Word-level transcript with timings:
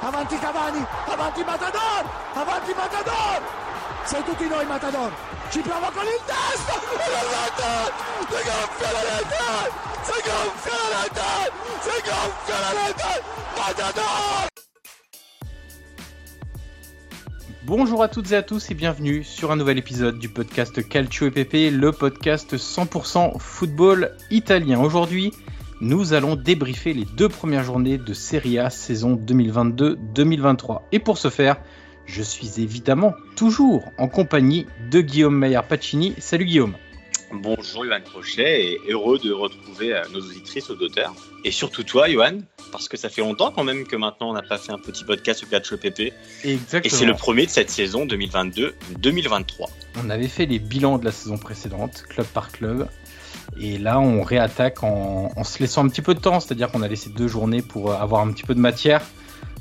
Avanti 0.00 0.38
Cavani, 0.38 0.86
avanti 1.06 1.42
Matador, 1.42 2.04
avanti 2.34 2.72
Matador, 2.72 3.42
sei 4.04 4.22
tutti 4.22 4.46
noi 4.46 4.64
Matador, 4.64 5.12
ci 5.50 5.58
prova 5.58 5.90
con 5.90 6.04
il 6.04 6.20
testo, 6.24 6.72
si 6.78 8.36
gonfia 8.46 8.92
la 8.92 9.02
rete, 9.02 9.72
si 10.02 10.12
gonfia 10.22 10.76
la 10.78 11.02
rete, 11.02 11.52
si 11.80 11.96
gonfia 12.08 12.58
la 12.60 12.70
rete, 12.86 13.22
Matador. 13.56 14.46
Bonjour 17.64 18.02
à 18.02 18.08
toutes 18.08 18.30
et 18.30 18.36
à 18.36 18.42
tous 18.42 18.70
et 18.70 18.74
bienvenue 18.74 19.24
sur 19.24 19.50
un 19.50 19.56
nouvel 19.56 19.78
épisode 19.78 20.20
du 20.20 20.28
podcast 20.28 20.88
Calcio 20.88 21.26
EPP, 21.26 21.72
le 21.72 21.90
podcast 21.90 22.56
100% 22.56 23.38
football 23.40 24.16
italien. 24.30 24.80
Aujourd'hui, 24.80 25.34
nous 25.80 26.12
allons 26.12 26.36
débriefer 26.36 26.92
les 26.92 27.04
deux 27.04 27.28
premières 27.28 27.64
journées 27.64 27.98
de 27.98 28.12
Serie 28.12 28.58
A 28.58 28.70
saison 28.70 29.14
2022-2023. 29.14 30.82
Et 30.92 30.98
pour 30.98 31.18
ce 31.18 31.30
faire, 31.30 31.56
je 32.06 32.22
suis 32.22 32.60
évidemment 32.60 33.14
toujours 33.36 33.84
en 33.98 34.08
compagnie 34.08 34.66
de 34.90 35.00
Guillaume 35.00 35.36
Maillard 35.36 35.64
Pacini. 35.64 36.14
Salut 36.18 36.46
Guillaume. 36.46 36.74
Bonjour 37.30 37.84
Yohan 37.84 38.00
Crochet 38.00 38.72
et 38.72 38.78
heureux 38.90 39.18
de 39.18 39.30
retrouver 39.30 39.92
euh, 39.92 40.02
nos 40.12 40.20
auditrices, 40.20 40.70
auditeurs. 40.70 41.14
Et 41.44 41.50
surtout 41.50 41.82
toi, 41.82 42.08
Yohan, 42.08 42.38
parce 42.72 42.88
que 42.88 42.96
ça 42.96 43.10
fait 43.10 43.20
longtemps 43.20 43.52
quand 43.52 43.64
même 43.64 43.86
que 43.86 43.96
maintenant 43.96 44.30
on 44.30 44.32
n'a 44.32 44.42
pas 44.42 44.56
fait 44.56 44.72
un 44.72 44.78
petit 44.78 45.04
podcast 45.04 45.40
sur 45.40 45.48
Catch 45.48 45.74
PP. 45.74 46.14
Exactement. 46.44 46.80
Et 46.84 46.88
c'est 46.88 47.04
le 47.04 47.12
premier 47.12 47.44
de 47.44 47.50
cette 47.50 47.68
saison 47.68 48.06
2022-2023. 48.06 49.66
On 50.02 50.08
avait 50.08 50.28
fait 50.28 50.46
les 50.46 50.58
bilans 50.58 50.96
de 50.96 51.04
la 51.04 51.12
saison 51.12 51.36
précédente, 51.36 52.04
club 52.08 52.26
par 52.28 52.50
club. 52.50 52.88
Et 53.60 53.78
là, 53.78 53.98
on 53.98 54.22
réattaque 54.22 54.82
en, 54.82 55.32
en 55.34 55.44
se 55.44 55.58
laissant 55.58 55.84
un 55.84 55.88
petit 55.88 56.02
peu 56.02 56.14
de 56.14 56.20
temps, 56.20 56.40
c'est-à-dire 56.40 56.70
qu'on 56.70 56.82
a 56.82 56.88
laissé 56.88 57.10
deux 57.10 57.28
journées 57.28 57.62
pour 57.62 57.90
euh, 57.90 57.96
avoir 57.96 58.22
un 58.22 58.32
petit 58.32 58.44
peu 58.44 58.54
de 58.54 58.60
matière. 58.60 59.02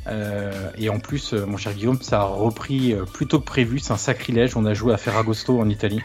Euh, 0.07 0.71
et 0.77 0.89
en 0.89 0.99
plus, 0.99 1.33
euh, 1.33 1.45
mon 1.45 1.57
cher 1.57 1.73
Guillaume, 1.73 2.01
ça 2.01 2.21
a 2.21 2.25
repris 2.25 2.93
euh, 2.93 3.03
plus 3.03 3.27
tôt 3.27 3.39
que 3.39 3.45
prévu. 3.45 3.79
C'est 3.79 3.91
un 3.91 3.97
sacrilège. 3.97 4.55
On 4.55 4.65
a 4.65 4.73
joué 4.73 4.93
à 4.93 4.97
Ferragosto 4.97 5.59
en 5.59 5.69
Italie. 5.69 6.01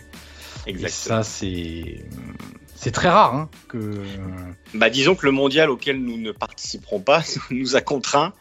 Et 0.67 0.71
Exactement. 0.71 1.23
ça, 1.23 1.29
c'est 1.29 2.05
c'est 2.75 2.91
très 2.91 3.09
rare 3.09 3.35
hein, 3.35 3.51
que. 3.69 4.03
Bah, 4.75 4.91
disons 4.91 5.15
que 5.15 5.25
le 5.27 5.33
mondial 5.33 5.71
auquel 5.71 6.03
nous 6.03 6.19
ne 6.19 6.33
participerons 6.33 7.01
pas 7.01 7.23
nous 7.51 7.77
a 7.77 7.81
contraints 7.81 8.33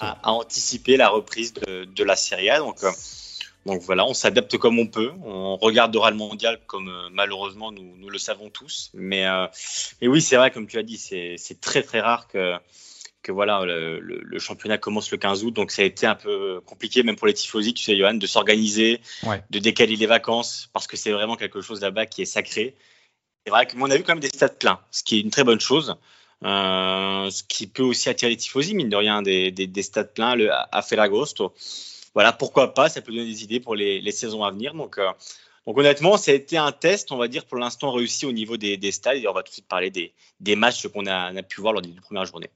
à, 0.00 0.18
à 0.22 0.30
anticiper 0.30 0.96
la 0.96 1.10
reprise 1.10 1.52
de, 1.52 1.84
de 1.84 2.04
la 2.04 2.16
Serie 2.16 2.48
A. 2.48 2.58
Donc, 2.58 2.82
euh, 2.84 2.90
donc 3.66 3.80
voilà, 3.82 4.04
on 4.06 4.14
s'adapte 4.14 4.56
comme 4.58 4.78
on 4.78 4.86
peut. 4.86 5.12
On 5.24 5.56
regardera 5.56 6.10
le 6.10 6.16
mondial 6.16 6.60
comme 6.66 6.88
euh, 6.88 7.08
malheureusement 7.12 7.70
nous, 7.72 7.96
nous 7.96 8.08
le 8.10 8.18
savons 8.18 8.50
tous. 8.50 8.90
Mais, 8.94 9.26
euh, 9.26 9.46
mais 10.00 10.08
oui, 10.08 10.20
c'est 10.20 10.36
vrai, 10.36 10.50
comme 10.50 10.66
tu 10.66 10.78
as 10.78 10.82
dit, 10.82 10.96
c'est 10.98 11.60
très 11.60 11.82
très 11.82 12.00
rare 12.00 12.26
que, 12.28 12.54
que 13.22 13.30
voilà, 13.32 13.64
le, 13.64 14.00
le- 14.00 14.20
le 14.22 14.38
championnat 14.38 14.78
commence 14.78 15.10
le 15.12 15.16
15 15.18 15.44
août. 15.44 15.52
Donc 15.52 15.70
ça 15.70 15.82
a 15.82 15.84
été 15.84 16.06
un 16.06 16.14
peu 16.16 16.60
compliqué, 16.66 17.02
même 17.04 17.16
pour 17.16 17.26
les 17.28 17.34
tifosi, 17.34 17.72
tu 17.74 17.82
sais, 17.84 17.96
Johan, 17.96 18.14
de 18.14 18.26
s'organiser, 18.26 19.00
Ouais. 19.24 19.42
de 19.50 19.58
décaler 19.60 19.94
les 19.96 20.06
vacances, 20.06 20.68
parce 20.72 20.86
que 20.88 20.96
c'est 20.96 21.12
vraiment 21.12 21.36
quelque 21.36 21.60
chose 21.60 21.80
là-bas 21.80 22.06
qui 22.06 22.22
est 22.22 22.26
sacré. 22.26 22.74
C'est 23.46 23.50
vrai 23.50 23.66
qu'on 23.66 23.90
a 23.90 23.96
vu 23.96 24.02
quand 24.02 24.12
même 24.14 24.20
des 24.20 24.28
stades 24.28 24.58
pleins, 24.58 24.80
ce 24.90 25.02
qui 25.04 25.18
est 25.18 25.20
une 25.20 25.30
très 25.30 25.44
bonne 25.44 25.60
chose. 25.60 25.96
Euh, 26.44 27.30
ce 27.30 27.44
qui 27.44 27.68
peut 27.68 27.84
aussi 27.84 28.08
attirer 28.08 28.30
les 28.32 28.36
tifosi, 28.36 28.74
mine 28.74 28.88
de 28.88 28.96
rien, 28.96 29.22
des, 29.22 29.52
des, 29.52 29.68
des 29.68 29.82
stades 29.82 30.12
pleins 30.12 30.34
le, 30.34 30.50
à 30.52 30.82
Ferragosto. 30.82 31.52
Voilà, 32.14 32.32
pourquoi 32.32 32.74
pas, 32.74 32.88
ça 32.88 33.00
peut 33.00 33.12
donner 33.12 33.26
des 33.26 33.42
idées 33.44 33.60
pour 33.60 33.74
les, 33.74 34.00
les 34.00 34.12
saisons 34.12 34.44
à 34.44 34.50
venir. 34.50 34.74
Donc, 34.74 34.98
euh, 34.98 35.10
donc 35.66 35.78
honnêtement, 35.78 36.16
ça 36.16 36.32
a 36.32 36.34
été 36.34 36.56
un 36.56 36.72
test, 36.72 37.12
on 37.12 37.16
va 37.16 37.28
dire, 37.28 37.44
pour 37.44 37.58
l'instant 37.58 37.92
réussi 37.92 38.26
au 38.26 38.32
niveau 38.32 38.56
des, 38.56 38.76
des 38.76 38.92
stades. 38.92 39.18
Et 39.18 39.28
on 39.28 39.32
va 39.32 39.42
tout 39.42 39.50
de 39.50 39.54
suite 39.54 39.68
parler 39.68 39.90
des, 39.90 40.12
des 40.40 40.56
matchs 40.56 40.86
qu'on 40.88 41.06
a, 41.06 41.36
a 41.36 41.42
pu 41.42 41.60
voir 41.60 41.72
lors 41.72 41.82
des 41.82 41.90
deux 41.90 42.00
premières 42.00 42.26
journées. 42.26 42.50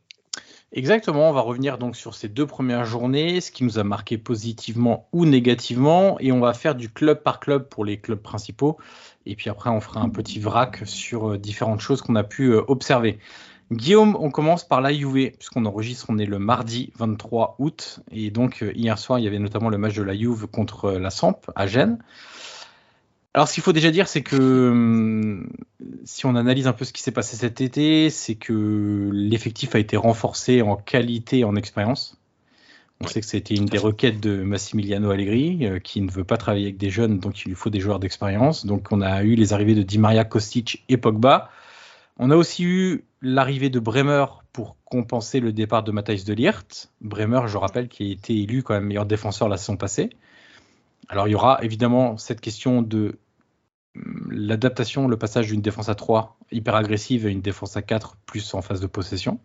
Exactement, 0.72 1.30
on 1.30 1.32
va 1.32 1.42
revenir 1.42 1.78
donc 1.78 1.96
sur 1.96 2.16
ces 2.16 2.28
deux 2.28 2.44
premières 2.44 2.84
journées, 2.84 3.40
ce 3.40 3.52
qui 3.52 3.62
nous 3.62 3.78
a 3.78 3.84
marqué 3.84 4.18
positivement 4.18 5.08
ou 5.12 5.24
négativement, 5.24 6.18
et 6.18 6.32
on 6.32 6.40
va 6.40 6.52
faire 6.54 6.74
du 6.74 6.90
club 6.90 7.22
par 7.22 7.38
club 7.38 7.68
pour 7.68 7.84
les 7.84 7.98
clubs 7.98 8.20
principaux, 8.20 8.76
et 9.26 9.36
puis 9.36 9.48
après 9.48 9.70
on 9.70 9.80
fera 9.80 10.00
un 10.00 10.08
petit 10.08 10.40
vrac 10.40 10.84
sur 10.84 11.30
euh, 11.30 11.38
différentes 11.38 11.80
choses 11.80 12.02
qu'on 12.02 12.16
a 12.16 12.24
pu 12.24 12.48
euh, 12.48 12.62
observer. 12.66 13.20
Guillaume, 13.72 14.16
on 14.20 14.30
commence 14.30 14.66
par 14.66 14.80
la 14.80 14.92
Juve, 14.92 15.32
puisqu'on 15.32 15.64
enregistre, 15.64 16.06
on 16.08 16.18
est 16.18 16.26
le 16.26 16.38
mardi 16.38 16.92
23 16.96 17.56
août, 17.58 18.00
et 18.12 18.30
donc 18.30 18.62
euh, 18.62 18.72
hier 18.76 18.96
soir, 18.96 19.18
il 19.18 19.24
y 19.24 19.28
avait 19.28 19.40
notamment 19.40 19.70
le 19.70 19.78
match 19.78 19.94
de 19.94 20.04
la 20.04 20.16
Juve 20.16 20.46
contre 20.46 20.92
la 20.92 21.10
Samp 21.10 21.40
à 21.56 21.66
Gênes. 21.66 21.98
Alors, 23.34 23.48
ce 23.48 23.54
qu'il 23.54 23.62
faut 23.62 23.74
déjà 23.74 23.90
dire, 23.90 24.08
c'est 24.08 24.22
que 24.22 24.70
hum, 24.70 25.50
si 26.04 26.24
on 26.24 26.36
analyse 26.36 26.68
un 26.68 26.72
peu 26.72 26.86
ce 26.86 26.92
qui 26.94 27.02
s'est 27.02 27.12
passé 27.12 27.36
cet 27.36 27.60
été, 27.60 28.08
c'est 28.08 28.36
que 28.36 29.10
l'effectif 29.12 29.74
a 29.74 29.78
été 29.78 29.98
renforcé 29.98 30.62
en 30.62 30.76
qualité 30.76 31.40
et 31.40 31.44
en 31.44 31.54
expérience. 31.54 32.16
On 33.02 33.06
sait 33.06 33.20
que 33.20 33.26
c'était 33.26 33.54
une 33.54 33.66
des 33.66 33.76
requêtes 33.76 34.20
de 34.20 34.42
Massimiliano 34.42 35.10
Allegri, 35.10 35.66
euh, 35.66 35.80
qui 35.80 36.00
ne 36.00 36.10
veut 36.10 36.24
pas 36.24 36.38
travailler 36.38 36.64
avec 36.64 36.78
des 36.78 36.88
jeunes, 36.88 37.18
donc 37.18 37.42
il 37.42 37.48
lui 37.48 37.54
faut 37.54 37.68
des 37.68 37.80
joueurs 37.80 37.98
d'expérience. 37.98 38.64
Donc 38.64 38.90
on 38.90 39.02
a 39.02 39.22
eu 39.22 39.34
les 39.34 39.52
arrivées 39.52 39.74
de 39.74 39.82
Di 39.82 39.98
Maria, 39.98 40.24
Kostic 40.24 40.84
et 40.88 40.96
Pogba. 40.96 41.50
On 42.18 42.30
a 42.30 42.36
aussi 42.36 42.64
eu 42.64 43.04
l'arrivée 43.26 43.70
de 43.70 43.80
Bremer 43.80 44.24
pour 44.52 44.76
compenser 44.84 45.40
le 45.40 45.52
départ 45.52 45.82
de 45.82 45.90
Matthijs 45.90 46.24
de 46.24 46.32
Liert. 46.32 46.64
Bremer, 47.00 47.42
je 47.46 47.56
rappelle, 47.56 47.88
qui 47.88 48.04
a 48.04 48.12
été 48.12 48.40
élu 48.40 48.62
quand 48.62 48.74
même 48.74 48.84
meilleur 48.84 49.04
défenseur 49.04 49.48
la 49.48 49.56
saison 49.56 49.76
passée. 49.76 50.10
Alors 51.08 51.28
il 51.28 51.32
y 51.32 51.34
aura 51.34 51.58
évidemment 51.62 52.16
cette 52.16 52.40
question 52.40 52.82
de 52.82 53.18
l'adaptation, 54.30 55.08
le 55.08 55.16
passage 55.16 55.48
d'une 55.48 55.60
défense 55.60 55.88
à 55.88 55.94
3 55.94 56.38
hyper 56.52 56.74
agressive 56.74 57.26
à 57.26 57.30
une 57.30 57.40
défense 57.40 57.76
à 57.76 57.82
4 57.82 58.16
plus 58.26 58.54
en 58.54 58.62
phase 58.62 58.80
de 58.80 58.86
possession. 58.86 59.40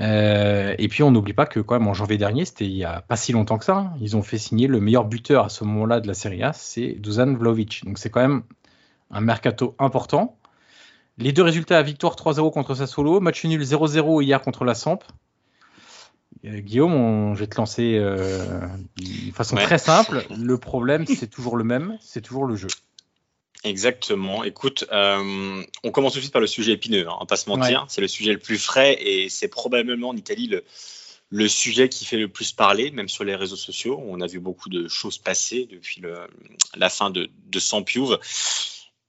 Euh, 0.00 0.74
et 0.78 0.88
puis 0.88 1.02
on 1.02 1.10
n'oublie 1.10 1.34
pas 1.34 1.44
que 1.44 1.60
quand 1.60 1.78
même 1.78 1.88
en 1.88 1.94
janvier 1.94 2.16
dernier, 2.16 2.46
c'était 2.46 2.64
il 2.64 2.74
y 2.74 2.84
a 2.84 3.02
pas 3.02 3.16
si 3.16 3.32
longtemps 3.32 3.58
que 3.58 3.64
ça, 3.64 3.76
hein, 3.76 3.92
ils 4.00 4.16
ont 4.16 4.22
fait 4.22 4.38
signer 4.38 4.66
le 4.66 4.80
meilleur 4.80 5.04
buteur 5.04 5.44
à 5.44 5.48
ce 5.50 5.64
moment-là 5.64 6.00
de 6.00 6.06
la 6.06 6.14
Serie 6.14 6.42
A, 6.42 6.54
c'est 6.54 6.92
Dusan 6.92 7.34
Vlaovic. 7.34 7.84
Donc 7.84 7.98
c'est 7.98 8.08
quand 8.08 8.20
même 8.22 8.42
un 9.10 9.20
mercato 9.20 9.74
important. 9.78 10.38
Les 11.18 11.32
deux 11.32 11.42
résultats, 11.42 11.82
victoire 11.82 12.16
3-0 12.16 12.52
contre 12.52 12.74
Sassuolo, 12.74 13.20
match 13.20 13.44
nul 13.44 13.62
0-0 13.62 14.22
hier 14.22 14.40
contre 14.40 14.64
la 14.64 14.74
Samp. 14.74 15.00
Euh, 16.44 16.58
Guillaume, 16.58 17.34
je 17.34 17.40
vais 17.40 17.46
te 17.46 17.56
lancer 17.56 17.96
euh, 17.98 18.66
de 18.96 19.32
façon 19.32 19.56
très 19.56 19.78
simple. 19.78 20.24
Le 20.36 20.58
problème, 20.58 21.06
c'est 21.06 21.28
toujours 21.28 21.56
le 21.56 21.64
même, 21.64 21.98
c'est 22.00 22.22
toujours 22.22 22.46
le 22.46 22.56
jeu. 22.56 22.68
Exactement. 23.64 24.42
Écoute, 24.42 24.84
euh, 24.90 25.62
on 25.84 25.90
commence 25.92 26.14
tout 26.14 26.18
de 26.18 26.22
suite 26.22 26.32
par 26.32 26.40
le 26.40 26.48
sujet 26.48 26.72
épineux, 26.72 27.06
hein, 27.08 27.14
on 27.16 27.20
va 27.20 27.26
pas 27.26 27.36
se 27.36 27.48
mentir. 27.48 27.84
C'est 27.88 28.00
le 28.00 28.08
sujet 28.08 28.32
le 28.32 28.38
plus 28.38 28.58
frais 28.58 28.98
et 29.00 29.28
c'est 29.28 29.48
probablement 29.48 30.08
en 30.08 30.16
Italie 30.16 30.48
le, 30.48 30.64
le, 31.30 31.46
sujet 31.46 31.88
qui 31.88 32.04
fait 32.04 32.16
le 32.16 32.26
plus 32.26 32.50
parler, 32.50 32.90
même 32.90 33.08
sur 33.08 33.22
les 33.22 33.36
réseaux 33.36 33.54
sociaux. 33.54 34.02
On 34.04 34.20
a 34.20 34.26
vu 34.26 34.40
beaucoup 34.40 34.68
de 34.68 34.88
choses 34.88 35.18
passer 35.18 35.68
depuis 35.70 36.00
le, 36.00 36.26
la 36.74 36.88
fin 36.88 37.10
de, 37.10 37.30
de 37.46 37.58
Sampiouve. 37.60 38.18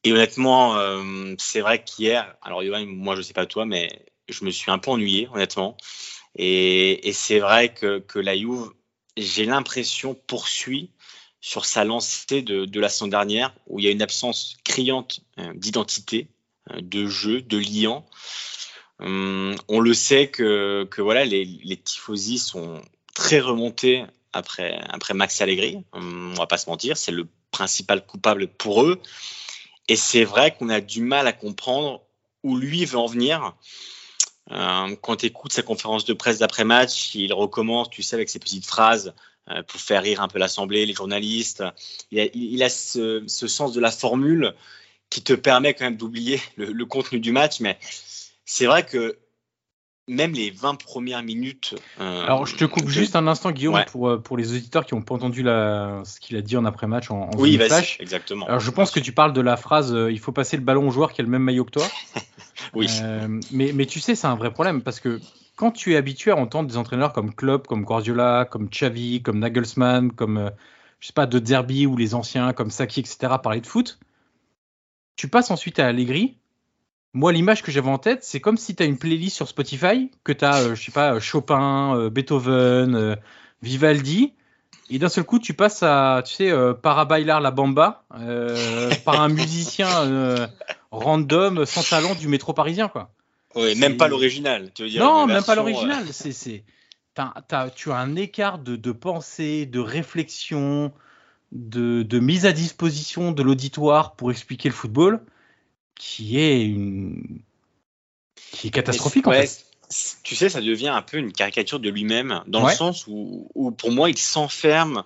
Et 0.03 0.11
honnêtement, 0.11 0.77
euh, 0.77 1.35
c'est 1.37 1.61
vrai 1.61 1.83
qu'hier, 1.83 2.35
alors 2.41 2.63
Yoann, 2.63 2.85
moi 2.85 3.15
je 3.15 3.21
sais 3.21 3.33
pas 3.33 3.45
toi, 3.45 3.65
mais 3.65 4.05
je 4.27 4.43
me 4.43 4.51
suis 4.51 4.69
un 4.69 4.77
peu 4.77 4.91
ennuyé, 4.91 5.29
honnêtement. 5.33 5.77
Et, 6.35 7.07
et 7.07 7.13
c'est 7.13 7.39
vrai 7.39 7.73
que, 7.73 7.99
que 7.99 8.19
la 8.19 8.35
Juve, 8.35 8.71
j'ai 9.17 9.45
l'impression, 9.45 10.13
poursuit 10.13 10.91
sur 11.39 11.65
sa 11.65 11.83
lancée 11.83 12.41
de, 12.41 12.65
de, 12.65 12.79
la 12.79 12.89
saison 12.89 13.07
dernière, 13.07 13.53
où 13.67 13.79
il 13.79 13.85
y 13.85 13.87
a 13.87 13.91
une 13.91 14.01
absence 14.01 14.55
criante 14.63 15.21
euh, 15.39 15.53
d'identité, 15.55 16.29
euh, 16.71 16.81
de 16.81 17.05
jeu, 17.07 17.41
de 17.41 17.57
liant. 17.57 18.05
Hum, 18.99 19.55
on 19.67 19.79
le 19.79 19.93
sait 19.93 20.29
que, 20.29 20.87
que 20.89 21.01
voilà, 21.01 21.25
les, 21.25 21.45
les 21.45 21.77
tifosi 21.77 22.39
sont 22.39 22.81
très 23.13 23.39
remontés 23.39 24.05
après, 24.31 24.79
après 24.89 25.13
Max 25.13 25.41
Allegri. 25.41 25.83
Hum, 25.93 26.31
on 26.31 26.39
va 26.39 26.47
pas 26.47 26.57
se 26.57 26.69
mentir, 26.69 26.97
c'est 26.97 27.11
le 27.11 27.27
principal 27.51 28.05
coupable 28.05 28.47
pour 28.47 28.83
eux. 28.83 29.01
Et 29.87 29.95
c'est 29.95 30.23
vrai 30.23 30.55
qu'on 30.55 30.69
a 30.69 30.81
du 30.81 31.01
mal 31.01 31.27
à 31.27 31.33
comprendre 31.33 32.01
où 32.43 32.57
lui 32.57 32.85
veut 32.85 32.97
en 32.97 33.05
venir. 33.05 33.55
Euh, 34.51 34.95
quand 35.01 35.17
tu 35.17 35.27
écoutes 35.27 35.53
sa 35.53 35.61
conférence 35.61 36.05
de 36.05 36.13
presse 36.13 36.39
d'après-match, 36.39 37.15
il 37.15 37.33
recommence, 37.33 37.89
tu 37.89 38.03
sais, 38.03 38.15
avec 38.15 38.29
ses 38.29 38.39
petites 38.39 38.65
phrases 38.65 39.13
euh, 39.49 39.63
pour 39.63 39.79
faire 39.79 40.03
rire 40.03 40.21
un 40.21 40.27
peu 40.27 40.39
l'Assemblée, 40.39 40.85
les 40.85 40.93
journalistes. 40.93 41.63
Il 42.11 42.63
a, 42.63 42.69
ce, 42.69 43.23
sens 43.27 43.73
de 43.73 43.79
la 43.79 43.91
formule 43.91 44.53
qui 45.09 45.21
te 45.21 45.33
permet 45.33 45.73
quand 45.73 45.85
même 45.85 45.97
d'oublier 45.97 46.41
le, 46.57 46.85
contenu 46.85 47.19
du 47.19 47.31
match. 47.31 47.59
Mais 47.59 47.77
c'est 48.45 48.65
vrai 48.65 48.85
que 48.85 49.17
même 50.07 50.33
les 50.33 50.51
20 50.51 50.75
premières 50.75 51.23
minutes. 51.23 51.75
Euh, 51.99 52.23
Alors, 52.23 52.45
je 52.45 52.55
te 52.55 52.65
coupe 52.65 52.85
de... 52.85 52.89
juste 52.89 53.15
un 53.15 53.27
instant, 53.27 53.51
Guillaume, 53.51 53.75
ouais. 53.75 53.85
pour, 53.85 54.09
euh, 54.09 54.17
pour 54.17 54.37
les 54.37 54.51
auditeurs 54.51 54.85
qui 54.85 54.95
n'ont 54.95 55.01
pas 55.01 55.15
entendu 55.15 55.43
la, 55.43 56.01
ce 56.03 56.19
qu'il 56.19 56.35
a 56.35 56.41
dit 56.41 56.57
en 56.57 56.65
après-match 56.65 57.09
en, 57.09 57.29
en 57.29 57.37
Oui, 57.37 57.57
vas-y, 57.57 58.01
exactement. 58.01 58.45
Alors, 58.47 58.59
je 58.59 58.71
pense 58.71 58.91
que 58.91 58.99
tu 58.99 59.13
parles 59.13 59.33
de 59.33 59.41
la 59.41 59.55
phrase 59.55 59.93
euh, 59.93 60.11
il 60.11 60.19
faut 60.19 60.31
passer 60.31 60.57
le 60.57 60.63
ballon 60.63 60.87
au 60.87 60.91
joueur 60.91 61.13
qui 61.13 61.21
a 61.21 61.23
le 61.23 61.29
même 61.29 61.43
maillot 61.43 61.63
que 61.63 61.71
toi. 61.71 61.87
oui. 62.73 62.87
Euh, 63.01 63.39
mais, 63.51 63.71
mais 63.73 63.85
tu 63.85 63.99
sais, 63.99 64.15
c'est 64.15 64.27
un 64.27 64.35
vrai 64.35 64.51
problème 64.51 64.81
parce 64.81 64.99
que 64.99 65.21
quand 65.55 65.71
tu 65.71 65.93
es 65.93 65.95
habitué 65.95 66.31
à 66.31 66.35
entendre 66.35 66.69
des 66.69 66.77
entraîneurs 66.77 67.13
comme 67.13 67.33
Klopp, 67.33 67.67
comme 67.67 67.83
Guardiola, 67.83 68.45
comme 68.49 68.67
Xavi, 68.67 69.21
comme 69.21 69.39
Nagelsmann, 69.39 70.11
comme 70.11 70.51
je 70.99 71.07
sais 71.07 71.13
pas 71.13 71.27
de 71.27 71.39
Derby 71.39 71.85
ou 71.85 71.95
les 71.95 72.15
anciens 72.15 72.53
comme 72.53 72.71
Saki, 72.71 73.01
etc. 73.01 73.35
parler 73.41 73.61
de 73.61 73.67
foot, 73.67 73.99
tu 75.15 75.27
passes 75.27 75.51
ensuite 75.51 75.79
à 75.79 75.87
Allegri. 75.87 76.37
Moi, 77.13 77.31
l'image 77.31 77.61
que 77.61 77.71
j'avais 77.71 77.89
en 77.89 77.99
tête, 77.99 78.23
c'est 78.23 78.39
comme 78.39 78.57
si 78.57 78.75
tu 78.75 78.81
as 78.81 78.87
une 78.87 78.97
playlist 78.97 79.35
sur 79.35 79.47
Spotify, 79.47 80.09
que 80.23 80.31
tu 80.31 80.43
as, 80.45 80.61
euh, 80.61 80.75
je 80.75 80.83
sais 80.83 80.91
pas, 80.91 81.19
Chopin, 81.19 81.95
euh, 81.95 82.09
Beethoven, 82.09 82.95
euh, 82.95 83.15
Vivaldi, 83.61 84.33
et 84.89 84.97
d'un 84.97 85.09
seul 85.09 85.23
coup, 85.23 85.37
tu 85.37 85.53
passes 85.53 85.83
à, 85.83 86.23
tu 86.25 86.33
sais, 86.33 86.51
euh, 86.51 86.73
Para 86.73 87.05
bailar 87.05 87.39
la 87.39 87.51
bamba, 87.51 88.03
par 89.05 89.21
un 89.21 89.29
musicien 89.29 89.87
random, 90.91 91.65
sans 91.65 91.83
talent 91.83 92.15
du 92.15 92.27
métro 92.27 92.53
parisien, 92.53 92.87
quoi. 92.87 93.11
Oui, 93.55 93.75
même 93.75 93.97
pas 93.97 94.07
l'original, 94.07 94.71
tu 94.73 94.83
veux 94.83 94.89
dire 94.89 95.03
Non, 95.03 95.27
même 95.27 95.43
pas 95.43 95.55
l'original. 95.55 96.05
C'est, 96.11 96.31
c'est, 96.31 96.63
tu 97.15 97.91
as 97.91 97.97
un 97.97 98.15
écart 98.15 98.57
de, 98.57 98.75
de 98.75 98.91
pensée, 98.91 99.67
de 99.67 99.79
réflexion, 99.79 100.91
de, 101.51 102.01
de, 102.01 102.19
mise 102.19 102.47
à 102.47 102.51
disposition 102.51 103.31
de 103.31 103.43
l'auditoire 103.43 104.15
pour 104.15 104.31
expliquer 104.31 104.69
le 104.69 104.75
football, 104.75 105.21
qui 106.05 106.37
est 106.37 106.61
une, 106.65 107.39
qui 108.51 108.67
est 108.67 108.71
catastrophique 108.71 109.25
ouais, 109.25 109.39
en 109.39 109.41
fait. 109.41 109.65
Tu 110.23 110.35
sais, 110.35 110.49
ça 110.49 110.59
devient 110.59 110.89
un 110.89 111.01
peu 111.01 111.17
une 111.17 111.31
caricature 111.31 111.79
de 111.79 111.89
lui-même, 111.89 112.43
dans 112.45 112.63
ouais. 112.63 112.71
le 112.71 112.77
sens 112.77 113.07
où, 113.07 113.49
où, 113.55 113.71
pour 113.71 113.91
moi, 113.91 114.09
il 114.09 114.17
s'enferme 114.17 115.03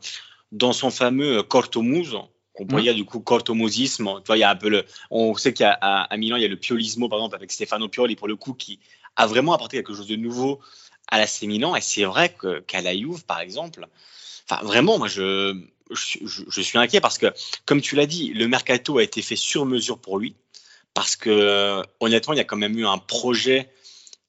dans 0.52 0.74
son 0.74 0.90
fameux 0.90 1.44
cortomuse, 1.44 2.18
qu'on 2.54 2.66
pourrait 2.66 2.82
dire 2.82 2.96
du 2.96 3.06
coup 3.06 3.20
cortomosisme. 3.20 4.06
Tu 4.06 4.26
vois, 4.26 4.38
il 4.38 4.40
y 4.40 4.44
a 4.44 4.50
un 4.50 4.56
peu 4.56 4.70
le, 4.70 4.86
on 5.12 5.36
sait 5.36 5.54
qu'à 5.54 5.78
à, 5.80 6.02
à 6.12 6.18
Milan, 6.18 6.38
il 6.38 6.42
y 6.42 6.46
a 6.46 6.48
le 6.48 6.58
piolismo 6.58 7.10
par 7.10 7.20
exemple 7.20 7.36
avec 7.36 7.52
Stefano 7.52 7.88
Pioli 7.90 8.16
pour 8.16 8.28
le 8.28 8.36
coup 8.36 8.54
qui 8.54 8.80
a 9.16 9.28
vraiment 9.28 9.54
apporté 9.54 9.78
quelque 9.78 9.94
chose 9.94 10.08
de 10.08 10.16
nouveau 10.16 10.60
à 11.10 11.20
la 11.20 11.28
Milan. 11.44 11.76
Et 11.76 11.82
c'est 11.82 12.06
vrai 12.06 12.34
que 12.34 12.62
qu'à 12.62 12.82
la 12.82 12.98
Juve, 12.98 13.24
par 13.26 13.40
exemple, 13.40 13.88
enfin 14.50 14.66
vraiment, 14.66 14.98
moi 14.98 15.08
je, 15.08 15.62
je, 15.92 16.44
je 16.50 16.62
suis 16.62 16.80
inquiet 16.80 17.02
parce 17.02 17.20
que 17.20 17.28
comme 17.66 17.82
tu 17.82 17.96
l'as 17.96 18.08
dit, 18.08 18.34
le 18.34 18.48
mercato 18.48 18.98
a 18.98 19.04
été 19.04 19.22
fait 19.22 19.36
sur 19.36 19.66
mesure 19.66 20.00
pour 20.00 20.18
lui 20.18 20.34
parce 20.98 21.16
que 21.16 21.84
honnêtement, 22.00 22.34
il 22.34 22.38
y 22.38 22.40
a 22.40 22.44
quand 22.44 22.58
même 22.58 22.76
eu 22.76 22.88
un 22.88 22.98
projet 22.98 23.70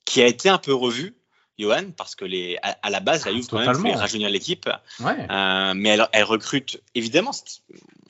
qui 0.05 0.21
a 0.21 0.27
été 0.27 0.51
un 0.51 0.59
peu 0.59 0.75
revu. 0.75 1.15
Johan, 1.59 1.93
parce 1.97 2.15
que 2.15 2.27
les, 2.27 2.59
à, 2.63 2.77
à 2.83 2.91
la 2.91 3.01
base, 3.01 3.25
la 3.25 3.33
Juve 3.33 3.47
quand 3.47 3.59
même 3.59 3.73
voulait 3.73 3.95
rajeunir 3.95 4.29
l'équipe, 4.29 4.69
ouais. 5.01 5.27
euh, 5.31 5.73
mais 5.75 5.89
elle, 5.89 6.07
elle, 6.13 6.25
recrute 6.25 6.83
évidemment. 6.95 7.31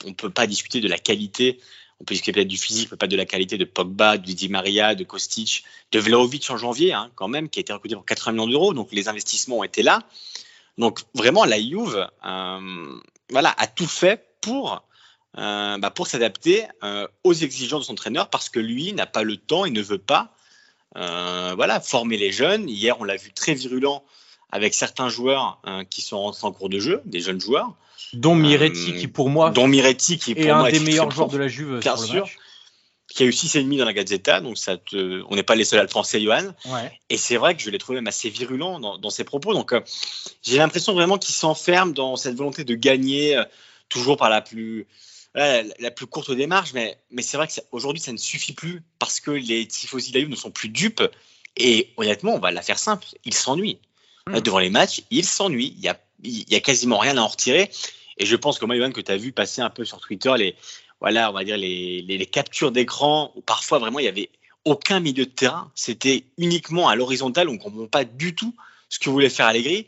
On 0.05 0.13
peut 0.13 0.29
pas 0.29 0.49
discuter 0.49 0.81
de 0.81 0.89
la 0.89 0.99
qualité, 0.99 1.61
on 2.01 2.05
peut 2.05 2.15
discuter 2.15 2.33
peut-être 2.33 2.49
du 2.49 2.57
physique, 2.57 2.89
mais 2.91 2.97
pas 2.97 3.07
de 3.07 3.17
la 3.17 3.27
qualité 3.27 3.59
de 3.59 3.65
Pogba, 3.65 4.19
de 4.19 4.33
Di 4.33 4.49
Maria, 4.49 4.97
de 4.97 5.05
Kostic, 5.05 5.63
de 5.93 6.01
Vlaovic 6.01 6.51
en 6.51 6.57
janvier, 6.57 6.93
hein, 6.93 7.13
quand 7.15 7.29
même, 7.29 7.49
qui 7.49 7.61
a 7.61 7.63
été 7.63 7.73
recruté 7.73 7.95
pour 7.95 8.05
80 8.05 8.33
millions 8.33 8.49
d'euros. 8.49 8.75
Donc 8.75 8.89
les 8.91 9.09
investissements 9.09 9.59
ont 9.59 9.65
été 9.65 9.85
là. 9.85 10.01
Donc 10.79 11.03
vraiment, 11.15 11.45
la 11.45 11.61
Juve, 11.61 12.09
euh, 12.27 13.01
voilà, 13.31 13.55
a 13.57 13.69
tout 13.69 13.87
fait 13.87 14.27
pour 14.41 14.83
euh, 15.39 15.79
bah, 15.79 15.91
pour 15.91 16.07
s'adapter 16.07 16.67
euh, 16.83 17.07
aux 17.25 17.33
exigences 17.33 17.83
de 17.83 17.87
son 17.87 17.93
entraîneur 17.93 18.29
parce 18.29 18.49
que 18.49 18.59
lui 18.59 18.93
n'a 18.93 19.07
pas 19.07 19.23
le 19.23 19.37
temps 19.37 19.65
et 19.65 19.71
ne 19.71 19.81
veut 19.81 19.99
pas 19.99 20.35
euh, 20.97 21.53
voilà, 21.57 21.81
former 21.81 22.17
les 22.17 22.33
jeunes. 22.33 22.69
Hier, 22.69 23.01
on 23.01 23.05
l'a 23.05 23.17
vu 23.17 23.33
très 23.33 23.55
virulent 23.55 24.05
avec 24.51 24.75
certains 24.75 25.09
joueurs 25.09 25.61
euh, 25.67 25.85
qui 25.85 26.03
sont 26.03 26.19
rentrés 26.19 26.47
en 26.47 26.53
cours 26.53 26.69
de 26.69 26.81
jeu, 26.81 27.03
des 27.05 27.21
jeunes 27.21 27.41
joueurs. 27.41 27.75
Dont 28.15 28.35
Miretti, 28.35 28.95
qui 28.95 29.07
pour 29.07 29.29
moi, 29.29 29.51
dont 29.51 29.69
Miretti, 29.69 30.19
qui 30.19 30.35
pour 30.35 30.45
est 30.45 30.47
moi 30.47 30.69
un 30.69 30.71
des 30.71 30.81
meilleurs 30.81 31.11
joueurs 31.11 31.29
de 31.29 31.37
la 31.37 31.49
Juve, 31.49 31.79
bien 31.81 31.97
sûr. 31.97 32.23
Match. 32.23 32.39
Qui 33.09 33.23
a 33.23 33.27
eu 33.27 33.31
6,5 33.31 33.79
dans 33.79 33.85
la 33.87 33.95
Gazzetta, 33.95 34.41
donc 34.43 34.59
ça 34.59 34.77
te... 34.77 35.23
on 35.31 35.35
n'est 35.35 35.43
pas 35.43 35.55
les 35.55 35.65
seuls 35.65 35.81
à 35.81 35.83
le 35.83 35.89
penser, 35.89 36.21
Johan. 36.21 36.53
Ouais. 36.67 36.93
Et 37.09 37.17
c'est 37.17 37.39
vrai 37.39 37.57
que 37.57 37.63
je 37.63 37.71
l'ai 37.71 37.79
trouvé 37.79 37.97
même 37.97 38.07
assez 38.07 38.29
virulent 38.29 38.81
dans, 38.81 38.99
dans 38.99 39.11
ses 39.11 39.25
propos. 39.25 39.55
Donc 39.55 39.75
j'ai 40.43 40.59
l'impression 40.59 40.93
vraiment 40.93 41.17
qu'il 41.17 41.35
s'enferme 41.35 41.95
dans 41.95 42.17
cette 42.17 42.35
volonté 42.35 42.65
de 42.65 42.75
gagner, 42.75 43.43
toujours 43.89 44.19
par 44.19 44.29
la 44.29 44.43
plus, 44.43 44.87
la, 45.35 45.63
la, 45.79 45.91
plus 45.91 46.07
courte 46.07 46.31
démarche, 46.33 46.73
mais, 46.73 46.99
mais 47.11 47.23
c'est 47.23 47.37
vrai 47.37 47.49
qu'aujourd'hui, 47.49 48.01
ça 48.01 48.13
ne 48.13 48.17
suffit 48.17 48.53
plus 48.53 48.83
parce 48.99 49.21
que 49.21 49.31
les 49.31 49.67
tifosi 49.67 50.13
de 50.13 50.21
la 50.21 50.27
ne 50.27 50.37
sont 50.37 50.51
plus 50.51 50.69
dupes. 50.69 51.03
Et 51.57 51.93
honnêtement, 51.97 52.35
on 52.35 52.39
va 52.39 52.51
la 52.51 52.63
faire 52.63 52.79
simple, 52.79 53.07
ils 53.25 53.35
s'ennuient. 53.35 53.81
Mmh. 54.27 54.41
Devant 54.41 54.59
les 54.59 54.71
matchs, 54.71 55.03
ils 55.11 55.25
s'ennuient. 55.25 55.75
Il 55.77 55.83
y 55.83 55.89
a, 55.89 56.01
y 56.23 56.55
a 56.55 56.61
quasiment 56.61 56.99
rien 56.99 57.17
à 57.17 57.21
en 57.21 57.29
retirer. 57.29 57.71
Et 58.19 58.27
je 58.27 58.37
pense 58.37 58.59
que 58.59 58.65
moi, 58.65 58.77
Johan, 58.77 58.91
que 58.91 59.01
tu 59.01 59.13
as 59.13 59.17
vu 59.17 59.33
passer 59.33 59.61
un 59.61 59.71
peu 59.71 59.85
sur 59.85 60.01
Twitter 60.01 60.33
les, 60.37 60.57
voilà, 61.01 61.31
on 61.31 61.33
va 61.33 61.45
dire 61.45 61.57
les, 61.57 62.03
les, 62.03 62.19
les 62.19 62.27
captures 62.27 62.73
d'écran 62.73 63.33
où 63.37 63.41
parfois 63.41 63.79
vraiment 63.79 64.01
il 64.01 64.05
y 64.05 64.09
avait 64.09 64.31
aucun 64.65 65.01
milieu 65.01 65.25
de 65.25 65.31
terrain. 65.31 65.71
C'était 65.75 66.25
uniquement 66.37 66.89
à 66.89 66.97
l'horizontale. 66.97 67.49
On 67.49 67.55
ne 67.55 67.59
comprend 67.59 67.87
pas 67.87 68.05
du 68.05 68.35
tout 68.35 68.55
ce 68.89 68.99
que 68.99 69.11
voulait 69.11 69.31
faire 69.31 69.47
Allegri. 69.47 69.87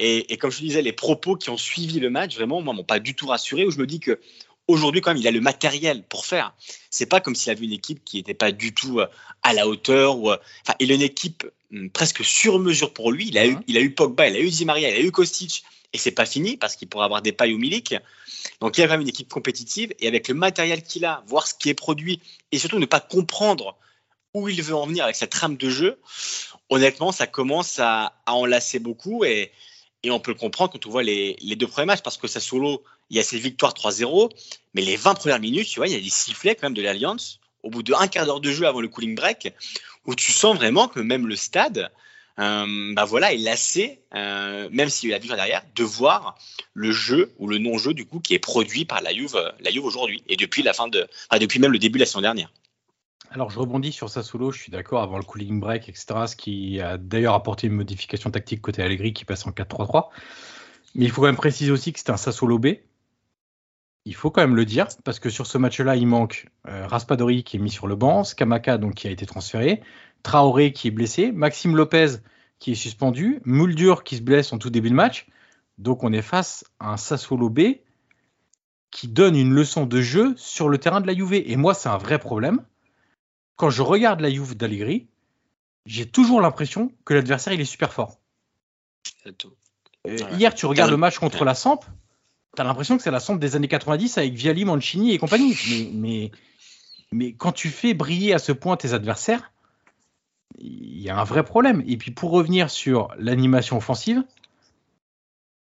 Et, 0.00 0.36
comme 0.36 0.52
je 0.52 0.58
disais, 0.60 0.80
les 0.80 0.92
propos 0.92 1.34
qui 1.34 1.50
ont 1.50 1.56
suivi 1.56 1.98
le 1.98 2.08
match, 2.08 2.36
vraiment, 2.36 2.62
moi, 2.62 2.72
m'ont 2.72 2.84
pas 2.84 3.00
du 3.00 3.16
tout 3.16 3.26
rassuré. 3.26 3.64
Où 3.64 3.72
je 3.72 3.78
me 3.78 3.86
dis 3.86 3.98
que 3.98 4.20
aujourd'hui, 4.68 5.00
quand 5.00 5.10
même, 5.10 5.20
il 5.20 5.26
a 5.26 5.32
le 5.32 5.40
matériel 5.40 6.04
pour 6.04 6.26
faire. 6.26 6.54
C'est 6.90 7.06
pas 7.06 7.20
comme 7.20 7.34
s'il 7.34 7.50
avait 7.50 7.64
une 7.64 7.72
équipe 7.72 8.04
qui 8.04 8.18
n'était 8.18 8.34
pas 8.34 8.52
du 8.52 8.72
tout 8.72 9.00
euh, 9.00 9.06
à 9.42 9.54
la 9.54 9.66
hauteur. 9.66 10.18
Ou, 10.18 10.30
euh, 10.30 10.36
enfin, 10.64 10.76
il 10.78 10.92
a 10.92 10.94
une 10.94 11.02
équipe 11.02 11.50
hum, 11.72 11.90
presque 11.90 12.24
sur 12.24 12.58
mesure 12.58 12.92
pour 12.92 13.10
lui. 13.10 13.28
Il 13.28 13.38
a, 13.38 13.46
eu, 13.46 13.56
il 13.66 13.76
a 13.76 13.80
eu 13.80 13.90
Pogba, 13.90 14.28
il 14.28 14.36
a 14.36 14.40
eu 14.40 14.50
Di 14.50 14.64
Maria, 14.64 14.90
il 14.90 14.96
a 14.96 15.00
eu 15.00 15.10
Kostic. 15.10 15.64
Et 15.94 15.98
c'est 15.98 16.12
pas 16.12 16.26
fini 16.26 16.58
parce 16.58 16.76
qu'il 16.76 16.86
pourra 16.86 17.06
avoir 17.06 17.22
des 17.22 17.32
pailles 17.32 17.54
ou 17.54 17.58
Milik. 17.58 17.94
Donc 18.60 18.76
il 18.76 18.82
y 18.82 18.84
a 18.84 18.86
quand 18.86 18.92
même 18.92 19.00
une 19.00 19.08
équipe 19.08 19.30
compétitive 19.30 19.94
et 19.98 20.06
avec 20.06 20.28
le 20.28 20.34
matériel 20.34 20.82
qu'il 20.82 21.06
a, 21.06 21.24
voir 21.26 21.46
ce 21.46 21.54
qui 21.54 21.70
est 21.70 21.74
produit 21.74 22.20
et 22.52 22.58
surtout 22.58 22.78
ne 22.78 22.84
pas 22.84 23.00
comprendre 23.00 23.74
où 24.34 24.50
il 24.50 24.62
veut 24.62 24.74
en 24.74 24.86
venir 24.86 25.04
avec 25.04 25.16
sa 25.16 25.26
trame 25.26 25.56
de 25.56 25.70
jeu, 25.70 25.98
honnêtement, 26.68 27.10
ça 27.10 27.26
commence 27.26 27.78
à, 27.78 28.12
à 28.26 28.34
enlacer 28.34 28.78
beaucoup 28.78 29.24
et, 29.24 29.50
et, 30.02 30.10
on 30.10 30.20
peut 30.20 30.32
le 30.32 30.38
comprendre 30.38 30.72
quand 30.72 30.86
on 30.86 30.90
voit 30.90 31.02
les, 31.02 31.36
deux 31.56 31.66
premiers 31.66 31.86
matchs 31.86 32.02
parce 32.02 32.16
que 32.16 32.28
ça 32.28 32.40
solo, 32.40 32.82
il 33.10 33.16
y 33.16 33.20
a 33.20 33.22
cette 33.22 33.40
victoire 33.40 33.72
3-0, 33.72 34.30
mais 34.74 34.82
les 34.82 34.96
20 34.96 35.14
premières 35.14 35.40
minutes, 35.40 35.68
tu 35.68 35.80
vois, 35.80 35.88
il 35.88 35.92
y 35.92 35.96
a 35.96 36.00
des 36.00 36.10
sifflets 36.10 36.54
quand 36.54 36.66
même 36.66 36.74
de 36.74 36.82
l'Alliance 36.82 37.40
au 37.62 37.70
bout 37.70 37.82
de 37.82 37.92
un 37.94 38.06
quart 38.06 38.26
d'heure 38.26 38.40
de 38.40 38.50
jeu 38.50 38.66
avant 38.66 38.80
le 38.80 38.88
cooling 38.88 39.14
break 39.14 39.52
où 40.06 40.14
tu 40.14 40.32
sens 40.32 40.56
vraiment 40.56 40.88
que 40.88 41.00
même 41.00 41.26
le 41.26 41.36
stade, 41.36 41.90
euh, 42.38 42.94
bah 42.94 43.04
voilà, 43.04 43.32
est 43.32 43.38
lassé, 43.38 44.00
euh, 44.14 44.68
même 44.70 44.88
s'il 44.88 45.10
y 45.10 45.12
a 45.12 45.16
la 45.16 45.18
victoire 45.18 45.36
derrière, 45.36 45.62
de 45.74 45.84
voir 45.84 46.38
le 46.72 46.92
jeu 46.92 47.32
ou 47.38 47.48
le 47.48 47.58
non-jeu 47.58 47.94
du 47.94 48.06
coup 48.06 48.20
qui 48.20 48.34
est 48.34 48.38
produit 48.38 48.84
par 48.84 49.02
la 49.02 49.12
Juve, 49.12 49.52
la 49.60 49.70
Juve 49.70 49.84
aujourd'hui 49.84 50.22
et 50.28 50.36
depuis 50.36 50.62
la 50.62 50.72
fin 50.72 50.88
de, 50.88 51.08
depuis 51.38 51.58
même 51.58 51.72
le 51.72 51.78
début 51.78 51.98
de 51.98 52.04
la 52.04 52.06
saison 52.06 52.20
dernière. 52.20 52.50
Alors 53.30 53.50
je 53.50 53.58
rebondis 53.58 53.92
sur 53.92 54.08
Sassuolo, 54.08 54.50
je 54.52 54.58
suis 54.60 54.72
d'accord 54.72 55.02
avant 55.02 55.18
le 55.18 55.24
cooling 55.24 55.60
break, 55.60 55.88
etc. 55.88 56.06
Ce 56.26 56.34
qui 56.34 56.80
a 56.80 56.96
d'ailleurs 56.96 57.34
apporté 57.34 57.66
une 57.66 57.74
modification 57.74 58.30
tactique 58.30 58.62
côté 58.62 58.82
Allegri 58.82 59.12
qui 59.12 59.26
passe 59.26 59.46
en 59.46 59.50
4-3-3. 59.50 60.08
Mais 60.94 61.04
il 61.04 61.10
faut 61.10 61.20
quand 61.20 61.26
même 61.26 61.36
préciser 61.36 61.70
aussi 61.70 61.92
que 61.92 61.98
c'est 61.98 62.10
un 62.10 62.16
Sassuolo 62.16 62.58
B. 62.58 62.68
Il 64.06 64.14
faut 64.14 64.30
quand 64.30 64.40
même 64.40 64.56
le 64.56 64.64
dire, 64.64 64.86
parce 65.04 65.20
que 65.20 65.28
sur 65.28 65.46
ce 65.46 65.58
match-là, 65.58 65.96
il 65.96 66.06
manque 66.06 66.48
euh, 66.66 66.86
Raspadori 66.86 67.44
qui 67.44 67.58
est 67.58 67.60
mis 67.60 67.70
sur 67.70 67.86
le 67.86 67.96
banc, 67.96 68.24
Skamaka 68.24 68.78
donc, 68.78 68.94
qui 68.94 69.06
a 69.06 69.10
été 69.10 69.26
transféré, 69.26 69.82
Traoré 70.22 70.72
qui 70.72 70.88
est 70.88 70.90
blessé, 70.90 71.30
Maxime 71.30 71.76
Lopez 71.76 72.16
qui 72.58 72.72
est 72.72 72.76
suspendu, 72.76 73.40
Muldur 73.44 74.04
qui 74.04 74.16
se 74.16 74.22
blesse 74.22 74.54
en 74.54 74.58
tout 74.58 74.70
début 74.70 74.88
de 74.88 74.94
match. 74.94 75.26
Donc 75.76 76.02
on 76.02 76.12
est 76.14 76.22
face 76.22 76.64
à 76.80 76.92
un 76.92 76.96
Sassuolo 76.96 77.50
B 77.50 77.60
qui 78.90 79.06
donne 79.06 79.36
une 79.36 79.52
leçon 79.52 79.84
de 79.84 80.00
jeu 80.00 80.32
sur 80.38 80.70
le 80.70 80.78
terrain 80.78 81.02
de 81.02 81.06
la 81.06 81.14
Juve. 81.14 81.34
Et 81.34 81.56
moi, 81.56 81.74
c'est 81.74 81.90
un 81.90 81.98
vrai 81.98 82.18
problème 82.18 82.64
quand 83.58 83.70
je 83.70 83.82
regarde 83.82 84.20
la 84.20 84.30
Juve 84.30 84.56
d'Allegri, 84.56 85.08
j'ai 85.84 86.06
toujours 86.06 86.40
l'impression 86.40 86.92
que 87.04 87.12
l'adversaire 87.12 87.52
il 87.52 87.60
est 87.60 87.66
super 87.66 87.92
fort. 87.92 88.18
Euh, 90.06 90.16
hier, 90.32 90.54
tu 90.54 90.64
regardes 90.66 90.92
le 90.92 90.96
match 90.96 91.18
contre 91.18 91.44
la 91.44 91.54
Samp, 91.54 91.80
tu 92.56 92.62
as 92.62 92.64
l'impression 92.64 92.96
que 92.96 93.02
c'est 93.02 93.10
la 93.10 93.20
Samp 93.20 93.36
des 93.36 93.56
années 93.56 93.68
90 93.68 94.16
avec 94.16 94.32
Viali, 94.32 94.64
Mancini 94.64 95.12
et 95.12 95.18
compagnie. 95.18 95.56
Mais, 95.68 95.90
mais, 95.92 96.30
mais 97.10 97.32
quand 97.32 97.50
tu 97.50 97.68
fais 97.68 97.94
briller 97.94 98.32
à 98.32 98.38
ce 98.38 98.52
point 98.52 98.76
tes 98.76 98.94
adversaires, 98.94 99.52
il 100.56 101.00
y 101.00 101.10
a 101.10 101.18
un 101.18 101.24
vrai 101.24 101.42
problème. 101.42 101.82
Et 101.86 101.96
puis 101.96 102.12
pour 102.12 102.30
revenir 102.30 102.70
sur 102.70 103.08
l'animation 103.18 103.76
offensive, 103.76 104.22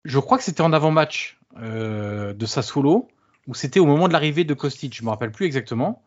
je 0.05 0.17
crois 0.17 0.37
que 0.37 0.45
c'était 0.45 0.61
en 0.61 0.71
avant-match 0.71 1.39
euh, 1.57 2.33
de 2.33 2.45
Sassuolo, 2.45 3.09
ou 3.47 3.53
c'était 3.53 3.81
au 3.81 3.85
moment 3.85 4.07
de 4.07 4.13
l'arrivée 4.13 4.45
de 4.45 4.53
Kostic, 4.53 4.95
je 4.95 5.01
ne 5.01 5.07
me 5.07 5.09
rappelle 5.09 5.31
plus 5.31 5.45
exactement 5.45 6.01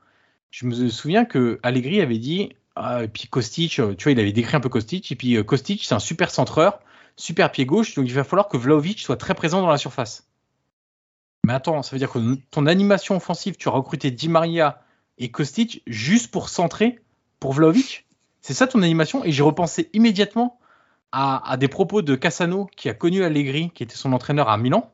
je 0.50 0.66
me 0.66 0.88
souviens 0.88 1.24
que 1.24 1.58
Allegri 1.62 2.00
avait 2.00 2.18
dit, 2.18 2.50
ah, 2.76 3.04
et 3.04 3.08
puis 3.08 3.28
Kostic, 3.28 3.78
euh, 3.78 3.94
tu 3.94 4.04
vois, 4.04 4.12
il 4.12 4.20
avait 4.20 4.32
décrit 4.32 4.56
un 4.56 4.60
peu 4.60 4.68
Kostic, 4.68 5.10
et 5.12 5.16
puis 5.16 5.36
euh, 5.36 5.44
Kostic, 5.44 5.84
c'est 5.84 5.94
un 5.94 6.00
super 6.00 6.30
centreur, 6.30 6.80
super 7.16 7.52
pied 7.52 7.66
gauche, 7.66 7.94
donc 7.94 8.06
il 8.06 8.14
va 8.14 8.24
falloir 8.24 8.48
que 8.48 8.56
Vlaovic 8.56 9.00
soit 9.00 9.16
très 9.16 9.34
présent 9.34 9.60
dans 9.60 9.70
la 9.70 9.78
surface. 9.78 10.28
Mais 11.46 11.52
attends, 11.52 11.82
ça 11.82 11.94
veut 11.94 11.98
dire 11.98 12.10
que 12.10 12.18
ton 12.50 12.66
animation 12.66 13.16
offensive, 13.16 13.56
tu 13.56 13.68
as 13.68 13.72
recruté 13.72 14.10
Di 14.10 14.28
Maria 14.28 14.82
et 15.18 15.30
Kostic 15.30 15.82
juste 15.86 16.30
pour 16.30 16.48
centrer 16.48 17.00
pour 17.38 17.52
Vlaovic 17.52 18.06
C'est 18.40 18.54
ça 18.54 18.66
ton 18.66 18.82
animation? 18.82 19.24
Et 19.24 19.30
j'ai 19.30 19.42
repensé 19.42 19.90
immédiatement 19.92 20.58
à, 21.12 21.48
à, 21.48 21.56
des 21.56 21.68
propos 21.68 22.02
de 22.02 22.16
Cassano, 22.16 22.68
qui 22.76 22.88
a 22.88 22.94
connu 22.94 23.22
Allegri, 23.22 23.70
qui 23.70 23.82
était 23.82 23.94
son 23.94 24.12
entraîneur 24.12 24.48
à 24.48 24.56
Milan. 24.56 24.90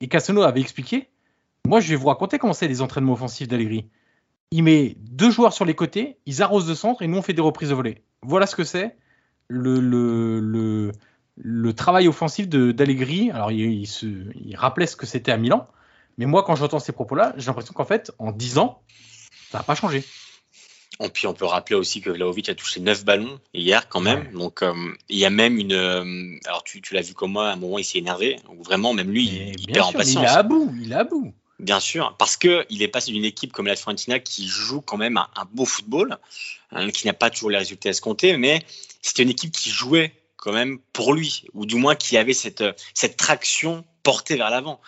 Et 0.00 0.08
Cassano 0.08 0.42
avait 0.42 0.60
expliqué 0.60 1.08
Moi, 1.66 1.80
je 1.80 1.88
vais 1.88 1.96
vous 1.96 2.08
raconter 2.08 2.38
comment 2.38 2.52
c'est 2.52 2.68
les 2.68 2.82
entraînements 2.82 3.14
offensifs 3.14 3.48
d'Allegri 3.48 3.88
il 4.50 4.62
met 4.62 4.96
deux 4.98 5.30
joueurs 5.30 5.52
sur 5.52 5.64
les 5.64 5.74
côtés, 5.74 6.18
ils 6.26 6.42
arrosent 6.42 6.66
de 6.66 6.74
centre 6.74 7.02
et 7.02 7.06
nous 7.06 7.18
on 7.18 7.22
fait 7.22 7.32
des 7.32 7.42
reprises 7.42 7.70
de 7.70 7.74
volée. 7.74 8.02
Voilà 8.22 8.46
ce 8.46 8.56
que 8.56 8.64
c'est 8.64 8.96
le, 9.48 9.80
le, 9.80 10.92
le, 11.36 11.72
travail 11.72 12.08
offensif 12.08 12.48
d'Allegri. 12.48 13.30
Alors 13.30 13.52
il, 13.52 13.82
il, 13.82 14.56
rappelait 14.56 14.86
ce 14.86 14.96
que 14.96 15.06
c'était 15.06 15.32
à 15.32 15.36
Milan, 15.36 15.66
mais 16.16 16.26
moi 16.26 16.42
quand 16.42 16.56
j'entends 16.56 16.78
ces 16.78 16.92
propos-là, 16.92 17.34
j'ai 17.36 17.46
l'impression 17.46 17.74
qu'en 17.74 17.84
fait 17.84 18.12
en 18.18 18.32
10 18.32 18.58
ans, 18.58 18.82
ça 19.50 19.58
n'a 19.58 19.64
pas 19.64 19.74
changé. 19.74 20.04
Et 21.00 21.08
puis 21.10 21.26
on 21.28 21.34
peut 21.34 21.44
rappeler 21.44 21.76
aussi 21.76 22.00
que 22.00 22.10
Vlaovic 22.10 22.48
a 22.48 22.54
touché 22.54 22.80
9 22.80 23.04
ballons 23.04 23.38
hier 23.54 23.88
quand 23.88 24.00
même. 24.00 24.32
Donc 24.32 24.62
euh, 24.62 24.74
il 25.08 25.18
y 25.18 25.24
a 25.24 25.30
même 25.30 25.58
une. 25.58 25.72
Euh, 25.72 26.36
alors 26.46 26.64
tu, 26.64 26.80
tu 26.80 26.94
l'as 26.94 27.02
vu 27.02 27.14
comme 27.14 27.32
moi, 27.32 27.50
à 27.50 27.52
un 27.52 27.56
moment 27.56 27.78
il 27.78 27.84
s'est 27.84 27.98
énervé. 27.98 28.36
Donc 28.46 28.64
vraiment, 28.64 28.94
même 28.94 29.10
lui, 29.10 29.54
il, 29.58 29.66
perd 29.72 29.88
en 29.88 29.92
patience. 29.92 30.22
Il 30.22 30.24
est 30.24 30.28
à 30.28 30.42
bout, 30.42 30.74
il 30.80 30.90
est 30.90 30.96
à 30.96 31.04
bout. 31.04 31.32
Bien 31.58 31.80
sûr, 31.80 32.14
parce 32.18 32.36
qu'il 32.36 32.82
est 32.82 32.88
passé 32.88 33.10
d'une 33.10 33.24
équipe 33.24 33.52
comme 33.52 33.66
la 33.66 33.74
Fiorentina 33.74 34.20
qui 34.20 34.46
joue 34.46 34.80
quand 34.80 34.96
même 34.96 35.16
un, 35.16 35.44
beau 35.52 35.64
football, 35.64 36.18
hein, 36.70 36.90
qui 36.90 37.06
n'a 37.06 37.14
pas 37.14 37.30
toujours 37.30 37.50
les 37.50 37.58
résultats 37.58 37.90
escomptés, 37.90 38.36
mais 38.36 38.64
c'était 39.02 39.24
une 39.24 39.30
équipe 39.30 39.52
qui 39.52 39.70
jouait 39.70 40.14
quand 40.36 40.52
même 40.52 40.78
pour 40.92 41.14
lui, 41.14 41.46
ou 41.54 41.66
du 41.66 41.74
moins 41.74 41.96
qui 41.96 42.16
avait 42.16 42.32
cette, 42.32 42.62
traction 43.16 43.84
portée 44.04 44.36
vers 44.36 44.50
l'avant. 44.50 44.80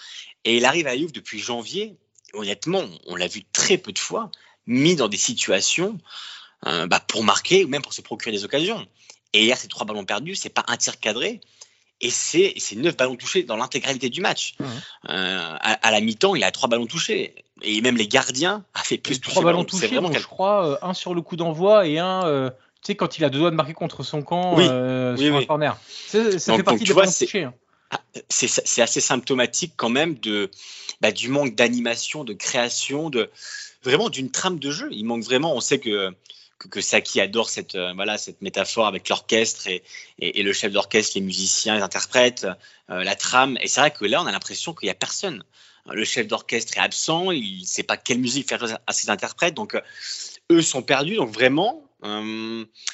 Et 0.45 0.59
il 0.59 0.65
arrive 0.65 0.87
à 0.87 0.97
Juve 0.97 1.11
depuis 1.11 1.41
janvier, 1.41 1.97
honnêtement, 2.35 2.85
on 3.07 3.17
l'a 3.17 3.27
vu 3.27 3.43
très 3.53 3.77
peu 3.77 3.93
de 3.93 3.99
fois, 3.99 4.31
mis 4.67 4.95
dans 4.95 5.09
des 5.09 5.17
situations 5.17 5.99
euh, 6.67 6.87
bah, 6.87 7.01
pour 7.01 7.25
marquer 7.25 7.65
ou 7.65 7.69
même 7.69 7.83
pour 7.83 7.95
se 7.95 8.01
procurer 8.01 8.31
des 8.31 8.45
occasions. 8.45 8.87
Et 9.33 9.43
hier, 9.45 9.59
ces 9.59 9.67
trois 9.67 9.87
ballons 9.87 10.05
perdus, 10.05 10.37
c'est 10.37 10.51
pas 10.51 10.65
un 10.69 10.77
tir 10.77 11.01
cadré, 11.01 11.41
et 12.01 12.11
c'est 12.11 12.55
neuf 12.77 12.97
ballons 12.97 13.17
touchés 13.17 13.43
dans 13.43 13.57
l'intégralité 13.57 14.09
du 14.09 14.21
match. 14.21 14.55
Euh, 15.09 15.57
à, 15.61 15.91
la 15.91 16.01
mi-temps, 16.01 16.35
il 16.35 16.45
a 16.45 16.51
trois 16.51 16.69
ballons 16.69 16.87
touchés. 16.87 17.35
Et 17.63 17.81
même 17.83 17.97
les 17.97 18.09
gardiens 18.09 18.65
a 18.73 18.81
fait 18.81 18.97
plus 18.97 19.21
de 19.21 19.25
trois 19.25 19.43
ballons 19.43 19.65
touchés. 19.65 19.89
Vraiment 19.89 20.11
je 20.13 20.27
crois 20.27 20.67
euh, 20.67 20.77
un 20.81 20.95
sur 20.95 21.15
le 21.15 21.21
coup 21.21 21.37
d'envoi 21.37 21.87
et 21.87 21.99
un, 21.99 22.25
euh, 22.25 22.49
tu 22.49 22.93
sais, 22.93 22.95
quand 22.95 23.19
il 23.19 23.25
a 23.25 23.29
deux 23.29 23.39
doigts 23.39 23.51
de 23.51 23.57
marquer 23.57 23.75
contre 23.75 24.03
son 24.03 24.23
camp 24.23 24.57
sur 24.57 25.37
un 25.37 25.45
corner. 25.45 25.77
Ça 26.09 26.57
fait 26.57 26.63
partie 26.63 26.85
des 26.85 26.95
ballons 26.95 27.13
touchés. 27.13 27.45
Hein. 27.45 27.55
Ah, 27.91 28.01
c'est 28.29 28.83
assez 28.83 29.01
symptomatique 29.01 29.73
quand 29.77 29.89
même 29.91 30.15
de, 30.21 30.51
bah, 31.01 31.11
du 31.11 31.29
manque 31.29 31.57
d'animation, 31.57 32.23
de 32.23 32.33
création, 32.33 33.11
de 33.11 33.31
vraiment 33.83 34.11
d'une 34.11 34.31
trame 34.31 34.59
de 34.59 34.71
jeu. 34.71 34.89
Il 34.93 35.05
manque 35.05 35.25
vraiment. 35.25 35.55
On 35.55 35.61
sait 35.61 35.81
que 35.81 36.15
que, 36.69 36.81
Saki 36.81 37.21
adore 37.21 37.49
cette, 37.49 37.75
euh, 37.75 37.93
voilà, 37.95 38.19
cette 38.19 38.43
métaphore 38.43 38.87
avec 38.87 39.09
l'orchestre 39.09 39.67
et, 39.69 39.83
et, 40.19 40.43
le 40.43 40.53
chef 40.53 40.73
d'orchestre, 40.73 41.13
les 41.15 41.23
musiciens, 41.23 41.77
les 41.77 41.83
interprètes, 41.83 42.47
euh, 42.91 43.03
la 43.03 43.15
trame. 43.15 43.57
Et 43.61 43.69
c'est 43.69 43.81
vrai 43.81 43.91
que 43.91 44.05
là, 44.05 44.23
on 44.23 44.27
a 44.27 44.33
l'impression 44.33 44.75
qu'il 44.75 44.87
n'y 44.87 44.91
a 44.91 44.95
personne. 44.95 45.43
Le 45.91 46.05
chef 46.05 46.27
d'orchestre 46.27 46.77
est 46.77 46.81
absent, 46.81 47.31
il 47.31 47.61
ne 47.61 47.65
sait 47.65 47.83
pas 47.83 47.97
quelle 47.97 48.19
musique 48.19 48.49
faire 48.49 48.65
à 48.87 48.93
ses 48.93 49.11
interprètes. 49.11 49.55
Donc, 49.55 49.75
euh, 49.75 49.81
eux 50.51 50.63
sont 50.63 50.83
perdus. 50.83 51.17
Donc, 51.17 51.33
vraiment, 51.33 51.83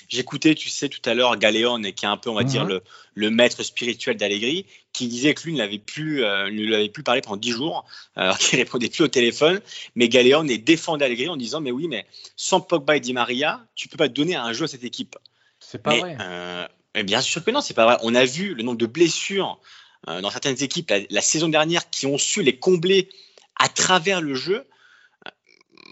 j'écoutais, 0.09 0.55
tu 0.55 0.69
sais, 0.69 0.89
tout 0.89 1.03
à 1.09 1.15
l'heure 1.15 1.37
Galéon, 1.37 1.81
qui 1.81 2.05
est 2.05 2.09
un 2.09 2.17
peu, 2.17 2.31
on 2.31 2.35
va 2.35 2.45
dire, 2.45 2.65
mhm. 2.65 2.81
le, 3.15 3.31
maître 3.31 3.63
spirituel 3.63 4.17
d'Allegri, 4.17 4.67
qui 4.97 5.09
disait 5.09 5.35
que 5.35 5.43
lui 5.43 5.53
ne 5.53 5.59
l'avait 5.59 5.79
plus, 5.79 6.25
euh, 6.25 6.47
ne 6.47 6.63
lui 6.63 6.75
avait 6.75 6.89
plus 6.89 7.03
parlé 7.03 7.21
pendant 7.21 7.37
dix 7.37 7.51
jours, 7.51 7.85
alors 8.17 8.39
qu'il 8.39 8.59
répondait 8.59 8.89
plus 8.89 9.05
au 9.05 9.09
téléphone. 9.09 9.61
Mais 9.95 10.09
Galéon 10.09 10.49
est 10.49 10.59
défendu 10.59 11.05
Allegri 11.05 11.29
en 11.29 11.37
disant, 11.37 11.61
mais 11.61 11.71
oui, 11.71 11.87
mais 11.87 12.07
sans 12.35 12.63
Pogba 12.63 12.97
et 12.97 13.01
Di 13.01 13.13
Maria, 13.13 13.61
tu 13.75 13.89
peux 13.89 13.99
pas 13.99 14.09
donner 14.09 14.37
un 14.37 14.53
jeu 14.55 14.65
à 14.65 14.69
cette 14.69 14.85
équipe. 14.85 15.17
C'est 15.61 15.83
pas 15.83 15.97
vrai. 15.97 16.17
Euh, 16.19 16.67
mais 16.95 17.03
bien 17.03 17.21
sûr 17.21 17.45
que 17.45 17.51
non, 17.51 17.61
c'est 17.61 17.75
pas 17.75 17.85
vrai. 17.85 17.99
On 18.03 18.15
a 18.15 18.25
vu 18.25 18.55
le 18.55 18.63
nombre 18.63 18.79
de 18.79 18.87
blessures 18.87 19.61
dans 20.07 20.31
certaines 20.31 20.63
équipes 20.63 20.93
la, 21.11 21.21
saison 21.21 21.49
dernière 21.49 21.91
qui 21.91 22.07
ont 22.07 22.17
su 22.17 22.43
les 22.43 22.57
combler 22.57 23.09
à 23.57 23.69
travers 23.69 24.21
le 24.21 24.35
jeu 24.35 24.65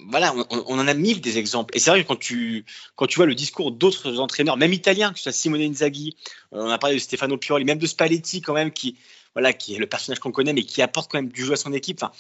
voilà, 0.09 0.35
on, 0.51 0.79
en 0.79 0.87
a 0.87 0.95
mille 0.95 1.21
des 1.21 1.39
exemples. 1.39 1.77
Et 1.77 1.81
c'est 1.81 1.91
vrai 1.91 2.03
que 2.03 2.09
quand 2.09 2.19
tu, 2.19 2.65
quand 2.97 3.07
tu 3.07 3.17
vois 3.17 3.27
le 3.27 3.35
discours 3.35 3.73
d'autres 3.73 4.19
entraîneurs, 4.19 4.57
même 4.57 4.73
italiens, 4.73 5.13
que 5.13 5.19
ce 5.19 5.25
soit 5.25 5.33
Simone 5.33 5.63
Inzaghi, 5.63 6.17
on 6.53 6.69
a 6.71 6.79
parlé 6.79 6.97
de 6.97 7.01
Stefano 7.01 7.37
Pioli, 7.37 7.65
même 7.65 7.79
de 7.79 7.87
Spalletti 7.87 8.41
quand 8.41 8.55
même, 8.55 8.71
qui, 8.71 8.97
voilà, 9.35 9.53
qui 9.53 9.75
est 9.75 9.79
le 9.79 9.87
personnage 9.87 10.21
qu'on 10.21 10.33
connaît, 10.33 10.53
mais 10.53 10.63
qui 10.63 10.83
apporte 10.83 11.11
quand 11.11 11.19
même 11.19 11.31
du 11.31 11.45
jeu 11.45 11.53
à 11.53 11.57
son 11.57 11.73
équipe. 11.73 12.03
Enfin, 12.03 12.13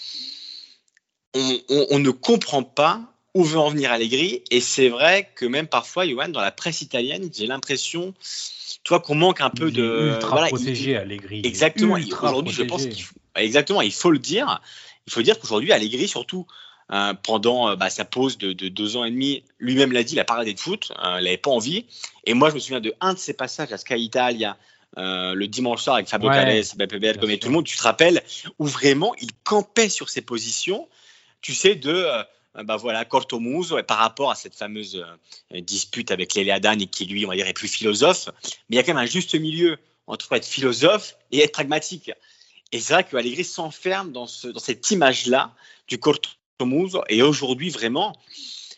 on, 1.68 1.98
ne 1.98 2.10
comprend 2.10 2.62
pas 2.62 3.02
où 3.34 3.44
veut 3.44 3.58
en 3.58 3.68
venir 3.68 3.90
Allegri. 3.90 4.42
Et 4.50 4.60
c'est 4.60 4.88
vrai 4.88 5.30
que 5.34 5.44
même 5.44 5.66
parfois, 5.66 6.06
Johan, 6.06 6.28
dans 6.28 6.40
la 6.40 6.52
presse 6.52 6.80
italienne, 6.80 7.28
j'ai 7.32 7.46
l'impression, 7.46 8.14
toi, 8.84 9.00
qu'on 9.00 9.16
manque 9.16 9.40
un 9.40 9.50
peu 9.50 9.70
de. 9.70 10.12
Ultra 10.14 10.30
voilà, 10.30 10.46
protégé 10.48 10.96
Allegri. 10.96 11.42
Exactement. 11.44 11.94
Aujourd'hui, 11.94 12.52
je 12.52 12.62
pense 12.62 12.86
qu'il 12.86 13.02
faut, 13.02 13.16
exactement, 13.34 13.82
il 13.82 13.92
faut 13.92 14.10
le 14.10 14.18
dire. 14.18 14.60
Il 15.06 15.12
faut 15.12 15.22
dire 15.22 15.38
qu'aujourd'hui, 15.38 15.72
Allegri, 15.72 16.08
surtout 16.08 16.46
euh, 16.92 17.14
pendant 17.14 17.76
bah, 17.76 17.90
sa 17.90 18.04
pause 18.04 18.38
de, 18.38 18.52
deux 18.52 18.96
ans 18.96 19.04
et 19.04 19.10
demi. 19.10 19.44
Lui-même 19.58 19.92
l'a 19.92 20.02
dit, 20.02 20.14
il 20.14 20.20
a 20.20 20.24
pas 20.24 20.44
de 20.44 20.58
foot, 20.58 20.92
il 20.96 21.24
n'avait 21.24 21.36
pas 21.36 21.50
envie. 21.50 21.86
Et 22.24 22.34
moi, 22.34 22.50
je 22.50 22.54
me 22.54 22.60
souviens 22.60 22.80
de 22.80 22.94
un 23.00 23.14
de 23.14 23.18
ses 23.18 23.34
passages 23.34 23.72
à 23.72 23.78
Sky 23.78 23.96
Italia. 23.96 24.56
le 24.96 25.46
dimanche 25.46 25.82
soir 25.82 25.96
avec 25.96 26.08
Fabio 26.08 26.28
ouais, 26.28 26.34
Calès, 26.34 26.74
comme 26.74 27.38
tout 27.38 27.48
le 27.48 27.52
monde, 27.52 27.64
tu 27.64 27.76
te 27.76 27.82
rappelles, 27.82 28.22
où 28.58 28.66
vraiment 28.66 29.14
il 29.20 29.30
campait 29.44 29.88
sur 29.88 30.08
ses 30.08 30.22
positions, 30.22 30.88
tu 31.40 31.54
sais, 31.54 31.74
de 31.74 32.06
bah 32.62 32.76
voilà, 32.76 33.04
Cortomuso, 33.04 33.78
et 33.78 33.82
par 33.82 33.98
rapport 33.98 34.30
à 34.30 34.36
cette 34.36 34.54
fameuse 34.54 35.04
dispute 35.52 36.10
avec 36.12 36.34
Lélia 36.34 36.58
et 36.58 36.86
qui 36.86 37.06
lui, 37.06 37.26
on 37.26 37.30
va 37.30 37.36
dire, 37.36 37.48
est 37.48 37.52
plus 37.52 37.68
philosophe, 37.68 38.28
mais 38.68 38.76
il 38.76 38.76
y 38.76 38.78
a 38.78 38.82
quand 38.82 38.94
même 38.94 39.02
un 39.02 39.06
juste 39.06 39.34
milieu 39.34 39.78
entre 40.06 40.32
être 40.32 40.46
philosophe 40.46 41.16
et 41.32 41.40
être 41.40 41.52
pragmatique. 41.52 42.10
Et 42.72 42.80
c'est 42.80 42.92
vrai 42.92 43.04
que 43.04 43.16
Allegri 43.16 43.44
s'enferme 43.44 44.12
dans, 44.12 44.26
ce, 44.26 44.48
dans 44.48 44.60
cette 44.60 44.90
image-là 44.90 45.54
du 45.88 45.98
Cortomuso. 45.98 46.38
Et 47.08 47.22
aujourd'hui, 47.22 47.70
vraiment, 47.70 48.16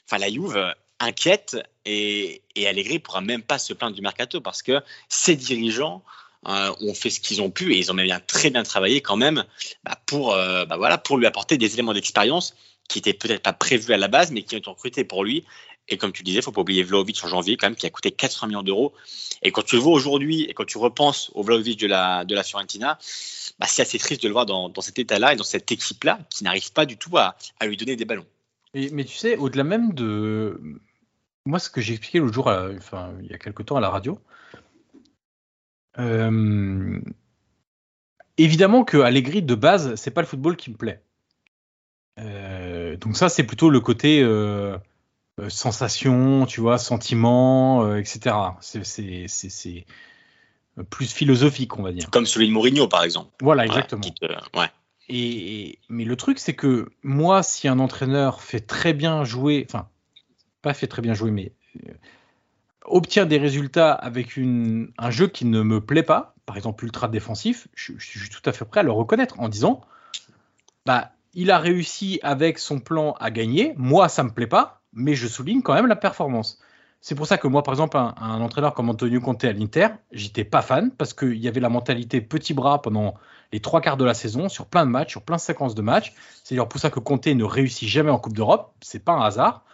enfin, 0.07 0.19
la 0.19 0.31
Juve 0.31 0.75
inquiète 0.99 1.57
et, 1.85 2.43
et 2.55 2.67
Allegri 2.67 2.99
pourra 2.99 3.21
même 3.21 3.43
pas 3.43 3.59
se 3.59 3.73
plaindre 3.75 3.95
du 3.95 4.03
mercato 4.03 4.41
parce 4.41 4.63
que 4.63 4.83
ses 5.09 5.37
dirigeants 5.37 6.03
euh, 6.49 6.73
ont 6.81 6.95
fait 6.95 7.11
ce 7.11 7.21
qu'ils 7.21 7.43
ont 7.43 7.51
pu 7.51 7.75
et 7.75 7.79
ils 7.79 7.91
ont 7.91 7.95
bien 7.95 8.21
très 8.21 8.51
bien 8.51 8.63
travaillé 8.63 9.01
quand 9.01 9.17
même 9.17 9.45
bah, 9.85 10.01
pour, 10.07 10.33
euh, 10.33 10.65
bah, 10.65 10.77
voilà, 10.77 10.99
pour 10.99 11.19
lui 11.19 11.27
apporter 11.27 11.59
des 11.59 11.75
éléments 11.75 11.93
d'expérience 11.93 12.55
qui 12.89 12.99
n'étaient 12.99 13.15
peut-être 13.15 13.43
pas 13.43 13.53
prévus 13.53 13.93
à 13.93 13.97
la 13.97 14.09
base, 14.09 14.31
mais 14.31 14.43
qui 14.43 14.55
ont 14.55 14.59
été 14.59 14.71
recrutés 14.71 15.05
pour 15.05 15.25
lui. 15.25 15.45
Et 15.89 15.97
comme 15.97 16.13
tu 16.13 16.23
disais, 16.23 16.39
il 16.39 16.43
faut 16.43 16.53
pas 16.53 16.61
oublier 16.61 16.83
Vlaovic 16.83 17.23
en 17.25 17.29
janvier, 17.29 17.57
quand 17.57 17.67
même, 17.67 17.77
qui 17.77 17.87
a 17.87 17.91
coûté 17.91 18.11
80 18.11 18.49
millions 18.49 18.63
d'euros. 18.63 18.93
Et 19.43 19.53
quand 19.53 19.63
tu 19.63 19.77
le 19.77 19.83
vois 19.83 19.93
aujourd'hui, 19.93 20.43
et 20.43 20.55
quand 20.55 20.65
tu 20.65 20.79
repenses 20.79 21.31
au 21.35 21.43
Vlaovic 21.43 21.79
de 21.79 21.87
la, 21.87 22.25
de 22.25 22.35
la 22.35 22.43
Fiorentina, 22.43 22.99
bah, 23.59 23.67
c'est 23.69 23.83
assez 23.83 23.99
triste 23.99 24.23
de 24.23 24.29
le 24.29 24.33
voir 24.33 24.47
dans, 24.47 24.69
dans 24.69 24.81
cet 24.81 24.99
état-là 24.99 25.33
et 25.33 25.37
dans 25.37 25.45
cette 25.45 25.71
équipe-là 25.71 26.19
qui 26.31 26.45
n'arrive 26.45 26.73
pas 26.73 26.87
du 26.87 26.97
tout 26.97 27.17
à, 27.19 27.37
à, 27.61 27.67
lui 27.67 27.77
donner 27.77 27.97
des 27.97 28.05
ballons. 28.05 28.27
mais 28.75 29.05
tu 29.05 29.17
sais, 29.17 29.37
au-delà 29.37 29.65
même 29.65 29.95
de. 29.95 30.61
Moi, 31.45 31.61
ce 31.61 31.71
que 31.71 31.81
j'ai 31.81 31.95
expliqué 31.95 32.19
l'autre 32.19 32.35
jour, 32.35 32.49
enfin, 32.49 33.15
il 33.23 33.31
y 33.31 33.35
a 33.35 33.39
quelque 33.39 33.63
temps 33.63 33.77
à 33.77 33.81
la 33.81 33.91
radio, 33.91 34.21
euh... 35.99 37.01
évidemment 38.37 38.85
que 38.85 38.99
Allegri, 38.99 39.43
de 39.43 39.55
base, 39.55 39.95
c'est 39.97 40.11
pas 40.11 40.21
le 40.21 40.27
football 40.27 40.57
qui 40.57 40.71
me 40.71 40.77
plaît. 40.77 41.03
Euh, 42.19 42.97
donc 42.97 43.17
ça, 43.17 43.29
c'est 43.29 43.45
plutôt 43.45 43.71
le 43.71 43.81
côté 43.81 44.23
euh, 44.23 44.79
sensation, 45.49 46.47
tu 46.47 46.61
vois, 46.61 46.79
sentiment, 46.79 47.97
etc. 47.97 48.37
C'est 48.61 49.85
plus 50.91 51.13
philosophique, 51.13 51.79
on 51.79 51.83
va 51.83 51.93
dire. 51.93 52.11
Comme 52.11 52.27
celui 52.27 52.49
de 52.49 52.53
Mourinho, 52.53 52.89
par 52.89 53.05
exemple. 53.05 53.31
Voilà, 53.41 53.65
exactement. 53.65 54.03
ouais. 54.55 54.71
Et, 55.09 55.79
mais 55.89 56.05
le 56.05 56.17
truc, 56.17 56.39
c'est 56.39 56.55
que 56.55 56.91
moi, 57.03 57.43
si 57.43 57.69
un 57.69 57.79
entraîneur 57.79 58.43
fait 58.43 58.61
très 58.61 58.93
bien 58.93 59.25
jouer, 59.25 59.65
enfin, 59.69 59.89
pas 60.63 60.75
fait 60.75 60.89
très 60.89 61.03
bien 61.03 61.15
jouer, 61.15 61.31
mais 61.31 61.53
obtient 62.89 63.27
des 63.27 63.39
résultats 63.39 63.93
avec 63.93 64.39
un 64.39 65.11
jeu 65.11 65.29
qui 65.29 65.45
ne 65.45 65.63
me 65.63 65.81
plaît 65.81 66.03
pas, 66.03 66.35
par 66.47 66.57
exemple 66.57 66.85
ultra 66.85 67.09
défensif, 67.09 67.69
je, 67.75 67.93
suis 67.99 68.31
tout 68.31 68.49
à 68.49 68.53
fait 68.53 68.65
prêt 68.65 68.81
à 68.81 68.83
le 68.83 68.93
reconnaître 68.93 69.39
en 69.41 69.49
disant, 69.49 69.81
bah, 70.85 71.13
il 71.35 71.51
a 71.51 71.59
réussi 71.59 72.21
avec 72.23 72.59
son 72.59 72.81
plan 72.81 73.13
à 73.21 73.31
gagner, 73.31 73.75
moi 73.77 74.09
ça 74.09 74.23
me 74.23 74.31
plaît 74.31 74.47
pas, 74.47 74.81
mais 74.93 75.15
je 75.15 75.27
souligne 75.27 75.63
quand 75.63 75.75
même 75.75 75.87
la 75.87 75.97
performance. 75.97 76.61
C'est 77.01 77.15
pour 77.15 77.27
ça 77.27 77.39
que 77.39 77.47
moi, 77.47 77.63
par 77.63 77.75
exemple, 77.75 77.97
un, 77.97 78.41
entraîneur 78.41 78.75
comme 78.75 78.89
Antonio 78.89 79.21
Conte 79.21 79.45
à 79.45 79.53
l'Inter, 79.53 79.89
j'étais 80.11 80.45
pas 80.45 80.63
fan 80.63 80.91
parce 80.91 81.15
qu'il 81.15 81.37
y 81.37 81.47
avait 81.47 81.61
la 81.61 81.69
mentalité 81.69 82.21
petit 82.21 82.55
bras 82.55 82.83
pendant 82.83 83.15
les 83.53 83.61
trois 83.61 83.81
quarts 83.81 83.97
de 83.97 84.05
la 84.05 84.15
saison, 84.15 84.49
sur 84.49 84.67
plein 84.67 84.85
de 84.85 84.91
matchs, 84.91 85.11
sur 85.11 85.23
plein 85.23 85.37
de 85.37 85.41
séquences 85.41 85.75
de 85.75 85.83
matchs. 85.83 86.15
C'est 86.43 86.55
d'ailleurs 86.55 86.69
pour 86.69 86.81
ça 86.81 86.91
que 86.91 86.99
Conte 86.99 87.27
ne 87.27 87.45
réussit 87.45 87.89
jamais 87.89 88.11
en 88.11 88.19
Coupe 88.19 88.35
d'Europe. 88.35 88.73
C'est 88.81 89.05
pas 89.05 89.13
un 89.13 89.23
hasard. 89.23 89.65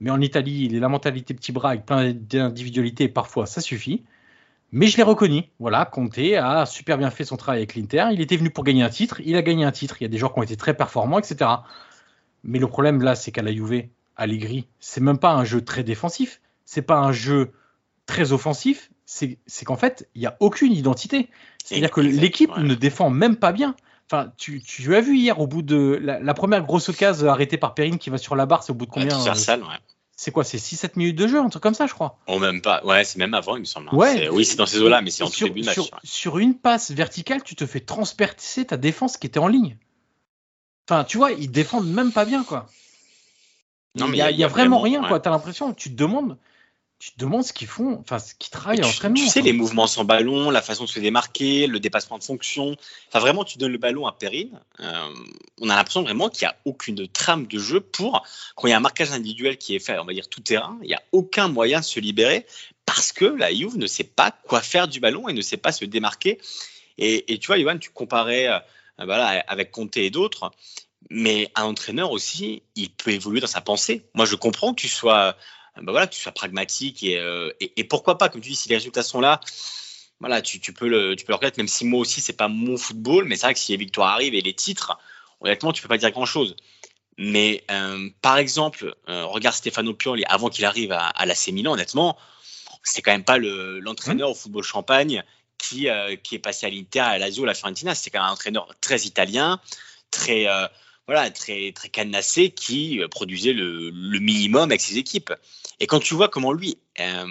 Mais 0.00 0.10
en 0.10 0.20
Italie, 0.20 0.64
il 0.64 0.74
est 0.74 0.80
la 0.80 0.88
mentalité 0.88 1.34
petit 1.34 1.52
bras 1.52 1.70
avec 1.70 1.86
plein 1.86 2.12
d'individualités, 2.12 3.08
parfois 3.08 3.46
ça 3.46 3.60
suffit. 3.60 4.04
Mais 4.72 4.88
je 4.88 4.96
l'ai 4.96 5.02
reconnu. 5.02 5.44
Voilà, 5.58 5.84
Conte 5.84 6.18
a 6.18 6.66
super 6.66 6.98
bien 6.98 7.10
fait 7.10 7.24
son 7.24 7.36
travail 7.36 7.60
avec 7.60 7.76
l'Inter. 7.76 8.08
Il 8.12 8.20
était 8.20 8.36
venu 8.36 8.50
pour 8.50 8.64
gagner 8.64 8.82
un 8.82 8.90
titre. 8.90 9.20
Il 9.24 9.36
a 9.36 9.42
gagné 9.42 9.64
un 9.64 9.72
titre. 9.72 9.96
Il 10.00 10.04
y 10.04 10.06
a 10.06 10.08
des 10.08 10.18
joueurs 10.18 10.34
qui 10.34 10.40
ont 10.40 10.42
été 10.42 10.56
très 10.56 10.74
performants, 10.74 11.18
etc. 11.18 11.50
Mais 12.42 12.58
le 12.58 12.66
problème 12.66 13.00
là, 13.02 13.14
c'est 13.14 13.30
qu'à 13.32 13.42
la 13.42 13.52
Juve, 13.52 13.84
Allegri, 14.16 14.66
c'est 14.80 15.00
même 15.00 15.18
pas 15.18 15.32
un 15.32 15.44
jeu 15.44 15.64
très 15.64 15.84
défensif, 15.84 16.40
c'est 16.64 16.82
pas 16.82 16.98
un 16.98 17.12
jeu 17.12 17.52
très 18.06 18.32
offensif, 18.32 18.90
c'est 19.04 19.38
qu'en 19.64 19.76
fait, 19.76 20.08
il 20.14 20.20
n'y 20.20 20.26
a 20.26 20.36
aucune 20.40 20.72
identité. 20.72 21.28
C'est-à-dire 21.64 21.90
que 21.90 22.00
l'équipe 22.00 22.56
ne 22.56 22.74
défend 22.74 23.10
même 23.10 23.36
pas 23.36 23.52
bien. 23.52 23.74
Enfin, 24.10 24.32
tu, 24.36 24.62
tu, 24.62 24.94
as 24.94 25.00
vu 25.00 25.16
hier 25.16 25.40
au 25.40 25.48
bout 25.48 25.62
de 25.62 25.98
la, 26.00 26.34
première 26.34 26.64
grosse 26.64 26.88
occasion 26.88 27.28
arrêtée 27.28 27.56
par 27.56 27.74
Perrine 27.74 27.98
qui 27.98 28.08
va 28.08 28.18
sur 28.18 28.36
la 28.36 28.46
barre, 28.46 28.62
c'est 28.62 28.70
au 28.70 28.76
bout 28.76 28.86
de 28.86 28.90
combien 28.90 29.18
euh, 29.18 29.34
C'est 30.18 30.30
quoi 30.30 30.44
C'est 30.44 30.56
6-7 30.56 30.92
minutes 30.96 31.16
de 31.16 31.28
jeu, 31.28 31.38
un 31.38 31.48
truc 31.50 31.62
comme 31.62 31.74
ça, 31.74 31.86
je 31.86 31.92
crois. 31.92 32.18
Oh, 32.26 32.38
même 32.38 32.62
pas. 32.62 32.82
Ouais, 32.84 33.04
c'est 33.04 33.18
même 33.18 33.34
avant, 33.34 33.56
il 33.56 33.60
me 33.60 33.64
semble. 33.66 33.90
Hein. 33.92 33.96
Ouais. 33.96 34.28
Oui, 34.30 34.46
c'est 34.46 34.56
dans 34.56 34.64
ces 34.64 34.80
eaux-là, 34.80 35.02
mais 35.02 35.10
c'est 35.10 35.22
en 35.22 35.28
tout 35.28 35.44
début 35.44 35.60
de 35.60 35.66
match. 35.66 35.74
Sur, 35.74 35.90
sur, 36.02 36.38
une 36.38 36.54
passe 36.54 36.90
verticale, 36.90 37.42
tu 37.42 37.54
te 37.54 37.66
fais 37.66 37.80
transpercer 37.80 38.64
ta 38.64 38.78
défense 38.78 39.18
qui 39.18 39.26
était 39.26 39.38
en 39.38 39.48
ligne. 39.48 39.76
Enfin, 40.88 41.04
tu 41.04 41.18
vois, 41.18 41.32
ils 41.32 41.50
défendent 41.50 41.90
même 41.90 42.12
pas 42.12 42.24
bien, 42.24 42.44
quoi. 42.44 42.66
Non, 43.94 44.08
mais 44.08 44.18
il 44.18 44.38
y, 44.38 44.44
a, 44.44 44.48
vraiment, 44.48 44.80
rien, 44.80 45.06
quoi. 45.06 45.20
T'as 45.20 45.30
l'impression, 45.30 45.74
tu 45.74 45.90
te 45.90 45.96
demandes, 45.96 46.38
tu 46.98 47.12
te 47.12 47.18
demandes 47.18 47.44
ce 47.44 47.52
qu'ils 47.52 47.66
font, 47.66 47.98
enfin, 48.00 48.18
ce 48.18 48.34
qu'ils 48.34 48.50
travaillent 48.50 48.82
en 48.82 48.88
entraînement. 48.88 49.16
Tu 49.16 49.28
sais, 49.28 49.42
les 49.42 49.52
mouvements 49.52 49.86
sans 49.86 50.04
ballon, 50.04 50.50
la 50.50 50.62
façon 50.62 50.84
de 50.84 50.88
se 50.88 50.98
démarquer, 50.98 51.66
le 51.66 51.78
dépassement 51.78 52.18
de 52.18 52.24
fonction. 52.24 52.74
Enfin, 53.08 53.18
vraiment, 53.18 53.44
tu 53.44 53.58
donnes 53.58 53.72
le 53.72 53.78
ballon 53.78 54.06
à 54.06 54.12
Perrine. 54.12 54.58
Euh, 54.80 55.14
on 55.60 55.68
a 55.68 55.76
l'impression 55.76 56.02
vraiment 56.02 56.30
qu'il 56.30 56.46
n'y 56.46 56.52
a 56.52 56.56
aucune 56.64 57.06
trame 57.08 57.46
de 57.46 57.58
jeu 57.58 57.80
pour, 57.80 58.26
quand 58.54 58.66
il 58.66 58.70
y 58.70 58.72
a 58.72 58.78
un 58.78 58.80
marquage 58.80 59.12
individuel 59.12 59.58
qui 59.58 59.76
est 59.76 59.78
fait, 59.78 59.98
on 59.98 60.04
va 60.04 60.14
dire 60.14 60.28
tout 60.28 60.40
terrain, 60.40 60.78
il 60.82 60.88
n'y 60.88 60.94
a 60.94 61.02
aucun 61.12 61.48
moyen 61.48 61.80
de 61.80 61.84
se 61.84 62.00
libérer 62.00 62.46
parce 62.86 63.12
que 63.12 63.26
la 63.26 63.52
Juve 63.52 63.76
ne 63.76 63.86
sait 63.86 64.04
pas 64.04 64.30
quoi 64.30 64.62
faire 64.62 64.88
du 64.88 65.00
ballon 65.00 65.28
et 65.28 65.34
ne 65.34 65.42
sait 65.42 65.56
pas 65.58 65.72
se 65.72 65.84
démarquer. 65.84 66.38
Et, 66.98 67.38
tu 67.38 67.48
vois, 67.48 67.58
Johan, 67.58 67.76
tu 67.76 67.90
comparais 67.90 68.48
euh, 68.48 68.58
voilà, 69.04 69.44
avec 69.48 69.70
Conte 69.70 69.98
et 69.98 70.08
d'autres. 70.08 70.50
Mais 71.10 71.50
un 71.54 71.64
entraîneur 71.64 72.10
aussi, 72.10 72.62
il 72.74 72.90
peut 72.90 73.10
évoluer 73.10 73.40
dans 73.40 73.46
sa 73.46 73.60
pensée. 73.60 74.06
Moi, 74.14 74.24
je 74.24 74.34
comprends 74.34 74.72
que 74.72 74.80
tu 74.80 74.88
sois, 74.88 75.36
ben 75.82 75.92
voilà, 75.92 76.06
que 76.06 76.14
tu 76.14 76.20
sois 76.20 76.32
pragmatique 76.32 77.04
euh, 77.04 77.52
et, 77.60 77.72
et, 77.76 77.84
pourquoi 77.84 78.18
pas, 78.18 78.28
comme 78.28 78.40
tu 78.40 78.50
dis, 78.50 78.56
si 78.56 78.68
les 78.68 78.76
résultats 78.76 79.02
sont 79.02 79.20
là, 79.20 79.40
voilà, 80.20 80.40
tu, 80.40 80.60
tu 80.60 80.72
peux 80.72 80.88
le, 80.88 81.14
tu 81.16 81.24
peux 81.24 81.32
le 81.32 81.34
reconnaître. 81.36 81.58
Même 81.58 81.68
si 81.68 81.84
moi 81.84 82.00
aussi, 82.00 82.20
c'est 82.20 82.32
pas 82.32 82.48
mon 82.48 82.76
football, 82.76 83.24
mais 83.26 83.36
c'est 83.36 83.46
vrai 83.46 83.54
que 83.54 83.60
si 83.60 83.72
les 83.72 83.78
victoires 83.78 84.10
arrivent 84.10 84.34
et 84.34 84.40
les 84.40 84.54
titres, 84.54 84.98
honnêtement, 85.40 85.72
tu 85.72 85.82
peux 85.82 85.88
pas 85.88 85.98
dire 85.98 86.10
grand 86.10 86.26
chose. 86.26 86.56
Mais 87.18 87.64
euh, 87.70 88.08
par 88.22 88.38
exemple, 88.38 88.94
regarde 89.06 89.54
Stefano 89.54 89.94
Pioli 89.94 90.24
avant 90.26 90.50
qu'il 90.50 90.64
arrive 90.64 90.92
à, 90.92 91.06
à 91.06 91.26
l'AC 91.26 91.48
Milan, 91.48 91.72
honnêtement, 91.72 92.16
c'est 92.82 93.02
quand 93.02 93.12
même 93.12 93.24
pas 93.24 93.38
l'entraîneur 93.38 94.30
au 94.30 94.34
football 94.34 94.62
champagne 94.62 95.24
qui, 95.58 95.88
qui 96.22 96.34
est 96.34 96.38
passé 96.38 96.66
à 96.66 96.70
l'Inter, 96.70 97.00
à 97.00 97.18
Lazio, 97.18 97.44
à 97.44 97.46
la 97.46 97.54
Fiorentina. 97.54 97.94
C'est 97.94 98.10
quand 98.10 98.20
même 98.20 98.28
un 98.28 98.32
entraîneur 98.32 98.68
très 98.80 99.00
italien, 99.00 99.60
très 100.10 100.46
voilà, 101.06 101.30
très, 101.30 101.72
très 101.72 101.88
canassé 101.88 102.50
qui 102.50 103.00
euh, 103.00 103.08
produisait 103.08 103.52
le, 103.52 103.90
minimum 104.18 104.70
avec 104.70 104.80
ses 104.80 104.98
équipes. 104.98 105.32
Et 105.80 105.86
quand 105.86 106.00
tu 106.00 106.14
vois 106.14 106.28
comment 106.28 106.52
lui 106.52 106.78
euh, 107.00 107.26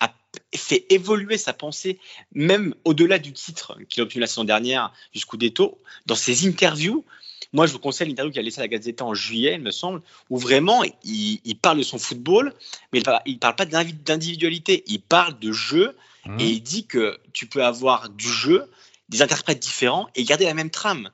a 0.00 0.14
fait 0.54 0.86
évoluer 0.90 1.36
sa 1.36 1.52
pensée, 1.52 1.98
même 2.32 2.74
au-delà 2.84 3.18
du 3.18 3.32
titre 3.32 3.76
qu'il 3.88 4.00
a 4.00 4.04
obtenu 4.04 4.20
la 4.20 4.26
saison 4.26 4.44
dernière 4.44 4.92
jusqu'au 5.12 5.36
déto, 5.36 5.80
dans 6.06 6.14
ses 6.14 6.46
interviews, 6.46 7.04
moi 7.52 7.66
je 7.66 7.72
vous 7.72 7.78
conseille 7.78 8.08
l'interview 8.08 8.32
qu'il 8.32 8.40
a 8.40 8.42
laissée 8.42 8.60
à 8.60 8.64
la 8.64 8.68
Gazette 8.68 9.02
en 9.02 9.12
juillet, 9.12 9.54
il 9.54 9.62
me 9.62 9.70
semble, 9.70 10.00
où 10.30 10.38
vraiment 10.38 10.82
il, 11.04 11.58
parle 11.60 11.78
de 11.78 11.82
son 11.82 11.98
football, 11.98 12.54
mais 12.92 13.00
il 13.26 13.34
ne 13.34 13.38
parle, 13.38 13.56
pas 13.56 13.66
d'individualité, 13.66 14.84
il 14.86 15.00
parle 15.00 15.38
de 15.38 15.52
jeu 15.52 15.94
mmh. 16.26 16.40
et 16.40 16.46
il 16.46 16.60
dit 16.62 16.86
que 16.86 17.18
tu 17.32 17.46
peux 17.46 17.64
avoir 17.64 18.08
du 18.08 18.28
jeu, 18.28 18.70
des 19.08 19.22
interprètes 19.22 19.60
différents 19.60 20.08
et 20.14 20.24
garder 20.24 20.44
la 20.44 20.54
même 20.54 20.70
trame. 20.70 21.10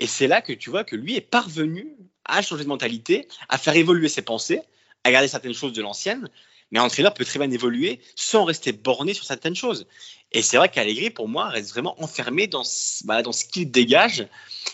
Et 0.00 0.06
c'est 0.06 0.26
là 0.26 0.42
que 0.42 0.52
tu 0.52 0.70
vois 0.70 0.84
que 0.84 0.96
lui 0.96 1.16
est 1.16 1.20
parvenu 1.20 1.96
à 2.24 2.42
changer 2.42 2.64
de 2.64 2.68
mentalité, 2.68 3.28
à 3.48 3.58
faire 3.58 3.76
évoluer 3.76 4.08
ses 4.08 4.22
pensées, 4.22 4.60
à 5.04 5.10
garder 5.10 5.28
certaines 5.28 5.54
choses 5.54 5.72
de 5.72 5.82
l'ancienne. 5.82 6.28
Mais 6.72 6.80
un 6.80 6.84
entraîneur 6.84 7.14
peut 7.14 7.24
très 7.24 7.38
bien 7.38 7.50
évoluer 7.50 8.00
sans 8.16 8.44
rester 8.44 8.72
borné 8.72 9.14
sur 9.14 9.24
certaines 9.24 9.54
choses. 9.54 9.86
Et 10.32 10.42
c'est 10.42 10.56
vrai 10.56 10.68
qu'Allegri, 10.68 11.10
pour 11.10 11.28
moi, 11.28 11.48
reste 11.48 11.70
vraiment 11.70 12.00
enfermé 12.02 12.48
dans, 12.48 12.64
bah, 13.04 13.22
dans 13.22 13.32
ce 13.32 13.44
qu'il 13.44 13.70
dégage. 13.70 14.26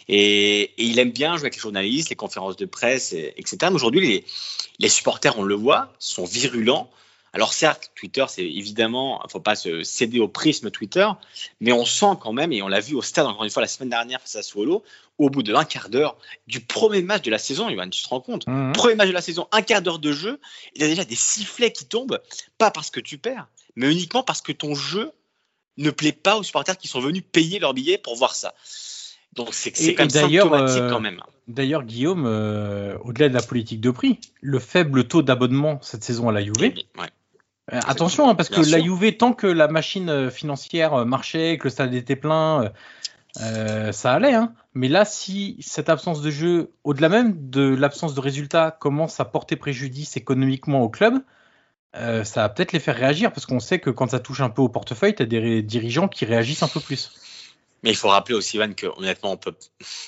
Et, 0.09 0.73
il 0.79 0.99
aime 0.99 1.13
bien 1.13 1.37
jouer 1.37 1.43
avec 1.43 1.57
les 1.57 1.61
journalistes, 1.61 2.09
les 2.09 2.17
conférences 2.17 2.57
de 2.57 2.65
presse, 2.65 3.13
etc. 3.13 3.59
Mais 3.63 3.75
aujourd'hui, 3.75 4.25
les, 4.79 4.89
supporters, 4.89 5.39
on 5.39 5.43
le 5.43 5.55
voit, 5.55 5.93
sont 5.99 6.25
virulents. 6.25 6.91
Alors 7.35 7.53
certes, 7.53 7.93
Twitter, 7.95 8.25
c'est 8.29 8.45
évidemment, 8.45 9.21
il 9.23 9.27
ne 9.27 9.31
faut 9.31 9.41
pas 9.41 9.55
se 9.55 9.83
céder 9.83 10.21
au 10.21 10.29
prisme 10.29 10.71
Twitter, 10.71 11.09
mais 11.61 11.73
on 11.73 11.87
sent 11.87 12.19
quand 12.21 12.33
même, 12.33 12.53
et 12.53 12.61
on 12.61 12.69
l'a 12.69 12.81
vu 12.81 12.95
au 12.95 13.01
stade 13.01 13.27
encore 13.27 13.45
une 13.45 13.51
fois 13.51 13.63
la 13.63 13.69
semaine 13.69 13.89
dernière 13.89 14.21
face 14.21 14.37
à 14.37 14.43
Solo, 14.43 14.83
au 15.23 15.31
bout 15.31 15.43
d'un 15.43 15.65
quart 15.65 15.89
d'heure 15.89 16.17
du 16.49 16.61
premier 16.61 17.01
match 17.01 17.23
de 17.23 17.31
la 17.31 17.39
saison, 17.39 17.69
tu 17.69 18.03
te 18.03 18.09
rends 18.09 18.21
compte? 18.21 18.47
Mhm. 18.47 18.73
Premier 18.73 18.97
match 18.97 19.09
de 19.09 19.15
la 19.15 19.23
saison, 19.23 19.47
un 19.53 19.63
quart 19.63 19.81
d'heure 19.81 19.99
de 20.01 20.13
jeu, 20.13 20.41
il 20.75 20.83
y 20.83 20.85
a 20.85 20.89
déjà 20.89 21.05
des 21.05 21.15
sifflets 21.15 21.73
qui 21.73 21.87
tombent, 21.87 22.21
pas 22.59 22.71
parce 22.71 22.91
que 22.91 23.01
tu 23.01 23.19
perds, 23.19 23.47
mais 23.77 23.91
uniquement 23.91 24.23
parce 24.23 24.43
que 24.43 24.53
ton 24.53 24.75
jeu 24.75 25.13
ne 25.79 25.91
plaît 25.91 26.13
pas 26.13 26.37
aux 26.37 26.43
supporters 26.43 26.77
qui 26.77 26.89
sont 26.89 27.01
venus 27.01 27.23
payer 27.31 27.59
leur 27.61 27.73
billet 27.73 27.99
pour 27.99 28.17
voir 28.17 28.35
ça. 28.35 28.55
Donc 29.35 29.55
c'est 29.55 29.71
quand 29.95 30.03
même 30.03 30.11
symptomatique 30.11 30.83
quand 30.91 31.01
même. 31.01 31.23
D'ailleurs, 31.49 31.85
Guillaume, 31.85 32.27
au-delà 33.05 33.29
de 33.29 33.35
la 33.35 33.43
politique 33.43 33.81
de 33.81 33.91
prix, 33.91 34.19
le 34.41 34.59
faible 34.59 35.05
taux 35.05 35.23
d'abonnement 35.23 35.79
cette 35.83 36.05
saison 36.05 36.29
à 36.29 36.33
la 36.33 36.43
Juve. 36.43 36.61
Ouais. 36.61 36.75
attention, 37.69 38.29
hein, 38.29 38.35
parce 38.35 38.49
que 38.49 38.61
la 38.61 38.81
Juve, 38.81 39.17
tant 39.17 39.33
que 39.33 39.47
la 39.47 39.69
machine 39.69 40.31
financière 40.31 41.07
marchait, 41.07 41.59
que 41.59 41.65
le 41.65 41.71
stade 41.71 41.95
était 41.95 42.17
plein, 42.17 42.73
euh, 43.41 43.93
ça 43.93 44.13
allait, 44.13 44.35
hein. 44.35 44.55
Mais 44.75 44.89
là, 44.89 45.05
si 45.05 45.57
cette 45.61 45.89
absence 45.89 46.23
de 46.23 46.31
jeu, 46.31 46.73
au-delà 46.85 47.09
même 47.09 47.51
de 47.51 47.75
l'absence 47.75 48.15
de 48.15 48.21
résultats, 48.21 48.71
commence 48.71 49.21
à 49.21 49.25
porter 49.25 49.57
préjudice 49.57 50.17
économiquement 50.17 50.83
au 50.83 50.89
club, 50.89 51.23
euh, 51.95 52.25
ça 52.25 52.43
va 52.43 52.49
peut-être 52.49 52.73
les 52.73 52.81
faire 52.81 52.97
réagir 52.97 53.33
parce 53.33 53.47
qu'on 53.47 53.61
sait 53.61 53.79
que 53.79 53.91
quand 53.91 54.11
ça 54.11 54.21
touche 54.21 54.41
un 54.41 54.51
peu 54.51 54.63
au 54.63 54.69
portefeuille, 54.69 55.15
tu 55.15 55.23
as 55.23 55.27
des 55.27 55.63
dirigeants 55.63 56.09
qui 56.09 56.25
réagissent 56.25 56.63
un 56.63 56.69
peu 56.69 56.81
plus. 56.81 57.11
Mais 57.83 57.91
il 57.91 57.97
faut 57.97 58.09
rappeler 58.09 58.35
aussi, 58.35 58.57
Ivan, 58.57 58.73
que 58.75 58.87
honnêtement, 58.87 59.33
on 59.33 59.37
peut... 59.37 59.55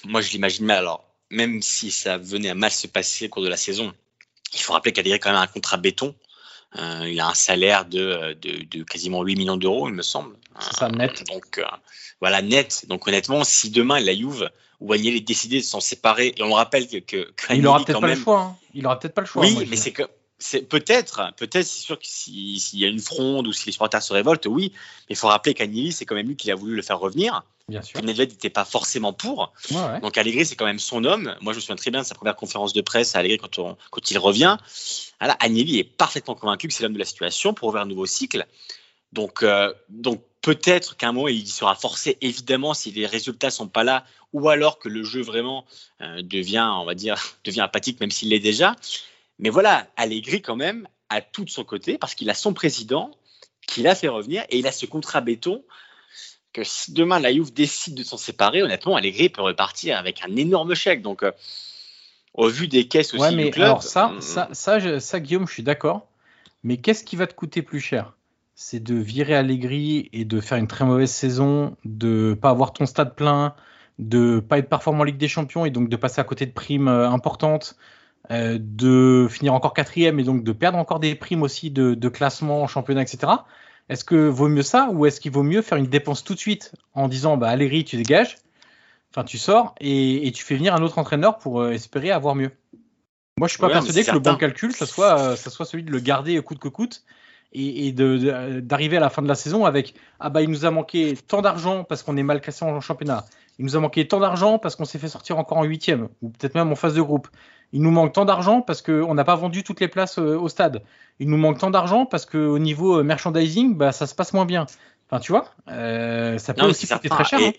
moi 0.04 0.20
je 0.20 0.30
l'imagine 0.30 0.64
mal. 0.64 0.78
Alors, 0.78 1.04
même 1.30 1.60
si 1.62 1.90
ça 1.90 2.18
venait 2.18 2.50
à 2.50 2.54
mal 2.54 2.70
se 2.70 2.86
passer 2.86 3.26
au 3.26 3.28
cours 3.28 3.42
de 3.42 3.48
la 3.48 3.56
saison, 3.56 3.92
il 4.54 4.60
faut 4.60 4.72
rappeler 4.72 4.92
y 5.04 5.12
a 5.12 5.18
quand 5.18 5.32
même 5.32 5.40
un 5.40 5.46
contrat 5.46 5.76
béton. 5.76 6.14
Euh, 6.78 7.08
il 7.08 7.20
a 7.20 7.28
un 7.28 7.34
salaire 7.34 7.84
de, 7.84 8.36
de, 8.40 8.82
quasiment 8.82 9.22
8 9.22 9.36
millions 9.36 9.56
d'euros, 9.56 9.88
il 9.88 9.94
me 9.94 10.02
semble. 10.02 10.36
C'est 10.58 10.76
ça, 10.76 10.88
net. 10.88 11.24
donc, 11.28 11.60
voilà, 12.20 12.42
net. 12.42 12.86
Donc 12.88 13.06
honnêtement, 13.06 13.44
si 13.44 13.70
demain 13.70 14.00
la 14.00 14.14
Juve 14.14 14.50
ou 14.80 14.92
Agnelli 14.92 15.22
décidait 15.22 15.58
de 15.58 15.64
s'en 15.64 15.80
séparer, 15.80 16.34
et 16.36 16.42
on 16.42 16.48
le 16.48 16.54
rappelle 16.54 16.88
que, 16.88 16.98
que, 16.98 17.32
il 17.50 17.66
aura 17.66 17.84
peut-être 17.84 18.00
pas 18.00 18.08
le 18.08 18.16
choix. 18.16 18.56
Hein. 18.74 18.80
Aura 18.84 18.98
peut-être 18.98 19.14
pas 19.14 19.20
le 19.20 19.26
choix. 19.26 19.42
Oui, 19.42 19.66
mais 19.68 19.76
c'est 19.76 19.92
que 19.92 20.02
peut-être, 20.68 21.32
peut-être, 21.36 21.66
c'est 21.66 21.82
sûr 21.82 21.98
que 21.98 22.06
s'il 22.06 22.78
y 22.78 22.84
a 22.84 22.88
une 22.88 23.00
fronde 23.00 23.46
ou 23.46 23.52
si 23.52 23.66
les 23.66 23.72
supporters 23.72 24.02
se 24.02 24.12
révoltent, 24.12 24.46
oui. 24.46 24.72
Mais 25.08 25.14
il 25.14 25.16
faut 25.16 25.28
rappeler 25.28 25.54
qu'Agnelli, 25.54 25.92
c'est 25.92 26.04
quand 26.04 26.14
même 26.14 26.28
lui 26.28 26.36
qui 26.36 26.50
a 26.50 26.54
voulu 26.54 26.74
le 26.74 26.82
faire 26.82 26.98
revenir. 26.98 27.42
Bien 27.68 27.80
sûr. 27.80 28.02
Nedved 28.02 28.30
n'était 28.30 28.50
pas 28.50 28.64
forcément 28.64 29.14
pour. 29.14 29.52
Donc 30.02 30.18
Allegri, 30.18 30.44
c'est 30.44 30.54
quand 30.54 30.66
même 30.66 30.78
son 30.78 31.04
homme. 31.04 31.34
Moi, 31.40 31.54
je 31.54 31.58
me 31.58 31.60
souviens 31.60 31.76
très 31.76 31.90
bien 31.90 32.02
de 32.02 32.06
sa 32.06 32.14
première 32.14 32.36
conférence 32.36 32.74
de 32.74 32.82
presse 32.82 33.16
à 33.16 33.20
Allegri 33.20 33.38
quand, 33.38 33.58
on, 33.58 33.76
quand 33.90 34.10
il 34.10 34.18
revient. 34.18 34.58
Alors, 35.18 35.36
Agnelli 35.40 35.78
est 35.78 35.84
parfaitement 35.84 36.34
convaincu 36.34 36.68
que 36.68 36.74
c'est 36.74 36.82
l'homme 36.82 36.92
de 36.92 36.98
la 36.98 37.06
situation 37.06 37.54
pour 37.54 37.68
ouvrir 37.68 37.82
un 37.82 37.86
nouveau 37.86 38.04
cycle. 38.04 38.46
Donc, 39.12 39.42
euh, 39.42 39.72
donc 39.88 40.22
peut-être 40.42 40.96
qu'à 40.96 41.08
un 41.08 41.12
moment, 41.12 41.28
il 41.28 41.48
sera 41.48 41.74
forcé, 41.74 42.18
évidemment, 42.20 42.74
si 42.74 42.90
les 42.90 43.06
résultats 43.06 43.50
sont 43.50 43.68
pas 43.68 43.84
là, 43.84 44.04
ou 44.34 44.50
alors 44.50 44.78
que 44.78 44.90
le 44.90 45.02
jeu 45.02 45.22
vraiment 45.22 45.64
euh, 46.02 46.20
devient, 46.20 46.68
on 46.78 46.84
va 46.84 46.94
dire, 46.94 47.16
devient 47.44 47.62
apathique, 47.62 47.98
même 48.00 48.10
s'il 48.10 48.28
l'est 48.28 48.40
déjà. 48.40 48.76
Mais 49.38 49.48
voilà, 49.48 49.86
Allegri, 49.96 50.42
quand 50.42 50.56
même, 50.56 50.86
a 51.08 51.22
tout 51.22 51.44
de 51.44 51.50
son 51.50 51.64
côté, 51.64 51.96
parce 51.96 52.14
qu'il 52.14 52.28
a 52.28 52.34
son 52.34 52.52
président 52.52 53.10
qui 53.66 53.80
l'a 53.80 53.94
fait 53.94 54.08
revenir, 54.08 54.44
et 54.50 54.58
il 54.58 54.66
a 54.66 54.72
ce 54.72 54.84
contrat 54.84 55.22
béton 55.22 55.64
que 56.54 56.64
si 56.64 56.92
demain 56.92 57.20
la 57.20 57.32
Juve 57.32 57.52
décide 57.52 57.94
de 57.94 58.02
s'en 58.02 58.16
séparer, 58.16 58.62
honnêtement, 58.62 58.96
Allegri 58.96 59.28
peut 59.28 59.42
repartir 59.42 59.98
avec 59.98 60.22
un 60.26 60.34
énorme 60.36 60.74
chèque. 60.74 61.02
Donc, 61.02 61.22
euh, 61.22 61.32
au 62.32 62.48
vu 62.48 62.68
des 62.68 62.88
caisses 62.88 63.12
aussi 63.12 63.22
ouais, 63.22 63.34
mais 63.34 63.44
du 63.44 63.50
club, 63.50 63.66
Alors 63.66 63.82
ça, 63.82 64.12
ça, 64.20 64.48
ça, 64.52 65.00
ça, 65.00 65.20
Guillaume, 65.20 65.46
je 65.46 65.52
suis 65.52 65.62
d'accord. 65.62 66.06
Mais 66.62 66.78
qu'est-ce 66.78 67.04
qui 67.04 67.16
va 67.16 67.26
te 67.26 67.34
coûter 67.34 67.60
plus 67.60 67.80
cher? 67.80 68.14
C'est 68.54 68.82
de 68.82 68.94
virer 68.94 69.34
Allegri 69.34 70.08
et 70.12 70.24
de 70.24 70.40
faire 70.40 70.56
une 70.56 70.68
très 70.68 70.84
mauvaise 70.84 71.10
saison, 71.10 71.76
de 71.84 72.38
pas 72.40 72.50
avoir 72.50 72.72
ton 72.72 72.86
stade 72.86 73.14
plein, 73.14 73.54
de 73.98 74.40
pas 74.40 74.58
être 74.58 74.68
performant 74.68 75.00
en 75.00 75.04
Ligue 75.04 75.18
des 75.18 75.28
Champions 75.28 75.66
et 75.66 75.70
donc 75.70 75.88
de 75.88 75.96
passer 75.96 76.20
à 76.20 76.24
côté 76.24 76.46
de 76.46 76.52
primes 76.52 76.88
euh, 76.88 77.10
importantes, 77.10 77.76
euh, 78.30 78.58
de 78.60 79.26
finir 79.28 79.54
encore 79.54 79.74
quatrième 79.74 80.18
et 80.18 80.24
donc 80.24 80.44
de 80.44 80.52
perdre 80.52 80.78
encore 80.78 81.00
des 81.00 81.14
primes 81.14 81.42
aussi 81.42 81.70
de, 81.70 82.08
classement 82.08 82.62
en 82.62 82.66
championnat, 82.66 83.02
etc. 83.02 83.32
Est-ce 83.88 84.04
que 84.04 84.28
vaut 84.28 84.48
mieux 84.48 84.62
ça 84.62 84.88
ou 84.92 85.06
est-ce 85.06 85.20
qu'il 85.20 85.32
vaut 85.32 85.42
mieux 85.42 85.62
faire 85.62 85.78
une 85.78 85.86
dépense 85.86 86.24
tout 86.24 86.34
de 86.34 86.38
suite 86.38 86.72
en 86.94 87.08
disant 87.08 87.36
bah 87.36 87.48
Allegri 87.48 87.84
tu 87.84 87.96
dégages, 87.96 88.36
enfin 89.10 89.24
tu 89.24 89.38
sors 89.38 89.74
et, 89.80 90.30
tu 90.34 90.42
fais 90.42 90.56
venir 90.56 90.74
un 90.74 90.82
autre 90.82 90.98
entraîneur 90.98 91.38
pour 91.38 91.60
euh, 91.60 91.72
espérer 91.72 92.10
avoir 92.10 92.34
mieux? 92.34 92.50
Moi 93.38 93.48
je 93.48 93.54
suis 93.54 93.60
pas 93.60 93.68
persuadé 93.68 94.04
que 94.04 94.12
le 94.12 94.20
bon 94.20 94.36
calcul 94.36 94.72
ça 94.72 94.86
soit, 94.86 95.36
ça 95.36 95.50
soit 95.50 95.66
celui 95.66 95.84
de 95.84 95.90
le 95.90 95.98
garder 95.98 96.40
coûte 96.40 96.58
que 96.58 96.68
coûte 96.68 97.04
et, 97.52 97.92
d'arriver 97.92 98.96
à 98.96 99.00
la 99.00 99.10
fin 99.10 99.22
de 99.22 99.28
la 99.28 99.34
saison 99.34 99.64
avec 99.64 99.94
ah 100.20 100.30
bah 100.30 100.42
il 100.42 100.50
nous 100.50 100.64
a 100.64 100.70
manqué 100.70 101.16
tant 101.28 101.42
d'argent 101.42 101.84
parce 101.84 102.02
qu'on 102.02 102.16
est 102.16 102.22
mal 102.22 102.40
classé 102.40 102.64
en 102.64 102.80
championnat. 102.80 103.24
Il 103.58 103.64
nous 103.64 103.76
a 103.76 103.80
manqué 103.80 104.08
tant 104.08 104.18
d'argent 104.18 104.58
parce 104.58 104.74
qu'on 104.74 104.84
s'est 104.84 104.98
fait 104.98 105.08
sortir 105.08 105.38
encore 105.38 105.58
en 105.58 105.64
huitième 105.64 106.08
ou 106.22 106.30
peut-être 106.30 106.54
même 106.54 106.72
en 106.72 106.74
phase 106.74 106.94
de 106.94 107.02
groupe. 107.02 107.28
Il 107.74 107.82
nous 107.82 107.90
manque 107.90 108.12
tant 108.12 108.24
d'argent 108.24 108.62
parce 108.62 108.82
qu'on 108.82 109.14
n'a 109.14 109.24
pas 109.24 109.34
vendu 109.34 109.64
toutes 109.64 109.80
les 109.80 109.88
places 109.88 110.20
euh, 110.20 110.38
au 110.38 110.48
stade. 110.48 110.84
Il 111.18 111.28
nous 111.28 111.36
manque 111.36 111.58
tant 111.58 111.72
d'argent 111.72 112.06
parce 112.06 112.24
qu'au 112.24 112.60
niveau 112.60 113.00
euh, 113.00 113.02
merchandising, 113.02 113.74
bah, 113.74 113.90
ça 113.90 114.06
se 114.06 114.14
passe 114.14 114.32
moins 114.32 114.46
bien. 114.46 114.66
Enfin, 115.10 115.18
tu 115.18 115.32
vois, 115.32 115.52
euh, 115.68 116.38
ça 116.38 116.54
peut 116.54 116.66
aussi 116.66 116.86
coûter 116.86 117.08
très 117.08 117.24
cher. 117.24 117.40
Hein. 117.42 117.50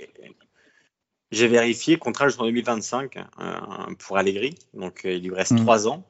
J'ai 1.32 1.50
vérifié, 1.50 1.98
contrat 1.98 2.30
jusqu'en 2.30 2.46
2025 2.46 3.18
pour 4.00 4.18
Allegri, 4.18 4.56
donc 4.74 5.02
il 5.04 5.22
lui 5.22 5.36
reste 5.36 5.52
hmm. 5.52 5.58
trois 5.58 5.90
ans. 5.90 6.08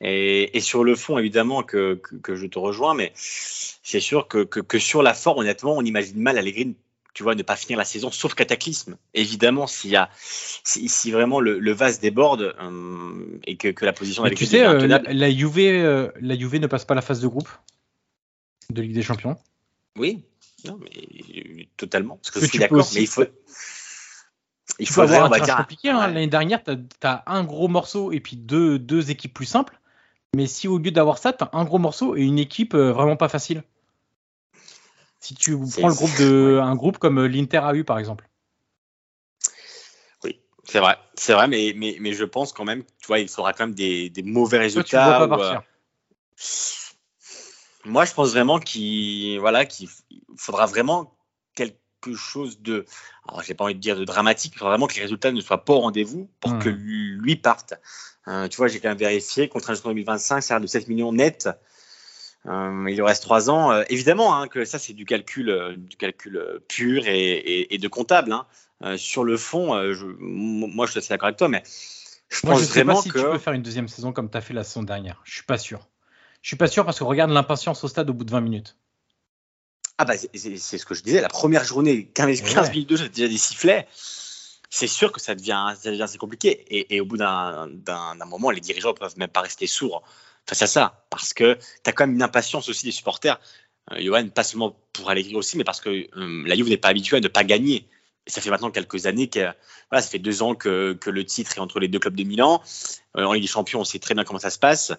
Et, 0.00 0.58
sur 0.60 0.82
le 0.82 0.96
fond, 0.96 1.16
évidemment, 1.18 1.62
que, 1.62 2.00
je 2.28 2.46
te 2.46 2.58
rejoins, 2.58 2.94
mais 2.94 3.12
c'est 3.14 4.00
sûr 4.00 4.26
que, 4.26 4.78
sur 4.78 5.02
la 5.02 5.14
forme, 5.14 5.38
honnêtement, 5.38 5.76
on 5.76 5.82
imagine 5.82 6.20
mal 6.20 6.38
Allegri 6.38 6.74
tu 7.14 7.22
vois, 7.22 7.36
ne 7.36 7.42
pas 7.42 7.54
finir 7.54 7.78
la 7.78 7.84
saison, 7.84 8.10
sauf 8.10 8.34
cataclysme. 8.34 8.96
Évidemment, 9.14 9.68
s'il 9.68 9.90
y 9.90 9.96
a, 9.96 10.10
si, 10.18 11.10
vraiment 11.12 11.38
le, 11.38 11.72
vase 11.72 12.00
déborde 12.00 12.54
euh, 12.60 13.38
et 13.46 13.56
que, 13.56 13.84
la 13.84 13.92
position 13.92 14.24
d'Allegri. 14.24 14.44
Tu 14.44 14.50
sais, 14.50 14.66
euh, 14.66 14.86
la, 14.86 15.30
Juve, 15.30 15.58
euh, 15.58 16.10
la 16.20 16.36
Juve 16.36 16.56
ne 16.56 16.66
passe 16.66 16.84
pas 16.84 16.94
la 16.94 17.02
phase 17.02 17.20
de 17.20 17.28
groupe 17.28 17.48
de 18.70 18.82
Ligue 18.82 18.94
des 18.94 19.02
Champions. 19.02 19.36
Oui, 19.96 20.24
non, 20.66 20.78
mais 20.82 21.68
totalement. 21.76 22.16
Parce 22.16 22.32
que, 22.32 22.40
je 22.40 22.46
suis 22.46 22.58
d'accord, 22.58 22.86
mais 22.94 23.02
il 23.02 23.06
faut. 23.06 23.24
Il 24.80 24.88
faut 24.88 25.02
avoir 25.02 25.32
un 25.32 25.56
compliqué. 25.56 25.90
Hein. 25.90 26.08
L'année 26.08 26.26
dernière, 26.26 26.64
tu 26.64 26.72
as, 27.02 27.22
un 27.26 27.44
gros 27.44 27.68
morceau 27.68 28.10
et 28.10 28.18
puis 28.18 28.36
deux, 28.36 28.78
deux 28.78 29.12
équipes 29.12 29.32
plus 29.32 29.46
simples. 29.46 29.78
Mais 30.34 30.48
si 30.48 30.66
au 30.66 30.78
lieu 30.78 30.90
d'avoir 30.90 31.18
ça, 31.18 31.32
tu 31.32 31.44
as 31.44 31.50
un 31.52 31.64
gros 31.64 31.78
morceau 31.78 32.16
et 32.16 32.22
une 32.22 32.40
équipe 32.40 32.74
vraiment 32.74 33.14
pas 33.14 33.28
facile. 33.28 33.62
Si 35.24 35.34
tu 35.34 35.56
prends 35.56 35.88
le 35.88 35.94
groupe 35.94 36.18
de, 36.18 36.60
un 36.62 36.76
groupe 36.76 36.98
comme 36.98 37.18
euh, 37.18 37.26
l'Inter 37.26 37.62
a 37.64 37.74
eu 37.74 37.82
par 37.82 37.98
exemple. 37.98 38.28
Oui, 40.22 40.38
c'est 40.64 40.80
vrai. 40.80 40.98
C'est 41.14 41.32
vrai, 41.32 41.48
mais, 41.48 41.72
mais, 41.74 41.96
mais, 41.98 42.12
je 42.12 42.24
pense 42.24 42.52
quand 42.52 42.66
même, 42.66 42.84
tu 43.00 43.06
vois, 43.06 43.20
il 43.20 43.28
faudra 43.30 43.54
quand 43.54 43.64
même 43.64 43.74
des, 43.74 44.10
des 44.10 44.22
mauvais 44.22 44.58
résultats. 44.58 45.02
tu 45.02 45.16
vois 45.16 45.26
pas 45.26 45.38
partir. 45.38 45.62
Euh, 45.62 45.62
moi, 47.86 48.04
je 48.04 48.12
pense 48.12 48.32
vraiment 48.32 48.58
qu'il 48.58 49.40
voilà, 49.40 49.64
qu'il 49.64 49.88
faudra 50.36 50.66
vraiment 50.66 51.16
quelque 51.54 52.14
chose 52.14 52.60
de, 52.60 52.84
alors 53.26 53.42
j'ai 53.42 53.54
pas 53.54 53.64
envie 53.64 53.74
de 53.74 53.80
dire 53.80 53.96
de 53.96 54.04
dramatique, 54.04 54.52
il 54.54 54.58
faudra 54.58 54.72
vraiment 54.72 54.88
que 54.88 54.94
les 54.96 55.02
résultats 55.02 55.32
ne 55.32 55.40
soient 55.40 55.64
pas 55.64 55.72
au 55.72 55.80
rendez-vous 55.80 56.28
pour 56.40 56.52
hmm. 56.52 56.58
que 56.58 56.68
lui 56.68 57.36
parte. 57.36 57.72
Euh, 58.28 58.46
tu 58.48 58.58
vois, 58.58 58.68
j'ai 58.68 58.78
quand 58.78 58.90
même 58.90 58.98
vérifié, 58.98 59.48
contrat 59.48 59.72
jusqu'en 59.72 59.88
2025, 59.88 60.42
ça 60.42 60.56
a 60.56 60.60
de 60.60 60.66
7 60.66 60.86
millions 60.88 61.14
net. 61.14 61.48
Euh, 62.46 62.86
il 62.88 62.94
lui 62.94 63.02
reste 63.02 63.22
3 63.22 63.50
ans. 63.50 63.72
Euh, 63.72 63.84
évidemment 63.88 64.36
hein, 64.36 64.48
que 64.48 64.64
ça, 64.64 64.78
c'est 64.78 64.92
du 64.92 65.04
calcul, 65.04 65.74
du 65.78 65.96
calcul 65.96 66.60
pur 66.68 67.04
et, 67.06 67.78
de 67.80 67.88
comptable. 67.88 68.32
Hein. 68.32 68.96
sur 68.96 69.24
le 69.24 69.36
fond, 69.36 69.74
je, 69.92 70.06
moi, 70.18 70.86
je 70.86 70.92
suis 70.92 70.98
assez 70.98 71.08
d'accord 71.08 71.28
avec 71.28 71.38
toi, 71.38 71.48
mais 71.48 71.62
je 72.28 72.40
pense 72.40 72.62
vraiment 72.62 72.94
pas 72.94 73.02
si 73.02 73.10
tu 73.10 73.14
peux 73.14 73.38
faire 73.38 73.52
une 73.52 73.62
deuxième 73.62 73.88
saison 73.88 74.12
comme 74.12 74.30
tu 74.30 74.36
as 74.36 74.40
fait 74.40 74.54
la 74.54 74.64
saison 74.64 74.82
dernière. 74.82 75.20
Je 75.24 75.34
suis 75.34 75.44
pas 75.44 75.58
sûr. 75.58 75.88
Je 76.42 76.48
suis 76.48 76.56
pas 76.56 76.66
sûr 76.66 76.84
parce 76.84 76.98
que 76.98 77.04
regarde 77.04 77.30
l'impatience 77.30 77.82
au 77.84 77.88
stade 77.88 78.10
au 78.10 78.14
bout 78.14 78.24
de 78.24 78.30
20 78.30 78.40
minutes. 78.40 78.76
Ah 79.96 80.04
bah 80.04 80.14
c'est 80.16 80.56
ce 80.58 80.84
que 80.84 80.94
je 80.94 81.02
disais, 81.02 81.20
la 81.20 81.28
première 81.28 81.62
journée, 81.62 82.06
15, 82.06 82.42
15 82.42 82.70
minutes 82.70 82.88
de 82.88 82.96
jeu, 82.96 83.08
déjà 83.08 83.28
des 83.28 83.38
sifflets 83.38 83.86
c'est 84.74 84.88
sûr 84.88 85.12
que 85.12 85.20
ça 85.20 85.36
devient, 85.36 85.72
ça 85.80 85.90
devient 85.90 86.02
assez 86.02 86.18
compliqué. 86.18 86.64
Et, 86.92 87.00
au 87.00 87.04
bout 87.04 87.16
d'un 87.16 87.68
moment, 88.26 88.50
les 88.50 88.60
dirigeants 88.60 88.88
ne 88.88 88.98
peuvent 88.98 89.16
même 89.16 89.28
pas 89.28 89.42
rester 89.42 89.68
sourds 89.68 90.02
face 90.46 90.62
à 90.62 90.66
ça. 90.66 91.04
Parce 91.10 91.34
que 91.34 91.54
tu 91.54 91.90
as 91.90 91.92
quand 91.92 92.06
même 92.06 92.16
une 92.16 92.22
impatience 92.22 92.68
aussi 92.68 92.86
des 92.86 92.92
supporters. 92.92 93.40
Euh, 93.92 94.00
Johan, 94.00 94.28
pas 94.28 94.44
seulement 94.44 94.76
pour 94.92 95.10
Allegri 95.10 95.34
aussi, 95.36 95.56
mais 95.56 95.64
parce 95.64 95.80
que 95.80 95.90
euh, 95.90 96.44
la 96.46 96.54
Juve 96.54 96.68
n'est 96.68 96.76
pas 96.76 96.88
habituée 96.88 97.18
à 97.18 97.20
ne 97.20 97.28
pas 97.28 97.44
gagner. 97.44 97.86
Ça 98.26 98.40
fait 98.40 98.48
maintenant 98.48 98.70
quelques 98.70 99.04
années 99.04 99.28
que, 99.28 99.40
voilà, 99.90 100.00
ça 100.00 100.08
fait 100.08 100.18
deux 100.18 100.42
ans 100.42 100.54
que, 100.54 100.98
le 101.04 101.24
titre 101.24 101.58
est 101.58 101.60
entre 101.60 101.78
les 101.78 101.88
deux 101.88 101.98
clubs 101.98 102.16
de 102.16 102.24
Milan. 102.24 102.62
Euh, 103.16 103.24
en 103.24 103.34
Ligue 103.34 103.42
des 103.42 103.48
Champions, 103.48 103.80
on 103.80 103.84
sait 103.84 103.98
très 103.98 104.14
bien 104.14 104.24
comment 104.24 104.38
ça 104.38 104.48
se 104.48 104.58
passe. 104.58 104.92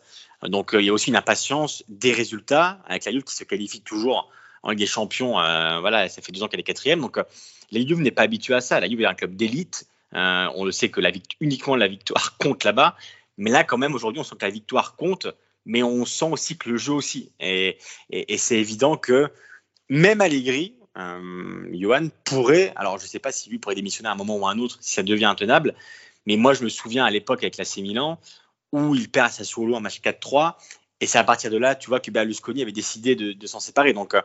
Donc, 0.43 0.71
il 0.73 0.85
y 0.85 0.89
a 0.89 0.93
aussi 0.93 1.09
une 1.09 1.15
impatience 1.15 1.83
des 1.87 2.13
résultats 2.13 2.79
avec 2.85 3.05
la 3.05 3.11
Juve 3.11 3.23
qui 3.23 3.33
se 3.33 3.43
qualifie 3.43 3.81
toujours 3.81 4.29
en 4.61 4.69
Ligue 4.69 4.79
des 4.79 4.85
Champions. 4.85 5.31
voilà, 5.31 6.07
ça 6.07 6.21
fait 6.21 6.31
deux 6.31 6.43
ans 6.43 6.47
qu'elle 6.47 6.59
est 6.59 6.63
quatrième. 6.63 7.01
Donc, 7.01 7.17
la 7.17 7.79
Juve 7.79 7.99
n'est 7.99 8.11
pas 8.11 8.21
habituée 8.21 8.53
à 8.53 8.61
ça. 8.61 8.79
La 8.79 8.87
Juve 8.87 9.01
est 9.01 9.05
un 9.05 9.15
club 9.15 9.35
d'élite. 9.35 9.87
On 10.11 10.63
le 10.63 10.71
sait 10.71 10.89
que 10.89 11.01
la 11.01 11.11
uniquement 11.39 11.75
la 11.75 11.87
victoire 11.87 12.37
compte 12.39 12.63
là-bas. 12.63 12.95
Mais 13.37 13.51
là, 13.51 13.63
quand 13.63 13.77
même, 13.77 13.93
aujourd'hui, 13.93 14.19
on 14.19 14.23
sent 14.23 14.35
que 14.39 14.45
la 14.45 14.51
victoire 14.51 14.95
compte, 14.95 15.27
mais 15.65 15.83
on 15.83 16.05
sent 16.05 16.25
aussi 16.31 16.57
que 16.57 16.69
le 16.69 16.77
jeu 16.77 16.93
aussi. 16.93 17.31
Et, 17.39 17.77
c'est 18.37 18.57
évident 18.57 18.97
que 18.97 19.31
même 19.89 20.21
Allegri, 20.21 20.75
euh, 20.97 21.67
Johan 21.73 22.09
pourrait, 22.23 22.71
alors 22.75 22.97
je 22.97 23.03
ne 23.03 23.09
sais 23.09 23.19
pas 23.19 23.31
si 23.31 23.49
lui 23.49 23.59
pourrait 23.59 23.75
démissionner 23.75 24.09
à 24.09 24.13
un 24.13 24.15
moment 24.15 24.37
ou 24.37 24.47
à 24.47 24.51
un 24.51 24.59
autre, 24.59 24.77
si 24.81 24.93
ça 24.93 25.03
devient 25.03 25.25
intenable, 25.25 25.75
mais 26.25 26.37
moi 26.37 26.53
je 26.53 26.63
me 26.63 26.69
souviens 26.69 27.03
à 27.03 27.11
l'époque 27.11 27.43
avec 27.43 27.57
l'AC 27.57 27.77
Milan, 27.77 28.19
où 28.71 28.95
il 28.95 29.11
perd 29.11 29.27
à 29.27 29.29
Sassuolo 29.29 29.75
en 29.75 29.81
match 29.81 29.99
4-3, 29.99 30.55
et 31.01 31.07
c'est 31.07 31.17
à 31.17 31.23
partir 31.23 31.51
de 31.51 31.57
là, 31.57 31.75
tu 31.75 31.89
vois, 31.89 31.99
que 31.99 32.09
Berlusconi 32.11 32.61
avait 32.61 32.71
décidé 32.71 33.15
de, 33.15 33.47
s'en 33.47 33.59
séparer. 33.59 33.93
Donc, 33.93 34.13
euh, 34.13 34.21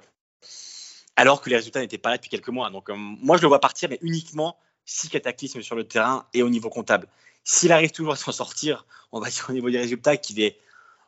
alors 1.16 1.40
que 1.40 1.50
les 1.50 1.56
résultats 1.56 1.80
n'étaient 1.80 1.98
pas 1.98 2.10
là 2.10 2.16
depuis 2.16 2.30
quelques 2.30 2.48
mois. 2.48 2.70
Donc, 2.70 2.90
euh, 2.90 2.94
moi, 2.96 3.36
je 3.36 3.42
le 3.42 3.48
vois 3.48 3.60
partir, 3.60 3.88
mais 3.88 3.98
uniquement 4.02 4.56
six 4.84 5.08
cataclysmes 5.08 5.62
sur 5.62 5.76
le 5.76 5.84
terrain 5.84 6.26
et 6.32 6.42
au 6.42 6.48
niveau 6.48 6.70
comptable. 6.70 7.08
S'il 7.44 7.72
arrive 7.72 7.90
toujours 7.90 8.12
à 8.12 8.16
s'en 8.16 8.32
sortir, 8.32 8.86
on 9.12 9.20
va 9.20 9.28
dire 9.28 9.46
au 9.48 9.52
niveau 9.52 9.70
des 9.70 9.78
résultats, 9.78 10.16
qu'il 10.16 10.40
est 10.40 10.58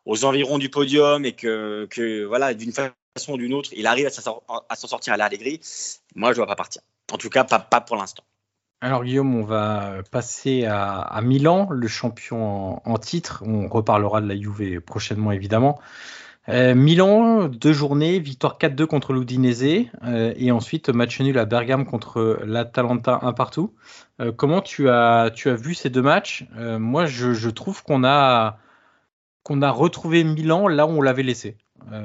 aux 0.05 0.25
environs 0.25 0.59
du 0.59 0.69
podium 0.69 1.25
et 1.25 1.33
que, 1.33 2.25
voilà, 2.25 2.55
d'une 2.55 2.73
façon 2.73 3.33
ou 3.33 3.37
d'une 3.37 3.55
autre, 3.55 3.71
il 3.73 3.87
arrive 3.87 4.07
à 4.07 4.11
s'en 4.11 4.89
sortir 4.89 5.13
à 5.13 5.17
l'Allegri, 5.17 5.61
moi, 6.15 6.31
je 6.31 6.35
ne 6.35 6.37
dois 6.37 6.47
pas 6.47 6.57
partir. 6.57 6.83
En 7.13 7.19
tout 7.19 7.29
cas, 7.29 7.45
pas, 7.45 7.81
pour 7.81 7.97
l'instant. 7.97 8.25
Alors 8.81 9.05
Guillaume, 9.05 9.37
on 9.37 9.45
va 9.45 10.03
passer 10.11 10.65
à, 10.65 11.21
Milan, 11.23 11.69
le 11.71 11.87
champion 11.87 12.81
en, 12.85 12.99
titre. 12.99 13.45
On 13.47 13.69
reparlera 13.69 14.21
de 14.21 14.27
la 14.27 14.35
Juve 14.35 14.81
prochainement, 14.81 15.31
évidemment. 15.31 15.79
Euh, 16.49 16.75
Milan, 16.75 17.47
deux 17.47 17.73
journées, 17.73 18.19
victoire 18.19 18.59
4-2 18.59 18.87
contre 18.87 19.13
l'Udinese 19.13 19.87
euh, 20.05 20.35
et 20.37 20.51
ensuite 20.51 20.89
match 20.89 21.21
nul 21.21 21.39
à 21.39 21.45
Bergame 21.45 21.85
contre 21.85 22.41
l'Atalanta 22.45 23.21
un 23.23 23.33
partout. 23.33 23.75
Euh, 24.21 24.33
comment 24.33 24.61
tu 24.61 24.89
as, 24.89 25.31
tu 25.33 25.51
as 25.51 25.55
vu 25.55 25.75
ces 25.75 25.89
deux 25.89 26.03
matchs? 26.03 26.47
Moi, 26.59 27.07
je, 27.07 27.49
trouve 27.49 27.85
qu'on 27.85 28.03
a, 28.03 28.59
qu'on 29.45 29.63
a 29.63 29.71
retrouvé 29.71 30.25
Milan 30.25 30.67
là 30.67 30.87
où 30.87 30.91
on 30.91 31.03
l'avait 31.03 31.23
laissé. 31.23 31.57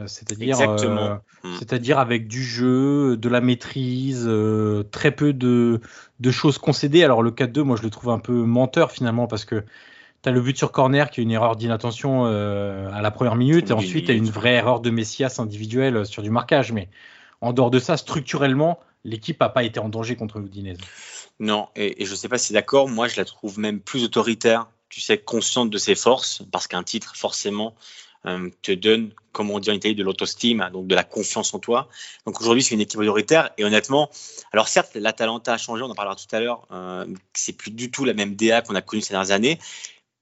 c'est-à-dire, 0.06 0.60
mm. 0.60 1.19
c'est-à-dire 1.58 1.97
avec 1.97 2.28
du 2.28 2.43
jeu, 2.43 3.17
de 3.17 3.30
la 3.30 3.41
maîtrise, 3.41 4.30
très 4.91 5.12
peu 5.12 5.34
de, 5.34 5.82
de 6.19 6.32
choses 6.32 6.60
concédées. 6.60 7.04
Alors 7.04 7.23
le 7.23 7.32
4-2, 7.32 7.62
moi 7.62 7.76
je 7.76 7.82
le 7.82 7.89
trouve 7.89 8.12
un 8.12 8.19
peu 8.19 8.34
menteur 8.34 8.91
finalement 8.91 9.26
parce 9.26 9.45
que 9.45 9.63
tu 10.23 10.30
as 10.30 10.32
le 10.32 10.41
but 10.41 10.58
sur 10.58 10.71
corner 10.71 11.10
qui 11.10 11.21
est 11.21 11.23
une 11.23 11.32
erreur 11.32 11.56
d'inattention 11.56 12.25
euh, 12.25 12.89
à 12.91 13.01
la 13.01 13.12
première 13.12 13.36
minute, 13.36 13.69
et 13.69 13.73
ensuite 13.73 14.06
tu 14.06 14.12
as 14.12 14.15
une 14.15 14.30
vraie 14.30 14.53
erreur 14.53 14.80
de 14.80 14.89
Messias 14.89 15.36
individuelle 15.39 16.06
sur 16.06 16.23
du 16.23 16.30
marquage. 16.30 16.71
Mais 16.71 16.89
en 17.41 17.53
dehors 17.53 17.71
de 17.71 17.80
ça, 17.80 17.97
structurellement, 17.97 18.80
l'équipe 19.03 19.39
n'a 19.39 19.49
pas 19.49 19.63
été 19.63 19.80
en 19.80 19.89
danger 19.89 20.15
contre 20.15 20.39
l'Udinese. 20.39 20.80
Non, 21.39 21.67
et, 21.75 22.03
je 22.03 22.12
ne 22.12 22.15
sais 22.15 22.30
pas 22.30 22.38
si 22.38 22.53
d'accord, 22.53 22.89
moi 22.89 23.08
je 23.08 23.17
la 23.17 23.25
trouve 23.25 23.60
même 23.60 23.80
plus 23.80 24.03
autoritaire, 24.03 24.67
tu 24.89 25.01
sais, 25.01 25.17
consciente 25.17 25.69
de 25.69 25.77
ses 25.77 25.95
forces, 25.95 26.43
parce 26.51 26.67
qu'un 26.67 26.84
titre, 26.84 27.15
forcément, 27.15 27.75
euh, 28.25 28.49
te 28.63 28.71
donne, 28.71 29.12
comme 29.32 29.51
on 29.51 29.60
dit 29.60 29.69
en 29.69 29.73
Italie, 29.73 29.93
de 29.93 30.03
l'autostime, 30.03 30.67
donc 30.73 30.88
de 30.88 30.95
la 30.95 31.03
confiance 31.03 31.53
en 31.53 31.60
toi. 31.60 31.88
Donc 32.25 32.41
aujourd'hui, 32.41 32.63
c'est 32.63 32.73
une 32.73 32.82
équipe 32.82 32.99
autoritaire. 32.99 33.51
Et 33.58 33.63
honnêtement, 33.63 34.10
alors 34.51 34.67
certes, 34.67 34.95
l'Atalanta 34.95 35.53
a 35.53 35.58
changé, 35.58 35.84
on 35.84 35.89
en 35.89 35.95
parlera 35.95 36.15
tout 36.15 36.36
à 36.36 36.39
l'heure. 36.39 36.67
Euh, 36.71 37.06
c'est 37.34 37.53
plus 37.53 37.71
du 37.71 37.91
tout 37.91 38.03
la 38.03 38.13
même 38.13 38.36
DA 38.36 38.62
qu'on 38.62 38.75
a 38.75 38.82
connue 38.82 39.01
ces 39.01 39.13
dernières 39.13 39.32
années. 39.32 39.60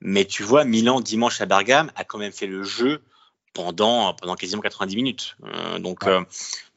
Mais 0.08 0.24
tu 0.26 0.44
vois, 0.44 0.66
Milan, 0.66 1.02
dimanche 1.02 1.42
à 1.42 1.48
Bergame, 1.48 1.92
a 1.96 2.04
quand 2.04 2.20
même 2.20 2.32
fait 2.32 2.46
le 2.46 2.62
jeu 2.62 3.02
pendant, 3.54 4.14
pendant 4.14 4.36
quasiment 4.36 4.62
90 4.62 4.96
minutes. 4.96 5.36
Euh, 5.44 5.80
donc, 5.80 6.06
euh, 6.06 6.24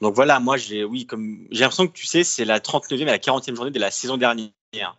donc 0.01 0.14
voilà, 0.14 0.41
moi, 0.41 0.57
j'ai 0.57 0.83
oui, 0.83 1.05
comme 1.05 1.47
j'ai 1.51 1.61
l'impression 1.61 1.87
que 1.87 1.93
tu 1.93 2.07
sais, 2.07 2.25
c'est 2.25 2.47
la 2.47 2.59
39e 2.59 3.03
et 3.03 3.05
la 3.05 3.19
40e 3.19 3.55
journée 3.55 3.71
de 3.71 3.79
la 3.79 3.91
saison 3.91 4.17
dernière. 4.17 4.97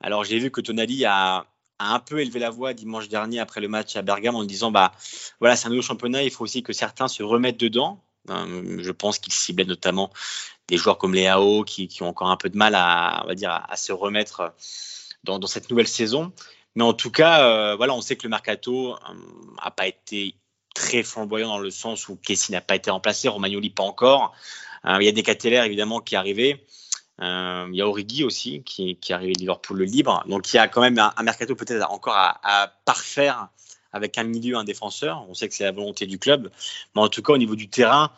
Alors, 0.00 0.22
j'ai 0.22 0.38
vu 0.38 0.52
que 0.52 0.60
Tonali 0.60 1.04
a, 1.04 1.46
a, 1.80 1.94
un 1.94 1.98
peu 1.98 2.20
élevé 2.20 2.38
la 2.38 2.50
voix 2.50 2.74
dimanche 2.74 3.08
dernier 3.08 3.40
après 3.40 3.60
le 3.60 3.66
match 3.66 3.96
à 3.96 4.02
Bergame 4.02 4.36
en 4.36 4.44
disant 4.44 4.70
bah 4.70 4.92
voilà, 5.40 5.56
c'est 5.56 5.66
un 5.66 5.70
nouveau 5.70 5.82
championnat, 5.82 6.22
il 6.22 6.30
faut 6.30 6.44
aussi 6.44 6.62
que 6.62 6.72
certains 6.72 7.08
se 7.08 7.24
remettent 7.24 7.58
dedans. 7.58 8.00
Euh, 8.30 8.78
je 8.80 8.92
pense 8.92 9.18
qu'il 9.18 9.32
ciblait 9.32 9.64
notamment 9.64 10.12
des 10.68 10.76
joueurs 10.76 10.98
comme 10.98 11.14
Léao 11.14 11.64
qui, 11.64 11.88
qui, 11.88 12.04
ont 12.04 12.08
encore 12.08 12.30
un 12.30 12.36
peu 12.36 12.50
de 12.50 12.56
mal 12.56 12.76
à, 12.76 13.22
on 13.24 13.26
va 13.26 13.34
dire, 13.34 13.64
à, 13.68 13.76
se 13.76 13.90
remettre 13.90 14.54
dans, 15.24 15.40
dans, 15.40 15.48
cette 15.48 15.70
nouvelle 15.70 15.88
saison. 15.88 16.32
Mais 16.74 16.84
en 16.84 16.92
tout 16.92 17.10
cas, 17.10 17.42
euh, 17.42 17.76
voilà, 17.76 17.94
on 17.94 18.00
sait 18.00 18.16
que 18.16 18.22
le 18.24 18.30
mercato 18.30 18.90
n'a 18.90 19.66
euh, 19.66 19.70
pas 19.70 19.86
été 19.86 20.36
très 20.74 21.02
flamboyant 21.02 21.48
dans 21.48 21.58
le 21.58 21.70
sens 21.70 22.08
où 22.08 22.16
Kessi 22.16 22.52
n'a 22.52 22.60
pas 22.60 22.76
été 22.76 22.90
remplacé, 22.90 23.28
Romagnoli 23.28 23.70
pas 23.70 23.82
encore. 23.82 24.32
Euh, 24.84 24.98
il 25.00 25.04
y 25.04 25.08
a 25.08 25.12
des 25.12 25.22
Cateller 25.22 25.62
évidemment 25.64 26.00
qui 26.00 26.14
arrivaient. 26.14 26.64
il 27.20 27.70
y 27.72 27.82
a 27.82 27.88
Origi 27.88 28.22
aussi 28.22 28.62
qui, 28.62 28.96
qui 28.96 29.12
est 29.12 29.14
arrivé 29.14 29.32
de 29.32 29.40
Liverpool 29.40 29.78
le 29.78 29.84
libre. 29.84 30.22
Donc 30.28 30.52
il 30.52 30.56
y 30.56 30.60
a 30.60 30.68
quand 30.68 30.80
même 30.80 30.98
un, 30.98 31.22
mercato 31.22 31.56
peut-être 31.56 31.90
encore 31.90 32.14
à, 32.16 32.72
parfaire 32.84 33.48
avec 33.92 34.18
un 34.18 34.24
milieu, 34.24 34.56
un 34.56 34.64
défenseur. 34.64 35.26
On 35.28 35.34
sait 35.34 35.48
que 35.48 35.54
c'est 35.54 35.64
la 35.64 35.72
volonté 35.72 36.06
du 36.06 36.18
club. 36.18 36.50
Mais 36.94 37.00
en 37.00 37.08
tout 37.08 37.22
cas, 37.22 37.32
au 37.32 37.38
niveau 37.38 37.56
du 37.56 37.68
terrain, 37.68 38.12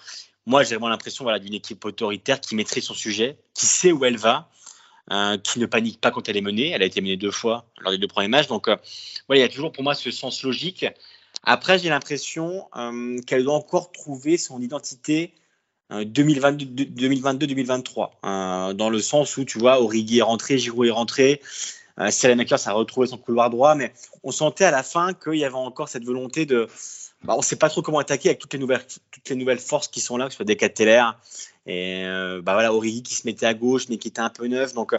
moi 0.44 0.64
j'ai 0.64 0.74
vraiment 0.74 0.88
l'impression 0.90 1.24
voilà, 1.24 1.38
d'une 1.38 1.54
équipe 1.54 1.82
autoritaire 1.84 2.40
qui 2.40 2.54
maîtrise 2.56 2.84
son 2.84 2.94
sujet, 2.94 3.38
qui 3.54 3.64
sait 3.64 3.92
où 3.92 4.04
elle 4.04 4.18
va 4.18 4.50
euh, 5.10 5.38
qui 5.38 5.58
ne 5.58 5.66
panique 5.66 6.00
pas 6.00 6.10
quand 6.10 6.28
elle 6.28 6.36
est 6.36 6.42
menée. 6.42 6.70
Elle 6.70 6.82
a 6.82 6.86
été 6.86 7.00
menée 7.00 7.16
deux 7.16 7.30
fois 7.30 7.64
lors 7.80 7.92
des 7.92 7.98
deux 7.98 8.08
premiers 8.08 8.28
matchs. 8.28 8.48
Donc, 8.48 8.68
euh, 8.68 8.76
il 9.30 9.38
y 9.38 9.42
a 9.42 9.48
toujours 9.48 9.72
pour 9.72 9.82
moi 9.82 9.94
ce 9.94 10.10
sens 10.10 10.42
logique. 10.42 10.84
Après, 11.44 11.78
j'ai 11.78 11.88
l'impression 11.88 12.66
euh, 12.76 13.18
qu'elle 13.26 13.44
doit 13.44 13.54
encore 13.54 13.92
trouver 13.92 14.36
son 14.36 14.60
identité 14.60 15.32
2022-2023, 15.90 18.74
dans 18.74 18.90
le 18.90 19.00
sens 19.00 19.36
où, 19.36 19.44
tu 19.44 19.58
vois, 19.58 19.80
Origi 19.80 20.18
est 20.18 20.22
rentré, 20.22 20.56
Giroud 20.56 20.86
est 20.86 20.92
rentré, 20.92 21.40
euh, 22.00 22.34
Makers 22.34 22.66
a 22.66 22.72
retrouvé 22.72 23.06
son 23.06 23.18
couloir 23.18 23.50
droit, 23.50 23.74
mais 23.74 23.92
on 24.22 24.30
sentait 24.30 24.64
à 24.64 24.70
la 24.70 24.82
fin 24.82 25.12
qu'il 25.12 25.34
y 25.34 25.44
avait 25.44 25.54
encore 25.54 25.88
cette 25.88 26.04
volonté 26.04 26.46
de... 26.46 26.66
Bah, 27.24 27.34
on 27.34 27.38
ne 27.38 27.42
sait 27.42 27.56
pas 27.56 27.68
trop 27.68 27.82
comment 27.82 27.98
attaquer 27.98 28.30
avec 28.30 28.38
toutes 28.38 28.54
les 28.54 28.58
nouvelles, 28.58 28.84
toutes 29.10 29.28
les 29.28 29.36
nouvelles 29.36 29.58
forces 29.58 29.88
qui 29.88 30.00
sont 30.00 30.16
là, 30.16 30.26
que 30.26 30.32
ce 30.32 30.36
soit 30.36 30.46
des 30.46 30.56
et 31.66 32.04
euh, 32.04 32.40
bah 32.42 32.54
voilà, 32.54 32.70
qui 33.02 33.14
se 33.14 33.26
mettait 33.26 33.46
à 33.46 33.54
gauche, 33.54 33.88
mais 33.88 33.98
qui 33.98 34.08
était 34.08 34.20
un 34.20 34.30
peu 34.30 34.46
neuf. 34.46 34.72
Donc, 34.72 34.94
euh, 34.94 34.98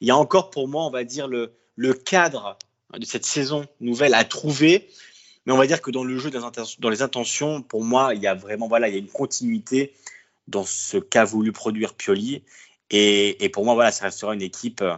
il 0.00 0.08
y 0.08 0.10
a 0.10 0.16
encore 0.16 0.50
pour 0.50 0.68
moi, 0.68 0.84
on 0.84 0.90
va 0.90 1.04
dire, 1.04 1.26
le, 1.26 1.52
le 1.76 1.94
cadre 1.94 2.58
de 2.96 3.04
cette 3.04 3.24
saison 3.24 3.64
nouvelle 3.80 4.14
à 4.14 4.24
trouver. 4.24 4.88
Mais 5.46 5.52
on 5.52 5.56
va 5.56 5.66
dire 5.66 5.80
que 5.80 5.90
dans 5.90 6.04
le 6.04 6.18
jeu, 6.18 6.30
dans 6.30 6.90
les 6.90 7.02
intentions, 7.02 7.62
pour 7.62 7.82
moi, 7.82 8.14
il 8.14 8.20
y 8.22 8.26
a 8.26 8.34
vraiment 8.34 8.68
voilà, 8.68 8.88
il 8.88 8.92
y 8.92 8.96
a 8.96 9.00
une 9.00 9.08
continuité 9.08 9.92
dans 10.46 10.64
ce 10.64 10.98
qu'a 10.98 11.24
voulu 11.24 11.50
produire 11.50 11.94
Pioli. 11.94 12.44
Et, 12.90 13.42
et, 13.42 13.48
pour 13.48 13.64
moi, 13.64 13.74
voilà, 13.74 13.90
ça 13.90 14.04
restera 14.04 14.34
une 14.34 14.42
équipe 14.42 14.82
euh, 14.82 14.94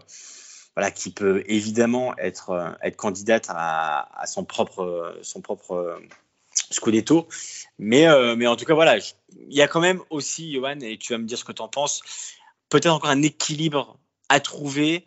voilà, 0.76 0.90
qui 0.90 1.10
peut 1.10 1.44
évidemment 1.46 2.14
être, 2.18 2.76
être 2.82 2.96
candidate 2.96 3.46
à, 3.48 4.20
à 4.20 4.26
son 4.26 4.44
propre, 4.44 5.16
son 5.22 5.40
propre 5.40 5.98
Scudetto. 6.70 7.28
Mais, 7.78 8.06
euh, 8.06 8.36
mais 8.36 8.46
en 8.46 8.56
tout 8.56 8.64
cas, 8.64 8.74
voilà, 8.74 8.98
il 8.98 9.54
y 9.54 9.62
a 9.62 9.68
quand 9.68 9.80
même 9.80 10.00
aussi, 10.10 10.52
Johan, 10.52 10.78
et 10.80 10.96
tu 10.98 11.12
vas 11.12 11.18
me 11.18 11.24
dire 11.24 11.38
ce 11.38 11.44
que 11.44 11.52
tu 11.52 11.62
en 11.62 11.68
penses, 11.68 12.02
peut-être 12.68 12.92
encore 12.92 13.10
un 13.10 13.22
équilibre 13.22 13.98
à 14.28 14.40
trouver 14.40 15.04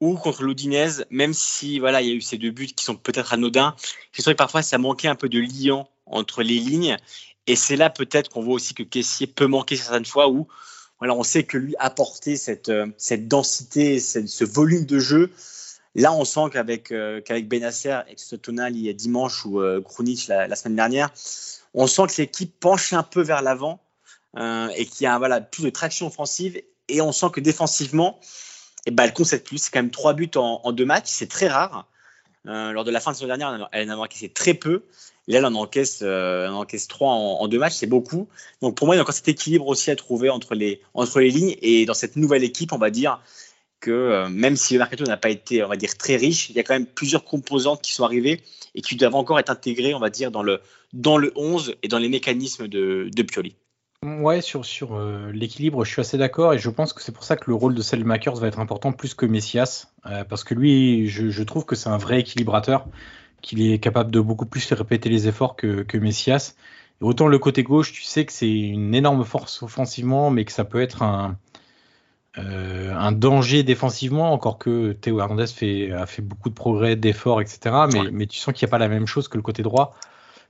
ou 0.00 0.16
contre 0.16 0.42
l'Oudinez, 0.42 1.04
même 1.10 1.34
si 1.34 1.78
voilà, 1.78 2.00
il 2.00 2.08
y 2.08 2.10
a 2.10 2.14
eu 2.14 2.20
ces 2.20 2.38
deux 2.38 2.50
buts 2.50 2.68
qui 2.68 2.84
sont 2.84 2.96
peut-être 2.96 3.32
anodins. 3.32 3.74
Je 4.12 4.22
trouve 4.22 4.34
que 4.34 4.38
parfois 4.38 4.62
ça 4.62 4.78
manquait 4.78 5.08
un 5.08 5.14
peu 5.14 5.28
de 5.28 5.38
liant 5.38 5.88
entre 6.06 6.42
les 6.42 6.58
lignes. 6.58 6.96
Et 7.46 7.56
c'est 7.56 7.76
là 7.76 7.90
peut-être 7.90 8.30
qu'on 8.30 8.42
voit 8.42 8.54
aussi 8.54 8.74
que 8.74 8.82
Caissier 8.82 9.26
peut 9.26 9.46
manquer 9.46 9.76
certaines 9.76 10.06
fois 10.06 10.28
où 10.28 10.48
voilà, 10.98 11.14
on 11.14 11.22
sait 11.22 11.44
que 11.44 11.56
lui 11.56 11.74
apporter 11.78 12.36
cette, 12.36 12.68
euh, 12.68 12.86
cette 12.98 13.26
densité, 13.26 13.98
ce 13.98 14.44
volume 14.44 14.84
de 14.84 14.98
jeu. 14.98 15.30
Là, 15.94 16.12
on 16.12 16.24
sent 16.24 16.50
qu'avec 16.52 16.92
euh, 16.92 17.20
Benacer 17.42 18.00
et 18.08 18.38
tonal 18.38 18.76
il 18.76 18.82
y 18.82 18.88
a 18.88 18.92
dimanche 18.92 19.44
ou 19.44 19.60
euh, 19.60 19.82
la, 20.28 20.56
semaine 20.56 20.76
dernière, 20.76 21.10
on 21.74 21.86
sent 21.86 22.02
que 22.08 22.22
l'équipe 22.22 22.58
penche 22.60 22.92
un 22.92 23.02
peu 23.02 23.22
vers 23.22 23.42
l'avant 23.42 23.80
euh, 24.36 24.68
et 24.76 24.86
qu'il 24.86 25.04
y 25.04 25.06
a 25.06 25.18
voilà, 25.18 25.40
plus 25.40 25.64
de 25.64 25.70
traction 25.70 26.06
offensive. 26.06 26.60
Et 26.88 27.00
on 27.00 27.12
sent 27.12 27.26
que 27.32 27.40
défensivement, 27.40 28.18
et 28.20 28.88
eh 28.88 28.90
ben, 28.90 29.04
elle 29.04 29.12
concède 29.12 29.44
plus. 29.44 29.58
C'est 29.58 29.70
quand 29.70 29.80
même 29.80 29.90
trois 29.90 30.14
buts 30.14 30.30
en, 30.36 30.72
deux 30.72 30.86
matchs. 30.86 31.08
C'est 31.08 31.28
très 31.28 31.48
rare. 31.48 31.86
Euh, 32.46 32.72
lors 32.72 32.84
de 32.84 32.90
la 32.90 33.00
fin 33.00 33.10
de 33.10 33.16
saison 33.16 33.26
dernière, 33.26 33.68
elle 33.72 33.90
en 33.90 33.94
a 33.94 34.04
encaissé 34.04 34.30
très 34.30 34.54
peu. 34.54 34.84
là, 35.28 35.38
elle 35.38 35.44
en 35.44 35.54
encaisse, 35.54 36.00
euh, 36.02 36.46
elle 36.46 36.52
en 36.52 36.64
trois 36.88 37.12
en, 37.12 37.46
deux 37.48 37.58
matchs. 37.58 37.74
C'est 37.74 37.86
beaucoup. 37.86 38.28
Donc 38.62 38.76
pour 38.76 38.86
moi, 38.86 38.96
il 38.96 38.98
y 38.98 39.00
a 39.00 39.02
encore 39.02 39.14
cet 39.14 39.28
équilibre 39.28 39.66
aussi 39.66 39.90
à 39.90 39.96
trouver 39.96 40.30
entre 40.30 40.54
les, 40.54 40.80
entre 40.94 41.20
les 41.20 41.30
lignes. 41.30 41.56
Et 41.60 41.84
dans 41.84 41.94
cette 41.94 42.16
nouvelle 42.16 42.42
équipe, 42.42 42.72
on 42.72 42.78
va 42.78 42.90
dire 42.90 43.20
que 43.80 44.28
même 44.28 44.56
si 44.56 44.74
le 44.74 44.78
mercato 44.78 45.04
n'a 45.04 45.16
pas 45.16 45.30
été, 45.30 45.64
on 45.64 45.68
va 45.68 45.76
dire, 45.76 45.96
très 45.96 46.16
riche, 46.16 46.50
il 46.50 46.56
y 46.56 46.60
a 46.60 46.62
quand 46.62 46.74
même 46.74 46.86
plusieurs 46.86 47.24
composantes 47.24 47.82
qui 47.82 47.92
sont 47.92 48.04
arrivées 48.04 48.42
et 48.74 48.82
qui 48.82 48.96
doivent 48.96 49.14
encore 49.14 49.38
être 49.38 49.50
intégrées, 49.50 49.94
on 49.94 49.98
va 49.98 50.10
dire, 50.10 50.30
dans 50.30 50.42
le, 50.42 50.60
dans 50.92 51.18
le 51.18 51.32
11 51.36 51.74
et 51.82 51.88
dans 51.88 51.98
les 51.98 52.08
mécanismes 52.08 52.68
de, 52.68 53.08
de 53.14 53.22
Pioli. 53.22 53.56
Ouais, 54.02 54.40
sur, 54.40 54.64
sur 54.64 54.94
euh, 54.94 55.30
l'équilibre, 55.30 55.84
je 55.84 55.90
suis 55.90 56.00
assez 56.00 56.16
d'accord 56.16 56.54
et 56.54 56.58
je 56.58 56.70
pense 56.70 56.94
que 56.94 57.02
c'est 57.02 57.12
pour 57.12 57.24
ça 57.24 57.36
que 57.36 57.50
le 57.50 57.54
rôle 57.54 57.74
de 57.74 57.82
Selmakers 57.82 58.36
va 58.36 58.46
être 58.46 58.58
important 58.58 58.92
plus 58.92 59.12
que 59.12 59.26
Messias, 59.26 59.88
euh, 60.06 60.24
parce 60.24 60.42
que 60.42 60.54
lui, 60.54 61.06
je, 61.06 61.42
trouve 61.42 61.66
que 61.66 61.76
c'est 61.76 61.90
un 61.90 61.98
vrai 61.98 62.20
équilibrateur, 62.20 62.86
qu'il 63.42 63.60
est 63.60 63.78
capable 63.78 64.10
de 64.10 64.20
beaucoup 64.20 64.46
plus 64.46 64.72
répéter 64.72 65.10
les 65.10 65.28
efforts 65.28 65.54
que, 65.54 65.82
que 65.82 65.98
Messias. 65.98 66.54
Et 67.02 67.04
autant 67.04 67.28
le 67.28 67.38
côté 67.38 67.62
gauche, 67.62 67.92
tu 67.92 68.02
sais 68.02 68.24
que 68.24 68.32
c'est 68.32 68.50
une 68.50 68.94
énorme 68.94 69.24
force 69.24 69.62
offensivement, 69.62 70.30
mais 70.30 70.46
que 70.46 70.52
ça 70.52 70.64
peut 70.64 70.80
être 70.80 71.02
un, 71.02 71.36
euh, 72.38 72.94
un 72.94 73.12
danger 73.12 73.62
défensivement, 73.62 74.32
encore 74.32 74.58
que 74.58 74.92
Théo 74.92 75.18
Hernandez 75.20 75.48
fait, 75.48 75.92
a 75.92 76.06
fait 76.06 76.22
beaucoup 76.22 76.48
de 76.48 76.54
progrès, 76.54 76.96
d'efforts, 76.96 77.40
etc. 77.40 77.86
Mais, 77.92 78.10
mais 78.12 78.26
tu 78.26 78.38
sens 78.38 78.54
qu'il 78.54 78.66
n'y 78.66 78.70
a 78.70 78.72
pas 78.72 78.78
la 78.78 78.88
même 78.88 79.06
chose 79.06 79.28
que 79.28 79.36
le 79.36 79.42
côté 79.42 79.62
droit. 79.62 79.94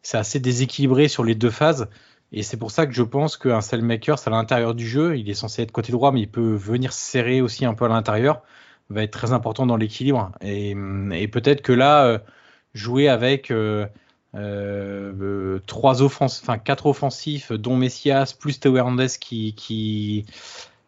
C'est 0.02 0.18
assez 0.18 0.40
déséquilibré 0.40 1.08
sur 1.08 1.24
les 1.24 1.34
deux 1.34 1.50
phases. 1.50 1.88
Et 2.32 2.42
c'est 2.42 2.56
pour 2.56 2.70
ça 2.70 2.86
que 2.86 2.92
je 2.92 3.02
pense 3.02 3.36
qu'un 3.36 3.60
Cellmaker, 3.60 4.18
c'est 4.18 4.28
à 4.28 4.30
l'intérieur 4.30 4.74
du 4.74 4.86
jeu. 4.86 5.18
Il 5.18 5.28
est 5.28 5.34
censé 5.34 5.62
être 5.62 5.72
côté 5.72 5.90
droit, 5.90 6.12
mais 6.12 6.20
il 6.20 6.30
peut 6.30 6.54
venir 6.54 6.92
serrer 6.92 7.40
aussi 7.40 7.64
un 7.64 7.74
peu 7.74 7.86
à 7.86 7.88
l'intérieur. 7.88 8.42
Va 8.88 9.02
être 9.02 9.10
très 9.12 9.32
important 9.32 9.66
dans 9.66 9.76
l'équilibre. 9.76 10.32
Et, 10.40 10.74
peut-être 11.28 11.62
que 11.62 11.72
là, 11.72 12.04
euh, 12.04 12.18
jouer 12.74 13.08
avec 13.08 13.50
euh, 13.50 13.86
euh, 14.36 15.58
trois 15.66 16.02
offensifs, 16.02 16.42
enfin 16.42 16.58
quatre 16.58 16.86
offensifs, 16.86 17.52
dont 17.52 17.76
Messias 17.76 18.34
plus 18.38 18.60
Théo 18.60 18.76
Hernandez 18.76 19.08
qui, 19.20 19.54
qui 19.54 20.26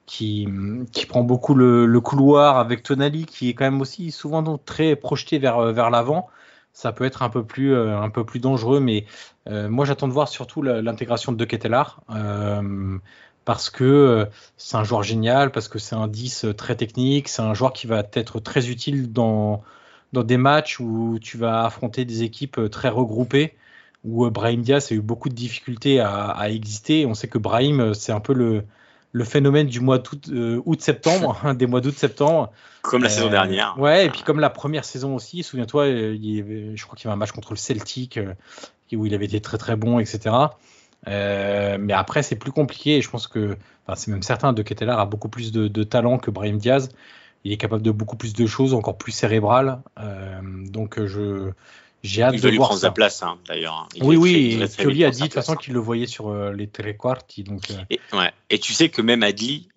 qui, 0.07 0.49
prend 1.09 1.23
beaucoup 1.23 1.55
le, 1.55 2.01
couloir 2.01 2.59
avec 2.59 2.83
Tonali, 2.83 3.27
qui 3.27 3.49
est 3.49 3.55
quand 3.55 3.65
même 3.65 3.81
aussi 3.81 4.11
souvent 4.11 4.59
très 4.59 4.97
projeté 4.97 5.39
vers, 5.39 5.73
vers 5.73 5.91
l'avant. 5.91 6.29
Ça 6.73 6.93
peut 6.93 7.05
être 7.05 7.23
un 7.23 7.29
peu 7.29 7.45
plus, 7.45 7.77
un 7.77 8.09
peu 8.11 8.25
plus 8.25 8.41
dangereux, 8.41 8.81
mais 8.81 9.05
moi 9.47 9.85
j'attends 9.85 10.09
de 10.09 10.13
voir 10.13 10.29
surtout 10.29 10.63
l'intégration 10.63 11.33
de 11.33 11.37
De 11.37 11.45
Ketelaar 11.45 12.01
parce 13.45 13.71
que 13.71 13.85
euh, 13.85 14.27
c'est 14.57 14.77
un 14.77 14.85
joueur 14.85 15.03
génial, 15.03 15.51
parce 15.53 15.69
que 15.69 15.79
c'est 15.79 15.95
un 15.95 16.09
10 16.09 16.45
euh, 16.45 16.55
très 16.55 16.77
technique, 16.77 17.29
c'est 17.29 17.43
un 17.43 17.55
joueur 17.55 17.73
qui 17.73 17.87
va 17.87 18.05
être 18.15 18.41
très 18.41 18.69
utile 18.69 19.13
dans, 19.13 19.63
dans 20.13 20.23
des 20.23 20.37
matchs 20.37 20.81
où 20.81 21.19
tu 21.21 21.39
vas 21.39 21.65
affronter 21.65 22.05
des 22.05 22.23
équipes 22.23 22.59
euh, 22.59 22.69
très 22.69 22.89
regroupées, 22.89 23.55
où 24.05 24.29
Brahim 24.31 24.63
Diaz 24.63 24.93
a 24.93 24.95
eu 24.95 25.01
beaucoup 25.01 25.29
de 25.29 25.35
difficultés 25.35 26.01
à, 26.01 26.51
exister. 26.51 27.07
On 27.07 27.15
sait 27.15 27.29
que 27.29 27.39
Brahim, 27.39 27.95
c'est 27.95 28.13
un 28.13 28.21
peu 28.21 28.33
le, 28.35 28.65
le 29.13 29.25
phénomène 29.25 29.67
du 29.67 29.81
mois 29.81 29.99
d'août-septembre, 29.99 31.39
hein, 31.45 31.55
des 31.55 31.67
mois 31.67 31.81
d'août-septembre. 31.81 32.51
Comme 32.83 33.03
la 33.03 33.09
saison 33.09 33.31
dernière. 33.31 33.79
Ouais, 33.79 34.07
et 34.07 34.11
puis 34.11 34.23
comme 34.23 34.41
la 34.41 34.51
première 34.51 34.85
saison 34.85 35.15
aussi, 35.15 35.43
souviens-toi, 35.43 35.87
je 35.87 36.83
crois 36.83 36.97
qu'il 36.97 37.05
y 37.05 37.09
avait 37.09 37.15
un 37.15 37.17
match 37.17 37.31
contre 37.31 37.53
le 37.53 37.59
Celtic 37.59 38.19
où 38.97 39.07
il 39.07 39.15
avait 39.15 39.25
été 39.25 39.41
très 39.41 39.59
très 39.59 39.77
bon, 39.77 39.99
etc. 39.99 40.35
Euh, 41.09 41.79
mais 41.81 41.93
après, 41.93 42.23
c'est 42.23 42.37
plus 42.37 42.53
compliqué 42.53 42.97
et 42.97 43.03
je 43.03 43.11
pense 43.11 43.27
que, 43.27 43.57
enfin, 43.87 43.97
c'est 43.97 44.11
même 44.11 44.23
certain, 44.23 44.53
De 44.53 44.63
Ketelaar 44.63 45.01
a 45.01 45.07
beaucoup 45.07 45.29
plus 45.29 45.53
de, 45.53 45.83
talent 45.83 46.19
que 46.19 46.31
Brahim 46.31 46.59
Diaz. 46.59 46.91
Il 47.45 47.53
est 47.53 47.57
capable 47.57 47.83
de 47.83 47.91
beaucoup 47.91 48.17
plus 48.17 48.35
de 48.35 48.47
choses, 48.47 48.73
encore 48.73 48.97
plus 48.97 49.13
cérébrales. 49.13 49.81
Euh, 49.99 50.41
donc, 50.69 51.05
je, 51.05 51.51
j'ai 52.03 52.23
hâte 52.23 52.41
de 52.41 52.49
voir 52.57 52.69
prendre 52.69 52.81
sa 52.81 52.91
place, 52.91 53.23
hein, 53.23 53.39
d'ailleurs. 53.47 53.89
Oui, 54.01 54.17
oui. 54.17 54.65
Pioli 54.77 55.05
a 55.05 55.11
dit 55.11 55.21
de 55.21 55.25
toute 55.25 55.35
façon 55.35 55.55
qu'il 55.55 55.73
le 55.73 55.81
voyait 55.81 56.07
sur 56.07 56.29
euh, 56.29 56.53
les 56.53 56.67
téléquarti. 56.67 57.45
Donc, 57.45 57.71
et, 57.91 58.01
ouais. 58.13 58.33
et 58.51 58.59
tu 58.59 58.73
sais 58.73 58.89
que 58.89 59.03
même 59.03 59.23
Adli 59.23 59.69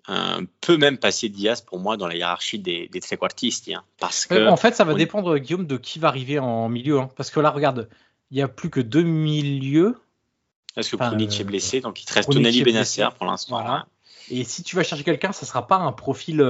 peut 0.62 0.78
même 0.78 0.98
passer 0.98 1.30
Diaz 1.30 1.62
pour 1.62 1.80
moi 1.80 1.98
dans 1.98 2.08
la 2.08 2.16
hiérarchie 2.16 2.60
des, 2.60 2.90
des 2.90 3.00
Hein, 3.06 3.84
parce 4.00 4.26
que 4.26 4.48
en 4.48 4.58
fait, 4.58 4.76
ça 4.76 4.84
va 4.84 4.94
dépendre, 4.94 5.38
Guillaume, 5.38 5.68
de 5.68 5.78
qui 5.78 6.00
va 6.00 6.08
arriver 6.08 6.40
en 6.40 6.68
milieu. 6.70 7.00
Hein, 7.00 7.10
parce 7.16 7.30
que 7.30 7.40
là, 7.40 7.52
regarde, 7.52 7.90
il 8.32 8.38
n'y 8.38 8.44
a 8.44 8.48
plus 8.48 8.70
que 8.70 8.80
deux 8.80 9.04
milieux 9.04 9.96
parce 10.76 10.90
que 10.90 10.96
enfin, 10.98 11.18
est 11.18 11.44
blessé, 11.44 11.80
donc 11.80 12.02
il 12.02 12.06
te 12.06 12.14
reste 12.14 12.30
Tonali 12.30 12.64
Benasser 12.64 13.08
pour 13.18 13.26
l'instant. 13.26 13.56
Voilà. 13.56 13.88
Et 14.30 14.44
si 14.44 14.62
tu 14.62 14.76
vas 14.76 14.84
chercher 14.84 15.04
quelqu'un, 15.04 15.32
ça 15.32 15.46
sera 15.46 15.68
pas 15.68 15.78
un 15.78 15.92
profil, 15.94 16.42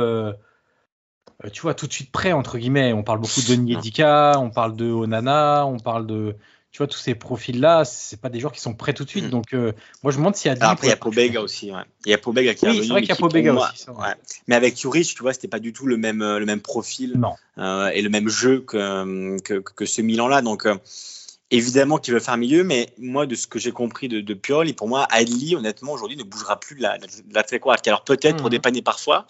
euh, 1.43 1.47
euh, 1.47 1.49
tu 1.49 1.61
vois, 1.61 1.73
tout 1.73 1.87
de 1.87 1.93
suite 1.93 2.11
prêt, 2.11 2.31
entre 2.31 2.57
guillemets. 2.57 2.93
On 2.93 3.03
parle 3.03 3.19
beaucoup 3.19 3.41
de 3.41 3.55
Niedika, 3.55 4.33
on 4.37 4.49
parle 4.49 4.75
de 4.75 4.89
Onana, 4.91 5.65
on 5.65 5.79
parle 5.79 6.07
de. 6.07 6.35
Tu 6.71 6.79
vois, 6.79 6.87
tous 6.87 6.97
ces 6.97 7.15
profils-là, 7.15 7.85
c'est 7.85 8.19
pas 8.19 8.27
des 8.27 8.41
joueurs 8.41 8.51
qui 8.51 8.59
sont 8.59 8.73
prêts 8.73 8.93
tout 8.93 9.05
de 9.05 9.09
suite. 9.09 9.27
Mm. 9.27 9.29
Donc, 9.29 9.53
euh, 9.53 9.71
moi, 10.03 10.11
je 10.11 10.17
me 10.17 10.21
demande 10.23 10.35
s'il 10.35 10.51
y 10.51 10.55
a. 10.55 10.57
Ah, 10.59 10.71
après, 10.71 10.87
il 10.87 10.89
y 10.89 10.93
a 10.93 10.97
Pobega 10.97 11.41
aussi. 11.41 11.71
Ouais. 11.71 11.83
Il 12.05 12.11
y 12.11 12.13
a 12.13 12.17
Pobega 12.17 12.53
qui 12.53 12.67
oui, 12.67 12.81
c'est 12.81 12.89
vrai 12.89 13.01
qu'il 13.01 13.09
y 13.09 13.13
a 13.13 13.15
Pobega 13.15 13.53
aussi. 13.53 13.89
ouais. 13.89 14.13
Mais 14.47 14.55
avec 14.55 14.77
Juric, 14.77 15.15
tu 15.15 15.21
vois, 15.21 15.31
c'était 15.31 15.47
pas 15.47 15.59
du 15.59 15.71
tout 15.71 15.85
le 15.85 15.95
même, 15.97 16.19
le 16.19 16.45
même 16.45 16.61
profil 16.61 17.13
non. 17.17 17.35
et 17.91 18.01
le 18.01 18.09
même 18.09 18.27
jeu 18.27 18.59
que, 18.59 19.39
que, 19.41 19.53
que 19.59 19.85
ce 19.85 20.01
Milan-là. 20.01 20.41
Donc, 20.41 20.67
Évidemment 21.51 21.99
qu'il 21.99 22.11
veut 22.13 22.19
faire 22.19 22.37
milieu, 22.37 22.63
mais 22.63 22.89
moi, 22.97 23.27
de 23.27 23.35
ce 23.35 23.45
que 23.45 23.59
j'ai 23.59 23.71
compris 23.71 24.07
de, 24.07 24.19
de 24.19 24.33
Piol, 24.33 24.67
et 24.67 24.73
pour 24.73 24.87
moi, 24.87 25.05
Adli, 25.11 25.55
honnêtement, 25.55 25.91
aujourd'hui, 25.91 26.17
ne 26.17 26.23
bougera 26.23 26.59
plus 26.59 26.75
de 26.75 26.81
la, 26.81 26.97
de 26.97 27.05
la 27.31 27.43
Alors 27.85 28.03
peut-être 28.03 28.37
pour 28.37 28.47
mhm. 28.47 28.51
dépanner 28.51 28.81
parfois, 28.81 29.27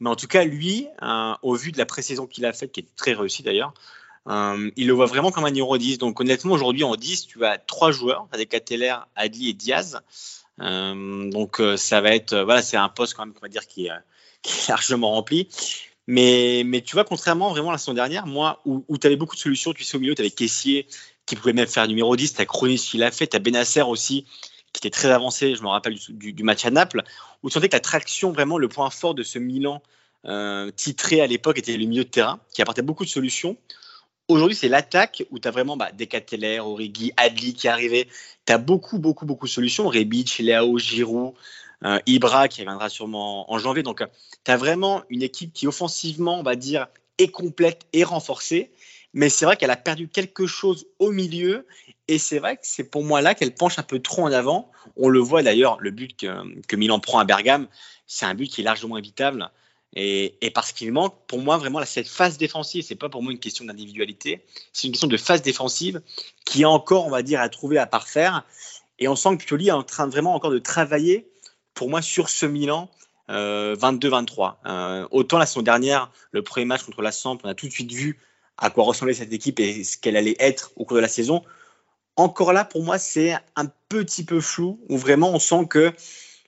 mais 0.00 0.10
en 0.10 0.16
tout 0.16 0.26
cas, 0.26 0.44
lui, 0.44 0.86
euh, 1.02 1.34
au 1.42 1.54
vu 1.54 1.72
de 1.72 1.78
la 1.78 1.86
pré-saison 1.86 2.26
qu'il 2.26 2.44
a 2.44 2.52
faite, 2.52 2.72
qui 2.72 2.80
est 2.80 2.96
très 2.96 3.14
réussie 3.14 3.42
d'ailleurs, 3.42 3.74
euh, 4.28 4.70
il 4.76 4.86
le 4.86 4.92
voit 4.92 5.06
vraiment 5.06 5.30
comme 5.30 5.44
un 5.44 5.50
numéro 5.50 5.76
10. 5.76 5.98
Donc 5.98 6.20
honnêtement, 6.20 6.52
aujourd'hui, 6.52 6.84
en 6.84 6.96
10, 6.96 7.26
tu 7.26 7.44
as 7.44 7.58
trois 7.58 7.92
joueurs, 7.92 8.28
des 8.36 8.46
Cateller, 8.46 8.94
Adli 9.16 9.50
et 9.50 9.52
Diaz. 9.54 10.00
Euh, 10.60 11.30
donc 11.30 11.62
ça 11.76 12.00
va 12.00 12.14
être, 12.14 12.36
voilà, 12.36 12.62
c'est 12.62 12.76
un 12.76 12.88
poste 12.88 13.14
quand 13.14 13.24
même, 13.24 13.34
on 13.36 13.40
va 13.40 13.48
dire, 13.48 13.66
qui 13.66 13.86
est, 13.86 13.92
largement 14.68 15.12
rempli. 15.12 15.48
Mais, 16.06 16.62
mais 16.64 16.80
tu 16.80 16.94
vois, 16.94 17.04
contrairement 17.04 17.50
vraiment 17.50 17.68
à 17.68 17.72
la 17.72 17.78
saison 17.78 17.92
dernière, 17.92 18.26
moi, 18.26 18.62
où, 18.64 18.96
tu 18.98 19.06
avais 19.06 19.16
beaucoup 19.16 19.36
de 19.36 19.40
solutions, 19.40 19.72
tu 19.72 19.84
sais, 19.84 19.96
au 19.96 20.00
milieu, 20.00 20.14
tu 20.14 20.22
avais 20.22 20.30
Caissier, 20.30 20.86
qui 21.26 21.36
pouvait 21.36 21.52
même 21.52 21.66
faire 21.66 21.86
numéro 21.86 22.16
10. 22.16 22.34
Tu 22.34 22.40
as 22.40 22.46
qui 22.46 22.96
l'a 22.96 23.10
fait, 23.10 23.26
tu 23.26 23.36
as 23.36 23.40
Benasser 23.40 23.82
aussi, 23.82 24.24
qui 24.80 24.88
était 24.88 24.96
très 24.96 25.10
avancé, 25.10 25.54
je 25.54 25.62
me 25.62 25.68
rappelle 25.68 25.96
du, 26.08 26.42
match 26.42 26.64
à 26.64 26.70
Naples, 26.70 27.02
où 27.42 27.48
tu 27.48 27.54
sentais 27.54 27.68
que 27.68 27.76
la 27.76 27.80
traction, 27.80 28.32
vraiment, 28.32 28.58
le 28.58 28.68
point 28.68 28.90
fort 28.90 29.14
de 29.14 29.22
ce 29.22 29.38
Milan 29.38 29.82
euh, 30.26 30.70
titré 30.70 31.20
à 31.20 31.26
l'époque 31.26 31.58
était 31.58 31.76
le 31.76 31.86
milieu 31.86 32.04
de 32.04 32.08
terrain, 32.08 32.40
qui 32.52 32.62
apportait 32.62 32.82
beaucoup 32.82 33.04
de 33.04 33.10
solutions. 33.10 33.56
Aujourd'hui, 34.28 34.56
c'est 34.56 34.68
l'attaque 34.68 35.24
où 35.30 35.38
tu 35.38 35.48
as 35.48 35.50
vraiment 35.50 35.76
bah, 35.76 35.90
Decateler, 35.92 36.58
Origi, 36.60 37.12
Adli 37.16 37.54
qui 37.54 37.66
arrivait. 37.66 38.08
Tu 38.46 38.52
as 38.52 38.58
beaucoup, 38.58 38.98
beaucoup, 38.98 39.24
beaucoup 39.24 39.46
de 39.46 39.50
solutions. 39.50 39.88
Rebic, 39.88 40.38
Léao, 40.38 40.78
Giroud, 40.78 41.32
euh, 41.84 41.98
Ibra 42.06 42.48
qui 42.48 42.60
reviendra 42.60 42.90
sûrement 42.90 43.50
en 43.50 43.58
janvier. 43.58 43.82
Donc, 43.82 44.04
tu 44.44 44.50
as 44.50 44.56
vraiment 44.56 45.02
une 45.08 45.22
équipe 45.22 45.52
qui, 45.54 45.66
offensivement, 45.66 46.38
on 46.38 46.42
va 46.42 46.56
dire, 46.56 46.88
est 47.16 47.28
complète 47.28 47.86
et 47.92 48.04
renforcée 48.04 48.70
mais 49.14 49.28
c'est 49.28 49.44
vrai 49.44 49.56
qu'elle 49.56 49.70
a 49.70 49.76
perdu 49.76 50.08
quelque 50.08 50.46
chose 50.46 50.86
au 50.98 51.10
milieu. 51.10 51.66
Et 52.08 52.18
c'est 52.18 52.38
vrai 52.38 52.56
que 52.56 52.62
c'est 52.62 52.84
pour 52.84 53.04
moi 53.04 53.20
là 53.20 53.34
qu'elle 53.34 53.54
penche 53.54 53.78
un 53.78 53.82
peu 53.82 54.00
trop 54.00 54.22
en 54.22 54.32
avant. 54.32 54.70
On 54.96 55.08
le 55.08 55.20
voit 55.20 55.42
d'ailleurs, 55.42 55.78
le 55.80 55.90
but 55.90 56.16
que, 56.16 56.60
que 56.66 56.76
Milan 56.76 57.00
prend 57.00 57.18
à 57.18 57.24
Bergame, 57.24 57.68
c'est 58.06 58.26
un 58.26 58.34
but 58.34 58.48
qui 58.48 58.62
est 58.62 58.64
largement 58.64 58.96
évitable. 58.96 59.50
Et, 59.94 60.50
parce 60.54 60.72
qu'il 60.72 60.92
manque, 60.92 61.14
pour 61.26 61.40
moi, 61.40 61.56
vraiment, 61.56 61.84
cette 61.84 62.08
phase 62.08 62.36
défensive, 62.36 62.84
c'est 62.86 62.94
pas 62.94 63.08
pour 63.08 63.22
moi 63.22 63.32
une 63.32 63.38
question 63.38 63.64
d'individualité, 63.64 64.44
c'est 64.72 64.86
une 64.86 64.92
question 64.92 65.08
de 65.08 65.16
phase 65.16 65.42
défensive 65.42 66.02
qui 66.44 66.62
est 66.62 66.66
encore, 66.66 67.06
on 67.06 67.10
va 67.10 67.22
dire, 67.22 67.40
à 67.40 67.48
trouver, 67.48 67.78
à 67.78 67.86
parfaire. 67.86 68.44
Et 68.98 69.08
on 69.08 69.16
sent 69.16 69.36
que 69.38 69.44
Pioli 69.44 69.68
est 69.68 69.72
en 69.72 69.82
train 69.82 70.06
vraiment 70.06 70.34
encore 70.34 70.50
de 70.50 70.58
travailler, 70.58 71.30
pour 71.74 71.88
moi, 71.88 72.02
sur 72.02 72.28
ce 72.28 72.46
Milan 72.46 72.90
22-23. 73.28 74.56
Euh, 74.66 74.70
euh, 74.70 75.08
autant 75.10 75.38
la 75.38 75.46
saison 75.46 75.62
dernière, 75.62 76.10
le 76.32 76.42
premier 76.42 76.66
match 76.66 76.82
contre 76.82 77.02
la 77.02 77.12
Samp, 77.12 77.38
on 77.44 77.48
a 77.48 77.54
tout 77.54 77.66
de 77.66 77.72
suite 77.72 77.92
vu 77.92 78.18
à 78.58 78.70
quoi 78.70 78.84
ressemblait 78.84 79.14
cette 79.14 79.32
équipe 79.32 79.60
et 79.60 79.84
ce 79.84 79.96
qu'elle 79.96 80.16
allait 80.16 80.36
être 80.38 80.72
au 80.76 80.84
cours 80.84 80.96
de 80.96 81.02
la 81.02 81.08
saison. 81.08 81.42
Encore 82.16 82.52
là, 82.52 82.64
pour 82.64 82.82
moi, 82.82 82.98
c'est 82.98 83.34
un 83.54 83.66
petit 83.88 84.24
peu 84.24 84.40
flou, 84.40 84.80
où 84.88 84.98
vraiment 84.98 85.30
on 85.30 85.38
sent 85.38 85.66
que, 85.70 85.92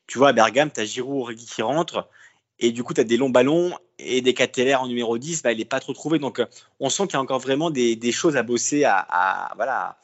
tu 0.08 0.18
vois, 0.18 0.30
à 0.30 0.32
Bergame, 0.32 0.70
tu 0.70 0.80
as 0.80 0.84
Giroud 0.84 1.36
qui 1.36 1.62
rentre, 1.62 2.08
et 2.60 2.72
du 2.72 2.82
coup, 2.82 2.92
tu 2.92 3.00
as 3.00 3.04
des 3.04 3.16
longs 3.16 3.30
ballons 3.30 3.72
et 3.98 4.20
des 4.20 4.34
catellaires 4.34 4.82
en 4.82 4.88
numéro 4.88 5.16
10, 5.16 5.42
bah, 5.42 5.52
il 5.52 5.58
n'est 5.58 5.64
pas 5.64 5.80
trop 5.80 5.92
trouvé. 5.92 6.18
Donc, 6.18 6.42
on 6.78 6.90
sent 6.90 7.04
qu'il 7.04 7.14
y 7.14 7.16
a 7.16 7.20
encore 7.20 7.38
vraiment 7.38 7.70
des, 7.70 8.12
choses 8.12 8.36
à 8.36 8.42
bosser, 8.42 8.84
à, 8.84 9.52
voilà, 9.56 9.96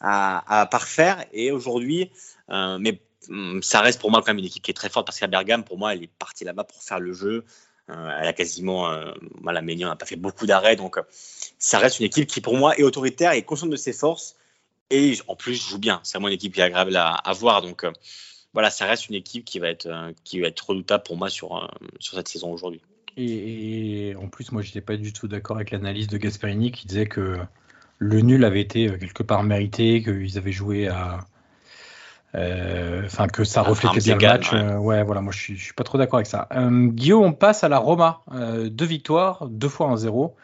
à, 0.00 0.66
parfaire. 0.70 1.24
Et 1.32 1.52
aujourd'hui, 1.52 2.10
euh, 2.50 2.78
mais 2.80 3.00
hum, 3.28 3.62
ça 3.62 3.80
reste 3.80 4.00
pour 4.00 4.10
moi 4.10 4.20
quand 4.20 4.28
même 4.28 4.38
une 4.38 4.44
équipe 4.44 4.62
qui 4.62 4.70
est 4.70 4.74
très 4.74 4.90
forte 4.90 5.06
parce 5.06 5.20
qu'à 5.20 5.28
Bergame, 5.28 5.64
pour 5.64 5.78
moi, 5.78 5.94
elle 5.94 6.02
est 6.02 6.10
partie 6.18 6.44
là-bas 6.44 6.64
pour 6.64 6.82
faire 6.82 6.98
le 6.98 7.12
jeu. 7.12 7.44
Euh, 7.90 8.18
elle 8.18 8.28
a 8.28 8.32
quasiment, 8.32 8.90
euh, 8.90 9.12
voilà, 9.42 9.60
Ménion 9.60 9.88
n'a 9.88 9.96
pas 9.96 10.06
fait 10.06 10.16
beaucoup 10.16 10.46
d'arrêts, 10.46 10.76
donc 10.76 10.96
euh, 10.96 11.02
ça 11.58 11.78
reste 11.78 12.00
une 12.00 12.06
équipe 12.06 12.26
qui 12.26 12.40
pour 12.40 12.56
moi 12.56 12.76
est 12.78 12.82
autoritaire 12.82 13.32
et 13.32 13.42
consciente 13.42 13.70
de 13.70 13.76
ses 13.76 13.92
forces 13.92 14.36
et 14.90 15.18
en 15.28 15.36
plus 15.36 15.68
joue 15.68 15.78
bien. 15.78 16.00
C'est 16.02 16.16
vraiment 16.16 16.28
une 16.28 16.34
équipe 16.34 16.54
qui 16.54 16.60
est 16.60 16.64
agréable 16.64 16.96
à, 16.96 17.32
voir, 17.34 17.60
donc 17.60 17.84
voilà, 18.54 18.70
ça 18.70 18.86
reste 18.86 19.08
une 19.08 19.14
équipe 19.14 19.44
qui 19.44 19.58
va 19.58 19.68
être, 19.68 20.12
qui 20.24 20.40
va 20.40 20.48
être 20.48 20.60
redoutable 20.60 21.02
pour 21.04 21.16
moi 21.16 21.28
sur, 21.28 21.68
sur 21.98 22.16
cette 22.16 22.28
saison 22.28 22.52
aujourd'hui. 22.52 22.80
Et, 23.16 24.14
en 24.20 24.28
plus, 24.28 24.50
moi, 24.52 24.62
j'étais 24.62 24.80
pas 24.80 24.96
du 24.96 25.12
tout 25.12 25.28
d'accord 25.28 25.56
avec 25.56 25.70
l'analyse 25.70 26.08
de 26.08 26.16
Gasperini 26.16 26.72
qui 26.72 26.86
disait 26.86 27.06
que 27.06 27.38
le 27.98 28.20
nul 28.20 28.44
avait 28.44 28.60
été 28.60 28.86
quelque 28.98 29.22
part 29.22 29.42
mérité, 29.42 30.02
qu'ils 30.02 30.36
avaient 30.36 30.52
joué 30.52 30.88
à, 30.88 31.26
euh, 32.34 33.02
enfin, 33.04 33.28
que 33.28 33.44
ça 33.44 33.62
reflétait 33.62 34.00
bien 34.00 34.16
le 34.16 34.26
match. 34.26 34.52
Euh, 34.52 34.76
ouais. 34.76 35.02
voilà, 35.02 35.20
moi 35.20 35.32
je 35.32 35.38
suis, 35.38 35.58
suis 35.58 35.72
pas 35.72 35.84
trop 35.84 35.98
d'accord 35.98 36.16
avec 36.18 36.26
ça. 36.26 36.48
Euh, 36.52 36.88
Guillaume, 36.88 37.24
on 37.24 37.32
passe 37.32 37.64
à 37.64 37.68
la 37.68 37.78
Roma. 37.78 38.22
deux 38.64 38.86
victoires, 38.86 39.46
deux 39.48 39.68
fois 39.68 39.86
en 39.86 39.96
zéro 39.96 40.34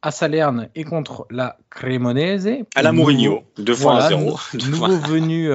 à 0.00 0.12
Salerne 0.12 0.68
et 0.76 0.84
contre 0.84 1.26
la 1.30 1.56
Cremonese. 1.70 2.64
À 2.76 2.82
la 2.82 2.92
Mourinho, 2.92 3.42
deux 3.56 3.74
fois 3.74 3.94
en 3.94 4.08
zéro. 4.08 4.38
Nouveau 4.54 4.96
venu 5.08 5.50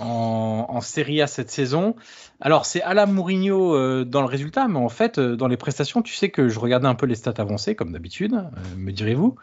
en, 0.00 0.66
en 0.68 0.80
Serie 0.80 1.22
A 1.22 1.26
cette 1.26 1.50
saison. 1.50 1.94
Alors, 2.40 2.66
c'est 2.66 2.82
à 2.82 3.06
Mourinho 3.06 3.74
euh, 3.74 4.04
dans 4.04 4.20
le 4.20 4.26
résultat, 4.26 4.68
mais 4.68 4.78
en 4.78 4.88
fait, 4.88 5.18
euh, 5.18 5.36
dans 5.36 5.48
les 5.48 5.56
prestations, 5.56 6.02
tu 6.02 6.14
sais 6.14 6.30
que 6.30 6.48
je 6.48 6.58
regardais 6.58 6.88
un 6.88 6.94
peu 6.94 7.06
les 7.06 7.14
stats 7.14 7.34
avancées, 7.38 7.74
comme 7.74 7.92
d'habitude, 7.92 8.34
euh, 8.34 8.76
me 8.76 8.92
direz-vous. 8.92 9.36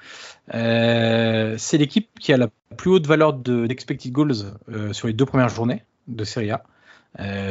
c'est 0.52 1.78
l'équipe 1.78 2.10
qui 2.20 2.34
a 2.34 2.38
la 2.38 2.50
plus 2.78 2.92
haute 2.92 3.08
valeur 3.08 3.34
d'expected 3.34 4.12
goals 4.12 4.36
sur 4.92 5.08
les 5.08 5.14
deux 5.14 5.26
premières 5.26 5.50
journées 5.50 5.84
de 6.08 6.24
Serie 6.24 6.52
A. 6.52 6.64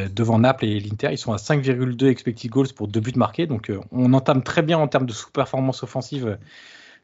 devant 0.09 0.39
Naples 0.39 0.67
et 0.67 0.81
l'Inter, 0.81 1.09
ils 1.11 1.19
sont 1.19 1.33
à 1.33 1.37
5,2 1.37 2.07
expected 2.07 2.51
goals 2.51 2.73
pour 2.75 2.89
deux 2.89 3.01
buts 3.01 3.13
marqués. 3.17 3.47
Donc, 3.47 3.73
on 3.93 4.13
entame 4.13 4.43
très 4.43 4.63
bien 4.63 4.79
en 4.79 4.89
termes 4.89 5.07
de 5.07 5.13
sous-performance 5.13 5.83
offensive 5.83 6.39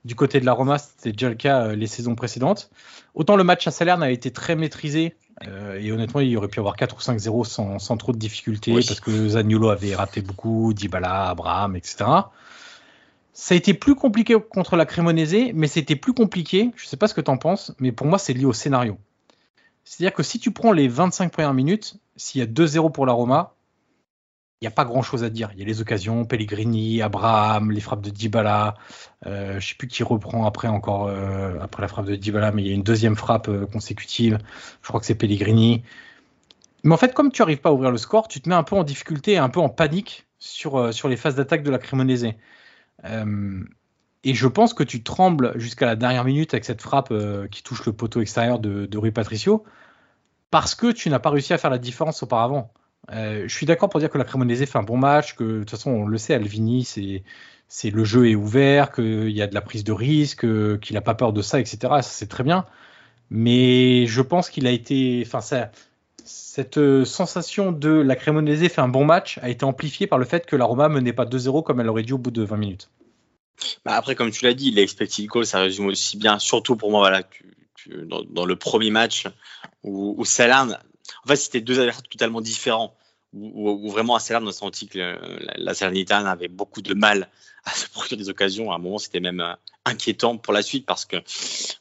du 0.05 0.15
côté 0.15 0.39
de 0.39 0.47
la 0.47 0.53
Roma, 0.53 0.79
c'était 0.79 1.11
déjà 1.11 1.29
le 1.29 1.35
cas 1.35 1.75
les 1.75 1.89
saisons 1.89 2.15
précédentes. 2.15 2.71
Autant 3.15 3.35
le 3.37 3.43
match 3.43 3.67
à 3.67 3.73
Salerne 3.73 4.05
a 4.05 4.11
été 4.11 4.31
très 4.31 4.55
maîtrisé 4.55 5.17
euh, 5.47 5.79
et 5.79 5.93
honnêtement, 5.93 6.21
il 6.21 6.37
aurait 6.37 6.49
pu 6.49 6.59
avoir 6.61 6.77
4 6.77 6.97
ou 6.97 7.01
5-0 7.01 7.45
sans, 7.45 7.79
sans, 7.79 7.97
trop 7.97 8.13
de 8.13 8.19
difficultés 8.19 8.73
parce 8.73 9.01
que 9.01 9.29
Zaniolo 9.29 9.69
avait 9.69 9.95
raté 9.95 10.23
beaucoup, 10.23 10.73
Dybala, 10.73 11.29
Abraham, 11.29 11.77
etc. 11.77 12.05
Ça 13.35 13.53
a 13.53 13.57
été 13.57 13.75
plus 13.75 13.95
compliqué 13.95 14.35
contre 14.41 14.77
la 14.77 14.87
Cremonese, 14.87 15.53
mais 15.53 15.67
c'était 15.67 15.97
plus 15.97 16.15
compliqué. 16.15 16.71
Je 16.75 16.85
ne 16.85 16.89
sais 16.89 16.97
pas 16.97 17.07
ce 17.07 17.13
que 17.13 17.21
tu 17.21 17.31
en 17.31 17.37
penses, 17.37 17.75
mais 17.81 17.93
pour 17.93 18.07
moi, 18.07 18.19
c'est 18.19 18.33
lié 18.33 18.47
au 18.47 18.55
scénario. 18.55 18.97
C'est-à-dire 19.85 20.15
que 20.15 20.23
si 20.23 20.39
tu 20.39 20.53
prends 20.53 20.73
les 20.73 20.89
25 20.89 21.31
premières 21.31 21.55
minutes, 21.55 21.97
s'il 22.17 22.41
y 22.41 22.45
a 22.45 22.47
2-0 22.47 22.91
pour 22.93 23.05
la 23.05 23.13
Roma, 23.13 23.56
il 24.61 24.65
n'y 24.65 24.69
a 24.69 24.71
pas 24.71 24.87
grand 24.87 25.03
chose 25.03 25.23
à 25.23 25.29
dire. 25.29 25.51
Il 25.53 25.59
y 25.59 25.63
a 25.63 25.67
les 25.67 25.83
occasions, 25.83 26.25
Pellegrini, 26.25 27.03
Abraham, 27.03 27.71
les 27.71 27.81
frappes 27.81 28.01
de 28.01 28.09
Dybala. 28.09 28.75
Euh, 29.27 29.53
je 29.53 29.57
ne 29.57 29.61
sais 29.61 29.75
plus 29.75 29.87
qui 29.87 30.03
reprend 30.03 30.47
après 30.47 30.69
encore 30.69 31.09
euh, 31.09 31.59
après 31.61 31.83
la 31.83 31.89
frappe 31.89 32.07
de 32.07 32.17
Dybala, 32.17 32.53
mais 32.53 32.63
il 32.63 32.69
y 32.69 32.71
a 32.71 32.75
une 32.75 32.83
deuxième 32.83 33.17
frappe 33.17 33.49
euh, 33.49 33.67
consécutive. 33.67 34.39
Je 34.83 34.89
crois 34.89 34.99
que 35.01 35.05
c'est 35.07 35.15
Pellegrini. 35.15 35.83
Mais 36.85 36.95
en 36.95 36.97
fait, 36.97 37.13
comme 37.13 37.31
tu 37.33 37.43
n'arrives 37.43 37.61
pas 37.61 37.69
à 37.69 37.73
ouvrir 37.73 37.91
le 37.91 37.99
score, 37.99 38.29
tu 38.29 38.41
te 38.41 38.49
mets 38.49 38.55
un 38.55 38.63
peu 38.63 38.77
en 38.77 38.85
difficulté, 38.85 39.37
un 39.37 39.51
peu 39.51 39.61
en 39.61 39.69
panique 39.69 40.27
sur, 40.39 40.95
sur 40.95 41.09
les 41.09 41.17
phases 41.17 41.35
d'attaque 41.35 41.63
de 41.63 41.71
la 41.71 41.79
Cremonese. 41.79 42.25
et 43.05 44.35
je 44.35 44.47
pense 44.49 44.73
que 44.73 44.85
tu 44.85 45.03
trembles 45.03 45.53
jusqu'à 45.59 45.87
la 45.87 45.97
dernière 45.97 46.25
minute 46.25 46.55
avec 46.55 46.65
cette 46.65 46.81
frappe 46.81 47.13
qui 47.51 47.63
touche 47.63 47.85
le 47.87 47.93
poteau 47.93 48.21
extérieur 48.21 48.59
de, 48.59 48.87
de 48.87 48.99
Rui 48.99 49.11
Patricio 49.11 49.65
parce 50.51 50.75
que 50.75 50.93
tu 50.93 51.11
n'as 51.11 51.19
pas 51.19 51.31
réussi 51.31 51.53
à 51.53 51.59
faire 51.59 51.71
la 51.71 51.79
différence 51.79 52.23
auparavant. 52.23 52.73
Euh, 53.13 53.45
je 53.47 53.55
suis 53.55 53.67
d'accord 53.67 53.89
pour 53.89 54.01
dire 54.01 54.11
que 54.11 54.19
la 54.19 54.25
Cremonese 54.25 54.65
fait 54.65 54.79
un 54.79 54.83
bon 54.83 54.97
match, 54.97 55.35
que 55.35 55.45
de 55.45 55.59
toute 55.61 55.71
façon 55.71 55.91
on 55.91 56.07
le 56.07 56.19
sait, 56.19 56.35
Alvini, 56.35 56.85
c'est 57.69 57.91
le 57.91 58.05
jeu 58.05 58.29
est 58.29 58.35
ouvert, 58.35 58.93
qu'il 58.93 59.31
y 59.31 59.43
a 59.43 59.47
de 59.47 59.55
la 59.55 59.61
prise 59.61 59.85
de 59.85 59.93
risque, 59.93 60.41
qu'il 60.81 60.95
n'a 60.95 61.01
pas 61.01 61.15
peur 61.15 61.33
de 61.33 61.43
ça, 61.43 61.61
etc. 61.61 61.79
Ça 61.81 62.03
c'est 62.03 62.29
très 62.29 62.45
bien. 62.45 62.67
Mais 63.31 64.07
je 64.07 64.23
pense 64.23 64.51
qu'il 64.51 64.67
a 64.67 64.71
été, 64.71 65.23
enfin 65.27 65.41
cette 66.25 66.79
euh, 66.79 67.05
sensation 67.05 67.73
de 67.73 67.91
la 67.91 68.17
Cremonese 68.17 68.69
fait 68.69 68.81
un 68.81 68.89
bon 68.89 69.05
match 69.05 69.39
a 69.43 69.51
été 69.51 69.65
amplifiée 69.65 70.07
par 70.07 70.19
le 70.19 70.25
fait 70.25 70.47
que 70.47 70.57
la 70.57 70.65
Roma 70.65 70.89
menait 70.89 71.13
pas 71.13 71.25
2-0 71.25 71.63
comme 71.63 71.81
elle 71.81 71.89
aurait 71.89 72.03
dû 72.03 72.15
au 72.15 72.19
bout 72.19 72.31
de 72.31 72.43
20 72.43 72.57
minutes. 72.57 72.91
Bah 73.85 73.95
après, 73.95 74.15
comme 74.15 74.31
tu 74.31 74.45
l'as 74.45 74.55
dit, 74.55 74.71
l'expected 74.71 75.27
goal, 75.27 75.47
ça 75.47 75.61
résume 75.61 75.87
aussi 75.87 76.17
bien, 76.17 76.39
surtout 76.39 76.77
pour 76.77 76.91
moi, 76.91 77.01
voilà, 77.01 77.23
dans, 78.31 78.45
le 78.45 78.57
premier 78.57 78.91
match 78.91 79.27
où, 79.83 80.15
où 80.19 80.25
en 81.25 81.29
fait, 81.29 81.37
c'était 81.37 81.61
deux 81.61 81.79
adversaires 81.79 82.03
totalement 82.03 82.41
différents. 82.41 82.97
Où, 83.33 83.91
vraiment 83.91 84.15
à 84.15 84.21
Salerne, 84.21 84.47
on 84.47 84.51
a 84.51 84.53
senti 84.53 84.89
que 84.89 84.99
la, 84.99 85.19
la 85.57 85.75
Salernitane 85.75 86.27
avait 86.27 86.49
beaucoup 86.49 86.81
de 86.81 86.95
mal 86.95 87.29
à 87.65 87.73
se 87.73 87.87
produire 87.89 88.17
des 88.17 88.31
occasions. 88.31 88.73
À 88.73 88.77
un 88.77 88.79
moment, 88.79 88.99
c'était 88.99 89.21
même 89.21 89.41
euh, 89.41 89.53
inquiétant 89.85 90.39
pour 90.39 90.55
la 90.55 90.63
suite 90.63 90.87
parce 90.87 91.05
que 91.05 91.17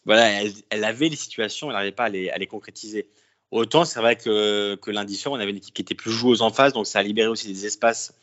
voilà, 0.05 0.43
elle, 0.69 0.84
avait 0.84 1.07
les 1.07 1.15
situations, 1.15 1.67
elle 1.67 1.73
n'arrivait 1.73 1.91
pas 1.93 2.05
à 2.05 2.09
les, 2.09 2.30
à 2.30 2.38
les, 2.38 2.47
concrétiser. 2.47 3.07
Autant, 3.51 3.86
c'est 3.86 3.99
vrai 3.99 4.17
que, 4.17 4.76
que 4.76 4.91
lundi 4.91 5.15
soir, 5.15 5.34
on 5.34 5.39
avait 5.39 5.51
une 5.51 5.57
équipe 5.57 5.76
qui 5.76 5.82
était 5.82 5.95
plus 5.95 6.11
joueuse 6.11 6.41
en 6.41 6.49
face, 6.49 6.73
donc 6.73 6.88
ça 6.88 6.99
a 6.99 7.03
libéré 7.03 7.30
aussi 7.30 7.47
des 7.47 7.65
espaces 7.65 8.13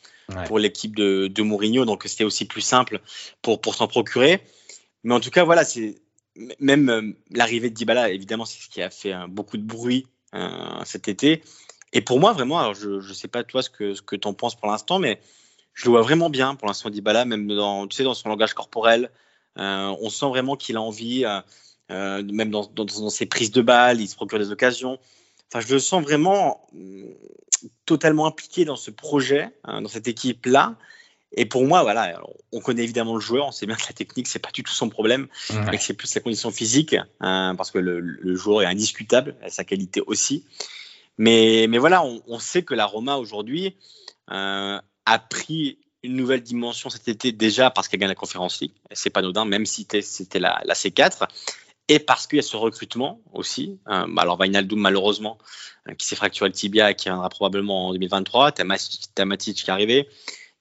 pour 0.45 0.59
l'équipe 0.59 0.95
de, 0.95 1.27
de, 1.27 1.41
Mourinho, 1.41 1.85
donc 1.85 2.03
c'était 2.05 2.23
aussi 2.23 2.45
plus 2.45 2.61
simple 2.61 3.01
pour, 3.41 3.59
pour 3.59 3.75
s'en 3.75 3.87
procurer. 3.87 4.41
Mais 5.03 5.13
en 5.13 5.19
tout 5.19 5.31
cas, 5.31 5.43
voilà, 5.43 5.63
c'est 5.63 5.95
même 6.59 6.89
euh, 6.89 7.11
l'arrivée 7.31 7.69
de 7.69 7.75
Dybala, 7.75 8.09
évidemment, 8.11 8.45
c'est 8.45 8.61
ce 8.61 8.69
qui 8.69 8.81
a 8.81 8.89
fait 8.89 9.13
euh, 9.13 9.27
beaucoup 9.27 9.57
de 9.57 9.63
bruit 9.63 10.05
euh, 10.05 10.12
cet 10.85 11.07
été. 11.07 11.43
Et 11.93 12.01
pour 12.01 12.19
moi, 12.19 12.33
vraiment, 12.33 12.59
alors 12.59 12.73
je 12.73 12.89
ne 12.89 13.13
sais 13.13 13.27
pas 13.27 13.43
toi 13.43 13.61
ce 13.61 13.69
que, 13.69 13.93
ce 13.93 14.01
que 14.01 14.15
tu 14.15 14.27
en 14.27 14.33
penses 14.33 14.55
pour 14.55 14.67
l'instant, 14.67 14.99
mais 14.99 15.19
je 15.73 15.85
le 15.85 15.91
vois 15.91 16.01
vraiment 16.01 16.29
bien 16.29 16.55
pour 16.55 16.67
l'instant 16.67 16.89
Dybala, 16.89 17.25
même 17.25 17.47
dans, 17.47 17.87
tu 17.87 17.95
sais, 17.95 18.03
dans 18.03 18.13
son 18.13 18.29
langage 18.29 18.53
corporel. 18.53 19.11
Euh, 19.57 19.95
on 20.01 20.09
sent 20.09 20.27
vraiment 20.27 20.55
qu'il 20.55 20.77
a 20.77 20.81
envie, 20.81 21.25
euh, 21.25 22.23
même 22.23 22.49
dans, 22.49 22.65
dans, 22.65 23.09
ses 23.09 23.25
prises 23.25 23.51
de 23.51 23.61
balles, 23.61 24.01
il 24.01 24.07
se 24.07 24.15
procure 24.15 24.39
des 24.39 24.51
occasions. 24.51 24.99
Enfin, 25.49 25.59
je 25.65 25.73
le 25.73 25.79
sens 25.79 26.03
vraiment 26.03 26.67
totalement 27.85 28.25
impliqué 28.25 28.65
dans 28.65 28.75
ce 28.75 28.91
projet, 28.91 29.49
hein, 29.63 29.81
dans 29.81 29.89
cette 29.89 30.07
équipe-là. 30.07 30.75
Et 31.35 31.45
pour 31.45 31.65
moi, 31.65 31.81
voilà, 31.81 32.21
on 32.51 32.59
connaît 32.59 32.83
évidemment 32.83 33.15
le 33.15 33.19
joueur, 33.19 33.47
on 33.47 33.51
sait 33.51 33.65
bien 33.65 33.75
que 33.75 33.85
la 33.87 33.93
technique, 33.93 34.27
c'est 34.27 34.39
pas 34.39 34.51
du 34.51 34.63
tout 34.63 34.71
son 34.71 34.89
problème, 34.89 35.27
mais 35.65 35.77
que 35.77 35.83
c'est 35.83 35.95
plus 35.95 36.07
sa 36.07 36.19
condition 36.19 36.51
physique, 36.51 36.95
hein, 37.21 37.55
parce 37.55 37.71
que 37.71 37.79
le, 37.79 38.35
joueur 38.35 38.61
est 38.61 38.65
indiscutable, 38.65 39.35
sa 39.47 39.63
qualité 39.63 40.01
aussi. 40.05 40.45
Mais, 41.17 41.67
mais 41.69 41.77
voilà, 41.77 42.03
on, 42.03 42.39
sait 42.39 42.63
que 42.63 42.73
la 42.73 42.85
Roma 42.85 43.17
aujourd'hui 43.17 43.75
euh, 44.31 44.79
a 45.05 45.19
pris 45.19 45.79
une 46.03 46.15
nouvelle 46.15 46.41
dimension 46.41 46.89
cet 46.89 47.07
été 47.07 47.31
déjà 47.31 47.69
parce 47.69 47.87
qu'elle 47.87 47.99
gagne 47.99 48.09
la 48.09 48.15
Conférence 48.15 48.59
League. 48.61 48.73
C'est 48.91 49.09
pas 49.09 49.21
anodin, 49.21 49.45
même 49.45 49.65
si 49.65 49.87
c'était 50.01 50.39
la, 50.39 50.61
la, 50.65 50.73
C4. 50.73 51.27
Et 51.87 51.99
parce 51.99 52.27
qu'il 52.27 52.37
y 52.37 52.39
a 52.39 52.43
ce 52.43 52.57
recrutement 52.57 53.21
aussi. 53.31 53.79
Euh, 53.87 54.07
alors, 54.17 54.37
Vainaldoum, 54.37 54.79
malheureusement, 54.79 55.37
euh, 55.89 55.93
qui 55.93 56.07
s'est 56.07 56.15
fracturé 56.15 56.49
le 56.49 56.53
tibia 56.53 56.91
et 56.91 56.95
qui 56.95 57.05
viendra 57.05 57.29
probablement 57.29 57.89
en 57.89 57.93
2023. 57.93 58.53
T'as 58.53 58.63
Matic 58.63 59.55
qui 59.55 59.69
est 59.69 59.69
arrivé. 59.69 60.09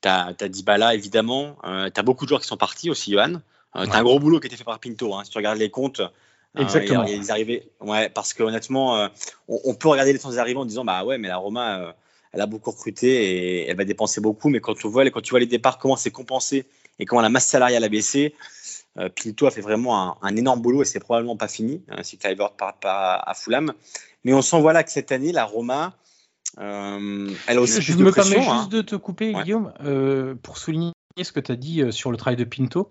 Tu 0.03 0.09
as, 0.09 0.33
Dybala, 0.49 0.95
évidemment. 0.95 1.57
Euh, 1.65 1.89
tu 1.89 1.99
as 1.99 2.03
beaucoup 2.03 2.25
de 2.25 2.29
joueurs 2.29 2.41
qui 2.41 2.49
sont 2.49 2.57
partis 2.57 2.91
aussi, 2.91 3.13
Johan. 3.13 3.35
Euh, 3.77 3.87
tu 3.87 3.93
as 3.93 3.97
un 3.97 4.03
gros 4.03 4.19
boulot 4.19 4.41
qui 4.41 4.47
a 4.47 4.49
été 4.49 4.57
fait 4.57 4.65
par 4.65 4.79
Pinto. 4.81 5.15
Hein, 5.15 5.23
si 5.25 5.31
tu 5.31 5.39
regardes 5.39 5.59
les 5.59 5.71
comptes, 5.71 6.01
euh, 6.01 6.09
Exactement. 6.61 7.05
les 7.05 7.31
arrivées, 7.31 7.71
ouais, 7.81 8.09
parce 8.09 8.35
que 8.35 8.43
honnêtement, 8.43 9.09
on, 9.49 9.75
peut 9.75 9.89
regarder 9.89 10.13
les 10.13 10.19
temps 10.19 10.31
des 10.31 10.39
arrivées 10.39 10.59
en 10.59 10.67
disant 10.67 10.85
bah 10.85 11.05
ouais, 11.05 11.17
mais 11.17 11.29
la 11.29 11.39
Roma, 11.39 11.95
elle 12.33 12.41
a 12.41 12.47
beaucoup 12.47 12.73
recruté 12.73 13.09
et 13.09 13.71
elle 13.71 13.77
va 13.77 13.85
dépenser 13.85 14.21
beaucoup. 14.21 14.51
Mais 14.51 14.61
quand, 14.61 14.75
on 14.85 14.89
voit, 14.89 15.09
quand 15.09 15.23
tu 15.23 15.31
vois 15.31 15.41
les 15.41 15.47
départs, 15.47 15.79
comment 15.79 15.97
c'est 15.97 16.11
compensé 16.11 16.67
et 16.99 17.07
comment 17.07 17.23
la 17.23 17.31
masse 17.31 17.47
salariale 17.47 17.85
a 17.85 17.89
baissé, 17.89 18.35
Pinto 18.97 19.47
a 19.47 19.51
fait 19.51 19.63
vraiment 19.63 20.23
un, 20.23 20.37
énorme 20.37 20.61
boulot 20.61 20.83
et 20.83 20.85
c'est 20.85 21.01
probablement 21.01 21.37
pas 21.39 21.49
fini 21.49 21.83
hein, 21.89 22.03
si 22.03 22.19
Clivert 22.19 22.53
part 22.53 22.75
pas 22.75 23.15
à 23.15 23.33
Fulham. 23.33 23.73
Mais 24.25 24.35
on 24.35 24.43
sent 24.43 24.61
voilà 24.61 24.85
que 24.85 24.91
cette 24.91 25.13
année, 25.13 25.33
la 25.33 25.45
Roma, 25.45 25.95
euh, 26.59 27.31
je, 27.49 27.95
me 27.97 28.13
permets 28.13 28.37
juste 28.37 28.49
hein. 28.49 28.69
de 28.71 28.83
te 28.83 28.95
couper, 28.97 29.33
Guillaume, 29.33 29.73
euh, 29.85 30.35
pour 30.43 30.59
souligner 30.59 30.93
ce 31.21 31.33
que 31.33 31.41
tu 31.41 31.53
as 31.53 31.57
dit 31.57 31.83
euh, 31.83 31.91
sur 31.91 32.11
le 32.11 32.17
travail 32.17 32.37
de 32.37 32.45
Pinto. 32.45 32.91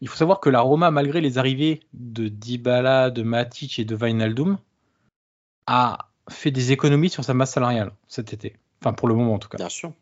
Il 0.00 0.08
faut 0.08 0.16
savoir 0.16 0.40
que 0.40 0.50
la 0.50 0.60
Roma, 0.60 0.90
malgré 0.90 1.20
les 1.20 1.38
arrivées 1.38 1.80
de 1.92 2.28
Dybala, 2.28 3.10
de 3.10 3.22
Matic 3.22 3.78
et 3.78 3.84
de 3.84 3.94
Wijnaldum, 3.94 4.58
a 5.66 6.10
fait 6.28 6.50
des 6.50 6.72
économies 6.72 7.10
sur 7.10 7.24
sa 7.24 7.34
masse 7.34 7.52
salariale 7.52 7.92
cet 8.08 8.32
été. 8.32 8.56
Enfin, 8.80 8.94
pour 8.94 9.08
le 9.08 9.14
moment 9.14 9.34
en 9.34 9.38
tout 9.38 9.48
cas. 9.48 9.58
Bien 9.58 9.68
sûr. 9.68 9.92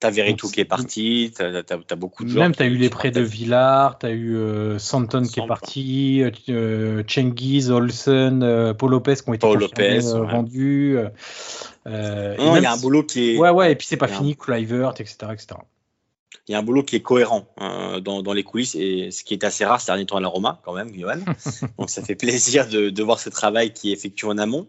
T'as 0.00 0.08
Veritou 0.08 0.48
qui 0.48 0.60
est 0.60 0.64
parti, 0.64 1.30
t'as 1.36 1.62
as, 1.68 1.94
beaucoup 1.94 2.24
de 2.24 2.30
joueurs. 2.30 2.44
Même 2.44 2.54
t'as 2.54 2.64
eu 2.64 2.76
les 2.76 2.88
prêts 2.88 3.10
de 3.10 3.20
Villar, 3.20 3.98
t'as 3.98 4.08
eu 4.08 4.34
euh, 4.34 4.78
Santon 4.78 5.20
qui 5.20 5.40
est 5.40 5.46
parti, 5.46 6.22
euh, 6.22 6.30
euh 6.48 7.02
Cengiz, 7.06 7.70
Olsen, 7.70 8.42
euh, 8.42 8.72
Paul 8.72 8.92
Lopez 8.92 9.16
qui 9.16 9.28
ont 9.28 9.34
été 9.34 9.46
vendus. 9.46 10.96
il 11.86 11.92
y 11.92 12.66
a 12.66 12.72
un 12.72 12.76
boulot 12.78 13.02
qui 13.02 13.32
est. 13.32 13.38
Ouais, 13.38 13.50
ouais, 13.50 13.72
et 13.72 13.76
puis 13.76 13.86
c'est 13.86 13.98
pas 13.98 14.08
fini, 14.08 14.36
Clivert, 14.36 14.94
etc., 14.98 15.16
etc. 15.32 15.48
Il 16.48 16.52
y 16.52 16.54
a 16.54 16.58
un 16.58 16.62
boulot 16.62 16.82
qui 16.82 16.96
est 16.96 17.02
cohérent 17.02 17.46
dans, 17.58 18.22
dans, 18.22 18.32
les 18.32 18.42
coulisses 18.42 18.74
et 18.74 19.10
ce 19.10 19.22
qui 19.22 19.34
est 19.34 19.44
assez 19.44 19.66
rare 19.66 19.82
ces 19.82 19.92
derniers 19.92 20.06
temps 20.06 20.16
à 20.16 20.20
la 20.20 20.28
Roma, 20.28 20.62
quand 20.64 20.72
même, 20.72 20.98
Johan. 20.98 21.18
Donc 21.78 21.90
ça 21.90 22.02
fait 22.02 22.14
plaisir 22.14 22.66
de, 22.66 22.88
de, 22.88 23.02
voir 23.02 23.20
ce 23.20 23.28
travail 23.28 23.74
qui 23.74 23.90
est 23.90 23.92
effectué 23.92 24.28
en 24.28 24.38
amont. 24.38 24.66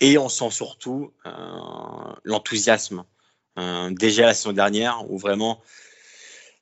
Et 0.00 0.16
on 0.16 0.30
sent 0.30 0.50
surtout 0.50 1.12
l'enthousiasme 2.24 3.04
déjà 3.90 4.26
la 4.26 4.34
saison 4.34 4.52
dernière, 4.52 5.10
où 5.10 5.18
vraiment, 5.18 5.60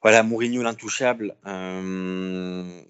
voilà, 0.02 0.22
Mourinho 0.22 0.62
l'intouchable 0.62 1.36
euh, 1.46 2.82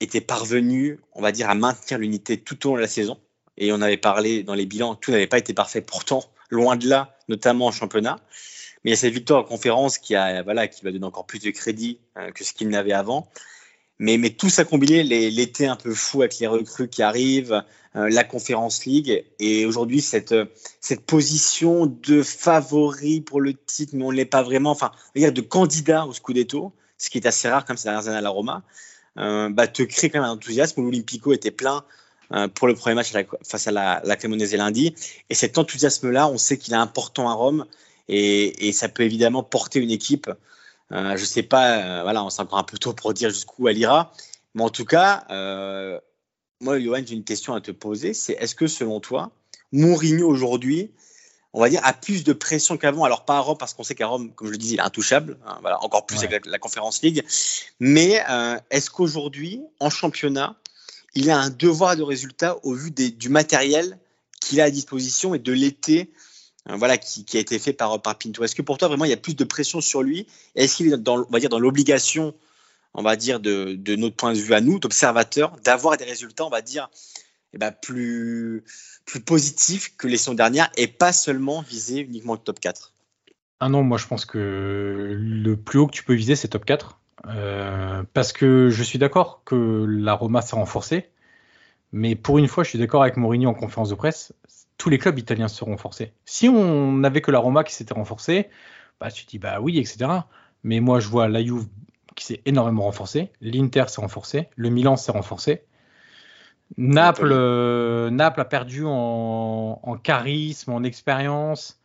était 0.00 0.20
parvenu, 0.20 1.00
on 1.12 1.22
va 1.22 1.32
dire, 1.32 1.50
à 1.50 1.54
maintenir 1.54 1.98
l'unité 1.98 2.38
tout 2.38 2.66
au 2.66 2.70
long 2.70 2.76
de 2.76 2.80
la 2.80 2.88
saison. 2.88 3.18
Et 3.56 3.72
on 3.72 3.80
avait 3.80 3.96
parlé 3.96 4.42
dans 4.42 4.54
les 4.54 4.66
bilans, 4.66 4.94
tout 4.94 5.10
n'avait 5.10 5.26
pas 5.26 5.38
été 5.38 5.54
parfait. 5.54 5.80
Pourtant, 5.80 6.24
loin 6.50 6.76
de 6.76 6.88
là, 6.88 7.16
notamment 7.28 7.66
en 7.66 7.72
championnat. 7.72 8.20
Mais 8.84 8.90
il 8.90 8.94
y 8.94 8.96
a 8.96 8.96
cette 8.98 9.14
victoire 9.14 9.40
en 9.40 9.44
conférence 9.44 9.98
qui, 9.98 10.14
a, 10.14 10.42
voilà, 10.42 10.68
qui 10.68 10.84
va 10.84 10.92
donner 10.92 11.06
encore 11.06 11.26
plus 11.26 11.38
de 11.40 11.50
crédit 11.50 12.00
euh, 12.16 12.30
que 12.32 12.44
ce 12.44 12.52
qu'il 12.52 12.68
n'avait 12.68 12.92
avant. 12.92 13.30
Mais, 14.00 14.18
mais 14.18 14.30
tout 14.30 14.50
ça 14.50 14.64
combiné, 14.64 15.04
l'été 15.04 15.66
un 15.66 15.76
peu 15.76 15.94
fou 15.94 16.22
avec 16.22 16.38
les 16.40 16.48
recrues 16.48 16.88
qui 16.88 17.02
arrivent, 17.02 17.62
euh, 17.94 18.08
la 18.10 18.24
Conférence 18.24 18.86
League, 18.86 19.24
et 19.38 19.66
aujourd'hui 19.66 20.00
cette, 20.00 20.34
cette 20.80 21.06
position 21.06 21.86
de 21.86 22.24
favori 22.24 23.20
pour 23.20 23.40
le 23.40 23.54
titre, 23.54 23.92
mais 23.94 24.04
on 24.04 24.10
ne 24.10 24.16
l'est 24.16 24.24
pas 24.24 24.42
vraiment, 24.42 24.72
enfin, 24.72 24.90
on 25.14 25.20
dire 25.20 25.32
de 25.32 25.40
candidat 25.40 26.06
au 26.06 26.12
Scudetto, 26.12 26.72
ce 26.98 27.08
qui 27.08 27.18
est 27.18 27.26
assez 27.26 27.48
rare 27.48 27.64
comme 27.64 27.76
ces 27.76 27.84
dernières 27.84 28.08
années 28.08 28.18
à 28.18 28.20
la 28.20 28.30
Roma, 28.30 28.64
euh, 29.18 29.48
bah, 29.48 29.68
te 29.68 29.84
crée 29.84 30.10
quand 30.10 30.18
même 30.18 30.28
un 30.28 30.32
enthousiasme. 30.32 30.82
L'Olympico 30.82 31.32
était 31.32 31.52
plein 31.52 31.84
euh, 32.32 32.48
pour 32.48 32.66
le 32.66 32.74
premier 32.74 32.96
match 32.96 33.12
face 33.44 33.68
à 33.68 33.70
la, 33.70 34.02
la 34.04 34.16
lundi, 34.56 34.92
et 35.30 35.34
cet 35.36 35.56
enthousiasme-là, 35.56 36.26
on 36.26 36.36
sait 36.36 36.58
qu'il 36.58 36.74
est 36.74 36.78
important 36.78 37.28
à 37.28 37.34
Rome, 37.34 37.64
et, 38.08 38.68
et 38.68 38.72
ça 38.72 38.88
peut 38.88 39.04
évidemment 39.04 39.44
porter 39.44 39.78
une 39.78 39.92
équipe 39.92 40.28
euh, 40.92 41.16
je 41.16 41.22
ne 41.22 41.26
sais 41.26 41.42
pas, 41.42 41.78
euh, 41.78 42.02
voilà, 42.02 42.24
on 42.24 42.30
s'est 42.30 42.42
encore 42.42 42.58
un 42.58 42.64
peu 42.64 42.78
tôt 42.78 42.92
pour 42.92 43.14
dire 43.14 43.30
jusqu'où 43.30 43.68
elle 43.68 43.78
ira. 43.78 44.12
Mais 44.54 44.62
en 44.62 44.70
tout 44.70 44.84
cas, 44.84 45.24
euh, 45.30 45.98
moi, 46.60 46.78
Johan, 46.78 47.02
j'ai 47.04 47.14
une 47.14 47.24
question 47.24 47.54
à 47.54 47.60
te 47.60 47.70
poser. 47.70 48.14
C'est 48.14 48.34
est-ce 48.34 48.54
que 48.54 48.66
selon 48.66 49.00
toi, 49.00 49.32
Mourinho 49.72 50.28
aujourd'hui, 50.28 50.92
on 51.52 51.60
va 51.60 51.68
dire, 51.68 51.80
a 51.84 51.92
plus 51.92 52.24
de 52.24 52.32
pression 52.32 52.76
qu'avant? 52.76 53.04
Alors 53.04 53.24
pas 53.24 53.36
à 53.36 53.40
Rome, 53.40 53.58
parce 53.58 53.74
qu'on 53.74 53.82
sait 53.82 53.94
qu'à 53.94 54.06
Rome, 54.06 54.32
comme 54.34 54.48
je 54.48 54.52
le 54.52 54.58
dis, 54.58 54.74
il 54.74 54.78
est 54.78 54.82
intouchable. 54.82 55.38
Hein, 55.46 55.58
voilà, 55.62 55.82
encore 55.82 56.06
plus 56.06 56.22
avec 56.22 56.46
la, 56.46 56.58
Conférence 56.58 57.02
League. 57.02 57.24
Mais 57.80 58.22
est-ce 58.70 58.90
qu'aujourd'hui, 58.90 59.62
en 59.80 59.90
championnat, 59.90 60.56
il 61.14 61.30
a 61.30 61.38
un 61.38 61.50
devoir 61.50 61.96
de 61.96 62.02
résultat 62.02 62.58
au 62.64 62.74
vu 62.74 62.90
du 62.90 63.28
matériel 63.28 63.98
qu'il 64.40 64.60
a 64.60 64.64
à 64.64 64.70
disposition 64.70 65.34
et 65.34 65.38
de 65.38 65.52
l'été 65.52 66.12
voilà, 66.66 66.96
qui, 66.96 67.36
a 67.36 67.40
été 67.40 67.58
fait 67.58 67.72
par, 67.72 68.00
par 68.00 68.18
Pinto. 68.18 68.42
Est-ce 68.42 68.54
que 68.54 68.62
pour 68.62 68.78
toi, 68.78 68.88
vraiment, 68.88 69.04
il 69.04 69.10
y 69.10 69.14
a 69.14 69.18
plus 69.18 69.36
de 69.36 69.44
pression 69.44 69.80
sur 69.80 70.02
lui? 70.02 70.26
Est-ce 70.54 70.76
qu'il 70.76 70.92
est 70.92 70.96
dans, 70.96 71.26
on 71.28 71.30
va 71.30 71.38
dire, 71.38 71.50
l'obligation, 71.58 72.34
on 72.94 73.02
va 73.02 73.16
dire, 73.16 73.40
de, 73.40 73.74
de, 73.74 73.96
notre 73.96 74.16
point 74.16 74.32
de 74.32 74.38
vue 74.38 74.54
à 74.54 74.60
nous, 74.60 74.78
d'observateurs, 74.78 75.56
d'avoir 75.62 75.96
des 75.96 76.04
résultats, 76.04 76.46
on 76.46 76.50
va 76.50 76.62
dire, 76.62 76.88
eh 77.52 77.58
ben, 77.58 77.70
plus, 77.70 78.64
plus 79.04 79.20
positifs 79.20 79.96
que 79.96 80.08
les 80.08 80.16
saisons 80.16 80.34
dernières 80.34 80.70
et 80.76 80.88
pas 80.88 81.12
seulement 81.12 81.62
viser 81.62 82.00
uniquement 82.00 82.32
le 82.32 82.40
top 82.40 82.58
4 82.58 82.92
Ah 83.60 83.68
non, 83.68 83.82
moi 83.82 83.96
je 83.96 84.06
pense 84.06 84.24
que 84.24 85.16
le 85.16 85.56
plus 85.56 85.78
haut 85.78 85.86
que 85.86 85.92
tu 85.92 86.02
peux 86.02 86.14
viser, 86.14 86.34
c'est 86.34 86.48
top 86.48 86.64
4. 86.64 87.00
Euh, 87.26 88.02
parce 88.12 88.32
que 88.32 88.68
je 88.70 88.82
suis 88.82 88.98
d'accord 88.98 89.42
que 89.44 89.86
la 89.88 90.14
Roma 90.14 90.42
s'est 90.42 90.56
renforcée. 90.56 91.10
Mais 91.92 92.16
pour 92.16 92.38
une 92.38 92.48
fois, 92.48 92.64
je 92.64 92.70
suis 92.70 92.78
d'accord 92.78 93.02
avec 93.02 93.16
Mourinho 93.16 93.48
en 93.48 93.54
conférence 93.54 93.90
de 93.90 93.94
presse. 93.94 94.32
Tous 94.78 94.90
les 94.90 94.98
clubs 94.98 95.18
italiens 95.18 95.48
se 95.48 95.64
renforcés. 95.64 96.12
Si 96.24 96.48
on 96.48 96.92
n'avait 96.92 97.20
que 97.20 97.30
la 97.30 97.38
Roma 97.38 97.64
qui 97.64 97.74
s'était 97.74 97.94
renforcée, 97.94 98.48
bah, 99.00 99.10
tu 99.10 99.24
te 99.24 99.30
dis 99.30 99.38
bah 99.38 99.60
oui, 99.60 99.78
etc. 99.78 100.10
Mais 100.62 100.80
moi, 100.80 101.00
je 101.00 101.08
vois 101.08 101.28
la 101.28 101.42
Juve 101.42 101.66
qui 102.14 102.24
s'est 102.24 102.42
énormément 102.46 102.82
renforcée. 102.84 103.30
L'Inter 103.40 103.84
s'est 103.88 104.00
renforcé. 104.00 104.48
Le 104.56 104.70
Milan 104.70 104.96
s'est 104.96 105.12
renforcé. 105.12 105.62
Naples, 106.76 107.30
euh, 107.32 108.10
Naples 108.10 108.40
a 108.40 108.44
perdu 108.44 108.84
en, 108.86 109.80
en 109.82 109.96
charisme, 109.96 110.72
en 110.72 110.82
expérience. 110.82 111.80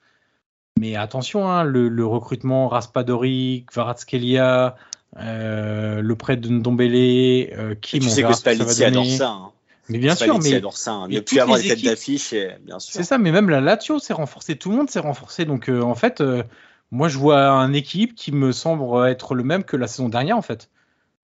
Mais 0.80 0.96
attention, 0.96 1.50
hein, 1.50 1.64
le, 1.64 1.90
le, 1.90 2.06
recrutement 2.06 2.70
Raspadori, 2.70 3.66
Kvaratskhelia, 3.68 4.78
euh, 5.18 6.02
le 6.02 6.16
prêt 6.16 6.38
de 6.38 6.48
Ndombele, 6.50 7.52
euh, 7.58 7.76
qui 7.76 8.00
Tu 8.00 8.10
sais 8.10 8.24
que 8.24 8.34
Spalletti 8.34 8.84
adore 8.84 9.06
ça. 9.06 9.30
Hein. 9.30 9.52
Mais 9.90 9.98
bien 9.98 10.16
sûr, 10.16 10.40
mais 10.40 10.54
adore 10.54 10.78
ça. 10.78 10.94
Hein. 10.94 11.12
A 11.12 11.22
plus 11.22 11.40
avoir 11.40 11.58
les 11.58 11.68
têtes 11.68 11.84
d'affiche, 11.84 12.34
bien 12.62 12.80
sûr. 12.80 12.94
C'est 12.94 13.04
ça, 13.04 13.18
mais 13.18 13.32
même 13.32 13.50
la 13.50 13.60
Lazio 13.60 13.98
s'est 14.00 14.14
renforcée, 14.14 14.56
tout 14.56 14.70
le 14.70 14.78
monde 14.78 14.90
s'est 14.90 15.00
renforcé. 15.00 15.46
Donc 15.46 15.68
euh, 15.68 15.82
en 15.82 15.96
fait, 15.96 16.22
euh, 16.22 16.44
moi 16.92 17.08
je 17.10 17.18
vois 17.18 17.48
un 17.50 17.74
équipe 17.74 18.14
qui 18.14 18.32
me 18.32 18.52
semble 18.52 19.08
être 19.08 19.34
le 19.34 19.44
même 19.44 19.64
que 19.64 19.76
la 19.76 19.88
saison 19.88 20.08
dernière 20.08 20.38
en 20.38 20.44
fait. 20.44 20.70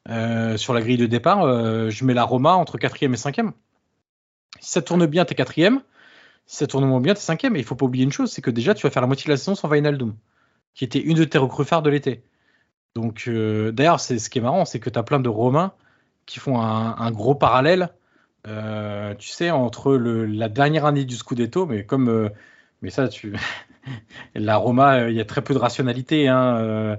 Euh, 0.10 0.58
sur 0.58 0.74
la 0.74 0.82
grille 0.82 0.98
de 0.98 1.06
départ, 1.06 1.42
je 1.90 2.06
mets 2.06 2.14
la 2.14 2.24
Roma 2.24 2.54
entre 2.54 2.78
4 2.78 3.04
et 3.04 3.16
5 3.16 3.42
Si 4.60 4.72
ça 4.72 4.82
tourne 4.82 5.06
bien, 5.06 5.26
t'es 5.26 5.36
4 5.36 5.54
Si 5.54 6.58
ça 6.58 6.68
tourne 6.68 6.86
moins 6.86 7.02
bien, 7.02 7.14
t'es 7.14 7.22
5 7.22 7.44
Et 7.46 7.50
il 7.56 7.64
faut 7.64 7.76
pas 7.76 7.86
oublier 7.86 8.04
une 8.04 8.12
chose, 8.12 8.32
c'est 8.32 8.42
que 8.42 8.52
déjà, 8.52 8.74
tu 8.74 8.86
vas 8.86 8.92
faire 8.92 9.02
la 9.02 9.08
moitié 9.08 9.26
de 9.26 9.32
la 9.32 9.38
saison 9.38 9.56
sans 9.56 9.70
Wijnaldum, 9.70 10.16
qui 10.74 10.86
était 10.86 11.00
une 11.00 11.18
de 11.18 11.24
tes 11.24 11.38
recrues 11.38 11.66
phares 11.66 11.82
de 11.82 11.90
l'été. 11.90 12.24
Donc, 12.96 13.28
d'ailleurs, 13.28 14.00
c'est 14.00 14.20
ce 14.20 14.30
qui 14.30 14.40
est 14.40 14.42
marrant, 14.42 14.66
c'est 14.66 14.80
que 14.80 14.90
tu 14.90 14.98
as 14.98 15.04
plein 15.04 15.20
de 15.20 15.30
Romains 15.30 15.74
qui 16.28 16.40
font 16.40 16.60
un, 16.62 16.96
un 16.98 17.12
gros 17.12 17.36
parallèle, 17.36 17.90
euh, 18.48 19.14
tu 19.16 19.30
sais, 19.30 19.52
entre 19.52 19.94
le, 19.94 20.26
la 20.26 20.50
dernière 20.50 20.86
année 20.86 21.06
du 21.06 21.16
Scudetto, 21.16 21.66
mais 21.66 21.86
comme, 21.86 22.10
euh, 22.10 22.30
mais 22.82 22.90
ça, 22.90 23.08
tu, 23.08 23.36
la 24.36 24.58
Roma, 24.58 25.10
il 25.10 25.16
y 25.16 25.22
a 25.22 25.26
très 25.26 25.42
peu 25.42 25.54
de 25.54 25.60
rationalité. 25.60 26.28
Hein, 26.28 26.98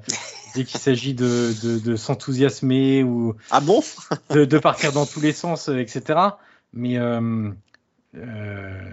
dès 0.56 0.64
qu'il 0.64 0.80
s'agit 0.80 1.14
de, 1.14 1.52
de, 1.62 1.78
de 1.78 1.96
s'enthousiasmer 1.96 3.02
ou 3.02 3.34
ah 3.50 3.60
bon? 3.60 3.82
de, 4.30 4.44
de, 4.44 4.58
partir 4.58 4.92
dans 4.92 5.06
tous 5.06 5.20
les 5.20 5.32
sens, 5.32 5.68
etc. 5.68 6.18
Mais 6.72 6.98
euh, 6.98 7.50
euh, 8.16 8.90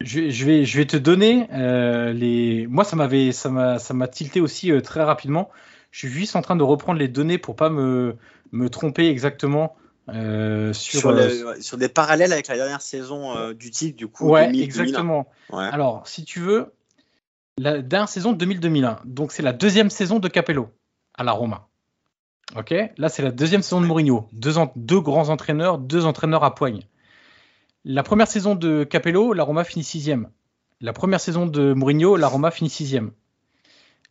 je, 0.00 0.30
je, 0.30 0.44
vais, 0.44 0.64
je 0.64 0.76
vais 0.76 0.86
te 0.86 0.96
donner 0.96 1.46
euh, 1.52 2.12
les. 2.12 2.66
Moi, 2.66 2.84
ça 2.84 2.96
m'avait, 2.96 3.32
ça 3.32 3.50
m'a, 3.50 3.78
ça 3.78 3.94
m'a 3.94 4.08
tilté 4.08 4.40
aussi 4.40 4.72
très 4.82 5.02
rapidement. 5.02 5.50
Je 5.92 6.00
suis 6.00 6.08
juste 6.08 6.34
en 6.34 6.42
train 6.42 6.56
de 6.56 6.64
reprendre 6.64 6.98
les 6.98 7.08
données 7.08 7.38
pour 7.38 7.54
pas 7.54 7.70
me, 7.70 8.16
me 8.52 8.68
tromper 8.68 9.08
exactement. 9.08 9.76
Euh, 10.10 10.72
sur, 10.74 11.00
sur, 11.00 11.12
le, 11.12 11.60
sur, 11.62 11.78
des 11.78 11.88
parallèles 11.88 12.32
avec 12.32 12.48
la 12.48 12.56
dernière 12.56 12.82
saison 12.82 13.36
euh, 13.36 13.54
du 13.54 13.70
titre, 13.70 13.96
du 13.96 14.06
coup. 14.06 14.28
Ouais, 14.28 14.46
2000, 14.46 14.62
exactement. 14.62 15.26
Ouais. 15.50 15.64
Alors, 15.64 16.06
si 16.06 16.24
tu 16.24 16.40
veux, 16.40 16.72
la 17.56 17.80
dernière 17.80 18.08
saison 18.08 18.34
2000-2001. 18.34 18.98
Donc, 19.04 19.32
c'est 19.32 19.42
la 19.42 19.52
deuxième 19.52 19.90
saison 19.90 20.18
de 20.18 20.28
Capello 20.28 20.68
à 21.14 21.24
la 21.24 21.32
Roma. 21.32 21.68
Ok? 22.56 22.74
Là, 22.98 23.08
c'est 23.08 23.22
la 23.22 23.30
deuxième 23.30 23.62
saison 23.62 23.80
de 23.80 23.86
Mourinho. 23.86 24.28
Deux, 24.32 24.58
en, 24.58 24.72
deux, 24.76 25.00
grands 25.00 25.30
entraîneurs, 25.30 25.78
deux 25.78 26.04
entraîneurs 26.04 26.44
à 26.44 26.54
poigne. 26.54 26.82
La 27.84 28.02
première 28.02 28.28
saison 28.28 28.54
de 28.54 28.84
Capello, 28.84 29.32
la 29.32 29.44
Roma 29.44 29.64
finit 29.64 29.84
sixième. 29.84 30.28
La 30.80 30.92
première 30.92 31.20
saison 31.20 31.46
de 31.46 31.72
Mourinho, 31.72 32.16
la 32.16 32.28
Roma 32.28 32.50
finit 32.50 32.70
sixième. 32.70 33.12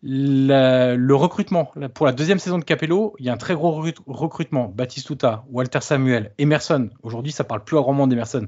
La, 0.06 0.96
le 0.96 1.16
recrutement, 1.16 1.72
pour 1.94 2.06
la 2.06 2.12
deuxième 2.12 2.38
saison 2.38 2.60
de 2.60 2.66
Capello, 2.66 3.16
il 3.20 3.26
y 3.26 3.30
a 3.30 3.34
un 3.34 3.38
très 3.38 3.54
gros 3.54 3.82
recrutement. 4.06 4.68
Batistuta, 4.68 5.46
Walter 5.50 5.80
Samuel, 5.82 6.34
Emerson. 6.38 6.90
Aujourd'hui, 7.04 7.32
ça 7.32 7.46
parle 7.46 7.64
plus 7.64 7.78
à 7.78 7.82
grand 7.82 7.94
monde 7.94 8.10
d'Emerson. 8.10 8.48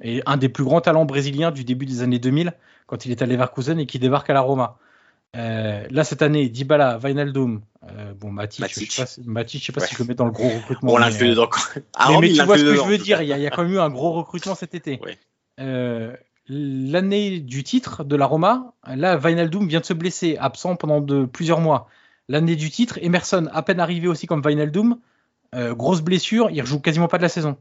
Et 0.00 0.22
un 0.26 0.36
des 0.36 0.48
plus 0.48 0.62
grands 0.62 0.80
talents 0.80 1.04
brésiliens 1.04 1.50
du 1.50 1.64
début 1.64 1.86
des 1.86 2.02
années 2.02 2.20
2000, 2.20 2.52
quand 2.86 3.04
il 3.04 3.10
est 3.10 3.20
à 3.20 3.26
Leverkusen 3.26 3.80
et 3.80 3.86
qui 3.86 3.98
débarque 3.98 4.30
à 4.30 4.32
la 4.32 4.42
Roma. 4.42 4.78
Euh, 5.34 5.84
là, 5.90 6.04
cette 6.04 6.22
année, 6.22 6.48
Dybala, 6.48 6.98
Wijnaldum, 7.02 7.62
euh, 7.90 8.12
bon, 8.14 8.30
Matic, 8.30 8.60
Matic. 8.60 8.90
je 8.92 8.94
sais 8.94 9.04
pas, 9.04 9.10
Matic, 9.26 9.60
je 9.60 9.66
sais 9.66 9.72
pas 9.72 9.80
ouais. 9.80 9.86
si 9.88 9.96
je 9.96 10.02
le 10.02 10.06
mets 10.06 10.14
dans 10.14 10.26
le 10.26 10.30
gros 10.30 10.50
recrutement. 10.50 10.92
On 10.92 10.98
l'inclut 10.98 11.30
dedans. 11.30 11.48
Ah, 11.94 12.10
mais, 12.10 12.20
mais 12.20 12.32
tu 12.32 12.42
vois 12.42 12.58
ce 12.58 12.62
que 12.62 12.76
je 12.76 12.82
veux 12.82 12.98
dire, 12.98 13.22
il 13.22 13.28
y, 13.28 13.32
a, 13.32 13.38
il 13.38 13.42
y, 13.42 13.46
a 13.46 13.50
quand 13.50 13.64
même 13.64 13.72
eu 13.72 13.80
un 13.80 13.90
gros 13.90 14.12
recrutement 14.12 14.54
cet 14.54 14.74
été. 14.74 15.00
Oui. 15.02 15.16
L'année 16.48 17.38
du 17.38 17.62
titre 17.62 18.02
de 18.04 18.16
la 18.16 18.26
Roma, 18.26 18.74
là, 18.86 19.16
Wijnaldum 19.16 19.68
vient 19.68 19.80
de 19.80 19.84
se 19.84 19.94
blesser, 19.94 20.36
absent 20.38 20.76
pendant 20.76 21.04
plusieurs 21.28 21.60
mois. 21.60 21.88
L'année 22.28 22.56
du 22.56 22.70
titre, 22.70 22.98
Emerson, 23.00 23.48
à 23.52 23.62
peine 23.62 23.80
arrivé 23.80 24.08
aussi 24.08 24.26
comme 24.26 24.42
Wijnaldum, 24.44 24.98
euh, 25.54 25.74
grosse 25.74 26.00
blessure, 26.00 26.50
il 26.50 26.60
rejoue 26.60 26.80
quasiment 26.80 27.08
pas 27.08 27.18
de 27.18 27.22
la 27.22 27.28
saison. 27.28 27.56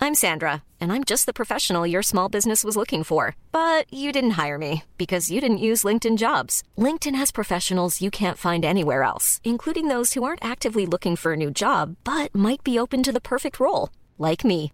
I'm 0.00 0.16
Sandra, 0.16 0.64
and 0.80 0.92
I'm 0.92 1.04
just 1.04 1.26
the 1.26 1.32
professional 1.32 1.86
your 1.86 2.02
small 2.02 2.28
business 2.28 2.64
was 2.64 2.76
looking 2.76 3.04
for. 3.04 3.36
But 3.52 3.86
you 3.88 4.10
didn't 4.10 4.32
hire 4.32 4.58
me 4.58 4.82
because 4.98 5.30
you 5.30 5.40
didn't 5.40 5.58
use 5.58 5.84
LinkedIn 5.84 6.18
jobs. 6.18 6.64
LinkedIn 6.76 7.14
has 7.14 7.30
professionals 7.30 8.02
you 8.02 8.10
can't 8.10 8.36
find 8.36 8.64
anywhere 8.64 9.04
else, 9.04 9.40
including 9.44 9.86
those 9.86 10.14
who 10.14 10.24
aren't 10.24 10.44
actively 10.44 10.86
looking 10.86 11.14
for 11.14 11.34
a 11.34 11.36
new 11.36 11.52
job, 11.52 11.94
but 12.02 12.34
might 12.34 12.64
be 12.64 12.80
open 12.80 13.04
to 13.04 13.12
the 13.12 13.20
perfect 13.20 13.60
role, 13.60 13.90
like 14.18 14.44
me. 14.44 14.72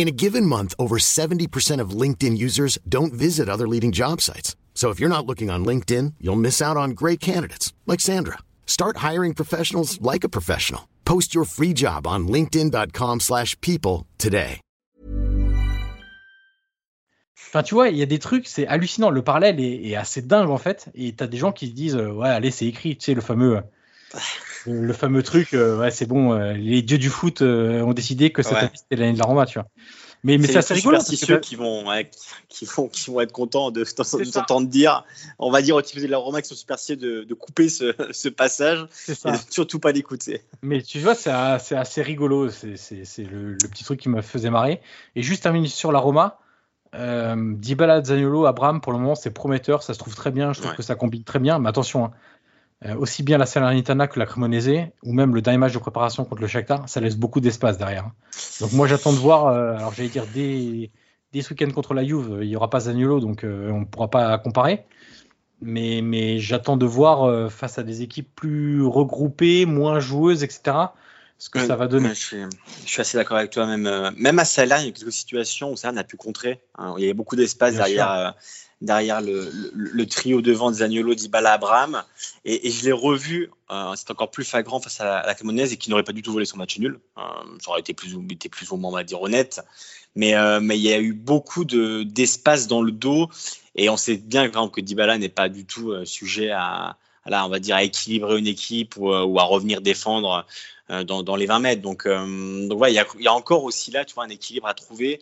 In 0.00 0.08
a 0.08 0.12
given 0.12 0.46
month, 0.46 0.74
over 0.78 0.96
70% 0.96 1.78
of 1.78 1.90
LinkedIn 1.90 2.38
users 2.38 2.78
don't 2.88 3.12
visit 3.12 3.50
other 3.50 3.68
leading 3.68 3.92
job 3.92 4.22
sites. 4.22 4.56
So 4.72 4.88
if 4.88 4.98
you're 4.98 5.10
not 5.10 5.26
looking 5.26 5.50
on 5.50 5.62
LinkedIn, 5.62 6.14
you'll 6.22 6.40
miss 6.40 6.62
out 6.62 6.78
on 6.78 6.92
great 6.92 7.20
candidates 7.20 7.74
like 7.86 8.00
Sandra. 8.00 8.38
Start 8.64 9.04
hiring 9.08 9.34
professionals 9.34 10.00
like 10.00 10.24
a 10.24 10.30
professional. 10.30 10.88
Post 11.04 11.34
your 11.34 11.44
free 11.44 11.74
job 11.74 12.06
on 12.06 12.26
linkedin.com/people 12.28 14.06
today. 14.16 14.62
Enfin, 17.36 17.62
tu 17.62 17.74
vois, 17.74 17.90
il 17.90 17.98
y 17.98 18.02
a 18.02 18.06
des 18.06 18.18
trucs, 18.18 18.48
c'est 18.48 18.66
hallucinant. 18.66 19.10
Le 19.10 19.20
parallèle 19.20 19.60
est, 19.60 19.96
assez 19.96 20.22
dingue 20.22 20.48
en 20.48 20.56
fait. 20.56 20.88
Et 20.94 21.12
t'as 21.12 21.26
des 21.26 21.36
gens 21.36 21.52
qui 21.52 21.66
se 21.66 21.72
disent, 21.72 21.96
euh, 21.96 22.10
ouais, 22.10 22.30
allez, 22.30 22.50
c'est 22.50 22.66
écrit, 22.66 22.96
tu 22.96 23.04
sais, 23.04 23.14
le 23.14 23.20
fameux. 23.20 23.60
Le, 24.66 24.84
le, 24.86 24.92
fameux 24.92 25.22
truc, 25.22 25.54
euh, 25.54 25.78
ouais, 25.78 25.90
c'est 25.90 26.06
bon, 26.06 26.32
euh, 26.32 26.52
les 26.52 26.82
dieux 26.82 26.98
du 26.98 27.08
foot 27.08 27.42
euh, 27.42 27.82
ont 27.82 27.92
décidé 27.92 28.30
que 28.30 28.42
cette 28.42 28.52
Ouais. 28.52 28.58
année 28.58 28.70
c'était 28.74 28.96
l'année 28.96 29.12
de 29.14 29.18
la 29.18 29.24
Roma, 29.24 29.46
tu 29.46 29.58
vois. 29.58 29.68
Mais, 30.22 30.36
mais 30.36 30.48
c'est 30.48 30.58
assez 30.58 30.74
les 30.74 30.80
rigolo. 30.80 30.98
superstitieux 30.98 31.36
que- 31.36 31.40
qui 31.40 31.56
vont, 31.56 31.88
ouais, 31.88 32.10
qui, 32.50 32.66
vont, 32.66 32.88
qui 32.88 33.10
vont 33.10 33.20
être 33.22 33.32
contents 33.32 33.70
de, 33.70 33.80
de, 33.80 33.84
C'est 33.86 34.18
de 34.18 34.24
ça. 34.24 34.40
t'entendre 34.40 34.68
dire, 34.68 35.04
on 35.38 35.50
va 35.50 35.62
dire 35.62 35.76
aux 35.76 35.80
types 35.82 35.98
de 36.02 36.06
la 36.06 36.18
Roma 36.18 36.42
qui 36.42 36.48
sont 36.48 36.54
superstitieux 36.54 36.96
de, 36.96 37.24
de 37.24 37.34
couper 37.34 37.70
ce, 37.70 37.94
ce 38.10 38.28
passage 38.28 38.86
c'est 38.90 39.12
et 39.12 39.14
ça. 39.14 39.30
de 39.32 39.38
surtout 39.48 39.78
pas 39.78 39.92
l'écouter. 39.92 40.42
Mais 40.60 40.82
tu 40.82 40.98
vois, 41.00 41.14
c'est 41.14 41.30
c'est 41.60 41.76
assez 41.76 42.02
rigolo. 42.02 42.50
C'est 42.50 42.76
c'est- 42.76 43.06
c'est 43.06 43.24
le, 43.24 43.52
le 43.52 43.68
petit 43.68 43.82
truc 43.84 43.98
qui 43.98 44.10
me 44.10 44.20
faisait 44.20 44.50
marrer. 44.50 44.82
Et 45.16 45.22
juste 45.22 45.42
terminer 45.42 45.68
sur 45.68 45.90
la 45.90 46.00
Roma. 46.00 46.38
Euh, 46.94 47.54
Dybala, 47.56 48.02
Zaniolo, 48.04 48.46
Abraham, 48.46 48.80
pour 48.80 48.92
le 48.92 48.98
moment, 48.98 49.14
c'est 49.14 49.30
prometteur. 49.30 49.82
Ça 49.82 49.94
se 49.94 49.98
trouve 49.98 50.14
très 50.16 50.30
bien. 50.32 50.52
Je 50.52 50.58
trouve 50.58 50.72
Ouais. 50.72 50.76
que 50.76 50.82
ça 50.82 50.96
combine 50.96 51.22
très 51.24 51.38
bien. 51.38 51.58
Mais 51.60 51.68
attention, 51.68 52.06
hein, 52.06 52.10
aussi 52.98 53.22
bien 53.22 53.36
la 53.38 53.46
Salernitana 53.46 54.06
que 54.06 54.18
la 54.18 54.26
Cremonese, 54.26 54.88
ou 55.02 55.12
même 55.12 55.34
le 55.34 55.42
dernier 55.42 55.58
match 55.58 55.72
de 55.74 55.78
préparation 55.78 56.24
contre 56.24 56.40
le 56.42 56.48
Shakhtar, 56.48 56.88
ça 56.88 57.00
laisse 57.00 57.16
beaucoup 57.16 57.40
d'espace 57.40 57.76
derrière. 57.78 58.04
hein. 58.06 58.12
Donc 58.60 58.72
moi, 58.72 58.86
j'attends 58.86 59.12
de 59.12 59.18
voir. 59.18 59.46
euh, 59.48 59.74
alors 59.76 59.92
j'allais 59.92 60.08
dire 60.08 60.24
dès, 60.32 60.90
dès 61.32 61.42
ce 61.42 61.50
week-end 61.50 61.70
contre 61.70 61.92
la 61.94 62.04
Juve, 62.04 62.38
il 62.42 62.48
y 62.48 62.56
aura 62.56 62.70
pas 62.70 62.80
Zaniolo, 62.80 63.20
donc 63.20 63.44
euh, 63.44 63.70
on 63.70 63.80
ne 63.80 63.84
pourra 63.84 64.08
pas 64.08 64.38
comparer. 64.38 64.84
Mais, 65.62 66.00
mais 66.02 66.38
j'attends 66.38 66.78
de 66.78 66.86
voir 66.86 67.24
euh, 67.24 67.50
face 67.50 67.78
à 67.78 67.82
des 67.82 68.00
équipes 68.00 68.34
plus 68.34 68.82
regroupées, 68.82 69.66
moins 69.66 70.00
joueuses, 70.00 70.42
etc. 70.42 70.62
Ce 71.36 71.50
que 71.50 71.58
Ouais, 71.58 71.66
ça 71.66 71.76
va 71.76 71.86
donner. 71.86 72.08
je, 72.10 72.14
suis, 72.14 72.36
je 72.84 72.88
suis 72.90 73.00
assez 73.02 73.18
d'accord 73.18 73.36
avec 73.36 73.50
toi. 73.50 73.66
Même, 73.66 73.86
euh, 73.86 74.10
même 74.16 74.38
à 74.38 74.46
Salah, 74.46 74.80
il 74.80 74.86
y 74.86 74.88
a 74.88 74.92
quelques 74.92 75.12
situations 75.12 75.70
où 75.72 75.76
Salah 75.76 75.92
n'a 75.92 76.04
pu 76.04 76.16
contrer. 76.16 76.60
hein. 76.78 76.94
il 76.96 77.02
y 77.02 77.04
avait 77.04 77.14
beaucoup 77.14 77.36
d'espace 77.36 77.74
derrière, 77.74 78.10
euh, 78.10 78.30
derrière 78.80 79.20
le, 79.20 80.04
trio 80.06 80.40
devant 80.40 80.70
de 80.70 80.76
Zaniolo, 80.76 81.14
Dybala, 81.14 81.52
Abraham. 81.52 82.02
Et, 82.44 82.70
je 82.70 82.84
l'ai 82.84 82.92
revu, 82.92 83.50
euh, 83.70 83.92
c'est 83.96 84.10
encore 84.10 84.30
plus 84.30 84.44
flagrant 84.44 84.80
face 84.80 85.00
à 85.00 85.04
la, 85.04 85.18
à 85.18 85.34
Cremonese 85.34 85.72
et 85.72 85.76
qui 85.76 85.90
n'aurait 85.90 86.04
pas 86.04 86.12
du 86.12 86.22
tout 86.22 86.32
volé 86.32 86.46
son 86.46 86.56
match 86.56 86.78
nul. 86.78 86.98
Euh, 87.18 87.22
ça 87.60 87.70
aurait 87.70 87.80
été 87.80 87.94
plus, 87.94 88.14
ou- 88.14 88.76
moins, 88.76 88.90
on 88.90 88.94
va 88.94 89.04
dire, 89.04 89.20
honnête. 89.20 89.60
Mais, 90.14 90.34
euh, 90.34 90.60
il 90.60 90.80
y 90.80 90.92
a 90.92 91.00
eu 91.00 91.12
beaucoup 91.12 91.64
de- 91.64 92.02
d'espace 92.02 92.66
dans 92.66 92.82
le 92.82 92.92
dos. 92.92 93.28
Et 93.76 93.88
on 93.88 93.96
sait 93.96 94.16
bien 94.16 94.48
que 94.48 94.80
Dybala 94.80 95.18
n'est 95.18 95.28
pas 95.28 95.48
du 95.48 95.64
tout 95.64 95.90
euh, 95.90 96.04
sujet 96.04 96.50
à, 96.50 96.96
là, 97.26 97.46
on 97.46 97.48
va 97.48 97.58
dire, 97.58 97.76
à 97.76 97.84
équilibrer 97.84 98.38
une 98.38 98.46
équipe 98.46 98.96
ou, 98.96 99.12
à 99.12 99.44
revenir 99.44 99.80
défendre 99.82 100.46
dans, 100.88 101.36
les 101.36 101.46
20 101.46 101.60
mètres. 101.60 101.82
Donc, 101.82 102.06
a, 102.06 102.24
il 102.88 103.22
y 103.22 103.28
a 103.28 103.32
encore 103.32 103.62
aussi 103.64 103.92
là, 103.92 104.04
tu 104.04 104.14
vois, 104.14 104.24
un 104.24 104.28
équilibre 104.28 104.66
à 104.66 104.74
trouver 104.74 105.20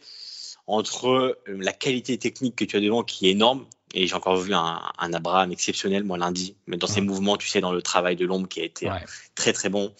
entre 0.69 1.09
euh, 1.09 1.35
la 1.49 1.73
qualité 1.73 2.17
technique 2.19 2.55
que 2.55 2.65
tu 2.65 2.77
as 2.77 2.81
devant 2.81 3.03
qui 3.03 3.27
est 3.27 3.33
énorme. 3.33 3.65
Et 3.95 4.07
j'ai 4.07 4.15
encore 4.15 4.37
vu 4.37 4.53
un, 4.53 4.83
un 4.99 5.13
Abraham 5.15 5.51
exceptionnel, 5.51 6.05
moi, 6.05 6.19
lundi. 6.19 6.55
Mais 6.67 6.77
dans 6.77 6.87
ses 6.87 7.01
Ouais. 7.01 7.07
mouvements, 7.07 7.39
tu 7.39 7.49
sais, 7.49 7.63
dans 7.63 7.73
le 7.73 7.81
travail 7.81 8.17
de 8.17 8.27
l'ombre 8.27 8.47
qui 8.47 8.61
a 8.61 8.65
été 8.65 8.87
euh, 8.87 8.93
Ouais. 8.93 9.01
très, 9.35 9.55
très 9.55 9.71
bon. 9.71 9.93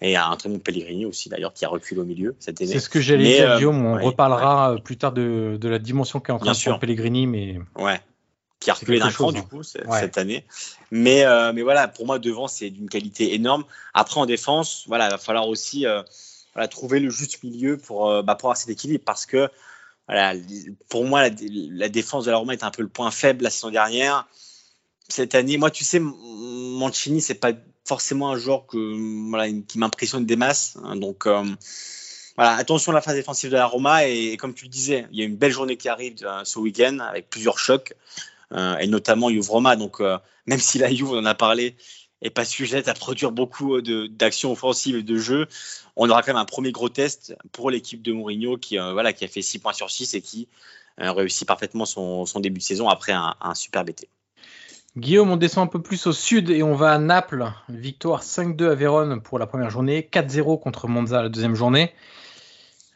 Et 0.00 0.16
un 0.16 0.36
très 0.36 0.48
bon 0.48 0.60
Pellegrini 0.60 1.06
aussi, 1.06 1.28
d'ailleurs, 1.28 1.52
qui 1.52 1.64
a 1.64 1.68
reculé 1.68 2.00
au 2.00 2.04
milieu 2.04 2.36
cette 2.38 2.60
année. 2.62 2.70
C'est 2.70 2.78
ce 2.78 2.88
que 2.88 3.00
j'allais 3.00 3.24
dire, 3.24 3.50
euh, 3.50 3.56
Guillaume. 3.56 3.84
On 3.84 3.96
ouais, 3.96 4.04
reparlera 4.04 4.74
euh, 4.74 4.78
plus 4.78 4.96
tard 4.96 5.10
de, 5.10 5.58
de 5.60 5.68
la 5.68 5.80
dimension 5.80 6.20
qu'est 6.20 6.30
en 6.30 6.38
train 6.38 6.52
de. 6.52 6.78
Pellegrini, 6.78 7.26
mais 7.26 7.58
Ouais. 7.76 8.00
qui 8.60 8.70
a 8.70 8.74
reculé 8.74 9.00
d'un 9.00 9.10
cran 9.10 9.32
du 9.32 9.40
hein. 9.40 9.46
coup 9.50 9.64
cette 9.64 10.18
année. 10.18 10.44
Mais, 10.92 11.24
euh, 11.24 11.52
mais 11.52 11.62
voilà, 11.62 11.88
pour 11.88 12.06
moi, 12.06 12.20
devant, 12.20 12.46
c'est 12.46 12.70
d'une 12.70 12.88
qualité 12.88 13.34
énorme. 13.34 13.64
Après, 13.92 14.20
en 14.20 14.26
défense, 14.26 14.84
voilà, 14.86 15.08
il 15.08 15.10
va 15.10 15.18
falloir 15.18 15.48
aussi 15.48 15.84
euh, 15.84 16.00
voilà, 16.54 16.68
trouver 16.68 17.00
le 17.00 17.10
juste 17.10 17.42
milieu 17.42 17.76
pour, 17.76 18.22
bah, 18.22 18.36
pour 18.36 18.50
avoir 18.50 18.56
cet 18.56 18.68
équilibre 18.68 19.02
parce 19.04 19.26
que 19.26 19.48
voilà, 20.08 20.34
pour 20.88 21.04
moi, 21.04 21.28
la, 21.28 21.88
défense 21.88 22.24
de 22.24 22.30
la 22.30 22.36
Roma 22.36 22.52
est 22.52 22.64
un 22.64 22.70
peu 22.70 22.82
le 22.82 22.88
point 22.88 23.10
faible 23.10 23.44
la 23.44 23.50
saison 23.50 23.70
dernière. 23.70 24.26
Cette 25.08 25.34
année, 25.34 25.56
moi, 25.56 25.70
tu 25.70 25.84
sais, 25.84 26.00
Mancini, 26.00 27.20
c'est 27.20 27.34
pas 27.34 27.52
forcément 27.84 28.30
un 28.30 28.38
joueur 28.38 28.66
qui 28.66 29.78
m'impressionne 29.78 30.26
des 30.26 30.36
masses. 30.36 30.76
Hein. 30.82 30.96
donc, 30.96 31.26
voilà, 31.26 32.54
attention 32.56 32.92
à 32.92 32.94
la 32.94 33.00
phase 33.00 33.14
défensive 33.14 33.50
de 33.50 33.56
la 33.56 33.66
Roma. 33.66 34.06
Et, 34.06 34.36
comme 34.36 34.54
tu 34.54 34.68
disais, 34.68 35.06
il 35.12 35.18
y 35.18 35.22
a 35.22 35.24
une 35.24 35.36
belle 35.36 35.52
journée 35.52 35.76
qui 35.76 35.88
arrive 35.88 36.16
ce 36.44 36.58
week-end 36.58 36.98
avec 36.98 37.30
plusieurs 37.30 37.58
chocs. 37.58 37.94
Euh, 38.54 38.76
et 38.78 38.86
notamment 38.86 39.30
Juve 39.30 39.50
Roma. 39.50 39.76
Donc, 39.76 40.00
euh, 40.00 40.18
même 40.46 40.58
si 40.58 40.78
la 40.78 40.92
Juve, 40.92 41.10
on 41.10 41.18
en 41.18 41.24
a 41.24 41.34
parlé, 41.34 41.76
est 42.22 42.30
pas 42.30 42.44
sujette 42.44 42.88
à 42.88 42.94
produire 42.94 43.32
beaucoup 43.32 43.80
d'actions 43.80 44.52
offensives 44.52 44.96
et 44.96 45.02
de 45.02 45.16
jeux, 45.16 45.46
on 45.96 46.08
aura 46.08 46.22
quand 46.22 46.32
même 46.32 46.40
un 46.40 46.46
premier 46.46 46.72
gros 46.72 46.88
test 46.88 47.36
pour 47.52 47.70
l'équipe 47.70 48.02
de 48.02 48.12
Mourinho 48.12 48.56
qui, 48.56 48.78
euh, 48.78 48.92
voilà, 48.92 49.12
qui 49.12 49.24
a 49.24 49.28
fait 49.28 49.42
6 49.42 49.58
points 49.58 49.72
sur 49.72 49.90
6 49.90 50.14
et 50.14 50.20
qui 50.20 50.48
réussit 50.98 51.48
parfaitement 51.48 51.84
son, 51.84 52.24
début 52.40 52.58
de 52.58 52.64
saison 52.64 52.88
après 52.88 53.12
un, 53.12 53.54
super 53.54 53.84
BT. 53.84 54.08
Guillaume, 54.96 55.30
on 55.30 55.36
descend 55.36 55.64
un 55.64 55.66
peu 55.66 55.80
plus 55.80 56.06
au 56.06 56.12
sud 56.12 56.50
et 56.50 56.62
on 56.62 56.74
va 56.74 56.92
à 56.92 56.98
Naples. 56.98 57.50
Victoire 57.70 58.22
5-2 58.22 58.70
à 58.70 58.74
Vérone 58.74 59.22
pour 59.22 59.38
la 59.38 59.46
première 59.46 59.70
journée, 59.70 60.06
4-0 60.12 60.60
contre 60.60 60.88
Monza 60.88 61.22
la 61.22 61.28
deuxième 61.30 61.54
journée. 61.54 61.92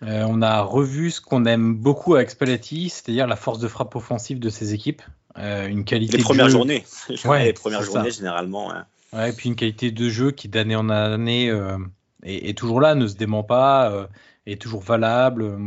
on 0.03 0.43
a 0.43 0.61
revu 0.61 1.11
ce 1.11 1.22
qu'on 1.22 1.47
aime 1.47 1.74
beaucoup 1.74 2.14
avec 2.14 2.31
Spalletti, 2.31 2.91
c'est-à-dire 2.91 3.27
la 3.27 3.37
force 3.37 3.59
de 3.59 3.66
frappe 3.66 3.97
offensive 3.97 4.39
de 4.39 4.51
ses 4.51 4.74
équipes. 4.74 5.03
Euh, 5.39 5.66
une 5.66 5.85
qualité 5.85 6.16
les 6.16 6.22
premières 6.22 6.49
journées. 6.49 6.85
Ouais, 7.24 7.45
les 7.45 7.53
premières 7.53 7.83
journées 7.83 8.11
généralement. 8.11 8.72
Ouais. 9.13 9.31
et 9.31 9.33
puis 9.33 9.49
une 9.49 9.57
qualité 9.57 9.91
de 9.91 10.09
jeu 10.09 10.31
qui 10.31 10.49
d'année 10.49 10.77
en 10.77 10.89
année 10.89 11.51
euh, 11.51 11.79
est, 12.23 12.57
toujours 12.57 12.81
là, 12.81 12.95
ne 12.95 13.07
se 13.07 13.17
dément 13.17 13.43
pas, 13.43 13.91
euh, 13.91 14.07
est 14.47 14.61
toujours 14.61 14.83
valable. 14.83 15.59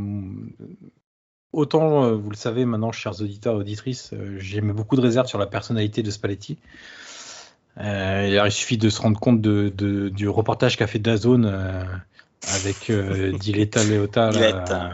Autant, 1.52 2.16
vous 2.16 2.30
le 2.30 2.36
savez 2.36 2.66
maintenant, 2.66 2.92
chers 2.92 3.22
auditeurs 3.22 3.56
et 3.56 3.58
auditrices, 3.58 4.14
j'ai 4.38 4.62
mis 4.62 4.72
beaucoup 4.72 4.96
de 4.96 5.02
réserves 5.02 5.28
sur 5.28 5.40
la 5.40 5.48
personnalité 5.48 6.04
de 6.04 6.12
Spalletti. 6.12 6.58
il 7.78 8.52
suffit 8.52 8.78
de 8.78 8.90
se 8.90 9.02
rendre 9.02 9.20
compte 9.20 9.42
de, 9.42 10.10
du 10.10 10.30
reportage 10.30 10.78
qu'a 10.78 10.88
fait 10.88 11.00
Dazone 11.00 11.46
avec 12.54 12.92
Diletta 13.40 13.84
Leota. 13.84 14.94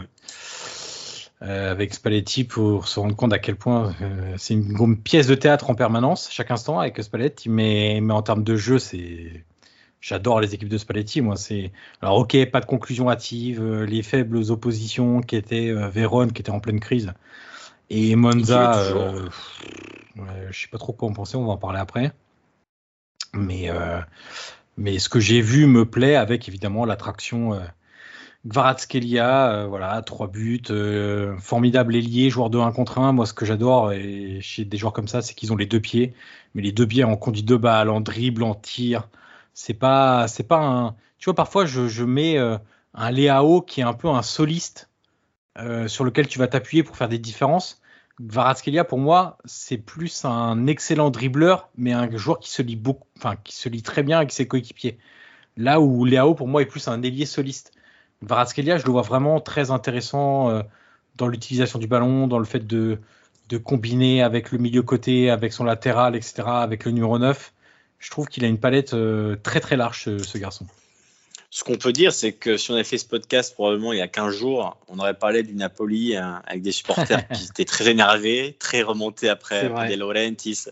Euh, 1.42 1.70
avec 1.70 1.92
Spalletti 1.92 2.44
pour 2.44 2.88
se 2.88 2.98
rendre 2.98 3.14
compte 3.14 3.34
à 3.34 3.38
quel 3.38 3.56
point 3.56 3.94
euh, 4.00 4.34
c'est 4.38 4.54
une, 4.54 4.96
pièce 4.96 5.26
de 5.26 5.34
théâtre 5.34 5.68
en 5.68 5.74
permanence, 5.74 6.30
chaque 6.30 6.50
instant 6.50 6.80
avec 6.80 7.02
Spalletti. 7.02 7.50
Mais, 7.50 7.98
mais 8.00 8.14
en 8.14 8.22
termes 8.22 8.42
de 8.42 8.56
jeu, 8.56 8.78
c'est 8.78 9.44
j'adore 10.00 10.40
les 10.40 10.54
équipes 10.54 10.70
de 10.70 10.78
Spalletti. 10.78 11.20
Moi, 11.20 11.36
c'est 11.36 11.72
alors 12.00 12.16
ok, 12.16 12.50
pas 12.50 12.60
de 12.60 12.64
conclusion 12.64 13.10
hâtive, 13.10 13.62
euh, 13.62 13.84
les 13.84 14.02
faibles 14.02 14.50
oppositions 14.50 15.20
qui 15.20 15.36
étaient 15.36 15.70
Vérone, 15.90 16.32
qui 16.32 16.40
était 16.40 16.50
en 16.50 16.60
pleine 16.60 16.80
crise, 16.80 17.12
et 17.90 18.16
Monza. 18.16 18.82
je 20.50 20.58
sais 20.58 20.68
pas 20.68 20.78
trop 20.78 20.94
quoi 20.94 21.10
en 21.10 21.12
penser. 21.12 21.36
On 21.36 21.44
va 21.44 21.52
en 21.52 21.58
parler 21.58 21.80
après. 21.80 22.12
Mais 23.34 23.68
mais 24.78 24.98
ce 24.98 25.10
que 25.10 25.20
j'ai 25.20 25.42
vu 25.42 25.66
me 25.66 25.84
plaît 25.84 26.16
avec 26.16 26.48
évidemment 26.48 26.86
l'attraction 26.86 27.60
Kvaratskhelia, 28.48 29.52
euh, 29.52 29.66
voilà, 29.66 30.02
trois 30.02 30.28
buts, 30.28 30.62
euh, 30.70 31.36
formidable 31.38 31.96
ailier, 31.96 32.30
joueur 32.30 32.50
de 32.50 32.58
1 32.58 32.72
contre 32.72 32.98
1. 32.98 33.12
Moi, 33.12 33.26
ce 33.26 33.32
que 33.32 33.44
j'adore 33.44 33.92
chez 34.40 34.64
des 34.64 34.76
joueurs 34.76 34.92
comme 34.92 35.08
ça, 35.08 35.22
c'est 35.22 35.34
qu'ils 35.34 35.52
ont 35.52 35.56
les 35.56 35.66
deux 35.66 35.80
pieds, 35.80 36.14
mais 36.54 36.62
les 36.62 36.72
deux 36.72 36.86
pieds 36.86 37.04
en 37.04 37.16
conduit 37.16 37.42
de 37.42 37.56
balle, 37.56 37.90
en 37.90 38.00
dribble, 38.00 38.42
en 38.42 38.54
tir. 38.54 39.08
C'est 39.54 39.74
pas, 39.74 40.28
c'est 40.28 40.44
pas 40.44 40.58
un. 40.58 40.96
Tu 41.18 41.24
vois, 41.26 41.34
parfois, 41.34 41.66
je, 41.66 42.04
mets 42.04 42.38
euh, 42.38 42.58
un 42.94 43.10
Léao 43.10 43.62
qui 43.62 43.80
est 43.80 43.84
un 43.84 43.94
peu 43.94 44.08
un 44.08 44.22
soliste 44.22 44.90
sur 45.86 46.04
lequel 46.04 46.28
tu 46.28 46.38
vas 46.38 46.48
t'appuyer 46.48 46.82
pour 46.82 46.96
faire 46.98 47.08
des 47.08 47.18
différences. 47.18 47.80
Kvaratskhelia, 48.20 48.84
pour 48.84 48.98
moi, 48.98 49.38
c'est 49.46 49.78
plus 49.78 50.24
un 50.26 50.66
excellent 50.66 51.10
dribbleur, 51.10 51.70
mais 51.78 51.92
un 51.92 52.14
joueur 52.16 52.40
qui 52.40 52.50
se 52.50 52.60
lit 52.62 52.76
beaucoup, 52.76 53.06
enfin, 53.16 53.36
qui 53.42 53.54
se 53.56 53.70
lit 53.70 53.82
très 53.82 54.02
bien 54.02 54.18
avec 54.18 54.32
ses 54.32 54.46
coéquipiers. 54.46 54.98
Là 55.56 55.80
où 55.80 56.04
Léao, 56.04 56.34
pour 56.34 56.48
moi, 56.48 56.60
est 56.62 56.66
plus 56.66 56.88
un 56.88 57.02
ailier 57.02 57.24
soliste. 57.24 57.72
Varazkelia, 58.22 58.78
je 58.78 58.84
le 58.84 58.92
vois 58.92 59.02
vraiment 59.02 59.40
très 59.40 59.70
intéressant 59.70 60.50
euh, 60.50 60.62
dans 61.16 61.28
l'utilisation 61.28 61.78
du 61.78 61.86
ballon, 61.86 62.26
dans 62.26 62.38
le 62.38 62.44
fait 62.44 62.66
de, 62.66 62.98
de 63.48 63.58
combiner 63.58 64.22
avec 64.22 64.52
le 64.52 64.58
milieu 64.58 64.82
côté, 64.82 65.30
avec 65.30 65.52
son 65.52 65.64
latéral, 65.64 66.16
etc., 66.16 66.42
avec 66.46 66.84
le 66.84 66.92
numéro 66.92 67.18
9. 67.18 67.52
Je 67.98 68.10
trouve 68.10 68.26
qu'il 68.26 68.44
a 68.44 68.48
une 68.48 68.58
palette 68.58 68.94
euh, 68.94 69.36
très 69.42 69.60
très 69.60 69.76
large, 69.76 70.04
ce, 70.04 70.38
garçon. 70.38 70.66
Ce 71.50 71.64
qu'on 71.64 71.76
peut 71.76 71.92
dire, 71.92 72.12
c'est 72.12 72.32
que 72.32 72.56
si 72.56 72.70
on 72.70 72.74
avait 72.74 72.84
fait 72.84 72.98
ce 72.98 73.06
podcast 73.06 73.54
probablement 73.54 73.92
il 73.92 73.98
y 73.98 74.02
a 74.02 74.08
15 74.08 74.36
jours, 74.36 74.76
on 74.88 74.98
aurait 74.98 75.14
parlé 75.14 75.42
du 75.42 75.54
Napoli 75.54 76.16
hein, 76.16 76.42
avec 76.46 76.62
des 76.62 76.72
supporters 76.72 77.26
qui 77.32 77.44
étaient 77.44 77.64
très 77.64 77.88
énervés, 77.88 78.56
très 78.58 78.82
remontés 78.82 79.28
après, 79.28 79.66
après 79.66 79.90
De 79.90 79.98
Laurentiis, 79.98 80.64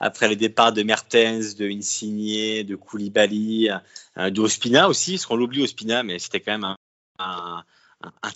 après 0.00 0.28
les 0.28 0.36
départs 0.36 0.72
de 0.72 0.82
Mertens, 0.82 1.56
de 1.56 1.68
Insigne, 1.68 2.62
de 2.62 2.76
Koulibaly, 2.76 3.70
euh, 4.16 4.30
de 4.30 4.40
Ospina 4.40 4.88
aussi, 4.88 5.12
parce 5.12 5.26
qu'on 5.26 5.36
l'oublie 5.36 5.62
Ospina, 5.62 6.02
mais 6.02 6.18
c'était 6.18 6.40
quand 6.40 6.52
même 6.52 6.74
un, 7.18 7.64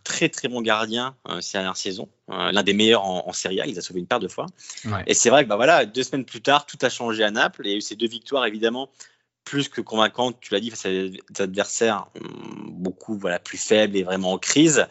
très 0.02 0.28
très 0.28 0.48
bon 0.48 0.60
gardien 0.60 1.16
euh, 1.28 1.40
cette 1.40 1.52
dernière 1.52 1.76
saison, 1.76 2.08
euh, 2.30 2.50
l'un 2.50 2.62
des 2.64 2.72
meilleurs 2.72 3.04
en, 3.04 3.32
Serie 3.32 3.60
A, 3.60 3.66
il 3.66 3.78
a 3.78 3.82
sauvé 3.82 4.00
une 4.00 4.06
paire 4.06 4.20
de 4.20 4.28
fois. 4.28 4.46
Et 5.06 5.14
c'est 5.14 5.30
vrai 5.30 5.44
que 5.44 5.48
bah 5.48 5.56
voilà, 5.56 5.86
deux 5.86 6.02
semaines 6.02 6.24
plus 6.24 6.42
tard, 6.42 6.66
tout 6.66 6.78
a 6.82 6.88
changé 6.88 7.22
à 7.22 7.30
Naples. 7.30 7.62
Il 7.64 7.70
y 7.70 7.74
a 7.74 7.76
eu 7.76 7.80
ces 7.80 7.96
deux 7.96 8.08
victoires 8.08 8.44
évidemment 8.46 8.90
plus 9.44 9.68
que 9.68 9.80
convaincantes, 9.80 10.38
tu 10.40 10.54
l'as 10.54 10.60
dit, 10.60 10.70
face 10.70 10.86
à 10.86 10.90
des 10.90 11.20
adversaires 11.38 12.06
hum, 12.20 12.70
beaucoup 12.70 13.16
voilà, 13.16 13.38
plus 13.38 13.58
faibles 13.58 13.96
et 13.96 14.02
vraiment 14.02 14.32
en 14.32 14.38
crise. 14.38 14.86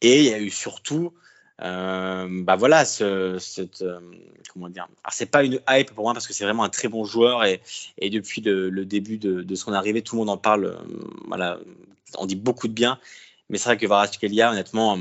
Et 0.00 0.20
il 0.20 0.30
y 0.30 0.34
a 0.34 0.38
eu 0.38 0.50
surtout 0.50 1.14
euh, 1.62 2.26
bah 2.42 2.56
voilà, 2.56 2.84
ce, 2.84 3.38
cette, 3.38 3.82
euh, 3.82 4.00
comment 4.52 4.68
dire. 4.68 4.88
Alors 5.04 5.12
c'est 5.12 5.26
pas 5.26 5.44
une 5.44 5.60
hype 5.68 5.92
pour 5.94 6.04
moi 6.04 6.12
parce 6.12 6.26
que 6.26 6.32
c'est 6.32 6.44
vraiment 6.44 6.64
un 6.64 6.68
très 6.68 6.88
bon 6.88 7.04
joueur 7.04 7.44
et, 7.44 7.60
depuis 8.10 8.40
le, 8.40 8.84
début 8.84 9.18
de, 9.18 9.42
de, 9.42 9.54
son 9.54 9.72
arrivée, 9.72 10.02
tout 10.02 10.16
le 10.16 10.20
monde 10.20 10.30
en 10.30 10.36
parle. 10.36 10.64
Euh, 10.64 10.76
voilà, 11.26 11.58
on 12.18 12.26
dit 12.26 12.36
beaucoup 12.36 12.68
de 12.68 12.72
bien. 12.72 12.98
Mais 13.48 13.58
c'est 13.58 13.68
vrai 13.68 13.76
que 13.76 13.86
Varaskelia, 13.86 14.50
honnêtement, 14.50 14.98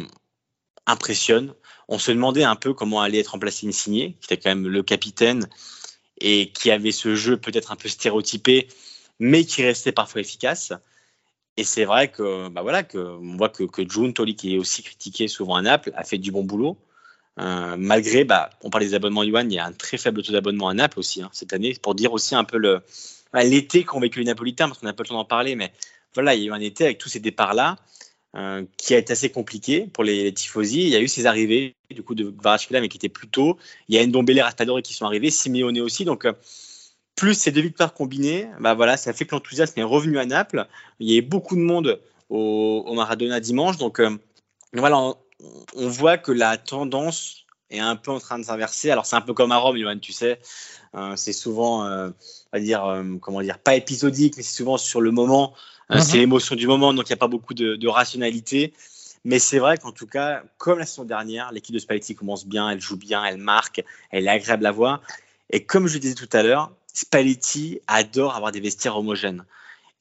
impressionne. 0.86 1.54
On 1.88 1.98
se 2.00 2.12
demandait 2.12 2.44
un 2.44 2.56
peu 2.56 2.74
comment 2.74 3.02
allait 3.02 3.20
être 3.20 3.30
remplacé 3.30 3.68
Insigné, 3.68 4.18
qui 4.20 4.34
était 4.34 4.38
quand 4.38 4.50
même 4.50 4.68
le 4.68 4.84
capitaine 4.84 5.48
et 6.20 6.52
qui 6.52 6.70
avait 6.70 6.92
ce 6.92 7.16
jeu 7.16 7.38
peut-être 7.38 7.72
un 7.72 7.76
peu 7.76 7.90
stéréotypé, 7.90 8.68
mais 9.20 9.46
qui 9.46 9.64
restait 9.64 9.92
parfois 9.92 10.22
efficace. 10.22 10.74
Et 11.58 11.64
c'est 11.64 11.86
vrai 11.86 12.10
que, 12.10 12.50
bah 12.50 12.62
voilà, 12.62 12.84
que 12.84 12.98
on 12.98 13.36
voit 13.38 13.50
que, 13.50 13.64
que 13.64 13.88
June 13.88 14.14
Toli, 14.14 14.36
qui 14.36 14.56
est 14.56 14.58
aussi 14.58 14.84
critiqué 14.84 15.28
souvent 15.28 15.56
à 15.56 15.62
Naples, 15.62 15.92
a 15.96 16.04
fait 16.04 16.18
du 16.18 16.32
bon 16.32 16.44
boulot. 16.44 16.78
Euh, 17.40 17.76
malgré, 17.78 18.24
bah, 18.24 18.50
on 18.62 18.70
parle 18.70 18.84
des 18.84 18.94
abonnements 18.94 19.24
Yuan, 19.24 19.52
il 19.52 19.56
y 19.56 19.60
a 19.60 19.66
un 19.66 19.72
très 19.72 19.98
faible 19.98 20.22
taux 20.22 20.34
d'abonnement 20.34 20.70
à 20.70 20.74
Naples 20.74 21.00
aussi 21.00 21.22
hein, 21.22 21.30
cette 21.32 21.54
année, 21.54 21.76
pour 21.82 21.96
dire 21.96 22.14
aussi 22.14 22.36
un 22.36 22.44
peu 22.44 22.58
le 22.58 22.82
l'été 23.34 23.84
qu'ont 23.86 24.00
vécu 24.00 24.20
les 24.20 24.26
Napolitains, 24.26 24.68
parce 24.68 24.80
qu'on 24.80 24.88
n'a 24.88 24.94
pas 24.94 25.04
le 25.04 25.10
temps 25.10 25.16
d'en 25.16 25.26
parler, 25.26 25.56
mais 25.56 25.72
voilà, 26.14 26.36
il 26.36 26.42
y 26.42 26.44
a 26.44 26.48
eu 26.48 26.52
un 26.52 26.60
été 26.60 26.84
avec 26.84 26.98
tous 26.98 27.08
ces 27.08 27.20
départs-là 27.20 27.78
euh, 28.36 28.66
qui 28.78 28.94
a 28.94 28.98
été 28.98 29.14
assez 29.14 29.30
compliqué 29.30 29.88
pour 29.88 30.04
les, 30.04 30.34
tifosi. 30.34 30.82
Il 30.82 30.90
y 30.90 30.96
a 30.96 31.02
eu 31.02 31.08
ces 31.08 31.26
arrivées, 31.26 31.76
du 31.90 32.04
coup, 32.04 32.16
de 32.16 32.34
Varachkela, 32.42 32.82
mais 32.82 32.90
qui 32.90 32.98
étaient 32.98 33.10
plus 33.10 33.30
tôt. 33.30 33.58
Il 33.88 33.96
y 33.96 34.00
a 34.00 34.06
Ndombele, 34.06 34.42
Raspadori 34.42 34.82
qui 34.84 34.94
sont 34.94 35.06
arrivés, 35.06 35.32
Simeone 35.32 35.80
aussi. 35.80 36.06
Donc, 36.06 36.26
euh, 36.26 36.34
plus 37.22 37.36
ces 37.36 37.52
deux 37.52 37.62
victoires 37.62 37.94
combinées, 37.94 38.48
bah 38.60 38.74
voilà, 38.74 38.98
ça 38.98 39.14
fait 39.14 39.26
que 39.26 39.36
l'enthousiasme 39.36 39.80
est 39.80 39.84
revenu 39.84 40.18
à 40.18 40.26
Naples. 40.26 40.66
Il 41.00 41.08
y 41.08 41.14
a 41.14 41.18
eu 41.20 41.22
beaucoup 41.22 41.56
de 41.56 41.62
monde 41.62 42.02
au, 42.30 42.92
Maradona 42.96 43.40
dimanche. 43.40 43.78
Donc 43.78 44.00
euh, 44.00 44.18
voilà, 44.74 44.98
on, 44.98 45.16
voit 45.88 46.18
que 46.18 46.32
la 46.32 46.58
tendance 46.58 47.46
est 47.70 47.78
un 47.78 47.96
peu 47.96 48.10
en 48.10 48.20
train 48.20 48.40
de 48.40 48.44
s'inverser. 48.44 48.90
Alors 48.90 49.06
c'est 49.06 49.16
un 49.16 49.22
peu 49.22 49.36
comme 49.36 49.52
à 49.52 49.58
Rome, 49.58 49.78
Johan, 49.78 50.00
tu 50.00 50.14
sais. 50.14 50.40
Euh, 50.96 51.16
c'est 51.16 51.32
souvent, 51.32 51.86
euh, 51.86 52.10
on 52.52 52.58
va 52.58 52.60
dire, 52.60 53.04
comment 53.22 53.44
dire, 53.44 53.60
pas 53.60 53.76
épisodique, 53.76 54.34
mais 54.38 54.42
c'est 54.42 54.58
souvent 54.58 54.80
sur 54.80 55.00
le 55.00 55.12
moment. 55.12 55.54
Mhm. 55.92 56.02
C'est 56.02 56.18
l'émotion 56.18 56.56
du 56.56 56.66
moment, 56.66 56.92
donc 56.92 57.08
il 57.08 57.12
n'y 57.12 57.18
a 57.18 57.18
pas 57.18 57.28
beaucoup 57.28 57.54
de, 57.54 57.76
de 57.76 57.88
rationalité. 57.88 58.74
Mais 59.26 59.38
c'est 59.38 59.60
vrai 59.60 59.78
qu'en 59.78 59.92
tout 59.92 60.08
cas, 60.08 60.42
comme 60.58 60.80
la 60.80 60.88
saison 60.88 61.04
dernière, 61.04 61.52
l'équipe 61.52 61.76
de 61.76 61.80
Spalletti 61.80 62.16
commence 62.16 62.48
bien, 62.48 62.68
elle 62.72 62.82
joue 62.82 62.98
bien, 62.98 63.24
elle 63.24 63.38
marque, 63.38 63.84
elle 64.10 64.26
est 64.26 64.32
agréable 64.32 64.66
à 64.66 64.72
voir. 64.72 65.02
Et 65.52 65.64
comme 65.64 65.88
je 65.88 65.96
le 65.96 66.00
disais 66.00 66.16
tout 66.16 66.30
à 66.32 66.42
l'heure, 66.42 66.72
Spalletti 66.94 67.80
adore 67.88 68.36
avoir 68.36 68.52
des 68.52 68.60
vestiaires 68.60 68.98
homogènes. 68.98 69.46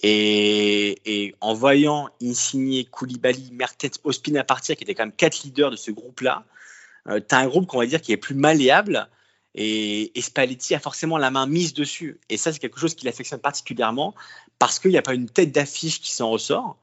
Et, 0.03 1.35
en 1.41 1.55
voyant 1.55 2.09
Insigne, 2.23 2.85
Koulibaly, 2.85 3.51
Mertens, 3.53 4.01
Ospina 4.05 4.45
partir, 4.45 4.77
qui 4.77 4.85
étaient 4.85 4.95
quand 4.95 5.05
même 5.05 5.13
quatre 5.13 5.43
leaders 5.43 5.71
de 5.71 5.77
ce 5.77 5.91
groupe-là, 5.91 6.45
euh, 7.09 7.21
tu 7.27 7.35
as 7.35 7.39
un 7.39 7.47
groupe 7.47 7.67
qu'on 7.67 7.79
va 7.79 7.87
dire 7.87 8.01
qui 8.01 8.13
est 8.13 8.17
plus 8.17 8.35
malléable. 8.35 9.09
Et, 9.55 10.13
Spalletti 10.21 10.75
a 10.75 10.81
forcément 10.81 11.19
la 11.19 11.31
main 11.31 11.47
mise 11.47 11.75
dessus. 11.75 12.19
Et 12.29 12.37
ça, 12.37 12.53
c'est 12.53 12.59
quelque 12.59 12.81
chose 12.81 12.95
qui 12.95 13.05
l'affectionne 13.05 13.41
particulièrement 13.41 14.15
parce 14.59 14.79
qu'il 14.79 14.91
n'y 14.91 14.99
a 14.99 15.03
pas 15.03 15.15
une 15.15 15.29
tête 15.29 15.53
d'affiche 15.53 16.01
qui 16.01 16.13
s'en 16.13 16.31
ressort. 16.31 16.77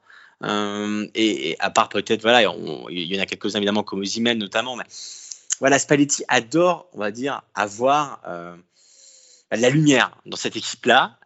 Euh, 0.43 1.07
et, 1.15 1.55
à 1.59 1.71
part 1.71 1.89
peut-être, 1.89 2.21
voilà, 2.21 2.43
il 2.43 3.13
y 3.13 3.17
en 3.17 3.21
a 3.21 3.25
quelques-uns 3.25 3.57
évidemment 3.57 3.83
comme 3.83 4.01
Ozymen 4.01 4.37
notamment, 4.37 4.75
mais 4.75 4.83
voilà, 5.59 5.79
Spalletti 5.79 6.23
adore, 6.27 6.87
on 6.93 6.99
va 6.99 7.09
dire, 7.09 7.41
avoir 7.55 8.19
la 9.51 9.69
lumière 9.69 10.17
dans 10.25 10.37
cette 10.37 10.55
équipe-là. 10.55 11.17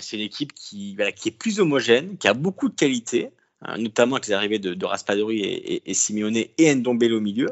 c'est 0.00 0.16
une 0.16 0.22
équipe 0.22 0.52
qui, 0.54 0.96
est 0.98 1.38
plus 1.38 1.60
homogène, 1.60 2.16
qui 2.18 2.28
a 2.28 2.34
beaucoup 2.34 2.68
de 2.68 2.74
qualités, 2.74 3.30
notamment 3.78 4.16
avec 4.16 4.28
les 4.28 4.34
arrivées 4.34 4.58
de, 4.58 4.74
de 4.74 4.86
Raspadori 4.86 5.40
et, 5.84 5.94
Simeone 5.94 6.36
et 6.36 6.74
Ndombele 6.74 7.14
au 7.14 7.20
milieu. 7.20 7.50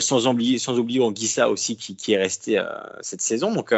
sans 0.00 0.26
oublier, 0.26 0.58
sans 0.58 0.78
oublier 0.78 1.00
Anguissa 1.00 1.50
aussi 1.50 1.76
qui, 1.76 1.94
qui 1.96 2.12
est 2.12 2.18
resté 2.18 2.62
cette 3.02 3.20
saison. 3.20 3.52
Donc 3.52 3.74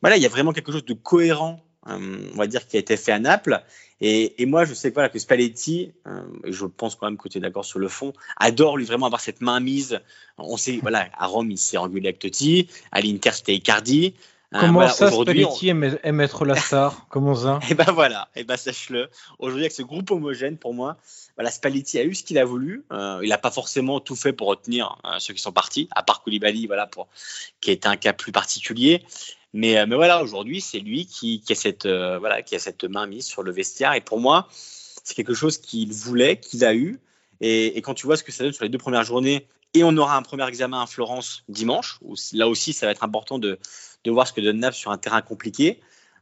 voilà, 0.00 0.16
il 0.16 0.22
y 0.22 0.26
a 0.26 0.30
vraiment 0.30 0.52
quelque 0.52 0.72
chose 0.72 0.84
de 0.84 0.94
cohérent, 0.94 1.64
on 1.86 2.36
va 2.36 2.46
dire, 2.46 2.66
qui 2.66 2.76
a 2.76 2.80
été 2.80 2.96
fait 2.96 3.12
à 3.12 3.18
Naples. 3.18 3.62
Et, 4.00 4.46
moi, 4.46 4.64
je 4.64 4.74
sais 4.74 4.90
voilà, 4.90 5.08
que 5.08 5.18
Spalletti, 5.18 5.92
euh, 6.06 6.22
je 6.44 6.66
pense 6.66 6.94
quand 6.94 7.06
même 7.06 7.18
que 7.18 7.28
tu 7.28 7.38
es 7.38 7.40
d'accord 7.40 7.64
sur 7.64 7.80
le 7.80 7.88
fond, 7.88 8.12
adore 8.36 8.76
lui 8.76 8.84
vraiment 8.84 9.06
avoir 9.06 9.20
cette 9.20 9.40
main 9.40 9.58
mise. 9.58 10.00
On 10.36 10.56
sait, 10.56 10.78
voilà, 10.80 11.08
à 11.18 11.26
Rome, 11.26 11.50
il 11.50 11.58
s'est 11.58 11.76
engueulé 11.76 12.08
avec 12.08 12.20
Totti, 12.20 12.68
à 12.92 13.00
l'Inter, 13.00 13.32
c'était 13.32 13.54
Icardi. 13.54 14.14
Euh, 14.54 14.60
Comment 14.60 14.88
ça, 14.88 15.10
Spalletti 15.10 15.68
aime, 15.68 16.20
être 16.20 16.44
la 16.46 16.56
star 16.56 17.06
Comment 17.10 17.34
ça? 17.34 17.60
Eh 17.70 17.74
ben 17.74 17.92
voilà, 17.92 18.28
eh 18.34 18.44
ben 18.44 18.56
sache-le. 18.56 19.10
Aujourd'hui, 19.38 19.64
avec 19.64 19.72
ce 19.72 19.82
groupe 19.82 20.10
homogène, 20.10 20.56
pour 20.56 20.72
moi, 20.72 20.96
voilà, 21.36 21.50
Spalletti 21.50 21.98
a 21.98 22.04
eu 22.04 22.14
ce 22.14 22.24
qu'il 22.24 22.38
a 22.38 22.46
voulu. 22.46 22.84
Euh, 22.90 23.20
il 23.22 23.28
n'a 23.28 23.36
pas 23.36 23.50
forcément 23.50 24.00
tout 24.00 24.16
fait 24.16 24.32
pour 24.32 24.48
retenir 24.48 24.96
ceux 25.18 25.34
qui 25.34 25.42
sont 25.42 25.52
partis, 25.52 25.88
à 25.94 26.02
part 26.02 26.22
Koulibaly, 26.22 26.66
voilà, 26.66 26.86
pour, 26.86 27.08
qui 27.60 27.70
est 27.70 27.86
un 27.86 27.96
cas 27.96 28.14
plus 28.14 28.32
particulier. 28.32 29.04
Mais, 29.54 29.78
euh, 29.78 29.86
mais 29.86 29.96
voilà, 29.96 30.22
aujourd'hui, 30.22 30.60
c'est 30.60 30.80
lui 30.80 31.06
qui, 31.06 31.40
qui, 31.40 31.52
a 31.52 31.56
cette, 31.56 31.86
euh, 31.86 32.18
voilà, 32.18 32.42
qui 32.42 32.54
a 32.54 32.58
cette 32.58 32.84
main 32.84 33.06
mise 33.06 33.26
sur 33.26 33.42
le 33.42 33.50
vestiaire. 33.50 33.94
Et 33.94 34.00
pour 34.00 34.20
moi, 34.20 34.46
c'est 34.50 35.14
quelque 35.14 35.34
chose 35.34 35.58
qu'il 35.58 35.92
voulait, 35.92 36.38
qu'il 36.38 36.64
a 36.64 36.74
eu. 36.74 36.98
Et, 37.40 37.78
et, 37.78 37.82
quand 37.82 37.94
tu 37.94 38.06
vois 38.06 38.16
ce 38.16 38.24
que 38.24 38.32
ça 38.32 38.44
donne 38.44 38.52
sur 38.52 38.64
les 38.64 38.70
deux 38.70 38.78
premières 38.78 39.04
journées, 39.04 39.46
et 39.78 39.84
on 39.84 39.96
aura 39.96 40.16
un 40.16 40.22
premier 40.22 40.46
examen 40.48 40.82
à 40.82 40.86
Florence 40.86 41.44
dimanche, 41.48 42.00
là 42.32 42.48
aussi, 42.48 42.72
ça 42.72 42.86
va 42.86 42.92
être 42.92 43.04
important 43.04 43.38
de, 43.38 43.58
voir 44.06 44.26
ce 44.26 44.32
que 44.32 44.40
donne 44.40 44.58
Naples 44.58 44.76
sur 44.76 44.90
un 44.90 44.98
terrain 44.98 45.20
compliqué. 45.20 45.80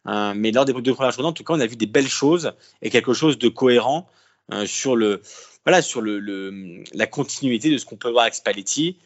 Euh, 0.08 0.34
mais 0.36 0.52
lors 0.52 0.64
des 0.64 0.72
deux 0.72 0.94
premières 0.94 1.12
journées, 1.12 1.28
en 1.28 1.32
tout 1.32 1.44
cas, 1.44 1.54
on 1.54 1.60
a 1.60 1.66
vu 1.66 1.76
des 1.76 1.86
belles 1.86 2.08
choses 2.08 2.52
et 2.82 2.90
quelque 2.90 3.12
chose 3.12 3.38
de 3.38 3.48
cohérent 3.48 4.08
euh, 4.52 4.66
sur, 4.66 4.96
la 4.96 7.06
continuité 7.06 7.70
de 7.70 7.78
ce 7.78 7.84
qu'on 7.84 7.96
peut 7.96 8.10
voir 8.10 8.22
avec 8.22 8.34
Spalletti. 8.34 8.98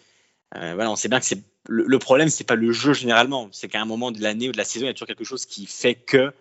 Euh, 0.56 0.76
on 0.78 0.96
sait 0.96 1.08
bien 1.08 1.20
que 1.20 1.26
le, 1.68 1.98
problème, 1.98 2.28
c'est 2.28 2.44
pas 2.44 2.56
le 2.56 2.72
jeu 2.72 2.92
généralement, 2.92 3.48
c'est 3.52 3.68
qu'à 3.68 3.80
un 3.80 3.84
moment 3.84 4.10
de 4.10 4.20
l'année 4.20 4.48
ou 4.48 4.52
de 4.52 4.58
la 4.58 4.64
saison, 4.64 4.86
il 4.86 4.88
y 4.88 4.90
a 4.90 4.94
toujours 4.94 5.08
quelque 5.08 5.24
chose 5.24 5.46
qui 5.46 5.66
fait 5.66 5.94
que 5.94 6.32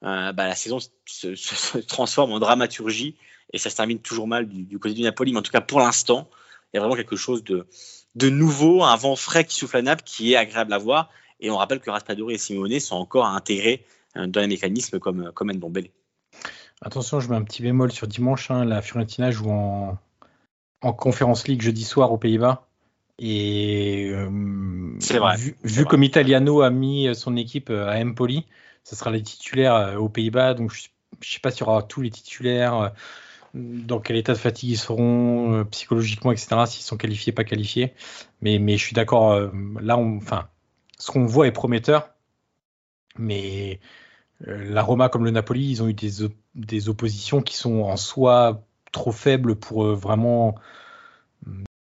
bah, 0.00 0.32
la 0.32 0.54
saison 0.54 0.78
se, 0.80 1.34
se, 1.34 1.78
transforme 1.78 2.32
en 2.32 2.38
dramaturgie 2.38 3.16
et 3.52 3.58
ça 3.58 3.70
se 3.70 3.76
termine 3.76 3.98
toujours 3.98 4.26
mal 4.26 4.48
du, 4.48 4.62
du 4.62 4.78
côté 4.78 4.94
du 4.94 5.02
Napoli. 5.02 5.32
Mais 5.32 5.38
en 5.38 5.42
tout 5.42 5.52
cas, 5.52 5.60
pour 5.60 5.80
l'instant, 5.80 6.28
il 6.72 6.76
y 6.76 6.78
a 6.78 6.80
vraiment 6.80 6.96
quelque 6.96 7.16
chose 7.16 7.44
de, 7.44 7.66
de 8.14 8.28
nouveau, 8.28 8.82
un 8.84 8.96
vent 8.96 9.16
frais 9.16 9.44
qui 9.44 9.54
souffle 9.54 9.76
à 9.76 9.82
Naples 9.82 10.02
qui 10.04 10.32
est 10.32 10.36
agréable 10.36 10.72
à 10.72 10.78
voir. 10.78 11.10
Et 11.40 11.50
on 11.50 11.56
rappelle 11.56 11.80
que 11.80 11.90
Raspadori 11.90 12.34
et 12.34 12.38
Simeone 12.38 12.80
sont 12.80 12.96
encore 12.96 13.26
à 13.26 13.30
intégrer 13.30 13.84
euh, 14.16 14.26
dans 14.26 14.40
les 14.40 14.48
mécanismes 14.48 14.98
comme, 14.98 15.32
comme 15.32 15.52
Ndombele. 15.52 15.90
Attention, 16.82 17.20
je 17.20 17.28
mets 17.28 17.36
un 17.36 17.42
petit 17.42 17.62
bémol 17.62 17.92
sur 17.92 18.06
dimanche. 18.06 18.50
Hein, 18.50 18.64
la 18.64 18.82
Fiorentina 18.82 19.30
joue 19.30 19.50
en, 19.50 19.98
en 20.82 20.92
Conférence 20.92 21.48
League 21.48 21.62
jeudi 21.62 21.84
soir 21.84 22.12
aux 22.12 22.18
Pays-Bas. 22.18 22.66
Et 23.18 24.10
euh, 24.12 24.28
vrai, 25.10 25.36
vu, 25.64 25.84
comme 25.84 26.04
Italiano 26.04 26.62
a 26.62 26.70
mis 26.70 27.12
son 27.16 27.36
équipe 27.36 27.70
euh, 27.70 27.88
à 27.88 27.98
Empoli, 28.00 28.46
ce 28.84 28.94
sera 28.94 29.10
les 29.10 29.22
titulaires 29.22 29.74
euh, 29.74 29.96
aux 29.96 30.08
Pays-Bas. 30.08 30.54
Donc 30.54 30.72
je 30.72 30.86
ne 30.86 31.24
sais 31.24 31.40
pas 31.40 31.50
s'il 31.50 31.66
y 31.66 31.68
aura 31.68 31.82
tous 31.82 32.00
les 32.00 32.10
titulaires, 32.10 32.92
dans 33.58 34.00
quel 34.00 34.16
état 34.16 34.32
de 34.32 34.38
fatigue 34.38 34.70
ils 34.70 34.78
seront, 34.78 35.64
psychologiquement, 35.70 36.32
etc. 36.32 36.48
S'ils 36.66 36.84
sont 36.84 36.96
qualifiés, 36.96 37.32
pas 37.32 37.44
qualifiés. 37.44 37.92
Mais, 38.40 38.58
mais 38.58 38.76
je 38.76 38.84
suis 38.84 38.94
d'accord. 38.94 39.38
là, 39.80 39.98
on, 39.98 40.16
enfin, 40.18 40.48
ce 40.98 41.10
qu'on 41.10 41.26
voit 41.26 41.46
est 41.46 41.52
prometteur. 41.52 42.10
Mais 43.18 43.80
la 44.40 44.82
Roma 44.82 45.08
comme 45.08 45.24
le 45.24 45.30
Napoli, 45.30 45.70
ils 45.70 45.82
ont 45.82 45.88
eu 45.88 45.94
des, 45.94 46.28
des 46.54 46.88
oppositions 46.88 47.42
qui 47.42 47.56
sont 47.56 47.82
en 47.82 47.96
soi 47.96 48.62
trop 48.92 49.12
faibles 49.12 49.56
pour 49.56 49.94
vraiment 49.94 50.54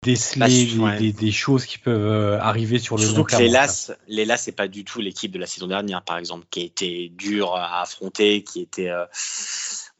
déceler 0.04 1.12
des, 1.12 1.32
choses 1.32 1.66
qui 1.66 1.78
peuvent 1.78 2.00
euh, 2.00 2.40
arriver 2.40 2.80
sur 2.80 2.98
le 2.98 3.04
Surtout 3.04 3.18
long 3.18 3.26
terme. 3.26 3.68
Surtout 3.68 3.94
que 3.94 4.12
l'Elas, 4.12 4.38
c'est 4.38 4.52
pas 4.52 4.68
du 4.68 4.86
tout 4.86 5.02
l'équipe 5.02 5.32
de 5.32 5.40
la 5.40 5.48
saison 5.48 5.68
dernière, 5.68 6.04
par 6.04 6.18
exemple, 6.18 6.46
qui 6.50 6.62
était 6.62 7.12
dure 7.16 7.56
à 7.56 7.82
affronter, 7.82 8.44
qui 8.44 8.62
était 8.62 8.90
euh, 8.90 9.06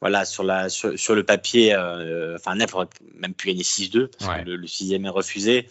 voilà 0.00 0.24
sur 0.24 0.44
la 0.44 0.68
sur, 0.68 1.14
le 1.14 1.22
papier, 1.24 1.74
euh, 1.74 2.36
enfin 2.36 2.54
Naples 2.54 2.76
aurait 2.76 2.88
même 3.14 3.34
pu 3.34 3.48
gagner 3.48 3.62
6-2 3.62 4.08
parce 4.08 4.44
que 4.44 4.50
le, 4.50 4.66
sixième 4.66 5.04
est 5.04 5.10
refusé. 5.10 5.66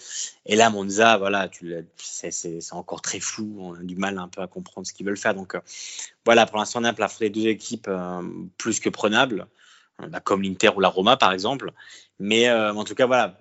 Et 0.46 0.56
là, 0.56 0.70
Monza, 0.70 1.18
voilà, 1.18 1.50
c'est 1.98 2.74
encore 2.74 3.02
très 3.02 3.20
flou, 3.20 3.58
on 3.60 3.76
a 3.76 3.84
du 3.84 3.96
mal 3.96 4.18
un 4.18 4.28
peu 4.28 4.42
à 4.42 4.48
comprendre 4.48 4.86
ce 4.86 4.94
qu'ils 4.94 5.06
veulent 5.06 5.18
faire. 5.18 5.34
Donc 5.34 5.56
voilà, 6.26 6.46
pour 6.46 6.58
l'instant, 6.58 6.82
Naples 6.82 7.04
a 7.04 7.06
affronté 7.06 7.30
deux 7.30 7.48
équipes 7.48 7.90
plus 8.58 8.80
que 8.80 8.90
prenables. 8.90 9.48
Bah, 10.00 10.20
comme 10.20 10.44
l'Inter 10.44 10.70
ou 10.76 10.80
la 10.80 10.90
Roma 10.90 11.18
par 11.18 11.32
exemple. 11.32 11.72
Mais 12.20 12.48
euh, 12.50 12.74
en 12.74 12.84
tout 12.84 12.96
cas, 12.96 13.06
voilà, 13.06 13.38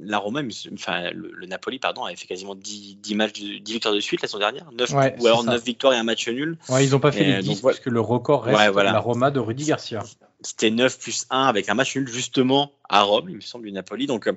la 0.00 0.18
Roma, 0.18 0.42
enfin 0.72 1.10
le, 1.12 1.46
Napoli, 1.46 1.78
pardon, 1.78 2.04
avait 2.04 2.16
fait 2.16 2.26
quasiment 2.26 2.56
10, 2.56 2.96
10 2.96 3.14
matchs, 3.14 3.40
10 3.40 3.72
victoires 3.72 3.94
de 3.94 4.00
suite 4.00 4.22
la 4.22 4.28
saison 4.28 4.38
dernière, 4.38 4.70
9, 4.72 4.92
ou 5.20 5.26
alors 5.26 5.44
9 5.44 5.64
victoires 5.64 5.92
et 5.92 5.96
un 5.96 6.02
match 6.04 6.28
nul. 6.28 6.58
Ouais, 6.68 6.84
ils 6.84 6.90
n'ont 6.90 7.00
pas 7.00 7.12
fait 7.12 7.24
les 7.24 7.42
10 7.42 7.60
parce 7.60 7.80
que 7.80 7.90
le 7.90 8.00
record 8.00 8.44
reste 8.44 8.74
la 8.74 8.98
Roma 8.98 9.30
de 9.30 9.38
Rudy 9.38 9.66
Garcia. 9.66 10.02
C'était 10.40 10.70
9 10.70 10.98
plus 11.00 11.26
1 11.30 11.46
avec 11.46 11.68
un 11.68 11.74
match 11.74 11.96
nul 11.96 12.08
justement 12.08 12.72
à 12.88 13.02
Rome, 13.02 13.26
il 13.28 13.36
me 13.36 13.40
semble, 13.40 13.66
du 13.66 13.72
Napoli. 13.72 14.06
Donc 14.06 14.26
euh, 14.26 14.32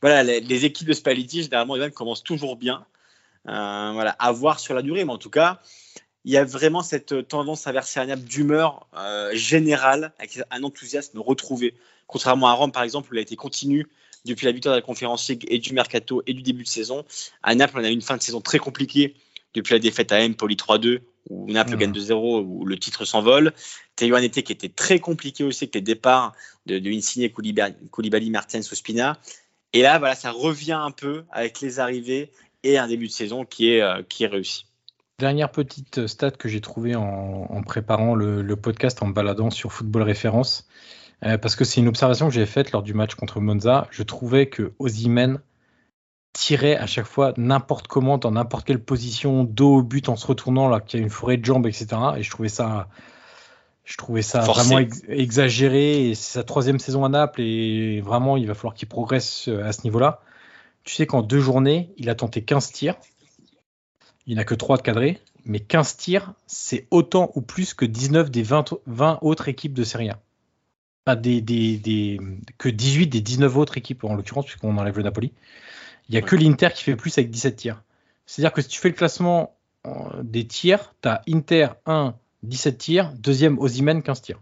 voilà, 0.00 0.22
les, 0.22 0.64
équipes 0.64 0.88
de 0.88 0.94
Spalletti, 0.94 1.42
généralement, 1.42 1.76
commencent 1.90 2.24
toujours 2.24 2.56
bien. 2.56 2.84
Euh, 3.48 3.90
voilà, 3.92 4.10
à 4.18 4.32
voir 4.32 4.60
sur 4.60 4.74
la 4.74 4.82
durée, 4.82 5.04
mais 5.04 5.12
en 5.12 5.18
tout 5.18 5.30
cas, 5.30 5.60
il 6.24 6.32
y 6.32 6.36
a 6.36 6.44
vraiment 6.44 6.82
cette 6.82 7.26
tendance 7.28 7.66
à 7.66 7.72
verser 7.72 8.00
un 8.00 8.06
Naples 8.06 8.22
d'humeur 8.22 8.86
euh, 8.96 9.30
générale, 9.34 10.12
avec 10.18 10.38
un 10.50 10.62
enthousiasme 10.62 11.18
retrouvé. 11.18 11.74
Contrairement 12.06 12.48
à 12.48 12.52
Rome, 12.52 12.72
par 12.72 12.82
exemple, 12.82 13.10
où 13.10 13.14
il 13.14 13.18
a 13.18 13.22
été 13.22 13.36
continu 13.36 13.88
depuis 14.24 14.46
la 14.46 14.52
victoire 14.52 14.74
de 14.74 14.80
la 14.80 14.86
Conférence 14.86 15.28
League 15.28 15.44
et 15.48 15.58
du 15.58 15.72
mercato 15.72 16.22
et 16.26 16.34
du 16.34 16.42
début 16.42 16.62
de 16.62 16.68
saison. 16.68 17.04
À 17.42 17.54
Naples, 17.54 17.74
on 17.76 17.84
a 17.84 17.88
eu 17.88 17.92
une 17.92 18.02
fin 18.02 18.16
de 18.16 18.22
saison 18.22 18.40
très 18.40 18.58
compliquée 18.58 19.14
depuis 19.54 19.74
la 19.74 19.80
défaite 19.80 20.12
à 20.12 20.24
Empoli 20.24 20.54
3-2, 20.54 21.00
où 21.28 21.50
Naples 21.50 21.76
gagne 21.76 21.92
2-0, 21.92 22.44
où 22.44 22.64
le 22.64 22.78
titre 22.78 23.04
s'envole. 23.04 23.52
Un 24.00 24.22
été 24.22 24.42
qui 24.42 24.52
était 24.52 24.68
très 24.68 24.98
compliqué 24.98 25.44
aussi, 25.44 25.64
avec 25.64 25.74
les 25.74 25.80
départs 25.80 26.34
de, 26.66 26.78
de 26.78 26.90
Insigne, 26.90 27.28
Koulibaly, 27.30 27.74
Koulibaly, 27.90 28.30
Martens, 28.30 28.72
Ospina. 28.72 29.18
Et 29.72 29.82
là, 29.82 29.98
voilà, 29.98 30.14
ça 30.14 30.30
revient 30.30 30.72
un 30.72 30.90
peu 30.90 31.24
avec 31.30 31.60
les 31.60 31.78
arrivées 31.78 32.30
et 32.62 32.78
un 32.78 32.88
début 32.88 33.06
de 33.06 33.12
saison 33.12 33.44
qui 33.44 33.70
est, 33.70 33.80
euh, 33.80 34.02
qui 34.08 34.24
est 34.24 34.28
réussi. 34.28 34.66
Dernière 35.22 35.52
petite 35.52 36.08
stat 36.08 36.32
que 36.32 36.48
j'ai 36.48 36.60
trouvée 36.60 36.96
en, 36.96 37.62
préparant 37.64 38.16
le, 38.16 38.56
podcast, 38.56 39.04
en 39.04 39.06
baladant 39.06 39.50
sur 39.50 39.72
Football 39.72 40.02
Référence, 40.02 40.66
euh, 41.24 41.38
parce 41.38 41.54
que 41.54 41.62
c'est 41.62 41.80
une 41.80 41.86
observation 41.86 42.26
que 42.26 42.34
j'ai 42.34 42.44
faite 42.44 42.72
lors 42.72 42.82
du 42.82 42.92
match 42.92 43.14
contre 43.14 43.38
Monza. 43.38 43.86
Je 43.92 44.02
trouvais 44.02 44.48
que 44.48 44.72
Ozymen 44.80 45.38
tirait 46.32 46.74
à 46.74 46.86
chaque 46.86 47.04
fois 47.04 47.34
n'importe 47.36 47.86
comment, 47.86 48.18
dans 48.18 48.32
n'importe 48.32 48.66
quelle 48.66 48.82
position, 48.82 49.44
dos 49.44 49.76
au 49.76 49.82
but 49.84 50.08
en 50.08 50.16
se 50.16 50.26
retournant, 50.26 50.68
là 50.68 50.80
qu'il 50.80 50.98
y 50.98 51.02
a 51.02 51.04
une 51.04 51.10
forêt 51.10 51.36
de 51.36 51.44
jambes, 51.44 51.68
etc. 51.68 51.86
Et 52.16 52.24
je 52.24 52.30
trouvais 52.30 52.48
ça, 52.48 52.88
je 53.84 53.96
trouvais 53.96 54.22
ça 54.22 54.40
vraiment 54.40 54.80
exagéré. 55.08 56.08
Et 56.08 56.16
c'est 56.16 56.32
sa 56.32 56.42
troisième 56.42 56.80
saison 56.80 57.04
à 57.04 57.08
Naples 57.08 57.42
et 57.42 58.00
vraiment 58.00 58.36
il 58.36 58.48
va 58.48 58.54
falloir 58.54 58.74
qu'il 58.74 58.88
progresse 58.88 59.46
euh, 59.46 59.64
à 59.64 59.70
ce 59.70 59.84
niveau-là. 59.84 60.20
Tu 60.82 60.96
sais 60.96 61.06
qu'en 61.06 61.22
deux 61.22 61.38
journées, 61.38 61.94
il 61.96 62.10
a 62.10 62.16
tenté 62.16 62.42
15 62.42 62.72
tirs 62.72 62.96
il 64.26 64.36
n'a 64.36 64.44
que 64.44 64.54
3 64.54 64.78
de 64.78 64.82
cadrés, 64.82 65.20
mais 65.44 65.60
15 65.60 65.96
tirs, 65.96 66.32
c'est 66.46 66.86
autant 66.90 67.32
ou 67.34 67.40
plus 67.40 67.74
que 67.74 67.84
19 67.84 68.30
des 68.30 68.42
20, 68.42 68.74
20 68.86 69.18
autres 69.22 69.48
équipes 69.48 69.74
de 69.74 69.84
Serie 69.84 70.10
A. 70.10 70.20
Pas 71.04 71.16
des, 71.16 71.40
des, 71.40 71.78
des, 71.78 72.20
que 72.58 72.68
18 72.68 73.08
des 73.08 73.20
19 73.20 73.56
autres 73.56 73.76
équipes, 73.76 74.04
en 74.04 74.14
l'occurrence, 74.14 74.46
puisqu'on 74.46 74.76
enlève 74.78 74.96
le 74.96 75.02
Napoli. 75.02 75.32
Il 76.08 76.12
n'y 76.12 76.18
a 76.18 76.22
que 76.22 76.36
l'Inter 76.36 76.68
qui 76.74 76.84
fait 76.84 76.96
plus 76.96 77.16
avec 77.18 77.30
17 77.30 77.56
tirs. 77.56 77.82
C'est-à-dire 78.26 78.52
que 78.52 78.62
si 78.62 78.68
tu 78.68 78.78
fais 78.78 78.88
le 78.88 78.94
classement 78.94 79.56
euh, 79.86 79.90
des 80.22 80.46
tirs, 80.46 80.94
tu 81.02 81.08
as 81.08 81.22
Inter 81.28 81.68
1, 81.86 82.14
17 82.44 82.78
tirs, 82.78 83.12
deuxième 83.18 83.58
Ozymen, 83.58 84.02
15 84.02 84.22
tirs. 84.22 84.40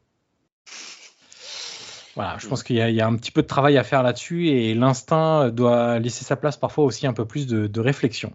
Voilà, 2.14 2.36
je 2.38 2.46
pense 2.48 2.62
qu'il 2.62 2.76
y, 2.76 2.92
y, 2.92 3.00
a 3.00 3.06
un 3.06 3.16
petit 3.16 3.30
peu 3.30 3.40
de 3.40 3.46
travail 3.46 3.78
à 3.78 3.84
faire 3.84 4.02
là-dessus 4.02 4.48
et 4.48 4.74
l'instinct 4.74 5.48
doit 5.48 5.98
laisser 6.00 6.24
sa 6.24 6.36
place 6.36 6.56
parfois 6.56 6.84
aussi 6.84 7.06
un 7.06 7.12
peu 7.12 7.24
plus 7.24 7.46
de, 7.46 7.66
de 7.66 7.80
réflexion. 7.80 8.32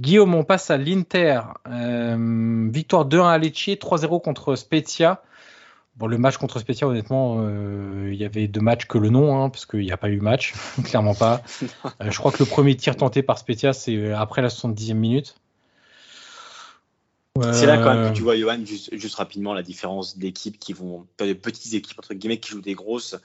Guillaume, 0.00 0.34
on 0.34 0.44
passe 0.44 0.70
à 0.70 0.76
l'Inter. 0.76 1.40
Euh, 1.68 2.68
victoire 2.70 3.08
2-1 3.08 3.28
à 3.28 3.38
Lecce, 3.38 3.68
3-0 3.68 4.20
contre 4.20 4.54
Spezia. 4.54 5.22
Bon, 5.96 6.06
le 6.06 6.18
match 6.18 6.36
contre 6.36 6.58
Spezia, 6.58 6.86
honnêtement, 6.86 7.38
euh, 7.40 8.10
il 8.12 8.18
y 8.18 8.24
avait 8.24 8.48
deux 8.48 8.60
matchs 8.60 8.84
que 8.84 8.98
le 8.98 9.08
nom, 9.08 9.42
hein, 9.42 9.48
parce 9.48 9.64
qu'il 9.64 9.80
n'y 9.80 9.92
a 9.92 9.96
pas 9.96 10.10
eu 10.10 10.20
match, 10.20 10.52
clairement 10.84 11.14
pas. 11.14 11.42
Euh, 12.02 12.10
je 12.10 12.18
crois 12.18 12.30
que 12.30 12.38
le 12.40 12.44
premier 12.44 12.76
tir 12.76 12.96
tenté 12.96 13.22
par 13.22 13.38
Spezia, 13.38 13.72
c'est 13.72 14.12
après 14.12 14.42
la 14.42 14.48
70e 14.48 14.94
minute. 14.94 15.36
C'est 17.52 17.66
là 17.66 17.76
quand 17.78 17.94
même 17.94 18.10
que 18.10 18.16
tu 18.16 18.22
vois, 18.22 18.36
Johan, 18.36 18.58
juste, 18.64 19.14
rapidement, 19.14 19.52
la 19.52 19.62
différence 19.62 20.16
d'équipes 20.16 20.58
qui 20.58 20.72
vont, 20.72 21.06
pas 21.16 21.26
de 21.26 21.34
petites 21.34 21.74
équipes, 21.74 21.98
entre 21.98 22.14
guillemets, 22.14 22.38
qui 22.38 22.50
jouent 22.50 22.62
des 22.62 22.74
grosses. 22.74 23.16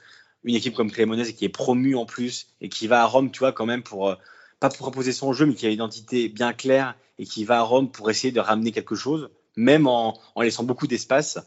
Une 0.44 0.54
équipe 0.54 0.74
comme 0.74 0.90
Cremonese 0.90 1.32
qui 1.32 1.44
est 1.46 1.50
promue 1.50 1.96
en 1.96 2.04
plus 2.04 2.48
et 2.60 2.68
qui 2.68 2.86
va 2.86 3.02
à 3.02 3.06
Rome, 3.06 3.30
tu 3.30 3.38
vois, 3.38 3.52
quand 3.52 3.64
même, 3.64 3.82
pour 3.82 4.16
pas 4.62 4.70
pour 4.70 4.86
imposer 4.86 5.12
son 5.12 5.32
jeu, 5.32 5.44
mais 5.44 5.54
qui 5.54 5.66
a 5.66 5.70
une 5.70 5.74
identité 5.74 6.28
bien 6.28 6.52
claire 6.52 6.94
et 7.18 7.24
qui 7.24 7.44
va 7.44 7.58
à 7.58 7.62
Rome 7.62 7.90
pour 7.90 8.08
essayer 8.10 8.32
de 8.32 8.38
ramener 8.38 8.70
quelque 8.70 8.94
chose, 8.94 9.28
même 9.56 9.88
en, 9.88 10.20
laissant 10.40 10.62
beaucoup 10.62 10.86
d'espace. 10.86 11.40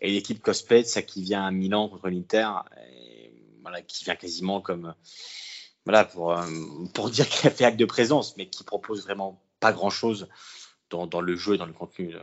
Et 0.00 0.12
l'équipe 0.12 0.40
Cospet, 0.40 0.84
ça 0.84 1.02
qui 1.02 1.24
vient 1.24 1.44
à 1.44 1.50
Milan 1.50 1.88
contre 1.88 2.08
l'Inter, 2.08 2.48
qui 3.88 4.04
vient 4.04 4.14
quasiment 4.14 4.60
comme 4.60 4.94
voilà 5.84 6.04
pour, 6.04 6.32
euh, 6.32 6.46
pour 6.94 7.10
dire 7.10 7.28
qu'elle 7.28 7.52
fait 7.52 7.64
acte 7.64 7.78
de 7.78 7.84
présence, 7.86 8.36
mais 8.36 8.46
qui 8.46 8.62
propose 8.62 9.02
vraiment 9.02 9.42
pas 9.58 9.72
grand 9.72 9.90
chose 9.90 10.28
dans, 10.90 11.20
le 11.20 11.34
jeu 11.34 11.54
et 11.54 11.58
dans 11.58 11.66
le 11.66 11.72
contenu, 11.72 12.14
euh, 12.14 12.20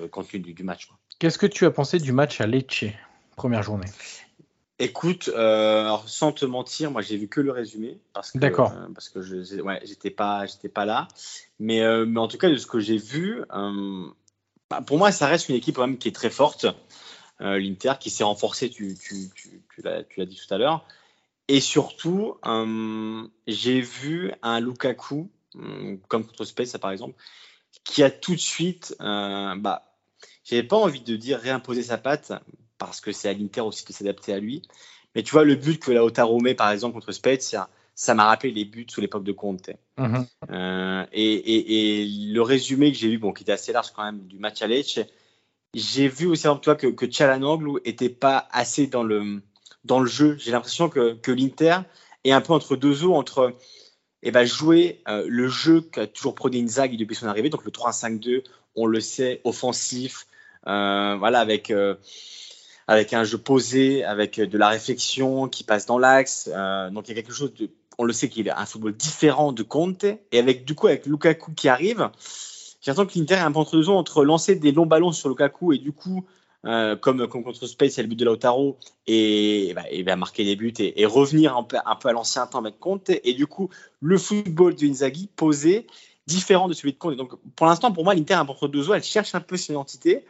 le 0.00 0.08
contenu 0.08 0.40
du, 0.40 0.64
match. 0.64 0.88
Qu'est-ce 1.18 1.36
que 1.36 1.46
tu 1.46 1.66
as 1.66 1.70
pensé 1.70 1.98
du 1.98 2.12
match 2.12 2.40
à 2.40 2.46
Lecce, 2.46 2.86
première 3.36 3.62
journée? 3.62 3.86
Écoute, 4.80 5.30
euh, 5.34 5.96
sans 6.06 6.32
te 6.32 6.44
mentir, 6.44 6.90
moi 6.90 7.02
j'ai 7.02 7.16
vu 7.16 7.28
que 7.28 7.40
le 7.40 7.52
résumé 7.52 7.98
parce 8.12 8.32
que 8.32 8.38
D'accord. 8.38 8.72
parce 8.94 9.08
que 9.08 9.22
je 9.22 9.60
ouais, 9.60 9.80
j'étais 9.84 10.10
pas 10.10 10.46
j'étais 10.46 10.68
pas 10.68 10.84
là, 10.84 11.06
mais 11.58 11.80
mais 12.06 12.18
en 12.18 12.28
tout 12.28 12.38
cas 12.38 12.48
de 12.48 12.56
ce 12.56 12.66
que 12.66 12.80
j'ai 12.80 12.96
vu, 12.96 13.42
bah, 14.70 14.82
pour 14.86 14.98
moi 14.98 15.12
ça 15.12 15.26
reste 15.26 15.48
une 15.48 15.54
équipe 15.54 15.76
quand 15.76 15.86
même 15.86 15.98
qui 15.98 16.08
est 16.08 16.14
très 16.14 16.30
forte, 16.30 16.66
l'Inter 17.40 17.92
qui 18.00 18.10
s'est 18.10 18.24
renforcée, 18.24 18.70
tu 18.70 18.96
tu, 18.96 19.28
tu, 19.34 19.62
tu 19.74 19.82
l'as 19.82 20.26
dit 20.26 20.36
tout 20.36 20.54
à 20.54 20.58
l'heure, 20.58 20.84
et 21.46 21.60
surtout 21.60 22.36
j'ai 23.46 23.80
vu 23.80 24.32
un 24.42 24.60
Lukaku 24.60 25.30
comme 26.08 26.26
contre 26.26 26.44
Space 26.44 26.76
par 26.78 26.90
exemple 26.90 27.14
qui 27.84 28.02
a 28.02 28.10
tout 28.10 28.34
de 28.34 28.40
suite, 28.40 28.94
euh, 29.00 29.54
bah, 29.56 29.96
j'avais 30.44 30.62
pas 30.62 30.76
envie 30.76 31.00
de 31.00 31.16
dire 31.16 31.38
réimposer 31.38 31.82
sa 31.82 31.98
patte, 31.98 32.32
parce 32.80 33.00
que 33.00 33.12
c'est 33.12 33.28
à 33.28 33.32
l'Inter 33.32 33.60
aussi 33.60 33.84
de 33.84 33.92
s'adapter 33.92 34.32
à 34.32 34.40
lui. 34.40 34.62
Mais 35.14 35.22
tu 35.22 35.32
vois, 35.32 35.44
le 35.44 35.54
but 35.54 35.80
que 35.80 35.92
Lautaro 35.92 36.40
met, 36.40 36.54
par 36.54 36.70
exemple, 36.70 36.94
contre 36.94 37.12
Spezia, 37.12 37.68
ça 37.94 38.14
m'a 38.14 38.24
rappelé 38.24 38.52
les 38.52 38.64
buts 38.64 38.86
sous 38.88 39.00
l'époque 39.00 39.22
de 39.24 39.32
Conte. 39.32 39.70
Mhm. 39.98 40.26
Euh, 40.50 41.04
et, 41.12 42.06
le 42.32 42.40
résumé 42.40 42.90
que 42.90 42.98
j'ai 42.98 43.08
vu, 43.08 43.18
bon, 43.18 43.32
qui 43.32 43.42
était 43.42 43.52
assez 43.52 43.72
large 43.72 43.92
quand 43.94 44.04
même, 44.04 44.20
du 44.26 44.38
match 44.38 44.62
à 44.62 44.66
Lecce, 44.66 45.00
j'ai 45.74 46.08
vu 46.08 46.26
aussi, 46.26 46.44
par 46.44 46.60
toi, 46.60 46.74
que, 46.74 46.86
que 46.86 47.10
Chalanoglu 47.10 47.80
était 47.84 48.08
pas 48.08 48.48
assez 48.50 48.86
dans 48.86 49.02
le, 49.02 49.42
dans 49.84 50.00
le 50.00 50.06
jeu. 50.06 50.36
J'ai 50.38 50.50
l'impression 50.50 50.88
que, 50.88 51.14
que 51.14 51.30
l'Inter 51.30 51.78
est 52.24 52.32
un 52.32 52.40
peu 52.40 52.54
entre 52.54 52.76
deux 52.76 53.04
eaux, 53.04 53.14
entre 53.14 53.54
et 54.22 54.30
va 54.30 54.44
jouer 54.44 55.02
euh, 55.08 55.24
le 55.28 55.48
jeu 55.48 55.80
qu'a 55.80 56.06
toujours 56.06 56.34
prôné 56.34 56.60
Inzaghi 56.60 56.96
depuis 56.98 57.16
son 57.16 57.26
arrivée, 57.26 57.48
donc 57.48 57.64
le 57.64 57.70
3-5-2, 57.70 58.42
on 58.74 58.86
le 58.86 59.00
sait, 59.00 59.40
offensif, 59.44 60.26
euh, 60.66 61.16
voilà, 61.18 61.40
avec, 61.40 61.72
avec 62.90 63.12
un 63.12 63.24
jeu 63.24 63.38
posé, 63.38 64.04
avec 64.04 64.40
de 64.40 64.58
la 64.58 64.68
réflexion 64.68 65.48
qui 65.48 65.64
passe 65.64 65.86
dans 65.86 65.98
l'axe. 65.98 66.48
donc 66.92 67.08
il 67.08 67.10
y 67.10 67.12
a 67.12 67.22
quelque 67.22 67.32
chose 67.32 67.52
on 67.98 68.04
le 68.04 68.12
sait 68.12 68.28
qu'il 68.28 68.48
a 68.48 68.58
un 68.58 68.66
football 68.66 68.96
différent 68.96 69.52
de 69.52 69.62
Conte, 69.62 70.04
et 70.04 70.38
avec 70.38 70.64
du 70.64 70.74
coup 70.74 70.86
avec 70.86 71.06
Lukaku 71.06 71.52
qui 71.52 71.68
arrive, 71.68 72.10
j'ai 72.80 72.90
l'impression 72.90 73.06
que 73.06 73.18
l'Inter 73.18 73.34
est 73.34 73.38
un 73.38 73.52
peu 73.52 73.58
entre 73.58 73.76
deux 73.76 73.88
entre 73.88 74.24
lancer 74.24 74.54
des 74.54 74.72
longs 74.72 74.86
ballons 74.86 75.12
sur 75.12 75.28
Lukaku 75.28 75.74
et 75.74 75.78
du 75.78 75.92
coup 75.92 76.24
euh, 76.66 76.94
comme, 76.96 77.26
contre 77.26 77.66
Space, 77.66 77.96
y 77.96 78.00
a 78.00 78.02
le 78.02 78.08
but 78.08 78.18
de 78.18 78.24
Lautaro, 78.24 78.76
et, 79.06 79.72
bah, 79.74 79.84
il 79.92 80.04
va 80.04 80.16
marquer 80.16 80.44
des 80.44 80.56
buts 80.56 80.74
et, 80.78 81.06
revenir 81.06 81.56
un 81.56 81.62
peu, 81.62 81.78
un 81.84 81.96
peu 81.96 82.08
à 82.08 82.12
l'ancien 82.12 82.46
temps 82.46 82.58
avec 82.58 82.78
Conte. 82.78 83.10
Et 83.24 83.32
du 83.32 83.46
coup, 83.46 83.70
le 84.00 84.18
football 84.18 84.74
de 84.74 84.86
Inzaghi 84.86 85.28
posé, 85.34 85.86
différent 86.26 86.68
de 86.68 86.74
celui 86.74 86.92
de 86.92 86.98
Conte. 86.98 87.16
Donc, 87.16 87.32
pour 87.56 87.66
l'instant, 87.66 87.92
pour 87.92 88.04
moi, 88.04 88.14
l'Inter 88.14 88.34
un 88.34 88.46
entre 88.46 88.68
deux 88.68 88.90
eaux, 88.90 88.94
elle 88.94 89.02
cherche 89.02 89.34
un 89.34 89.40
peu 89.40 89.56
son 89.56 89.72
identité. 89.72 90.26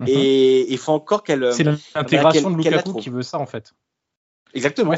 Mhm. 0.00 0.08
Et 0.08 0.72
il 0.72 0.78
faut 0.78 0.92
encore 0.92 1.22
qu'elle. 1.22 1.52
C'est 1.52 1.64
l'intégration 1.64 2.50
de 2.50 2.56
Lukaku 2.56 2.94
qui 2.94 3.10
veut 3.10 3.22
ça, 3.22 3.38
en 3.38 3.46
fait. 3.46 3.74
Exactement. 4.54 4.94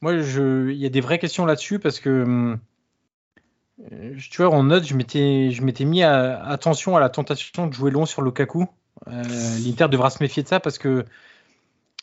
Moi, 0.00 0.12
il 0.14 0.76
y 0.76 0.86
a 0.86 0.88
des 0.88 1.00
vraies 1.00 1.18
questions 1.18 1.46
là-dessus 1.46 1.78
parce 1.78 2.00
que. 2.00 2.22
Hum, 2.22 2.58
tu 4.30 4.42
vois, 4.42 4.50
en 4.50 4.62
note, 4.64 4.84
je 4.84 4.94
m'étais 4.94 5.84
mis 5.84 6.02
à, 6.02 6.42
attention 6.44 6.96
à 6.96 7.00
la 7.00 7.08
tentation 7.08 7.66
de 7.66 7.72
jouer 7.72 7.90
long 7.90 8.04
sur 8.04 8.20
Lukaku. 8.20 8.66
Euh, 9.08 9.22
L'Inter 9.64 9.88
devra 9.88 10.10
se 10.10 10.22
méfier 10.22 10.42
de 10.42 10.48
ça 10.48 10.60
parce 10.60 10.76
que 10.76 11.06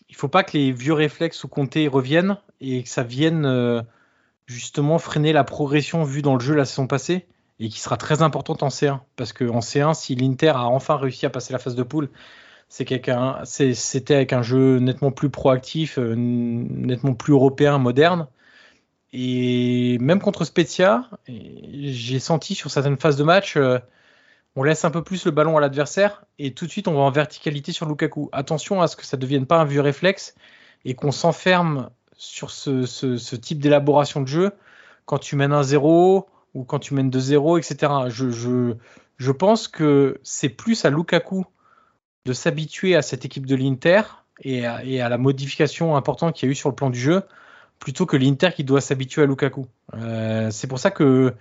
il 0.10 0.16
faut 0.16 0.28
pas 0.28 0.44
que 0.44 0.58
les 0.58 0.72
vieux 0.72 0.94
réflexes 0.94 1.44
ou 1.44 1.48
comptés 1.48 1.88
reviennent 1.88 2.38
et 2.62 2.82
que 2.84 2.90
ça 2.90 3.04
vienne 3.04 3.46
euh, 3.46 3.82
justement 4.48 4.98
freiner 4.98 5.34
la 5.34 5.44
progression 5.44 6.04
vue 6.04 6.22
dans 6.22 6.34
le 6.34 6.40
jeu 6.40 6.56
la 6.56 6.66
saison 6.66 6.88
passée 6.88 7.28
et 7.60 7.70
qui 7.70 7.80
sera 7.80 7.98
très 7.98 8.22
importante 8.22 8.64
en 8.64 8.68
C1 8.68 9.00
parce 9.16 9.34
que 9.34 9.46
en 9.46 9.60
C1 9.60 9.94
si 9.94 10.16
l'Inter 10.16 10.50
a 10.50 10.66
enfin 10.66 10.98
réussi 10.98 11.26
à 11.26 11.30
passer 11.30 11.54
la 11.54 11.60
phase 11.60 11.76
de 11.76 11.84
poule 11.84 12.10
c'était 12.70 14.16
avec 14.16 14.34
un 14.34 14.42
jeu 14.42 14.80
nettement 14.80 15.12
plus 15.12 15.30
proactif 15.30 15.98
euh, 15.98 16.16
nettement 16.16 17.14
plus 17.14 17.32
européen 17.34 17.78
moderne. 17.78 18.28
Et 19.14 19.98
même 20.00 20.20
contre 20.20 20.44
Spezia 20.44 21.10
j'ai 21.28 22.20
senti 22.20 22.56
sur 22.56 22.70
certaines 22.70 22.98
phases 22.98 23.16
de 23.16 23.24
match 23.24 23.58
on 24.58 24.64
laisse 24.64 24.86
un 24.86 24.90
peu 24.90 25.04
plus 25.04 25.26
le 25.26 25.32
ballon 25.32 25.56
à 25.56 25.62
l'adversaire 25.62 26.26
et 26.40 26.54
tout 26.54 26.66
de 26.66 26.72
suite 26.72 26.88
on 26.88 26.94
va 26.94 27.02
en 27.02 27.12
verticalité 27.12 27.72
sur 27.72 27.86
Lukaku. 27.86 28.30
Attention 28.32 28.82
à 28.82 28.88
ce 28.88 28.96
que 28.96 29.06
ça 29.06 29.16
ne 29.16 29.22
devienne 29.22 29.46
pas 29.46 29.60
un 29.60 29.66
vieux 29.66 29.82
réflexe 29.82 30.34
et 30.84 30.96
qu'on 30.96 31.12
s'enferme 31.12 31.92
sur 32.18 32.50
ce, 32.50 33.36
type 33.36 33.60
d'élaboration 33.60 34.22
de 34.22 34.28
jeu. 34.28 34.52
Quand 35.06 35.20
tu 35.20 35.36
mènes 35.36 35.54
un 35.54 35.62
0 35.62 36.28
ou 36.58 36.64
quand 36.64 36.80
tu 36.80 36.96
mènes 36.96 37.12
2-0, 37.12 37.60
etc. 37.60 37.94
Je, 38.10 39.32
pense 39.32 39.68
que 39.68 40.20
c'est 40.24 40.50
plus 40.50 40.86
à 40.86 40.90
Lukaku 40.90 41.46
de 42.26 42.34
s'habituer 42.34 42.96
à 42.96 43.04
cette 43.04 43.26
équipe 43.26 43.46
de 43.46 43.56
l'Inter 43.56 44.02
et, 44.42 44.66
à 44.66 45.10
la 45.10 45.18
modification 45.20 45.96
importante 45.96 46.36
qu'il 46.36 46.48
y 46.48 46.50
a 46.50 46.52
eu 46.52 46.56
sur 46.56 46.70
le 46.70 46.76
plan 46.76 46.90
du 46.90 47.00
jeu 47.00 47.22
plutôt 47.78 48.08
que 48.08 48.18
l'Inter 48.18 48.50
qui 48.56 48.64
doit 48.64 48.82
s'habituer 48.82 49.22
à 49.22 49.26
Lukaku. 49.28 49.68
Euh, 49.94 50.50
c'est 50.50 50.66
pour 50.66 50.80
ça 50.80 50.90
que 50.90 51.36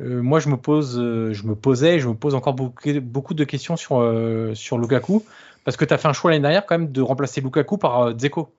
euh, 0.00 0.20
moi, 0.20 0.40
je 0.40 0.48
me 0.48 0.56
pose, 0.56 0.96
je 0.96 1.42
me 1.44 1.54
posais, 1.54 2.00
je 2.00 2.08
me 2.08 2.14
pose 2.14 2.34
encore 2.34 2.54
beaucoup, 2.54 3.34
de 3.34 3.44
questions 3.44 3.76
sur, 3.76 4.00
euh, 4.00 4.52
sur 4.54 4.78
Lukaku, 4.78 5.24
parce 5.64 5.76
que 5.76 5.84
tu 5.84 5.94
as 5.94 5.98
fait 5.98 6.08
un 6.08 6.12
choix 6.12 6.32
l'année 6.32 6.42
dernière 6.42 6.66
quand 6.66 6.76
même 6.76 6.90
de 6.90 7.02
remplacer 7.02 7.40
Lukaku 7.40 7.78
par 7.78 8.14
Dzeko. 8.14 8.52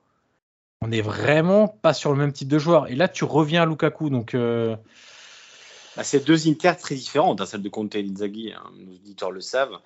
On 0.81 0.87
n'est 0.87 1.01
vraiment 1.01 1.67
pas 1.67 1.93
sur 1.93 2.13
le 2.13 2.17
même 2.17 2.31
type 2.31 2.47
de 2.47 2.59
joueur. 2.59 2.87
Et 2.87 2.95
là, 2.95 3.09
tu 3.09 3.25
reviens 3.25 3.63
à 3.63 3.65
Lukaku, 3.65 4.09
donc. 4.09 4.37
Bah, 5.97 6.03
c'est 6.03 6.25
deux 6.25 6.47
Inter 6.47 6.73
très 6.79 6.95
différentes, 6.95 7.41
hein, 7.41 7.45
celle 7.45 7.63
de 7.63 7.69
Conte 7.69 7.95
et 7.95 8.05
Inzaghi, 8.09 8.53
hein, 8.53 8.63
nos 8.77 8.93
auditeurs 8.93 9.31
le 9.31 9.41
savent. 9.41 9.79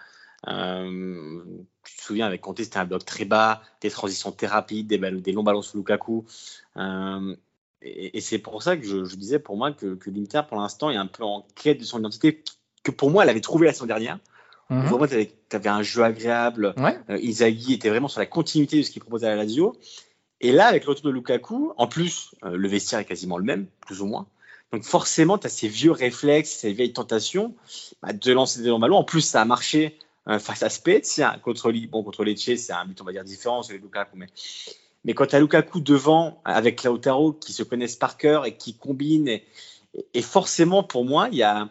tu 0.46 1.98
te 1.98 2.02
souviens, 2.02 2.28
avec 2.28 2.42
Conte, 2.42 2.60
c'était 2.60 2.78
un 2.78 2.86
bloc 2.86 3.06
très 3.06 3.26
bas, 3.26 3.62
des 3.82 3.90
transitions 3.90 4.32
très 4.32 4.48
rapides, 4.48 4.88
des, 4.88 5.00
des 5.00 5.32
longs 5.32 5.44
ballons 5.44 5.62
sur 5.62 5.78
Lukaku. 5.78 6.26
Et, 7.82 8.22
c'est 8.22 8.40
pour 8.40 8.62
ça 8.62 8.78
que 8.78 8.84
je, 8.86 9.16
disais 9.16 9.40
pour 9.40 9.58
moi 9.58 9.72
que, 9.72 9.98
l'Inter, 10.08 10.42
pour 10.48 10.58
l'instant, 10.60 10.92
est 10.92 10.98
un 10.98 11.08
peu 11.08 11.24
en 11.24 11.46
quête 11.56 11.80
de 11.80 11.84
son 11.84 12.00
identité, 12.00 12.44
que 12.84 12.92
pour 12.92 13.10
moi, 13.10 13.24
elle 13.24 13.30
avait 13.30 13.42
trouvé 13.42 13.68
la 13.68 13.74
saison 13.74 13.88
dernière. 13.88 14.20
Mm 14.70 14.86
-hmm. 14.86 15.30
tu 15.50 15.56
avais, 15.56 15.70
un 15.70 15.82
jeu 15.82 16.04
agréable. 16.04 16.74
Ouais. 16.78 16.98
Euh, 17.10 17.18
était 17.20 17.90
vraiment 17.90 18.08
sur 18.08 18.20
la 18.20 18.26
continuité 18.26 18.78
de 18.78 18.84
ce 18.84 18.92
qu'il 18.92 19.02
proposait 19.02 19.28
à 19.28 19.32
la 19.32 19.44
Lazio. 19.44 19.76
Et 20.40 20.52
là, 20.52 20.68
avec 20.68 20.86
le 20.86 20.90
retour 20.92 21.06
de 21.06 21.12
Lukaku, 21.12 21.74
en 21.78 21.88
plus, 21.88 22.34
euh, 22.44 22.56
le 22.56 22.68
vestiaire 22.68 23.00
est 23.00 23.06
quasiment 23.06 23.38
le 23.38 23.44
même, 23.44 23.68
plus 23.86 24.02
ou 24.02 24.06
moins. 24.06 24.26
Donc 24.72 24.84
forcément, 24.84 25.38
tu 25.38 25.48
as 25.48 25.50
ces 25.50 25.68
vieux 25.68 25.92
réflexes, 25.92 26.52
ces 26.52 26.74
vieilles 26.74 26.94
tentations 26.94 27.54
bah, 28.02 28.14
de 28.14 28.32
lancer 28.32 28.62
des 28.62 28.70
longs 28.70 28.80
ballons. 28.80 28.98
En 28.98 29.04
plus, 29.04 29.22
ça 29.22 29.42
a 29.42 29.46
marché 29.46 29.98
euh, 30.28 30.40
face 30.40 30.64
à 30.64 30.70
Spezia. 30.70 31.38
Contre, 31.44 31.72
bon, 31.90 32.04
contre 32.04 32.24
Lecce, 32.24 32.56
c'est 32.56 32.72
un 32.72 32.86
but, 32.86 33.02
on 33.02 33.04
va 33.04 33.12
dire, 33.12 33.24
différent, 33.24 33.64
c'est 33.64 33.78
Lukaku. 33.78 34.16
Mais 34.16 34.28
mais 35.04 35.14
quand 35.14 35.26
tu 35.26 35.36
as 35.36 35.40
Lukaku 35.40 35.80
devant, 35.82 36.42
avec 36.46 36.84
Lautaro, 36.84 37.34
qui 37.34 37.54
se 37.54 37.64
connaissent 37.64 37.96
par 37.96 38.18
cœur 38.18 38.46
et 38.46 38.56
qui 38.56 38.76
combinent, 38.76 39.40
et, 40.14 40.22
forcément, 40.22 40.84
pour 40.84 41.06
moi, 41.06 41.28
il 41.32 41.38
y 41.38 41.44
a 41.44 41.70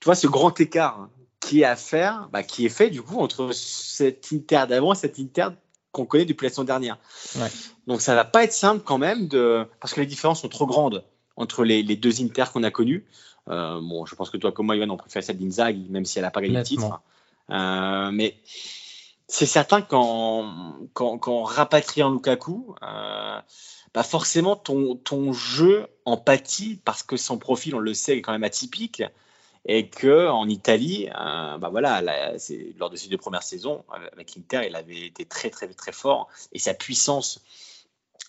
tu 0.00 0.04
vois, 0.04 0.14
ce 0.14 0.26
grand 0.26 0.60
écart 0.60 1.08
qui 1.40 1.62
est 1.62 1.64
à 1.64 1.76
faire, 1.76 2.28
bah, 2.32 2.42
qui 2.42 2.66
est 2.66 2.70
fait 2.70 2.90
du 2.90 3.02
coup 3.02 3.18
entre 3.18 3.52
cet 3.52 4.28
Inter 4.32 4.64
d'avant 4.68 4.92
et 4.92 4.96
cet 4.96 5.18
Inter 5.18 5.48
qu'on 5.90 6.04
connaît 6.04 6.26
depuis 6.26 6.44
la 6.44 6.50
saison 6.50 6.64
dernière. 6.64 6.98
Ouais. 7.36 7.48
Donc 7.86 8.02
ça 8.02 8.14
va 8.14 8.24
pas 8.24 8.44
être 8.44 8.52
simple 8.52 8.82
quand 8.84 8.98
même, 8.98 9.26
de... 9.28 9.66
parce 9.80 9.94
que 9.94 10.00
les 10.00 10.06
différences 10.06 10.42
sont 10.42 10.48
trop 10.48 10.66
grandes 10.66 11.02
entre 11.36 11.64
les, 11.64 11.82
les 11.82 11.96
deux 11.96 12.22
Inter 12.22 12.44
qu'on 12.52 12.62
a 12.62 12.70
connus. 12.70 13.04
Euh, 13.48 13.80
bon, 13.80 14.06
je 14.06 14.14
pense 14.14 14.30
que 14.30 14.36
toi 14.36 14.52
comme 14.52 14.66
moi, 14.66 14.76
Ivan, 14.76 14.90
on 14.90 14.96
préfère 14.96 15.22
celle 15.22 15.38
d'Inzaghi, 15.38 15.86
même 15.88 16.04
si 16.04 16.18
elle 16.18 16.24
n'a 16.24 16.30
pas 16.30 16.40
gagné 16.40 16.56
le 16.56 16.64
titre. 16.64 17.00
Euh, 17.50 18.10
mais 18.10 18.36
c'est 19.28 19.46
certain 19.46 19.82
qu'en 19.82 20.78
quand, 20.94 21.42
rapatriant 21.44 22.10
Lukaku, 22.10 22.74
euh, 22.82 23.40
bah 23.94 24.02
forcément 24.02 24.56
ton, 24.56 24.96
ton 24.96 25.32
jeu 25.32 25.86
en 26.04 26.16
pâtit 26.16 26.80
parce 26.84 27.02
que 27.02 27.16
son 27.16 27.38
profil, 27.38 27.74
on 27.74 27.78
le 27.78 27.94
sait, 27.94 28.18
est 28.18 28.22
quand 28.22 28.32
même 28.32 28.44
atypique 28.44 29.02
et 29.64 29.88
que 29.88 30.28
en 30.28 30.48
Italie, 30.48 31.08
euh, 31.08 31.58
bah 31.58 31.68
voilà, 31.70 32.02
lors 32.78 32.90
de 32.90 32.96
ses 32.96 33.08
deux 33.08 33.16
premières 33.16 33.42
saisons 33.42 33.84
avec 34.12 34.34
l'Inter, 34.34 34.62
il 34.68 34.76
avait 34.76 35.06
été 35.06 35.24
très 35.24 35.50
très 35.50 35.68
très 35.68 35.92
fort 35.92 36.28
et 36.52 36.58
sa 36.58 36.74
puissance 36.74 37.42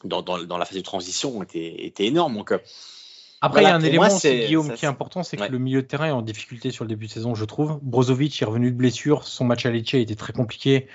dans, 0.03 0.21
dans, 0.21 0.37
dans 0.43 0.57
la 0.57 0.65
phase 0.65 0.77
de 0.77 0.83
transition 0.83 1.43
était, 1.43 1.85
était 1.85 2.05
énorme. 2.05 2.35
Donc 2.35 2.53
après, 3.41 3.61
il 3.61 3.63
y 3.65 3.67
a 3.67 3.75
un 3.75 3.81
élément 3.81 4.07
Guillaume, 4.07 4.73
qui 4.73 4.85
est 4.85 4.87
important, 4.87 5.21
c'est 5.23 5.37
que 5.37 5.51
le 5.51 5.59
milieu 5.59 5.81
de 5.81 5.87
terrain 5.87 6.07
est 6.07 6.11
en 6.11 6.21
difficulté 6.21 6.71
sur 6.71 6.83
le 6.83 6.89
début 6.89 7.05
de 7.05 7.11
saison, 7.11 7.35
je 7.35 7.45
trouve. 7.45 7.79
Brozovic 7.83 8.41
est 8.41 8.45
revenu 8.45 8.71
de 8.71 8.75
blessure, 8.75 9.23
son 9.23 9.45
match 9.45 9.65
à 9.65 9.71
Lecce 9.71 9.93
a 9.93 9.99
été 9.99 10.15
très 10.15 10.33
compliqué. 10.33 10.87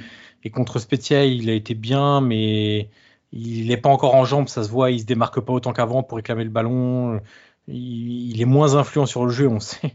Et 0.42 0.50
contre 0.50 0.80
Spezia, 0.80 1.24
il 1.24 1.48
a 1.50 1.52
été 1.52 1.74
bien, 1.74 2.20
mais 2.20 2.88
il 3.32 3.68
n'est 3.68 3.76
pas 3.76 3.90
encore 3.90 4.16
en 4.16 4.24
jambes, 4.24 4.48
ça 4.48 4.64
se 4.64 4.70
voit, 4.70 4.90
il 4.90 5.00
se 5.00 5.04
démarque 5.04 5.40
pas 5.40 5.52
autant 5.52 5.72
qu'avant 5.72 6.02
pour 6.02 6.16
réclamer 6.16 6.42
le 6.42 6.50
ballon. 6.50 7.20
il, 7.68 8.40
est 8.40 8.46
moins 8.46 8.74
influent 8.74 9.06
sur 9.06 9.24
le 9.24 9.30
jeu. 9.30 9.46
On 9.46 9.60
sait 9.60 9.94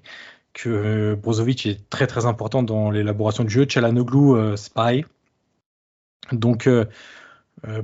que 0.53 1.15
Brozovic 1.15 1.65
est 1.65 1.89
très 1.89 2.07
très 2.07 2.25
important 2.25 2.63
dans 2.63 2.91
l'élaboration 2.91 3.43
du 3.43 3.49
jeu. 3.49 3.65
Chalanoglu, 3.67 4.55
c'est 4.55 4.73
pareil. 4.73 5.05
Donc 6.31 6.69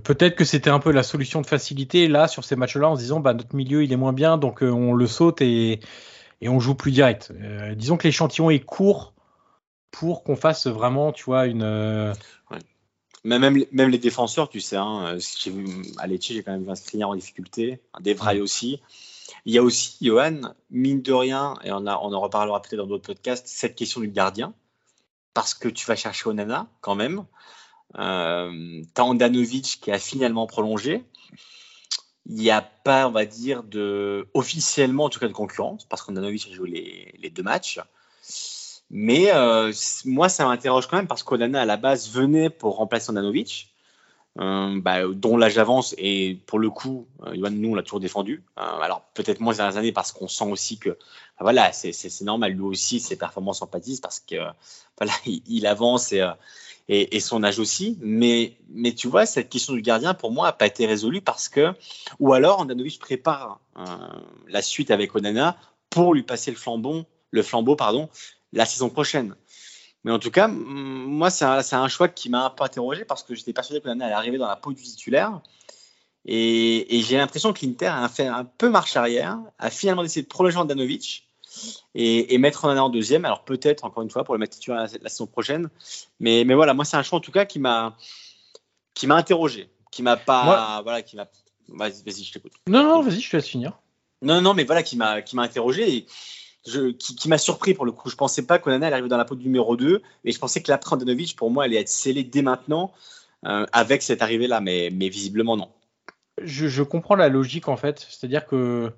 peut-être 0.04 0.36
que 0.36 0.46
c'était 0.46 0.70
un 0.70 0.80
peu 0.80 0.92
la 0.92 1.04
solution 1.04 1.42
de 1.42 1.48
facilité 1.48 2.08
là 2.08 2.28
sur 2.28 2.44
ces 2.44 2.56
matchs-là 2.56 2.90
en 2.90 2.96
se 2.96 3.02
disant 3.02 3.20
bah, 3.20 3.34
notre 3.34 3.56
milieu 3.56 3.84
il 3.84 3.92
est 3.92 3.98
moins 3.98 4.14
bien 4.14 4.38
donc 4.38 4.62
on 4.62 4.94
le 4.94 5.08
saute 5.08 5.42
et, 5.42 5.80
et 6.42 6.50
on 6.50 6.60
joue 6.60 6.76
plus 6.76 6.92
direct. 6.92 7.32
disons 7.76 7.98
que 7.98 8.08
l'échantillon 8.08 8.50
est 8.50 8.60
court 8.60 9.14
pour 9.90 10.24
qu'on 10.24 10.36
fasse 10.36 10.68
vraiment, 10.68 11.12
tu 11.12 11.24
vois, 11.26 11.46
une, 11.46 12.14
même, 13.24 13.66
même 13.72 13.90
les 13.90 13.98
défenseurs, 13.98 14.50
tu 14.50 14.60
sais, 14.60 14.76
hein, 14.76 15.18
à 15.98 16.08
Lecce, 16.08 16.28
j'ai 16.28 16.44
quand 16.44 16.52
même 16.52 16.64
vu 16.64 16.70
un 16.70 16.76
Skriniar 16.76 17.10
en 17.10 17.16
difficulté, 17.16 17.80
un 17.94 18.02
Devray 18.02 18.42
aussi. 18.42 18.82
Il 19.46 19.54
y 19.54 19.58
a 19.58 19.64
aussi, 19.64 19.98
Johan, 20.02 20.42
mine 20.70 21.02
de 21.02 21.14
rien, 21.14 21.56
et 21.64 21.72
on, 21.72 21.86
a, 21.88 21.98
on 21.98 22.14
en 22.14 22.20
reparlera 22.20 22.62
peut-être 22.62 22.78
dans 22.78 22.88
d'autres 22.88 23.06
podcasts, 23.06 23.48
cette 23.48 23.76
question 23.76 24.02
du 24.02 24.10
gardien, 24.10 24.54
parce 25.34 25.54
que 25.54 25.70
tu 25.70 25.86
vas 25.86 25.96
chercher 25.96 26.30
Onana 26.30 26.68
quand 26.82 26.96
même. 26.96 27.26
Euh, 28.00 28.82
tu 28.96 29.02
as 29.02 29.06
Andanovic 29.06 29.80
qui 29.82 29.92
a 29.92 30.00
finalement 30.00 30.48
prolongé. 30.48 31.04
Il 32.26 32.36
n'y 32.36 32.52
a 32.52 32.62
pas, 32.62 33.08
on 33.08 33.12
va 33.12 33.26
dire, 33.26 33.64
officiellement 34.34 35.06
en 35.06 35.10
tout 35.10 35.20
cas 35.20 35.28
de 35.28 35.34
concurrence, 35.34 35.86
parce 35.86 36.04
qu'Andanovic 36.04 36.48
a 36.50 36.54
joué 36.54 37.14
les, 37.20 37.30
deux 37.30 37.44
matchs. 37.44 37.80
Mais 38.90 39.32
euh, 39.34 39.74
moi, 40.06 40.30
ça 40.30 40.46
m'interroge 40.46 40.88
quand 40.88 40.98
même 40.98 41.08
parce 41.08 41.24
qu'Onana, 41.24 41.62
à 41.62 41.66
la 41.66 41.78
base, 41.78 42.10
venait 42.12 42.50
pour 42.50 42.78
remplacer 42.78 43.10
Andanovic, 43.10 43.74
euh, 44.40 44.80
bah, 44.80 45.08
dont 45.08 45.36
l'âge 45.36 45.58
avance. 45.58 45.96
Et 45.98 46.40
pour 46.46 46.60
le 46.60 46.70
coup, 46.70 47.08
euh, 47.26 47.50
nous, 47.50 47.72
on 47.72 47.76
l'a 47.76 47.84
toujours 47.84 48.00
défendu. 48.00 48.44
Alors, 48.56 49.02
peut-être 49.16 49.42
moins 49.42 49.54
ces 49.54 49.58
dernières 49.58 49.78
années 49.78 49.92
parce 49.92 50.12
qu'on 50.12 50.28
sent 50.28 50.50
aussi 50.50 50.78
que, 50.78 50.90
bah, 50.90 51.42
voilà, 51.42 51.74
c'est 51.74 52.22
normal. 52.22 52.54
Lui 52.54 52.62
aussi, 52.62 53.00
ses 53.00 53.18
performances 53.18 53.60
sympathisent 53.60 54.00
parce 54.00 54.20
que, 54.20 54.36
voilà, 54.98 55.14
il, 55.26 55.66
avance 55.68 56.14
et, 56.14 56.24
et, 56.90 57.16
et, 57.16 57.20
son 57.20 57.44
âge 57.44 57.60
aussi. 57.60 57.98
Mais, 58.02 58.58
mais 58.70 58.94
tu 58.94 59.08
vois, 59.08 59.26
cette 59.26 59.50
question 59.50 59.74
du 59.74 59.82
gardien, 59.82 60.14
pour 60.14 60.32
moi, 60.32 60.48
n'a 60.48 60.54
pas 60.54 60.68
été 60.68 60.86
résolue 60.86 61.22
parce 61.22 61.50
que, 61.50 61.74
ou 62.20 62.34
alors, 62.34 62.60
Andanovic 62.60 63.00
prépare 63.00 63.60
la 64.48 64.62
suite 64.62 64.92
avec 64.92 65.16
Onana 65.16 65.58
pour 65.90 66.14
lui 66.14 66.24
passer 66.24 66.52
le 66.52 66.58
flambeau, 66.58 67.06
le 67.32 67.44
flambeau, 67.44 67.76
pardon, 67.76 68.10
la 68.52 68.66
saison 68.66 68.90
prochaine. 68.90 69.36
Mais 70.04 70.12
en 70.12 70.20
tout 70.20 70.32
cas, 70.32 70.48
moi, 70.48 71.30
c'est 71.30 71.46
un, 71.46 71.88
choix 71.88 72.10
qui 72.10 72.30
m'a 72.30 72.46
un 72.46 72.50
peu 72.50 72.64
interrogé 72.64 73.06
parce 73.06 73.24
que 73.24 73.36
j'étais 73.36 73.54
persuadé 73.54 73.82
l'année 73.86 74.04
allait 74.04 74.14
arriver 74.14 74.38
dans 74.38 74.48
la 74.48 74.56
peau 74.56 74.74
du 74.74 74.82
titulaire. 74.82 75.40
Et, 76.26 77.02
j'ai 77.08 77.18
l'impression 77.18 77.54
que 77.54 77.66
l'Inter 77.66 77.88
a 77.88 78.10
fait 78.10 78.28
un 78.28 78.46
peu 78.46 78.70
marche 78.70 78.96
arrière, 78.96 79.40
a 79.60 79.70
finalement 79.70 80.04
décidé 80.04 80.24
de 80.24 80.28
prolonger 80.28 80.58
Andanovic 80.58 81.28
et, 81.96 82.34
et 82.34 82.38
mettre 82.38 82.66
en 82.66 82.78
en 82.78 82.90
deuxième. 82.90 83.26
Alors 83.26 83.44
peut-être, 83.44 83.84
encore 83.84 84.04
une 84.04 84.10
fois, 84.10 84.24
pour 84.24 84.34
le 84.34 84.40
mettre 84.40 84.56
titulaire 84.56 84.88
la, 85.02 85.10
saison 85.10 85.28
prochaine. 85.28 85.70
Mais, 86.20 86.44
mais 86.46 86.54
voilà, 86.54 86.74
moi, 86.74 86.86
c'est 86.86 86.98
un 86.98 87.04
choix 87.04 87.20
en 87.20 87.22
tout 87.22 87.32
cas 87.32 87.46
qui 87.46 87.60
m'a 87.60 87.96
qui 88.94 89.08
m'a 89.08 89.16
interrogé, 89.16 89.70
qui 89.92 90.04
m'a 90.04 90.18
pas. 90.18 90.82
Voilà, 90.84 91.02
qui 91.02 91.16
m'a. 91.16 91.28
Vas-y, 91.70 92.04
vas 92.04 92.12
je 92.12 92.32
t'écoute. 92.32 92.54
Non, 92.68 92.84
non, 92.84 93.02
vas-y, 93.02 93.22
je 93.22 93.30
te 93.30 93.38
laisse 93.38 93.48
finir. 93.48 93.80
Non, 94.22 94.42
non, 94.42 94.54
mais 94.54 94.64
voilà, 94.64 94.84
qui 94.84 94.98
m'a 94.98 95.24
interrogé. 95.38 95.98
Et, 95.98 96.06
qui, 96.64 97.28
m'a 97.28 97.38
surpris 97.38 97.74
pour 97.74 97.86
le 97.86 97.92
coup. 97.92 98.10
Je 98.10 98.16
pensais 98.16 98.46
pas 98.46 98.60
qu'Onana 98.60 98.88
allait 98.88 98.94
arriver 98.94 99.10
dans 99.10 99.18
la 99.18 99.26
peau 99.26 99.36
du 99.36 99.46
numéro 99.46 99.76
2, 99.76 100.02
mais 100.24 100.32
je 100.32 100.40
pensais 100.40 100.62
que 100.62 100.72
l'après 100.72 100.96
Andanovic, 100.96 101.36
pour 101.36 101.52
moi, 101.52 101.66
allait 101.66 101.78
être 101.78 101.90
scellée 101.90 102.24
dès 102.24 102.42
maintenant 102.42 102.94
euh, 103.46 103.66
avec 103.72 104.02
cette 104.02 104.22
arrivée-là, 104.22 104.62
mais, 104.62 104.90
mais 104.92 105.10
visiblement 105.10 105.58
non. 105.58 105.70
Je, 106.42 106.82
comprends 106.82 107.16
la 107.16 107.30
logique 107.30 107.68
en 107.68 107.78
fait, 107.78 108.08
c'est-à-dire 108.10 108.48
que 108.48 108.92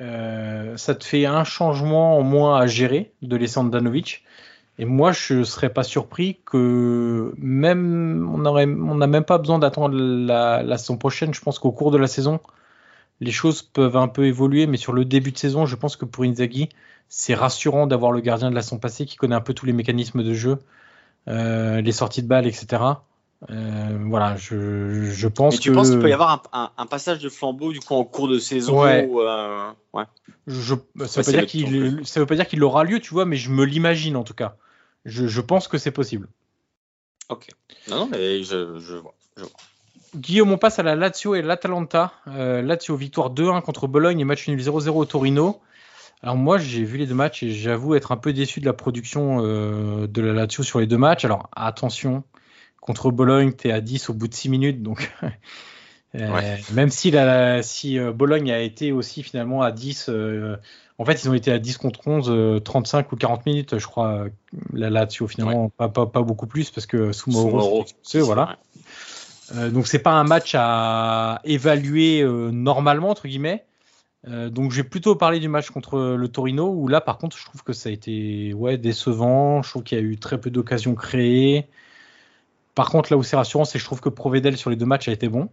euh, 0.00 0.76
ça 0.76 0.94
te 0.94 1.04
fait 1.04 1.26
un 1.26 1.44
changement 1.44 2.18
en 2.18 2.22
moins 2.22 2.58
à 2.60 2.66
gérer 2.66 3.12
de 3.22 3.36
laisser 3.36 3.58
Andanovic. 3.58 4.24
Et 4.78 4.84
moi, 4.84 5.12
je 5.12 5.42
serais 5.42 5.70
pas 5.70 5.82
surpris 5.82 6.38
que 6.44 7.34
même 7.38 8.28
on 8.32 8.46
on 8.46 8.94
n'a 8.94 9.06
même 9.06 9.24
pas 9.24 9.38
besoin 9.38 9.58
d'attendre 9.58 9.96
la, 9.96 10.62
la, 10.62 10.78
saison 10.78 10.96
prochaine. 10.96 11.34
Je 11.34 11.40
pense 11.40 11.58
qu'au 11.58 11.72
cours 11.72 11.90
de 11.90 11.98
la 11.98 12.06
saison, 12.06 12.40
les 13.20 13.32
choses 13.32 13.62
peuvent 13.62 13.96
un 13.96 14.08
peu 14.08 14.26
évoluer, 14.26 14.66
mais 14.66 14.76
sur 14.76 14.92
le 14.92 15.04
début 15.04 15.32
de 15.32 15.38
saison, 15.38 15.66
je 15.66 15.76
pense 15.76 15.96
que 15.96 16.04
pour 16.04 16.24
Inzaghi, 16.24 16.68
c'est 17.08 17.34
rassurant 17.34 17.86
d'avoir 17.86 18.12
le 18.12 18.20
gardien 18.20 18.50
de 18.50 18.54
la 18.54 18.62
saison 18.62 18.78
passée 18.78 19.06
qui 19.06 19.16
connaît 19.16 19.34
un 19.34 19.40
peu 19.40 19.54
tous 19.54 19.66
les 19.66 19.72
mécanismes 19.72 20.22
de 20.22 20.34
jeu, 20.34 20.58
euh, 21.28 21.80
les 21.80 21.92
sorties 21.92 22.22
de 22.22 22.28
balles, 22.28 22.46
etc. 22.46 22.82
Euh, 23.50 23.98
voilà, 24.06 24.36
je, 24.36 25.10
je 25.10 25.28
pense 25.28 25.54
Et 25.54 25.58
tu 25.58 25.72
penses 25.72 25.90
qu'il 25.90 26.00
peut 26.00 26.08
y 26.08 26.12
avoir 26.12 26.42
un, 26.52 26.86
passage 26.86 27.20
de 27.20 27.28
flambeau 27.28 27.72
du 27.72 27.78
coup 27.78 27.94
en 27.94 28.04
cours 28.04 28.26
de 28.26 28.38
saison 28.38 28.82
ouais. 28.82 29.08
Euh, 29.08 29.70
Je, 30.48 30.74
ça, 31.06 31.22
veut 31.22 31.32
veut 32.16 32.26
pas 32.26 32.34
dire 32.34 32.48
qu'il 32.48 32.64
aura 32.64 32.82
lieu, 32.82 32.98
tu 32.98 33.14
vois, 33.14 33.26
mais 33.26 33.36
je 33.36 33.50
me 33.50 33.64
l'imagine 33.64 34.16
en 34.16 34.24
tout 34.24 34.34
cas. 34.34 34.56
Je, 35.04 35.28
je 35.28 35.40
pense 35.40 35.68
que 35.68 35.78
c'est 35.78 35.92
possible. 35.92 36.28
Ok. 37.28 37.48
Non, 37.88 37.96
non, 37.96 38.08
mais 38.10 38.42
je, 38.42 38.78
je 38.78 38.94
vois. 38.94 39.14
Je 39.36 39.42
vois. 39.42 39.52
Guillaume, 40.16 40.50
on 40.50 40.58
passe 40.58 40.78
à 40.78 40.82
la 40.82 40.96
Lazio 40.96 41.34
et 41.34 41.42
l'Atalanta. 41.42 42.12
Euh, 42.26 42.62
Lazio 42.62 42.96
victoire 42.96 43.32
2-1 43.32 43.62
contre 43.62 43.86
Bologne 43.86 44.20
et 44.20 44.24
match 44.24 44.48
nul 44.48 44.58
0-0 44.58 44.88
au 44.88 45.04
Torino. 45.04 45.60
Alors 46.22 46.36
moi 46.36 46.58
j'ai 46.58 46.82
vu 46.82 46.98
les 46.98 47.06
deux 47.06 47.14
matchs 47.14 47.44
et 47.44 47.52
j'avoue 47.52 47.94
être 47.94 48.10
un 48.10 48.16
peu 48.16 48.32
déçu 48.32 48.58
de 48.58 48.66
la 48.66 48.72
production 48.72 49.38
euh, 49.40 50.08
de 50.08 50.20
la 50.20 50.32
Lazio 50.32 50.64
sur 50.64 50.80
les 50.80 50.86
deux 50.86 50.98
matchs. 50.98 51.24
Alors 51.24 51.48
attention, 51.54 52.24
contre 52.88 53.12
Bologne 53.12 53.52
tu 53.52 53.68
es 53.68 53.72
à 53.72 53.80
10 53.80 54.10
au 54.10 54.14
bout 54.14 54.26
de 54.26 54.34
6 54.34 54.48
minutes 54.48 54.82
donc 54.82 55.12
euh, 56.14 56.56
même 56.72 56.90
si, 56.90 57.10
la, 57.10 57.62
si 57.62 57.98
Bologne 58.00 58.50
a 58.50 58.60
été 58.60 58.90
aussi 58.90 59.22
finalement 59.22 59.62
à 59.62 59.70
10, 59.70 60.10
en 60.98 61.04
fait 61.04 61.22
ils 61.22 61.30
ont 61.30 61.34
été 61.34 61.52
à 61.52 61.58
10 61.58 61.76
contre 61.78 62.08
11, 62.08 62.62
35 62.64 63.12
ou 63.12 63.16
40 63.16 63.46
minutes 63.46 63.78
je 63.78 63.86
crois 63.86 64.26
la 64.72 64.90
Lazio 64.90 65.28
finalement 65.28 65.68
pas, 65.68 65.88
pas, 65.88 66.06
pas, 66.06 66.22
beaucoup 66.22 66.46
plus 66.46 66.70
parce 66.70 66.86
que 66.86 67.12
sous 67.12 67.30
Mauro, 67.30 67.86
voilà. 68.24 68.58
Euh, 69.54 69.70
donc 69.70 69.86
c'est 69.86 69.98
pas 69.98 70.12
un 70.12 70.24
match 70.24 70.54
à 70.54 71.40
évaluer 71.44 72.20
euh, 72.22 72.50
normalement 72.50 73.10
entre 73.10 73.28
guillemets. 73.28 73.64
Euh, 74.26 74.50
donc 74.50 74.72
j'ai 74.72 74.82
plutôt 74.82 75.14
parlé 75.14 75.38
du 75.38 75.48
match 75.48 75.70
contre 75.70 76.16
le 76.16 76.28
Torino 76.28 76.68
où 76.68 76.88
là 76.88 77.00
par 77.00 77.18
contre 77.18 77.38
je 77.38 77.44
trouve 77.44 77.62
que 77.62 77.72
ça 77.72 77.88
a 77.88 77.92
été 77.92 78.52
ouais 78.52 78.76
décevant. 78.76 79.62
Je 79.62 79.70
trouve 79.70 79.84
qu'il 79.84 79.98
y 79.98 80.00
a 80.00 80.04
eu 80.04 80.18
très 80.18 80.40
peu 80.40 80.50
d'occasions 80.50 80.94
créées. 80.94 81.66
Par 82.78 82.90
contre 82.90 83.12
là 83.12 83.16
où 83.16 83.24
c'est 83.24 83.34
rassurant 83.34 83.64
c'est 83.64 83.72
que 83.72 83.80
je 83.80 83.84
trouve 83.84 84.00
que 84.00 84.08
Provedel 84.08 84.56
sur 84.56 84.70
les 84.70 84.76
deux 84.76 84.86
matchs 84.86 85.08
a 85.08 85.12
été 85.12 85.28
bon. 85.28 85.50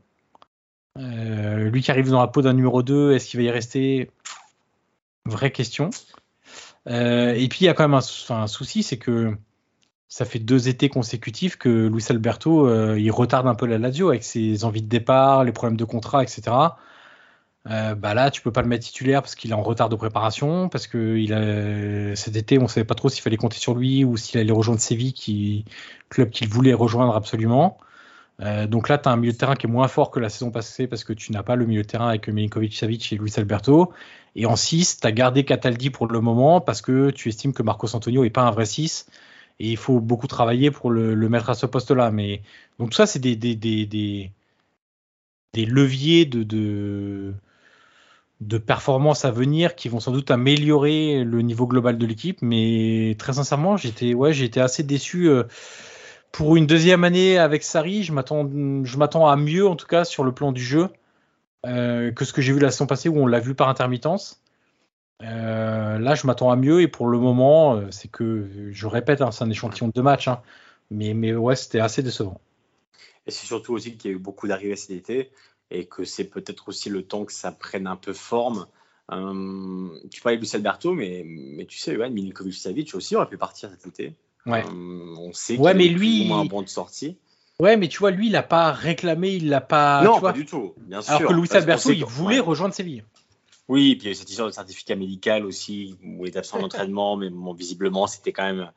lui 0.96 1.82
qui 1.82 1.90
arrive 1.90 2.12
dans 2.12 2.22
la 2.22 2.28
peau 2.28 2.44
d'un 2.44 2.54
numéro 2.54 2.84
2, 2.84 3.14
est-ce 3.14 3.26
qu'il 3.26 3.40
va 3.40 3.48
y 3.48 3.50
rester? 3.50 4.12
Vraie 5.26 5.52
question. 5.52 5.90
et 6.86 7.48
puis 7.50 7.62
il 7.62 7.64
y 7.64 7.68
a 7.68 7.74
quand 7.74 7.88
même 7.88 8.00
un 8.30 8.48
souci, 8.48 8.84
c'est 8.84 9.00
que 9.00 9.36
ça 10.08 10.24
fait 10.24 10.38
deux 10.38 10.70
étés 10.70 10.88
consécutifs 10.88 11.56
que 11.56 11.88
Luis 11.88 12.06
Alberto 12.10 12.68
euh, 12.68 13.00
il 13.00 13.10
retarde 13.10 13.48
un 13.48 13.56
peu 13.56 13.66
la 13.66 13.80
Lazio 13.80 14.10
avec 14.10 14.24
ses 14.24 14.64
envies 14.64 14.84
de 14.84 14.88
départ, 14.88 15.44
les 15.44 15.52
problèmes 15.52 15.78
de 15.78 15.84
contrat, 15.84 16.22
etc. 16.22 16.56
Euh, 17.68 17.96
bah 17.96 18.14
là, 18.14 18.30
tu 18.32 18.42
peux 18.42 18.52
pas 18.52 18.62
le 18.62 18.68
mettre 18.68 18.86
titulaire 18.86 19.22
parce 19.22 19.36
qu'il 19.36 19.52
est 19.52 19.56
en 19.56 19.64
retard 19.64 19.90
de 19.90 19.96
préparation, 19.96 20.70
parce 20.70 20.88
que 20.88 21.18
il 21.18 21.34
a, 21.34 22.16
cet 22.16 22.36
été, 22.36 22.60
on 22.60 22.68
savait 22.68 22.86
pas 22.86 22.96
trop 22.96 23.10
s'il 23.10 23.24
fallait 23.24 23.38
compter 23.38 23.58
sur 23.58 23.74
lui 23.76 24.04
ou 24.06 24.18
s'il 24.18 24.40
allait 24.40 24.52
rejoindre 24.52 24.80
Séville, 24.80 25.14
qui 25.14 25.66
club 26.10 26.30
qu'il 26.30 26.48
voulait 26.48 26.74
rejoindre 26.74 27.16
absolument. 27.16 27.78
Euh, 28.42 28.68
donc 28.68 28.90
là, 28.90 28.98
tu 28.98 29.10
as 29.10 29.12
un 29.12 29.18
milieu 29.18 29.32
de 29.32 29.38
terrain 29.38 29.56
qui 29.56 29.68
est 29.68 29.70
moins 29.70 29.88
fort 29.88 30.12
que 30.12 30.20
la 30.20 30.30
saison 30.30 30.52
passée 30.52 30.88
parce 30.88 31.04
que 31.04 31.14
tu 31.14 31.32
n'as 31.32 31.44
pas 31.44 31.56
le 31.56 31.66
milieu 31.66 31.82
de 31.84 31.88
terrain 31.88 32.10
avec 32.10 32.28
Milinkovic 32.28 32.76
Savic 32.76 33.12
et 33.14 33.18
Luis 33.18 33.34
Alberto. 33.38 33.94
Et 34.36 34.46
en 34.46 34.56
6, 34.56 35.00
tu 35.00 35.08
as 35.08 35.12
gardé 35.12 35.46
Cataldi 35.46 35.90
pour 35.90 36.08
le 36.08 36.20
moment 36.22 36.62
parce 36.62 36.82
que 36.82 37.12
tu 37.12 37.30
estimes 37.30 37.54
que 37.54 37.64
Marcos 37.64 37.96
Antonio 37.96 38.24
est 38.26 38.30
pas 38.30 38.44
un 38.44 38.52
vrai 38.52 38.66
6 38.66 39.08
et 39.60 39.72
il 39.72 39.78
faut 39.78 40.00
beaucoup 40.02 40.28
travailler 40.28 40.72
pour 40.72 40.92
le, 40.92 41.16
mettre 41.30 41.50
à 41.50 41.56
ce 41.56 41.66
poste-là. 41.66 42.12
Mais 42.12 42.42
donc 42.80 42.90
tout 42.92 42.98
ça, 42.98 43.06
c'est 43.08 43.20
des, 43.20 43.36
des, 43.36 43.56
des, 43.56 43.86
des, 45.54 45.66
leviers 45.66 46.26
de, 46.26 46.44
de, 46.44 47.34
de, 48.42 48.58
performance 48.58 49.26
à 49.26 49.32
venir 49.32 49.76
qui 49.76 49.90
vont 49.90 50.00
sans 50.00 50.12
doute 50.12 50.32
améliorer 50.32 51.24
le 51.24 51.42
niveau 51.42 51.68
global 51.68 51.98
de 51.98 52.06
l'équipe. 52.06 52.42
Mais 52.42 53.16
très 53.18 53.34
sincèrement, 53.34 53.78
j'étais 53.78 54.14
ouais, 54.14 54.34
j'étais 54.34 54.62
assez 54.62 54.84
déçu. 54.84 55.30
Euh, 55.30 55.44
pour 56.32 56.58
une 56.58 56.68
deuxième 56.68 57.04
année 57.04 57.38
avec 57.38 57.64
Sari, 57.64 58.04
je 58.04 58.12
m'attends, 58.12 58.50
je 58.84 58.98
m'attends 58.98 59.28
à 59.28 59.36
mieux 59.36 59.68
en 59.68 59.76
tout 59.76 59.88
cas 59.88 60.04
sur 60.04 60.24
le 60.24 60.34
plan 60.34 60.52
du 60.52 60.62
jeu 60.62 60.90
euh, 61.66 62.12
que 62.12 62.26
ce 62.26 62.34
que 62.34 62.42
j'ai 62.42 62.52
vu 62.54 62.60
la 62.60 62.72
saison 62.72 62.88
passée 62.88 63.10
où 63.10 63.18
on 63.18 63.28
l'a 63.28 63.40
vu 63.40 63.56
par 63.56 63.70
intermittence. 63.70 64.42
Euh, 65.24 65.98
là, 65.98 66.16
je 66.16 66.28
m'attends 66.28 66.52
à 66.52 66.58
mieux 66.58 66.82
et 66.82 66.90
pour 66.90 67.08
le 67.08 67.18
moment, 67.18 67.90
c'est 67.90 68.12
que, 68.12 68.50
je 68.72 68.88
répète, 68.88 69.22
hein, 69.22 69.32
c'est 69.32 69.46
un 69.46 69.50
échantillon 69.50 69.90
de 69.94 70.02
matchs, 70.02 70.28
hein, 70.28 70.42
mais, 70.92 71.14
mais 71.14 71.34
ouais, 71.34 71.56
c'était 71.56 71.80
assez 71.80 72.04
décevant. 72.04 72.42
Et 73.26 73.32
c'est 73.32 73.46
surtout 73.46 73.74
aussi 73.74 73.96
qu'il 73.96 74.12
y 74.12 74.14
a 74.14 74.18
eu 74.18 74.20
beaucoup 74.20 74.48
d'arrivées 74.48 74.76
cet 74.76 74.92
été 74.92 75.32
et 75.72 75.86
que 75.86 76.04
c'est 76.04 76.26
peut-être 76.26 76.70
aussi 76.70 76.90
le 76.90 77.04
temps 77.04 77.26
que 77.26 77.34
ça 77.34 77.52
prenne 77.52 77.88
un 77.88 77.96
peu 77.96 78.14
forme. 78.14 78.68
Euh, 79.12 79.90
tu 80.12 80.22
parlais 80.22 80.38
de 80.38 80.42
Luis 80.42 80.52
Alberto, 80.54 80.94
mais, 80.94 81.24
mais 81.26 81.66
tu 81.66 81.78
sais, 81.78 81.94
Johan 81.94 82.10
Milinkovic 82.10 82.56
Savic 82.56 82.96
aussi 82.96 83.16
aurait 83.16 83.30
pu 83.30 83.38
partir 83.38 83.70
cet 83.70 83.88
été. 83.88 84.14
Ouais. 84.46 84.64
on 84.70 85.34
sait 85.34 85.58
ouais, 85.58 85.74
mais 85.74 85.88
lui, 85.88 86.32
un 86.32 86.46
bon 86.46 86.62
de 86.62 86.70
sortie. 86.70 87.18
Ouais, 87.60 87.78
mais 87.78 87.88
tu 87.88 88.00
vois, 88.00 88.12
lui, 88.12 88.28
il 88.28 88.34
n'a 88.34 88.44
pas 88.44 88.72
réclamé, 88.72 89.32
il 89.32 89.50
l'a 89.50 89.62
pas. 89.62 90.04
Non, 90.04 90.20
pas 90.20 90.34
du 90.34 90.46
tout, 90.46 90.74
bien 90.78 91.02
sûr. 91.02 91.14
Alors 91.14 91.30
que 91.30 91.34
Luis 91.34 91.50
Alberto, 91.52 91.92
il 91.92 92.06
voulait 92.06 92.40
rejoindre 92.40 92.74
Séville. 92.74 93.04
Oui, 93.68 93.92
et 93.92 93.96
puis 93.96 94.16
cette 94.16 94.30
histoire 94.30 94.48
de 94.48 94.54
certificat 94.54 94.96
médical 94.96 95.46
aussi, 95.46 95.96
où 96.04 96.26
il 96.26 96.30
est 96.30 96.38
absent 96.38 96.60
d'entraînement, 96.60 97.18
mais 97.18 97.30
bon, 97.30 97.54
visiblement, 97.54 98.06
c'était 98.06 98.32
quand 98.32 98.44
même, 98.44 98.72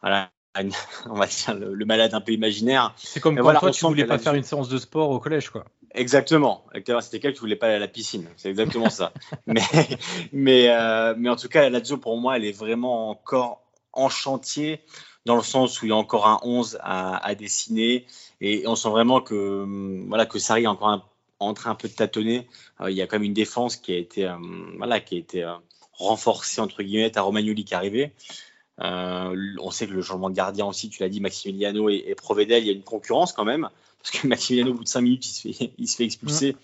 voilà, 0.00 0.30
on 1.06 1.14
va 1.14 1.26
dire 1.26 1.54
le, 1.54 1.84
malade 1.84 2.14
un 2.14 2.20
peu 2.20 2.32
imaginaire. 2.32 2.94
C'est 2.96 3.20
comme 3.20 3.36
quand 3.36 3.54
toi, 3.58 3.70
tu 3.70 3.84
voulais 3.84 4.06
pas 4.06 4.18
faire 4.18 4.34
une 4.34 4.44
séance 4.44 4.68
de 4.68 4.78
sport 4.78 5.10
au 5.10 5.18
collège, 5.18 5.50
quoi. 5.50 5.64
Exactement. 5.94 6.64
C'était 6.74 7.18
quelqu'un 7.18 7.32
qui 7.32 7.40
voulait 7.40 7.56
pas 7.56 7.66
aller 7.66 7.76
à 7.76 7.80
la 7.80 7.88
piscine. 7.88 8.28
C'est 8.36 8.48
exactement 8.48 8.90
ça. 8.90 9.12
euh, 9.48 9.54
mais 10.34 11.28
en 11.28 11.36
tout 11.36 11.48
cas, 11.48 11.62
la 11.62 11.70
Lazio, 11.70 11.96
pour 11.96 12.16
moi, 12.18 12.36
elle 12.36 12.44
est 12.44 12.56
vraiment 12.56 13.10
encore 13.10 13.62
en 13.92 14.08
chantier 14.08 14.80
dans 15.26 15.36
le 15.36 15.42
sens 15.42 15.82
où 15.82 15.86
il 15.86 15.88
y 15.88 15.92
a 15.92 15.96
encore 15.96 16.26
un 16.26 16.38
11 16.42 16.78
à, 16.80 17.34
dessiner 17.34 18.06
et 18.40 18.66
on 18.66 18.76
sent 18.76 18.88
vraiment 18.88 19.20
que 19.20 19.66
voilà 20.08 20.26
que 20.26 20.38
Sarri 20.38 20.62
est 20.62 20.66
encore 20.66 21.10
en 21.40 21.54
train 21.54 21.72
un 21.72 21.74
peu 21.74 21.88
de 21.88 21.94
tâtonner. 21.94 22.46
Euh, 22.80 22.90
il 22.90 22.96
y 22.96 23.02
a 23.02 23.06
quand 23.06 23.16
même 23.16 23.24
une 23.24 23.34
défense 23.34 23.76
qui 23.76 23.92
a 23.92 23.96
été 23.96 24.26
euh, 24.26 24.36
voilà 24.78 25.00
qui 25.00 25.16
a 25.16 25.18
été 25.18 25.54
renforcée 25.92 26.60
entre 26.60 26.82
guillemets 26.82 27.16
à 27.18 27.22
Romagnoli 27.22 27.64
qui 27.64 27.74
est 27.74 27.76
arrivé. 27.76 28.12
on 28.78 29.70
sait 29.70 29.86
que 29.86 29.92
le 29.92 30.02
changement 30.02 30.30
de 30.30 30.36
gardien 30.36 30.66
aussi, 30.66 30.88
tu 30.88 31.02
l'as 31.02 31.08
dit, 31.08 31.20
Maximiliano 31.20 31.90
et, 31.90 32.04
et 32.06 32.14
Provedel, 32.14 32.62
il 32.62 32.66
y 32.66 32.70
a 32.70 32.72
une 32.72 32.82
concurrence 32.82 33.32
quand 33.32 33.44
même 33.44 33.68
parce 34.02 34.16
que 34.16 34.26
Maximiliano, 34.26 34.72
au 34.72 34.74
bout 34.74 34.84
de 34.84 34.88
5 34.88 35.00
minutes, 35.00 35.26
il 35.26 35.32
se 35.32 35.58
fait, 35.58 35.72
il 35.78 35.88
se 35.88 35.96
fait 35.96 36.04
expulser 36.04 36.56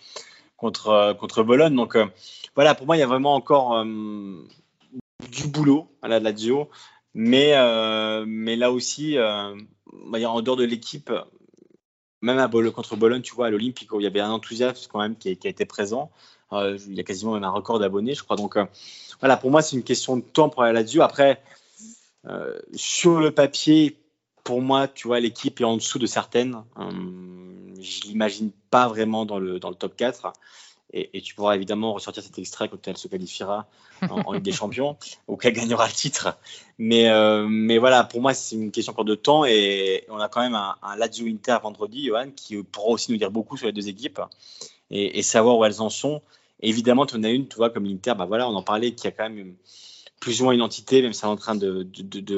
contre, 0.56 0.88
euh, 0.88 1.14
contre 1.14 1.42
Bologne. 1.42 1.74
Donc 1.74 1.96
euh, 1.96 2.06
voilà, 2.54 2.74
pour 2.74 2.86
moi, 2.86 2.96
il 2.96 3.00
y 3.00 3.02
a 3.02 3.06
vraiment 3.06 3.34
encore 3.34 3.76
euh, 3.76 3.84
du 5.30 5.48
boulot 5.48 5.88
à 6.02 6.08
la 6.08 6.20
Lazio. 6.20 6.68
Mais, 7.18 7.54
mais 8.26 8.56
là 8.56 8.70
aussi, 8.70 9.16
en 9.18 10.42
dehors 10.42 10.56
de 10.56 10.64
l'équipe, 10.64 11.10
même 12.20 12.38
à 12.38 12.46
contre 12.46 12.94
Bologne, 12.94 13.22
tu 13.22 13.34
vois, 13.34 13.46
à 13.46 13.50
l'Olympique, 13.50 13.88
il 13.94 14.02
y 14.02 14.06
avait 14.06 14.20
un 14.20 14.30
enthousiasme 14.30 14.86
quand 14.92 15.00
même 15.00 15.16
qui, 15.16 15.34
qui 15.38 15.46
a 15.46 15.50
été 15.50 15.64
présent. 15.64 16.10
il 16.52 16.94
y 16.94 17.00
a 17.00 17.04
quasiment 17.04 17.32
même 17.32 17.44
un 17.44 17.50
record 17.50 17.78
d'abonnés, 17.78 18.12
je 18.12 18.22
crois. 18.22 18.36
Donc 18.36 18.58
voilà, 19.20 19.38
pour 19.38 19.50
moi, 19.50 19.62
c'est 19.62 19.76
une 19.76 19.82
question 19.82 20.18
de 20.18 20.20
temps 20.20 20.50
pour 20.50 20.62
la 20.62 20.74
Lazio. 20.74 21.00
Après, 21.00 21.40
sur 22.74 23.18
le 23.18 23.30
papier, 23.30 23.96
pour 24.46 24.62
moi, 24.62 24.86
tu 24.86 25.08
vois, 25.08 25.18
l'équipe 25.18 25.60
est 25.60 25.64
en 25.64 25.76
dessous 25.76 25.98
de 25.98 26.06
certaines. 26.06 26.62
Hum, 26.76 27.74
je 27.80 28.02
l'imagine 28.02 28.52
pas 28.70 28.86
vraiment 28.86 29.26
dans 29.26 29.40
le, 29.40 29.58
dans 29.58 29.70
le 29.70 29.74
top 29.74 29.96
4. 29.96 30.32
Et, 30.92 31.20
tu 31.20 31.34
pourras 31.34 31.56
évidemment 31.56 31.92
ressortir 31.92 32.22
cet 32.22 32.38
extrait 32.38 32.68
quand 32.68 32.86
elle 32.86 32.96
se 32.96 33.08
qualifiera 33.08 33.66
en, 34.08 34.32
Ligue 34.32 34.44
des 34.44 34.52
Champions 34.60 34.96
ou 35.26 35.36
qu'elle 35.36 35.52
gagnera 35.52 35.88
le 35.88 35.92
titre. 35.92 36.38
Mais, 36.78 37.08
euh, 37.08 37.46
mais 37.48 37.76
voilà, 37.76 38.04
pour 38.04 38.22
moi, 38.22 38.34
c'est 38.34 38.54
une 38.54 38.70
question 38.70 38.92
encore 38.92 39.04
de 39.04 39.16
temps. 39.16 39.44
Et 39.44 40.04
on 40.08 40.18
a 40.18 40.28
quand 40.28 40.40
même 40.40 40.54
un, 40.54 40.96
Lazio 40.96 41.26
Inter 41.26 41.58
vendredi, 41.60 42.06
Johan, 42.06 42.30
qui 42.34 42.62
pourra 42.62 42.90
aussi 42.90 43.10
nous 43.10 43.18
dire 43.18 43.32
beaucoup 43.32 43.56
sur 43.56 43.66
les 43.66 43.72
deux 43.72 43.88
équipes 43.88 44.20
et, 44.92 45.22
savoir 45.22 45.58
où 45.58 45.64
elles 45.64 45.82
en 45.82 45.90
sont. 45.90 46.22
évidemment, 46.60 47.04
tu 47.04 47.16
en 47.16 47.24
as 47.24 47.30
une, 47.30 47.48
tu 47.48 47.56
vois, 47.56 47.70
comme 47.70 47.84
l'Inter, 47.84 48.14
bah 48.16 48.26
voilà, 48.26 48.48
on 48.48 48.54
en 48.54 48.62
parlait, 48.62 48.92
qui 48.92 49.08
a 49.08 49.10
quand 49.10 49.28
même 49.28 49.56
plus 50.20 50.40
ou 50.40 50.44
moins 50.44 50.54
une 50.54 50.62
entité, 50.62 51.02
même 51.02 51.12
si 51.12 51.24
elle 51.24 51.30
est 51.30 51.32
en 51.32 51.36
train 51.36 51.54
de, 51.54 51.86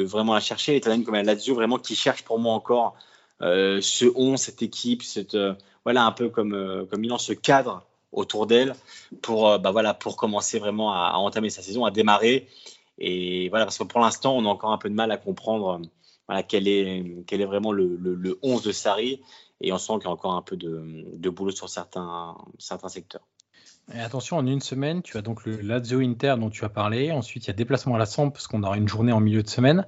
vraiment 0.04 0.34
la 0.34 0.40
chercher. 0.40 0.76
Et 0.76 0.80
tu 0.80 0.90
une 0.90 1.04
comme 1.04 1.14
la 1.14 1.22
Lazio, 1.22 1.54
vraiment, 1.54 1.78
qui 1.78 1.94
cherche 1.94 2.22
pour 2.22 2.38
moi 2.38 2.54
encore 2.54 2.96
euh, 3.42 3.80
ce 3.80 4.06
on, 4.16 4.36
cette 4.36 4.62
équipe, 4.62 5.02
euh, 5.34 5.54
voilà, 5.84 6.04
un 6.04 6.12
peu 6.12 6.28
comme, 6.28 6.54
euh, 6.54 6.84
comme 6.86 7.00
Milan, 7.00 7.18
ce 7.18 7.32
cadre 7.32 7.84
autour 8.12 8.46
d'elle 8.46 8.74
pour, 9.22 9.58
bah, 9.58 9.70
voilà, 9.70 9.94
pour 9.94 10.16
commencer 10.16 10.58
vraiment 10.58 10.92
à, 10.92 11.12
entamer 11.14 11.50
sa 11.50 11.62
saison, 11.62 11.84
à 11.84 11.90
démarrer. 11.90 12.48
Et 12.98 13.48
voilà, 13.50 13.64
parce 13.64 13.78
que 13.78 13.84
pour 13.84 14.00
l'instant, 14.00 14.36
on 14.36 14.44
a 14.44 14.48
encore 14.48 14.72
un 14.72 14.78
peu 14.78 14.88
de 14.88 14.94
mal 14.94 15.10
à 15.12 15.16
comprendre 15.16 15.80
voilà, 16.26 16.42
quel, 16.42 16.66
est, 16.66 17.44
vraiment 17.44 17.70
le, 17.70 17.96
le, 17.96 18.14
le 18.14 18.38
11 18.42 18.62
de 18.62 18.72
Sarri. 18.72 19.20
Et 19.60 19.72
on 19.72 19.78
sent 19.78 19.94
qu'il 19.94 20.04
y 20.04 20.08
a 20.08 20.10
encore 20.10 20.34
un 20.34 20.42
peu 20.42 20.56
de, 20.56 21.30
boulot 21.30 21.50
sur 21.50 21.68
certains 21.68 22.36
secteurs. 22.88 23.26
Et 23.94 24.00
attention, 24.00 24.36
en 24.36 24.46
une 24.46 24.60
semaine, 24.60 25.02
tu 25.02 25.16
as 25.16 25.22
donc 25.22 25.44
le 25.44 25.56
Lazio 25.56 26.00
Inter 26.00 26.34
dont 26.38 26.50
tu 26.50 26.64
as 26.64 26.68
parlé. 26.68 27.10
Ensuite, 27.10 27.44
il 27.44 27.46
y 27.48 27.50
a 27.50 27.54
déplacement 27.54 27.94
à 27.94 27.98
la 27.98 28.06
Samp 28.06 28.30
parce 28.30 28.46
qu'on 28.46 28.62
aura 28.62 28.76
une 28.76 28.88
journée 28.88 29.12
en 29.12 29.20
milieu 29.20 29.42
de 29.42 29.48
semaine. 29.48 29.86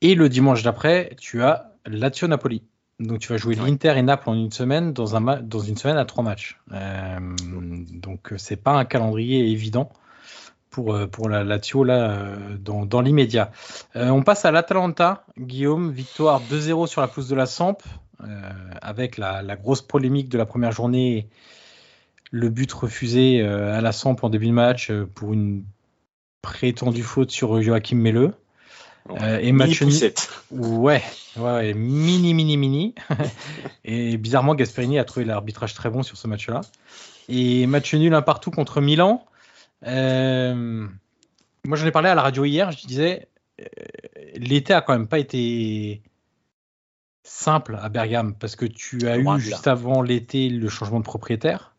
Et 0.00 0.14
le 0.14 0.28
dimanche 0.28 0.62
d'après, 0.62 1.16
tu 1.18 1.42
as 1.42 1.72
Lazio 1.86 2.28
Napoli. 2.28 2.62
Donc 3.00 3.20
tu 3.20 3.28
vas 3.28 3.36
jouer 3.36 3.54
l'Inter 3.54 3.94
et 3.96 4.02
Naples 4.02 4.28
en 4.28 4.34
une 4.34 4.50
semaine 4.50 4.92
dans, 4.92 5.14
un 5.14 5.40
dans 5.40 5.60
une 5.60 5.76
semaine 5.76 5.96
à 5.96 6.04
trois 6.04 6.24
matchs. 6.24 6.58
Euh, 6.72 7.18
donc 7.92 8.34
c'est 8.36 8.56
pas 8.56 8.72
un 8.72 8.84
calendrier 8.84 9.50
évident 9.50 9.92
pour, 10.70 10.94
euh, 10.94 11.06
pour 11.06 11.28
la 11.28 11.44
Lazio 11.44 11.84
là 11.84 12.10
euh, 12.10 12.56
dans, 12.58 12.86
dans 12.86 13.00
l'immédiat. 13.00 13.50
Euh, 13.96 14.10
on 14.10 14.22
passe 14.22 14.44
à 14.44 14.50
l'Atalanta. 14.50 15.24
Guillaume, 15.38 15.90
victoire 15.90 16.40
2-0 16.42 16.86
sur 16.86 17.00
la 17.00 17.08
pousse 17.08 17.28
de 17.28 17.34
la 17.34 17.46
Samp 17.46 17.78
avec 18.82 19.16
la, 19.16 19.42
la, 19.42 19.54
grosse 19.54 19.80
polémique 19.80 20.28
de 20.28 20.38
la 20.38 20.44
première 20.44 20.72
journée 20.72 21.28
le 22.30 22.48
but 22.48 22.70
refusé 22.72 23.40
euh, 23.40 23.76
à 23.76 23.80
la 23.80 23.92
Samp 23.92 24.16
en 24.22 24.30
début 24.30 24.46
de 24.46 24.52
match 24.52 24.90
euh, 24.90 25.06
pour 25.14 25.32
une 25.32 25.64
prétendue 26.42 27.02
faute 27.02 27.30
sur 27.30 27.60
Joachim 27.62 27.96
Melleux. 27.96 28.34
Euh, 29.22 29.38
et 29.38 29.52
match 29.52 29.82
Ouais, 30.50 31.02
ouais, 31.38 31.72
mini, 31.72 32.34
mini, 32.34 32.58
mini. 32.58 32.94
et 33.84 34.18
bizarrement, 34.18 34.54
Gasperini 34.54 34.98
a 34.98 35.04
trouvé 35.04 35.24
l'arbitrage 35.24 35.72
très 35.72 35.88
bon 35.88 36.02
sur 36.02 36.18
ce 36.18 36.28
match-là. 36.28 36.60
Et 37.30 37.66
match 37.66 37.94
nul 37.94 38.12
un 38.12 38.22
partout 38.22 38.50
contre 38.50 38.82
Milan. 38.82 39.24
moi, 39.82 39.96
j'en 41.64 41.86
ai 41.86 41.90
parlé 41.90 42.10
à 42.10 42.14
la 42.14 42.22
radio 42.22 42.44
hier. 42.44 42.70
Je 42.70 42.86
disais, 42.86 43.28
l'été 44.34 44.74
a 44.74 44.82
quand 44.82 44.92
même 44.92 45.08
pas 45.08 45.18
été 45.18 46.02
simple 47.22 47.78
à 47.80 47.88
Bergame 47.88 48.34
parce 48.34 48.56
que 48.56 48.66
tu 48.66 49.08
as 49.08 49.16
eu 49.16 49.26
juste 49.38 49.66
avant 49.66 50.02
l'été 50.02 50.50
le 50.50 50.68
changement 50.68 51.00
de 51.00 51.04
propriétaire. 51.04 51.74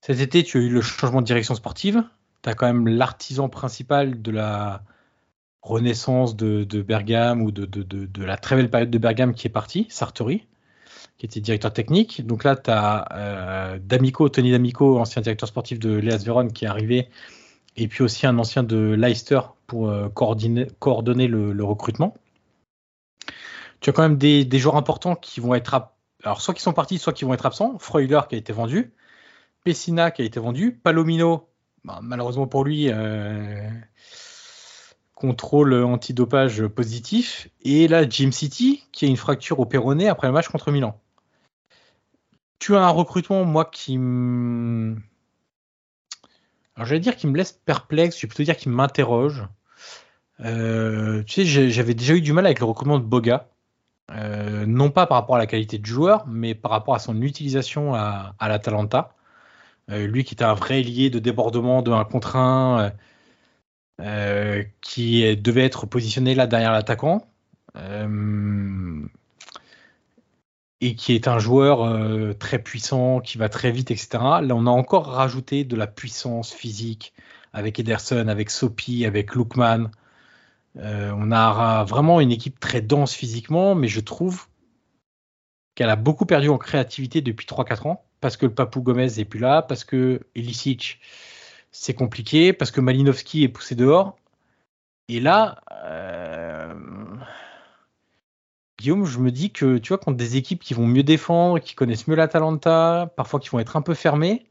Cet 0.00 0.20
été, 0.20 0.42
tu 0.42 0.58
as 0.58 0.60
eu 0.60 0.68
le 0.68 0.80
changement 0.80 1.20
de 1.20 1.26
direction 1.26 1.54
sportive. 1.54 2.02
Tu 2.42 2.48
as 2.48 2.54
quand 2.54 2.66
même 2.66 2.88
l'artisan 2.88 3.48
principal 3.48 4.22
de 4.22 4.30
la 4.30 4.82
renaissance 5.62 6.36
de, 6.36 6.82
Bergame 6.82 7.42
ou 7.42 7.50
de, 7.50 8.24
la 8.24 8.36
très 8.36 8.56
belle 8.56 8.70
période 8.70 8.90
de 8.90 8.98
Bergame 8.98 9.34
qui 9.34 9.46
est 9.46 9.50
parti, 9.50 9.86
Sartori, 9.90 10.46
qui 11.18 11.26
était 11.26 11.40
directeur 11.40 11.72
technique. 11.72 12.26
Donc 12.26 12.44
là, 12.44 12.56
tu 12.56 12.70
as 12.70 13.08
euh, 13.12 13.78
D'Amico, 13.78 14.28
Tony 14.30 14.52
D'Amico, 14.52 14.98
ancien 14.98 15.20
directeur 15.20 15.48
sportif 15.48 15.78
de 15.78 15.94
Léas 15.96 16.24
Vérone, 16.24 16.52
qui 16.52 16.64
est 16.64 16.68
arrivé, 16.68 17.08
et 17.76 17.88
puis 17.88 18.02
aussi 18.02 18.26
un 18.26 18.38
ancien 18.38 18.62
de 18.62 18.94
Leicester 18.98 19.40
pour 19.66 19.90
euh, 19.90 20.08
coordonner, 20.08 20.66
le, 21.28 21.62
recrutement. 21.62 22.14
Tu 23.80 23.90
as 23.90 23.92
quand 23.92 24.02
même 24.02 24.16
des, 24.16 24.46
des, 24.46 24.58
joueurs 24.58 24.76
importants 24.76 25.14
qui 25.14 25.40
vont 25.40 25.54
être, 25.54 25.90
alors 26.24 26.40
soit 26.40 26.54
qui 26.54 26.62
sont 26.62 26.72
partis, 26.72 26.98
soit 26.98 27.12
qui 27.12 27.24
vont 27.26 27.34
être 27.34 27.46
absents. 27.46 27.78
Freuler 27.78 28.20
qui 28.28 28.34
a 28.34 28.38
été 28.38 28.52
vendu. 28.52 28.92
Pessina 29.64 30.10
qui 30.10 30.22
a 30.22 30.24
été 30.24 30.40
vendu, 30.40 30.72
Palomino, 30.72 31.48
bah, 31.84 32.00
malheureusement 32.02 32.46
pour 32.46 32.64
lui, 32.64 32.90
euh, 32.90 33.68
contrôle 35.14 35.74
antidopage 35.74 36.66
positif, 36.66 37.48
et 37.62 37.88
là 37.88 38.08
Jim 38.08 38.30
City 38.32 38.86
qui 38.92 39.04
a 39.04 39.08
une 39.08 39.16
fracture 39.16 39.60
au 39.60 39.66
péroné 39.66 40.08
après 40.08 40.26
le 40.26 40.32
match 40.32 40.48
contre 40.48 40.70
Milan. 40.70 40.98
Tu 42.58 42.76
as 42.76 42.82
un 42.82 42.90
recrutement, 42.90 43.44
moi, 43.44 43.64
qui. 43.64 43.96
Alors 46.76 46.86
j'allais 46.86 47.00
dire 47.00 47.16
qu'il 47.16 47.30
me 47.30 47.36
laisse 47.36 47.52
perplexe, 47.52 48.16
je 48.16 48.22
vais 48.22 48.28
plutôt 48.28 48.42
dire 48.42 48.56
qu'il 48.56 48.70
m'interroge. 48.72 49.46
Euh, 50.40 51.22
tu 51.24 51.46
sais, 51.46 51.70
j'avais 51.70 51.94
déjà 51.94 52.14
eu 52.14 52.20
du 52.20 52.32
mal 52.32 52.46
avec 52.46 52.60
le 52.60 52.66
recrutement 52.66 52.98
de 52.98 53.04
Boga. 53.04 53.48
Euh, 54.12 54.66
non 54.66 54.90
pas 54.90 55.06
par 55.06 55.18
rapport 55.18 55.36
à 55.36 55.38
la 55.38 55.46
qualité 55.46 55.78
de 55.78 55.86
joueur, 55.86 56.26
mais 56.26 56.54
par 56.54 56.70
rapport 56.70 56.94
à 56.94 56.98
son 56.98 57.20
utilisation 57.22 57.94
à, 57.94 58.34
à 58.38 58.48
l'Atalanta. 58.48 59.14
Euh, 59.90 60.06
lui 60.06 60.24
qui 60.24 60.34
était 60.34 60.44
un 60.44 60.54
vrai 60.54 60.82
lié 60.82 61.10
de 61.10 61.18
débordement 61.18 61.82
de 61.82 61.90
1 61.90 62.04
contre 62.04 62.36
1, 62.36 62.80
euh, 62.80 62.90
euh, 64.02 64.64
qui 64.80 65.36
devait 65.36 65.64
être 65.64 65.86
positionné 65.86 66.34
là 66.34 66.46
derrière 66.46 66.72
l'attaquant. 66.72 67.26
et 70.82 70.94
qui 70.94 71.14
est 71.14 71.28
un 71.28 71.38
joueur 71.38 72.36
très 72.38 72.58
puissant, 72.58 73.20
qui 73.20 73.38
va 73.38 73.48
très 73.48 73.70
vite, 73.70 73.90
etc. 73.90 74.08
Là, 74.42 74.54
on 74.54 74.66
a 74.66 74.70
encore 74.70 75.06
rajouté 75.06 75.64
de 75.64 75.76
la 75.76 75.86
puissance 75.86 76.52
physique 76.52 77.12
avec 77.52 77.78
Ederson, 77.78 78.28
avec 78.28 78.50
Sopi, 78.50 79.04
avec 79.06 79.34
Lookman. 79.34 79.90
on 80.76 81.32
a 81.32 81.84
vraiment 81.84 82.20
une 82.20 82.32
équipe 82.32 82.60
très 82.60 82.80
dense 82.80 83.12
physiquement, 83.14 83.74
mais 83.74 83.88
je 83.88 84.00
trouve 84.00 84.46
qu'elle 85.74 85.90
a 85.90 85.96
beaucoup 85.96 86.26
perdu 86.26 86.48
en 86.48 86.58
créativité 86.58 87.20
depuis 87.20 87.46
3-4 87.46 87.88
ans 87.88 88.04
parce 88.20 88.36
que 88.36 88.46
le 88.46 88.54
Papou 88.54 88.82
Gomez 88.82 89.18
est 89.18 89.24
plus 89.24 89.40
là, 89.40 89.62
parce 89.62 89.84
que 89.84 90.20
Elisic 90.34 91.00
c'est 91.72 91.94
compliqué, 91.94 92.52
parce 92.52 92.70
que 92.70 92.80
Malinowski 92.80 93.44
est 93.44 93.48
poussé 93.48 93.74
dehors. 93.74 94.16
Et 95.08 95.20
là, 95.20 95.60
euh, 95.84 96.74
Guillaume, 98.78 99.04
je 99.04 99.18
me 99.18 99.30
dis 99.30 99.50
que 99.50 99.78
tu 99.78 99.88
vois, 99.88 99.98
contre 99.98 100.16
des 100.16 100.36
équipes 100.36 100.62
qui 100.62 100.74
vont 100.74 100.86
mieux 100.86 101.02
défendre, 101.02 101.58
qui 101.58 101.74
connaissent 101.74 102.08
mieux 102.08 102.16
l'Atalanta, 102.16 103.12
parfois 103.16 103.40
qui 103.40 103.50
vont 103.50 103.60
être 103.60 103.76
un 103.76 103.82
peu 103.82 103.94
fermées, 103.94 104.46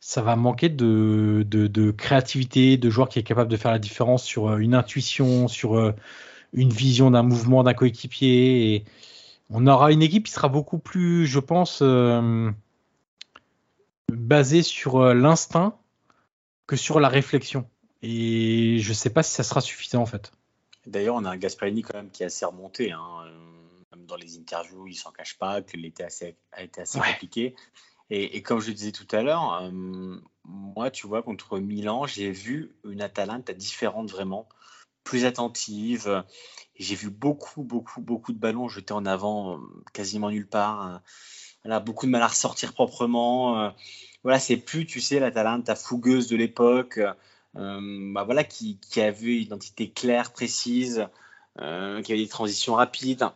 ça 0.00 0.22
va 0.22 0.36
manquer 0.36 0.68
de, 0.68 1.44
de, 1.48 1.90
créativité, 1.90 2.76
de 2.76 2.90
joueurs 2.90 3.08
qui 3.08 3.18
est 3.18 3.22
capable 3.22 3.50
de 3.50 3.56
faire 3.56 3.72
la 3.72 3.78
différence 3.78 4.24
sur 4.24 4.50
euh, 4.50 4.58
une 4.58 4.74
intuition, 4.74 5.48
sur 5.48 5.76
euh, 5.76 5.94
une 6.52 6.70
vision 6.70 7.10
d'un 7.10 7.22
mouvement 7.22 7.62
d'un 7.64 7.74
coéquipier. 7.74 8.74
Et 8.74 8.84
on 9.50 9.66
aura 9.66 9.92
une 9.92 10.02
équipe 10.02 10.26
qui 10.26 10.32
sera 10.32 10.48
beaucoup 10.48 10.78
plus, 10.78 11.26
je 11.26 11.40
pense, 11.40 11.82
basé 14.12 14.62
sur 14.62 14.96
euh, 14.96 15.14
l'instinct 15.14 15.78
que 16.66 16.76
sur 16.76 17.00
la 17.00 17.08
réflexion. 17.08 17.68
Et 18.02 18.78
je 18.80 18.92
sais 18.92 19.10
pas 19.10 19.22
si 19.22 19.32
ça 19.32 19.42
sera 19.42 19.60
suffisant 19.60 20.02
en 20.02 20.06
fait. 20.06 20.32
D'ailleurs, 20.86 21.16
on 21.16 21.24
a 21.24 21.30
un 21.30 21.36
Gasperini 21.36 21.82
quand 21.82 21.94
même 21.94 22.10
qui 22.10 22.22
est 22.22 22.26
assez 22.26 22.44
remonté. 22.44 22.92
Hein. 22.92 23.24
Même 23.92 24.06
dans 24.06 24.16
les 24.16 24.38
interviews, 24.38 24.86
il 24.86 24.94
s'en 24.94 25.10
cache 25.10 25.38
pas 25.38 25.62
que 25.62 25.76
l'été 25.76 26.04
a 26.04 26.62
été 26.62 26.80
assez 26.80 27.00
compliqué. 27.00 27.54
Et, 28.08 28.40
comme 28.42 28.60
je 28.60 28.68
le 28.68 28.74
disais 28.74 28.92
tout 28.92 29.08
à 29.10 29.22
l'heure, 29.22 29.62
euh, 29.62 30.20
moi, 30.44 30.90
tu 30.90 31.08
vois, 31.08 31.22
contre 31.22 31.58
Milan, 31.58 32.06
j'ai 32.06 32.30
vu 32.30 32.76
une 32.84 33.02
Atalanta 33.02 33.52
différente 33.52 34.10
vraiment, 34.10 34.48
plus 35.02 35.24
attentive. 35.24 36.24
J'ai 36.76 36.94
vu 36.94 37.10
beaucoup, 37.10 37.64
beaucoup, 37.64 38.00
beaucoup 38.00 38.32
de 38.32 38.38
ballons 38.38 38.68
jetés 38.68 38.92
en 38.92 39.06
avant, 39.06 39.56
euh, 39.56 39.60
quasiment 39.92 40.30
nulle 40.30 40.46
part. 40.46 41.02
Voilà, 41.66 41.80
beaucoup 41.80 42.06
de 42.06 42.12
mal 42.12 42.22
à 42.22 42.28
ressortir 42.28 42.72
proprement. 42.72 43.60
Euh, 43.60 43.70
voilà, 44.22 44.38
c'est 44.38 44.56
plus, 44.56 44.86
tu 44.86 45.00
sais, 45.00 45.18
l'Atalanta 45.18 45.74
fougueuse 45.74 46.28
de 46.28 46.36
l'époque, 46.36 47.00
bah 47.54 48.24
voilà, 48.24 48.44
qui, 48.44 48.78
qui, 48.78 49.00
avait 49.00 49.36
une 49.36 49.42
identité 49.42 49.90
claire, 49.90 50.32
précise. 50.32 51.08
qui 51.56 51.62
avait 51.62 52.16
des 52.16 52.28
transitions 52.28 52.74
rapides. 52.74 53.28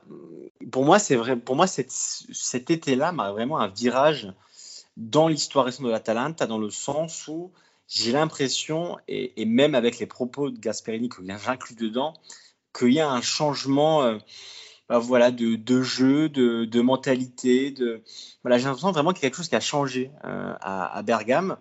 Pour 0.71 0.85
moi, 0.85 0.99
c'est 0.99 1.17
vrai. 1.17 1.37
Pour 1.37 1.57
moi, 1.57 1.67
cet 1.67 2.71
été-là 2.71 3.13
m'a 3.13 3.33
vraiment 3.33 3.59
un 3.59 3.69
virage 3.69 4.33
dans 4.97 5.29
l'histoire 5.29 5.65
récente 5.65 5.87
de 5.87 5.91
l'Atalanta, 5.91 6.47
dans 6.47 6.59
le 6.59 6.71
sens 6.71 7.27
où 7.27 7.51
j'ai 7.89 8.13
l'impression, 8.13 8.99
et, 9.09 9.45
même 9.45 9.75
avec 9.75 9.99
les 9.99 10.07
propos 10.07 10.51
de 10.51 10.59
Gasperini 10.59 11.09
que 11.09 11.23
j'inclus 11.27 11.75
dedans, 11.75 12.15
qu'il 12.73 12.93
y 12.93 13.01
a 13.01 13.11
un 13.11 13.21
changement 13.21 14.05
euh, 14.05 14.19
bah, 14.91 14.99
voilà, 14.99 15.31
de, 15.31 15.55
de 15.55 15.83
jeu, 15.83 16.29
de, 16.29 16.65
de, 16.65 16.81
mentalité. 16.81 17.71
De... 17.71 18.03
Voilà, 18.43 18.59
j'ai 18.59 18.65
l'impression 18.65 18.91
vraiment 18.91 19.13
qu'il 19.13 19.23
y 19.23 19.27
a 19.27 19.31
quelque 19.31 19.37
chose 19.37 19.49
qui 19.49 19.55
a 19.55 19.61
changé 19.61 20.11
euh, 20.25 20.55
à, 20.61 20.99
à, 20.99 21.03
Bergame. 21.03 21.57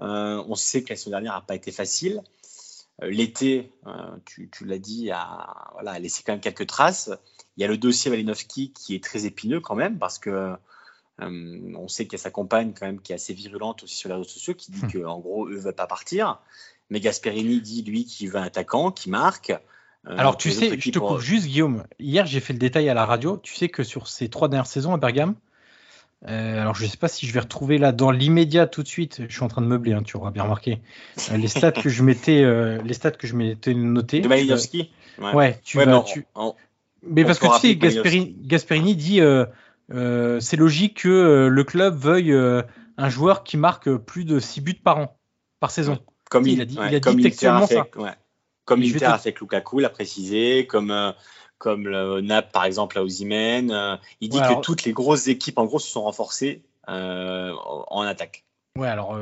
Euh, 0.00 0.42
on 0.48 0.56
sait 0.56 0.82
que 0.82 0.90
la 0.90 0.96
saison 0.96 1.10
dernière 1.10 1.34
n'a 1.34 1.42
pas 1.42 1.54
été 1.54 1.70
facile. 1.70 2.22
L'été, 3.00 3.72
tu, 4.26 4.50
tu 4.50 4.64
l'as 4.64 4.78
dit, 4.78 5.10
a, 5.10 5.70
voilà, 5.72 5.92
a 5.92 5.98
laissé 5.98 6.22
quand 6.24 6.32
même 6.32 6.40
quelques 6.40 6.66
traces. 6.66 7.10
Il 7.56 7.62
y 7.62 7.64
a 7.64 7.68
le 7.68 7.76
dossier 7.76 8.10
Malinowski 8.10 8.72
qui 8.72 8.94
est 8.94 9.02
très 9.02 9.26
épineux 9.26 9.60
quand 9.60 9.74
même 9.74 9.98
parce 9.98 10.18
que 10.18 10.54
euh, 11.20 11.74
on 11.76 11.88
sait 11.88 12.04
qu'il 12.04 12.14
y 12.14 12.20
a 12.20 12.22
sa 12.22 12.30
compagne 12.30 12.74
quand 12.78 12.86
même 12.86 13.00
qui 13.00 13.12
est 13.12 13.14
assez 13.14 13.34
virulente 13.34 13.82
aussi 13.84 13.96
sur 13.96 14.08
les 14.08 14.16
réseaux 14.16 14.28
sociaux, 14.28 14.54
qui 14.54 14.72
dit 14.72 14.84
hmm. 14.84 15.02
qu'en 15.02 15.20
gros, 15.20 15.48
eux 15.48 15.54
ne 15.54 15.60
veulent 15.60 15.74
pas 15.74 15.86
partir. 15.86 16.40
Mais 16.90 17.00
Gasperini 17.00 17.60
dit, 17.60 17.82
lui, 17.82 18.04
qu'il 18.04 18.30
veut 18.30 18.38
un 18.38 18.42
attaquant, 18.42 18.90
qui 18.90 19.08
marque. 19.08 19.52
Euh, 20.08 20.16
Alors 20.16 20.36
tu 20.36 20.50
sais, 20.50 20.78
je 20.78 20.90
te 20.90 20.98
coupe 20.98 21.20
juste 21.20 21.46
Guillaume. 21.46 21.84
Hier, 21.98 22.26
j'ai 22.26 22.40
fait 22.40 22.52
le 22.52 22.58
détail 22.58 22.88
à 22.88 22.94
la 22.94 23.06
radio. 23.06 23.36
Tu 23.36 23.54
sais 23.54 23.68
que 23.68 23.82
sur 23.82 24.08
ces 24.08 24.28
trois 24.28 24.48
dernières 24.48 24.66
saisons 24.66 24.92
à 24.94 24.96
Bergame, 24.96 25.34
euh, 26.28 26.60
alors 26.60 26.74
je 26.74 26.84
ne 26.84 26.88
sais 26.88 26.96
pas 26.96 27.08
si 27.08 27.26
je 27.26 27.32
vais 27.32 27.40
retrouver 27.40 27.78
là 27.78 27.92
dans 27.92 28.10
l'immédiat 28.10 28.66
tout 28.66 28.82
de 28.82 28.88
suite. 28.88 29.22
Je 29.28 29.32
suis 29.32 29.42
en 29.42 29.48
train 29.48 29.62
de 29.62 29.66
meubler, 29.66 29.92
hein, 29.92 30.02
tu 30.02 30.16
auras 30.16 30.30
bien 30.30 30.42
remarqué. 30.42 30.80
les 31.32 31.48
stats 31.48 31.72
que 31.72 31.88
je 31.88 32.02
m'étais, 32.02 32.44
les 32.82 32.94
stats 32.94 33.12
que 33.12 33.26
je 33.26 33.36
m'étais 33.36 33.74
noté. 33.74 34.20
De 34.20 34.28
Malinowski. 34.28 34.90
Ouais. 35.18 35.60
tu 35.64 35.78
vas, 35.78 36.04
mais 37.04 37.24
parce 37.24 37.40
que 37.40 37.46
tu 37.54 37.68
sais, 37.68 37.76
Gasperini, 37.76 38.36
Gasperini 38.42 38.94
dit 38.94 39.20
euh, 39.90 40.40
c'est 40.40 40.56
logique 40.56 41.02
que 41.02 41.08
euh, 41.08 41.48
le 41.48 41.64
club 41.64 41.96
veuille 41.96 42.32
euh, 42.32 42.62
un 42.96 43.08
joueur 43.08 43.44
qui 43.44 43.56
marque 43.56 43.94
plus 43.96 44.24
de 44.24 44.38
6 44.38 44.60
buts 44.60 44.74
par 44.74 44.98
an, 44.98 45.18
par 45.60 45.70
saison. 45.70 45.98
Comme 46.30 46.46
il, 46.46 46.60
a 46.60 46.64
dit, 46.64 46.76
il 46.76 46.94
a 46.94 47.00
dit 47.00 47.22
textuellement 47.22 47.66
ça. 47.66 47.86
Comme 48.64 48.80
l'Inter 48.80 49.06
a 49.06 49.18
fait 49.18 49.38
Lukaku, 49.40 49.80
l'a 49.80 49.90
précisé, 49.90 50.66
comme, 50.66 51.14
comme 51.58 51.88
le 51.88 52.20
NAP 52.20 52.52
par 52.52 52.64
exemple 52.64 52.98
à 52.98 53.02
Ozymen. 53.02 53.98
il 54.20 54.28
dit 54.28 54.38
que 54.38 54.60
toutes 54.60 54.84
les 54.84 54.92
grosses 54.92 55.28
équipes 55.28 55.58
en 55.58 55.64
gros 55.64 55.78
se 55.78 55.90
sont 55.90 56.02
renforcées 56.02 56.62
en 56.86 58.02
attaque. 58.02 58.44
Ouais, 58.78 58.88
alors 58.88 59.18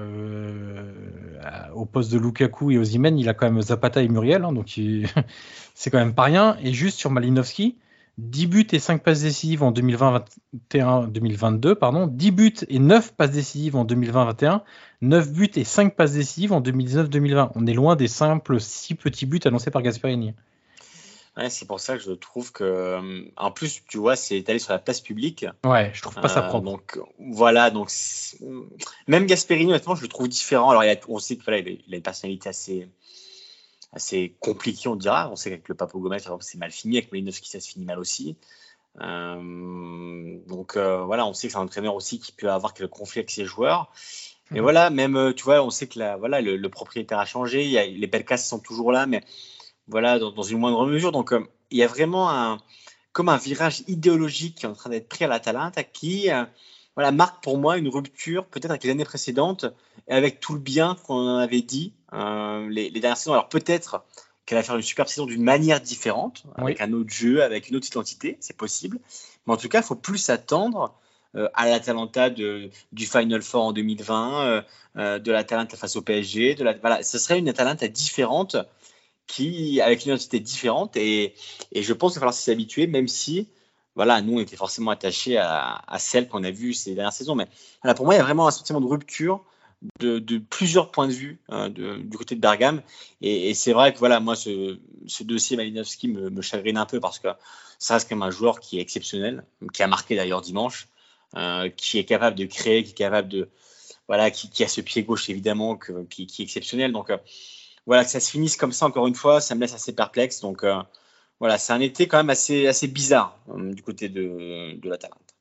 au 1.74 1.86
poste 1.86 2.12
de 2.12 2.18
Lukaku 2.18 2.70
et 2.70 2.78
Ozymen, 2.78 3.18
il 3.18 3.28
a 3.28 3.34
quand 3.34 3.50
même 3.50 3.62
Zapata 3.62 4.02
et 4.02 4.08
Muriel, 4.08 4.44
hein, 4.44 4.52
donc 4.52 4.68
c'est 5.74 5.90
quand 5.90 5.98
même 5.98 6.14
pas 6.14 6.24
rien. 6.24 6.56
Et 6.62 6.72
juste 6.72 6.98
sur 6.98 7.10
Malinowski, 7.10 7.76
10 8.20 8.46
buts 8.46 8.66
et 8.72 8.78
5 8.78 9.02
passes 9.02 9.22
décisives 9.22 9.62
en 9.62 9.72
2021-2022, 9.72 11.74
pardon, 11.74 12.06
10 12.06 12.30
buts 12.30 12.54
et 12.68 12.78
9 12.78 13.14
passes 13.14 13.30
décisives 13.30 13.76
en 13.76 13.84
2020-21, 13.84 14.60
9 15.00 15.32
buts 15.32 15.50
et 15.56 15.64
5 15.64 15.96
passes 15.96 16.12
décisives 16.12 16.52
en 16.52 16.60
2019-2020. 16.60 17.52
On 17.54 17.66
est 17.66 17.72
loin 17.72 17.96
des 17.96 18.08
simples 18.08 18.60
6 18.60 18.96
petits 18.96 19.26
buts 19.26 19.40
annoncés 19.44 19.70
par 19.70 19.82
Gasperini. 19.82 20.34
Ouais, 21.36 21.48
c'est 21.48 21.66
pour 21.66 21.80
ça 21.80 21.96
que 21.96 22.02
je 22.02 22.10
trouve 22.10 22.52
que, 22.52 22.64
euh, 22.64 23.22
en 23.36 23.52
plus, 23.52 23.82
tu 23.88 23.98
vois, 23.98 24.16
c'est 24.16 24.48
allé 24.50 24.58
sur 24.58 24.72
la 24.72 24.78
place 24.78 25.00
publique. 25.00 25.46
Ouais, 25.64 25.90
je 25.94 26.02
trouve 26.02 26.16
pas 26.16 26.28
ça 26.28 26.44
euh, 26.44 26.48
propre. 26.48 26.64
donc 26.64 26.98
voilà, 27.18 27.70
donc 27.70 27.90
même 29.06 29.26
Gasperini, 29.26 29.70
honnêtement, 29.70 29.94
je 29.94 30.02
le 30.02 30.08
trouve 30.08 30.28
différent. 30.28 30.70
Alors, 30.70 30.84
il 30.84 30.90
a, 30.90 30.96
on 31.08 31.18
sait 31.18 31.36
qu'il 31.36 31.54
a 31.54 31.96
une 31.96 32.02
personnalité 32.02 32.48
assez 32.48 32.88
assez 33.92 34.36
compliqué, 34.40 34.88
on 34.88 34.96
dira. 34.96 35.30
On 35.30 35.36
sait 35.36 35.50
qu'avec 35.50 35.68
le 35.68 35.74
Papo 35.74 35.98
Gomez, 35.98 36.18
c'est 36.40 36.58
mal 36.58 36.70
fini. 36.70 36.98
Avec 36.98 37.12
Malinowski, 37.12 37.48
ça 37.48 37.60
se 37.60 37.68
finit 37.68 37.84
mal 37.84 37.98
aussi. 37.98 38.36
Euh, 39.00 40.38
donc 40.48 40.76
euh, 40.76 41.04
voilà, 41.04 41.24
on 41.26 41.32
sait 41.32 41.46
que 41.46 41.52
c'est 41.52 41.58
un 41.58 41.62
entraîneur 41.62 41.94
aussi 41.94 42.18
qui 42.18 42.32
peut 42.32 42.50
avoir 42.50 42.74
quelques 42.74 42.90
conflits 42.90 43.20
avec 43.20 43.30
ses 43.30 43.44
joueurs. 43.44 43.92
Et 44.50 44.56
mhm. 44.56 44.60
voilà, 44.62 44.90
même, 44.90 45.16
euh, 45.16 45.32
tu 45.32 45.44
vois, 45.44 45.62
on 45.62 45.70
sait 45.70 45.86
que 45.86 45.98
la, 45.98 46.16
voilà, 46.16 46.40
le, 46.40 46.68
propriétaire 46.68 47.18
a 47.18 47.24
changé. 47.24 47.64
Il 47.64 47.70
y 47.70 47.78
a, 47.78 47.86
les 47.86 48.08
casses 48.24 48.48
sont 48.48 48.58
toujours 48.58 48.92
là, 48.92 49.06
mais 49.06 49.22
voilà, 49.88 50.18
dans, 50.18 50.42
une 50.42 50.58
moindre 50.58 50.86
mesure. 50.86 51.12
Donc, 51.12 51.34
il 51.70 51.78
y 51.78 51.82
a 51.82 51.86
vraiment 51.86 52.30
un, 52.30 52.58
comme 53.12 53.28
un 53.28 53.36
virage 53.36 53.82
idéologique 53.86 54.56
qui 54.58 54.66
est 54.66 54.68
en 54.68 54.74
train 54.74 54.90
d'être 54.90 55.08
pris 55.08 55.24
à 55.24 55.28
l'Atalanta 55.28 55.82
qui 55.84 56.28
voilà, 57.00 57.12
marque 57.12 57.42
pour 57.42 57.56
moi 57.56 57.78
une 57.78 57.88
rupture 57.88 58.44
peut-être 58.44 58.70
avec 58.70 58.84
les 58.84 58.90
années 58.90 59.06
précédentes 59.06 59.64
et 60.06 60.12
avec 60.12 60.38
tout 60.38 60.52
le 60.52 60.60
bien 60.60 60.98
qu'on 61.06 61.14
en 61.14 61.38
avait 61.38 61.62
dit 61.62 61.94
euh, 62.12 62.68
les, 62.68 62.90
dernières 62.90 63.16
saisons. 63.16 63.32
Alors 63.32 63.48
peut-être 63.48 64.04
qu'elle 64.44 64.58
va 64.58 64.62
faire 64.62 64.76
une 64.76 64.82
super 64.82 65.08
saison 65.08 65.24
d'une 65.24 65.42
manière 65.42 65.80
différente, 65.80 66.44
avec 66.56 66.78
un 66.82 66.92
autre 66.92 67.08
jeu, 67.08 67.42
avec 67.42 67.70
une 67.70 67.76
autre 67.76 67.86
identité, 67.86 68.36
c'est 68.40 68.54
possible. 68.54 68.98
Mais 69.46 69.54
en 69.54 69.56
tout 69.56 69.70
cas, 69.70 69.80
il 69.80 69.84
faut 69.84 69.94
plus 69.94 70.18
s'attendre 70.18 70.94
euh, 71.36 71.48
à 71.54 71.70
l'Atalanta 71.70 72.28
du 72.28 72.70
Final 72.98 73.40
Four 73.40 73.64
en 73.64 73.72
2020, 73.72 74.42
euh, 74.42 74.62
euh, 74.98 75.18
de 75.18 75.32
l'Atalanta 75.32 75.78
face 75.78 75.96
au 75.96 76.02
PSG. 76.02 76.54
De 76.54 76.64
la, 76.64 76.74
voilà, 76.74 77.02
ce 77.02 77.16
serait 77.16 77.38
une 77.38 77.48
Atalanta 77.48 77.88
différente 77.88 78.56
qui, 79.26 79.80
avec 79.80 80.04
une 80.04 80.10
identité 80.10 80.38
différente. 80.38 80.98
Et, 80.98 81.32
et 81.72 81.82
je 81.82 81.92
pense 81.94 82.12
qu'il 82.12 82.16
va 82.16 82.26
falloir 82.26 82.34
s'y 82.34 82.50
habituer, 82.50 82.86
même 82.88 83.08
si 83.08 83.48
voilà, 83.96 84.22
nous, 84.22 84.38
on 84.38 84.40
était 84.40 84.56
forcément 84.56 84.90
attachés 84.90 85.36
à, 85.36 85.82
celle 85.98 86.28
qu'on 86.28 86.44
a 86.44 86.50
vue 86.50 86.74
ces 86.74 86.94
dernières 86.94 87.12
saisons. 87.12 87.34
Mais 87.34 87.48
voilà, 87.82 87.94
pour 87.94 88.04
moi, 88.04 88.14
il 88.14 88.18
y 88.18 88.20
a 88.20 88.24
vraiment 88.24 88.46
un 88.46 88.50
sentiment 88.50 88.80
de 88.80 88.86
rupture 88.86 89.44
de, 89.98 90.38
plusieurs 90.38 90.90
points 90.90 91.08
de 91.08 91.12
vue 91.12 91.40
hein, 91.48 91.70
du 91.70 92.16
côté 92.16 92.34
de 92.34 92.40
Bergame. 92.40 92.82
Et, 93.20 93.54
c'est 93.54 93.72
vrai 93.72 93.92
que 93.92 93.98
voilà, 93.98 94.20
moi, 94.20 94.36
ce, 94.36 94.78
dossier 95.22 95.56
Malinowski 95.56 96.08
me, 96.08 96.42
chagrine 96.42 96.76
un 96.76 96.86
peu 96.86 97.00
parce 97.00 97.18
que 97.18 97.28
ça 97.78 97.94
reste 97.94 98.08
quand 98.08 98.16
même 98.16 98.22
un 98.22 98.30
joueur 98.30 98.60
qui 98.60 98.78
est 98.78 98.82
exceptionnel, 98.82 99.44
qui 99.72 99.82
a 99.82 99.86
marqué 99.86 100.16
d'ailleurs 100.16 100.42
dimanche, 100.42 100.88
euh, 101.36 101.70
qui 101.70 101.98
est 101.98 102.04
capable 102.04 102.36
de 102.36 102.44
créer, 102.44 102.84
qui 102.84 102.90
est 102.90 102.94
capable 102.94 103.28
de. 103.28 103.48
Voilà, 104.06 104.32
qui, 104.32 104.64
a 104.64 104.68
ce 104.68 104.80
pied 104.80 105.04
gauche 105.04 105.30
évidemment 105.30 105.76
qui, 105.76 106.22
est 106.22 106.42
exceptionnel. 106.42 106.90
Donc 106.90 107.10
euh, 107.10 107.16
voilà, 107.86 108.04
que 108.04 108.10
ça 108.10 108.18
se 108.18 108.28
finisse 108.28 108.56
comme 108.56 108.72
ça 108.72 108.86
encore 108.86 109.06
une 109.06 109.14
fois, 109.14 109.40
ça 109.40 109.54
me 109.54 109.60
laisse 109.60 109.72
assez 109.72 109.94
perplexe. 109.94 110.40
Donc 110.40 110.64
euh, 110.64 110.82
voilà, 111.40 111.58
c'est 111.58 111.72
un 111.72 111.80
été 111.80 112.06
quand 112.06 112.18
même 112.18 112.30
assez, 112.30 112.68
assez 112.68 112.86
bizarre 112.86 113.36
du 113.48 113.82
côté 113.82 114.08
de, 114.08 114.78
de 114.78 114.88
la 114.88 114.98
Talente. 114.98 115.34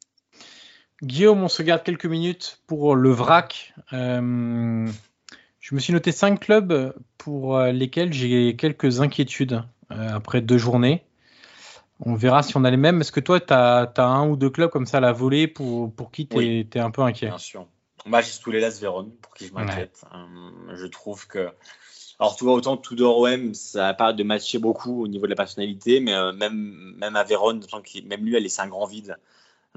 Guillaume, 1.04 1.44
on 1.44 1.48
se 1.48 1.62
garde 1.62 1.84
quelques 1.84 2.06
minutes 2.06 2.62
pour 2.68 2.96
le 2.96 3.12
VRAC. 3.12 3.74
Euh, 3.94 4.88
je 5.60 5.76
me 5.76 5.80
suis 5.80 5.94
noté 5.94 6.12
cinq 6.12 6.40
clubs 6.42 6.94
pour 7.18 7.58
euh, 7.58 7.72
lesquels 7.72 8.12
j'ai 8.12 8.56
quelques 8.56 9.02
inquiétudes 9.02 9.64
euh, 9.92 10.16
après 10.16 10.42
deux 10.42 10.58
journées. 10.58 11.04
On 12.02 12.16
verra 12.16 12.44
si 12.44 12.56
on 12.58 12.64
a 12.64 12.72
les 12.72 12.78
mêmes. 12.78 13.02
Est-ce 13.02 13.12
que 13.12 13.20
toi, 13.20 13.40
tu 13.40 13.54
as, 13.54 13.92
un 13.98 14.28
ou 14.28 14.36
deux 14.38 14.50
clubs 14.50 14.70
comme 14.70 14.86
ça 14.86 14.98
à 14.98 15.02
la 15.02 15.12
volée 15.12 15.48
pour, 15.48 15.94
pour 15.94 16.12
qui 16.12 16.28
tu 16.28 16.68
es, 16.74 16.80
un 16.80 16.92
peu 16.92 17.02
inquiet? 17.02 17.28
Bien 17.28 17.38
sûr. 17.38 17.68
Moi, 18.06 18.22
j'ai 18.22 18.32
tous 18.42 18.52
les 18.52 18.62
Las 18.62 18.80
Véron 18.80 19.12
pour 19.22 19.34
qui 19.34 19.48
je 19.48 19.54
m'inquiète. 19.54 20.02
je 20.74 20.86
trouve 20.86 21.28
que. 21.28 21.50
Alors, 22.20 22.36
tu 22.36 22.44
vois, 22.44 22.54
autant 22.54 22.76
Tudor 22.76 23.18
OM, 23.18 23.54
ça 23.54 23.80
n'a 23.80 23.94
pas 23.94 24.12
de 24.12 24.24
matcher 24.24 24.60
beaucoup 24.60 25.04
au 25.04 25.08
niveau 25.08 25.26
de 25.26 25.30
la 25.30 25.36
personnalité, 25.36 26.00
mais 26.02 26.14
même, 26.34 26.94
même 26.98 27.16
à 27.16 27.24
Vérone, 27.24 27.66
même 28.06 28.26
lui, 28.26 28.36
a 28.36 28.40
laissé 28.40 28.62
un 28.62 28.68
grand 28.68 28.86
vide. 28.86 29.18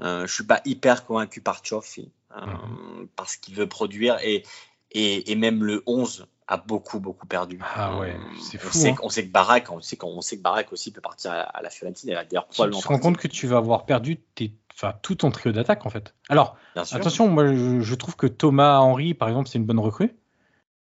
Euh, 0.01 0.25
je 0.25 0.33
suis 0.33 0.43
pas 0.43 0.61
hyper 0.65 1.05
convaincu 1.05 1.41
par 1.41 1.59
Tchoffi 1.59 2.11
euh, 2.35 2.45
mhm. 2.45 3.07
parce 3.15 3.37
qu'il 3.37 3.55
veut 3.55 3.67
produire 3.67 4.17
et, 4.23 4.43
et, 4.91 5.31
et, 5.31 5.35
même 5.35 5.63
le 5.63 5.83
11 5.85 6.25
a 6.47 6.57
beaucoup 6.57 6.99
beaucoup 6.99 7.27
perdu. 7.27 7.59
Ah 7.75 7.99
ouais, 7.99 8.15
euh, 8.15 8.35
c'est 8.41 8.57
fou. 8.57 8.69
On 8.69 8.71
sait, 8.71 8.89
hein. 8.89 8.95
on 9.03 9.09
sait 9.09 9.25
que 9.25 9.31
Barak, 9.31 9.71
on 9.71 9.81
sait 9.81 9.95
qu'on 9.95 10.19
sait 10.21 10.37
que 10.37 10.41
Barak 10.41 10.73
aussi 10.73 10.91
peut 10.91 10.99
partir 10.99 11.31
à, 11.31 11.61
la 11.61 11.69
Fiorentina. 11.69 12.23
D'ailleurs, 12.25 12.47
tu 12.49 12.57
te 12.57 12.87
rends 12.87 12.99
compte 12.99 13.17
que 13.17 13.27
tu 13.27 13.45
vas 13.45 13.57
avoir 13.57 13.85
perdu 13.85 14.17
tes, 14.17 14.51
enfin, 14.73 14.93
tout 15.03 15.15
ton 15.15 15.29
trio 15.29 15.51
d'attaque 15.51 15.85
en 15.85 15.89
fait. 15.89 16.15
Alors, 16.27 16.57
attention, 16.75 17.27
moi 17.27 17.53
je, 17.53 17.95
trouve 17.95 18.15
que 18.15 18.27
Thomas 18.27 18.79
Henry, 18.79 19.13
par 19.13 19.29
exemple, 19.29 19.47
c'est 19.47 19.59
une 19.59 19.65
bonne 19.65 19.79
recrue, 19.79 20.15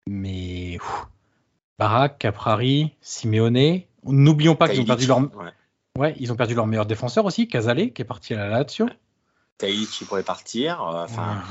mais 0.07 0.79
Barak, 1.77 2.19
Caprari, 2.19 2.91
Simeone, 3.01 3.81
n'oublions 4.03 4.55
pas 4.55 4.69
qu'ils 4.69 4.81
ont 4.81 4.85
perdu 4.85 5.07
leur. 5.07 5.19
Ouais. 5.97 6.15
ils 6.19 6.31
ont 6.31 6.35
perdu 6.35 6.55
leur 6.55 6.67
meilleur 6.67 6.85
défenseur 6.85 7.25
aussi, 7.25 7.47
Casale, 7.47 7.91
qui 7.91 8.01
est 8.01 8.05
parti 8.05 8.33
à 8.33 8.37
la 8.37 8.49
Lazio. 8.49 8.87
Taïd 9.57 9.87
qui 9.89 10.03
pourrait 10.05 10.23
partir. 10.23 10.81
Euh, 10.81 11.05
enfin, 11.05 11.41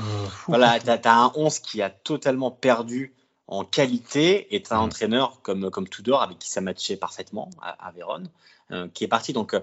voilà, 0.47 0.79
tu 0.79 0.89
as, 0.89 1.15
un 1.15 1.31
11 1.35 1.59
qui 1.59 1.81
a 1.81 1.89
totalement 1.89 2.51
perdu 2.51 3.13
en 3.47 3.63
qualité 3.63 4.55
est 4.55 4.71
un 4.71 4.77
Mm. 4.77 4.81
entraîneur 4.83 5.41
comme, 5.41 5.69
comme 5.69 5.87
Tudor, 5.87 6.21
avec 6.21 6.39
qui 6.39 6.49
ça 6.49 6.61
matchait 6.61 6.97
parfaitement 6.97 7.49
à, 7.61 7.87
à 7.87 7.91
Vérone, 7.91 8.29
euh, 8.71 8.87
qui 8.93 9.03
est 9.03 9.07
parti. 9.07 9.33
Donc, 9.33 9.53
euh, 9.53 9.59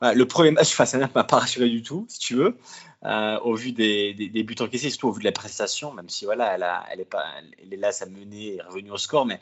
voilà, 0.00 0.14
le 0.14 0.26
premier 0.26 0.50
match 0.50 0.74
face 0.74 0.94
à 0.94 0.98
Naples 0.98 1.12
m'a 1.14 1.24
pas 1.24 1.38
rassuré 1.40 1.68
du 1.68 1.82
tout, 1.82 2.06
si 2.08 2.18
tu 2.18 2.34
veux, 2.34 2.58
euh, 3.04 3.38
au 3.40 3.54
vu 3.54 3.72
des, 3.72 4.14
des, 4.14 4.28
des 4.28 4.42
buts 4.42 4.56
encaissés, 4.60 4.90
surtout 4.90 5.08
au 5.08 5.12
vu 5.12 5.20
de 5.20 5.24
la 5.24 5.32
prestation, 5.32 5.92
même 5.92 6.08
si 6.08 6.24
voilà, 6.24 6.54
elle, 6.54 6.62
a, 6.64 6.84
elle, 6.90 7.00
est, 7.00 7.04
pas, 7.04 7.24
elle 7.62 7.72
est 7.72 7.76
là, 7.76 7.92
sa 7.92 8.06
menée 8.06 8.56
est 8.56 8.62
revenue 8.62 8.90
au 8.90 8.98
score, 8.98 9.24
mais 9.26 9.38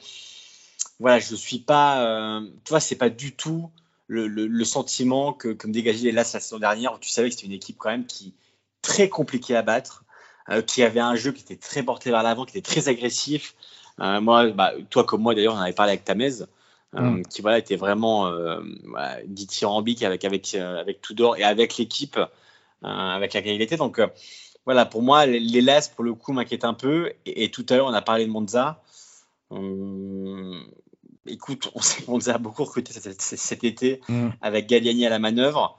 voilà, 1.00 1.18
je 1.18 1.34
suis 1.34 1.58
pas, 1.58 2.04
euh, 2.06 2.40
tu 2.64 2.70
vois, 2.70 2.80
c'est 2.80 2.96
pas 2.96 3.10
du 3.10 3.34
tout 3.34 3.70
le, 4.06 4.26
le, 4.26 4.46
le 4.46 4.64
sentiment 4.64 5.32
que, 5.32 5.48
que 5.48 5.66
me 5.66 5.72
dégageait 5.72 6.04
les 6.04 6.12
Las 6.12 6.32
la 6.34 6.40
saison 6.40 6.58
dernière, 6.58 6.94
où 6.94 6.98
tu 6.98 7.08
savais 7.10 7.28
que 7.28 7.34
c'était 7.34 7.46
une 7.46 7.52
équipe 7.52 7.76
quand 7.78 7.90
même 7.90 8.06
qui 8.06 8.34
très 8.82 9.08
compliquée 9.08 9.56
à 9.56 9.62
battre, 9.62 10.04
euh, 10.50 10.62
qui 10.62 10.82
avait 10.82 11.00
un 11.00 11.16
jeu 11.16 11.32
qui 11.32 11.42
était 11.42 11.56
très 11.56 11.82
porté 11.82 12.10
vers 12.10 12.22
l'avant, 12.22 12.44
qui 12.44 12.56
était 12.56 12.70
très 12.70 12.88
agressif. 12.88 13.54
Euh, 14.00 14.20
moi, 14.20 14.50
bah, 14.50 14.72
toi 14.90 15.04
comme 15.04 15.22
moi 15.22 15.34
d'ailleurs, 15.34 15.54
on 15.54 15.58
avait 15.58 15.72
parlé 15.72 15.92
avec 15.92 16.04
Tamez, 16.04 16.42
euh, 16.42 16.46
Mm. 16.92 17.22
qui 17.26 17.42
voilà 17.42 17.58
était 17.58 17.74
vraiment 17.74 18.30
voilà, 18.84 19.18
dithyrambique 19.26 20.04
avec 20.04 20.24
avec 20.24 20.54
avec 20.54 21.00
Tudor 21.00 21.36
et 21.36 21.42
avec 21.42 21.76
l'équipe, 21.76 22.20
avec 22.82 23.34
laquelle 23.34 23.56
il 23.56 23.62
était. 23.62 23.76
Donc 23.76 24.00
voilà, 24.64 24.86
pour 24.86 25.02
moi, 25.02 25.26
les 25.26 25.40
les 25.40 25.60
Las 25.60 25.88
pour 25.88 26.04
le 26.04 26.14
coup 26.14 26.32
m'inquiètent 26.32 26.64
un 26.64 26.74
peu. 26.74 27.12
Et, 27.26 27.42
et 27.44 27.50
tout 27.50 27.66
à 27.68 27.74
l'heure, 27.74 27.86
on 27.86 27.92
a 27.94 28.00
parlé 28.02 28.26
de 28.26 28.30
Monza. 28.30 28.80
Écoute, 31.26 31.70
on 31.74 31.80
sait 31.80 32.02
que 32.02 32.10
Monza 32.10 32.34
a 32.34 32.38
beaucoup 32.38 32.64
recruté 32.64 32.92
cet, 32.92 33.64
été 33.64 34.00
Mm. 34.08 34.28
avec 34.42 34.66
Galliani 34.66 35.06
à 35.06 35.10
la 35.10 35.18
manœuvre. 35.18 35.78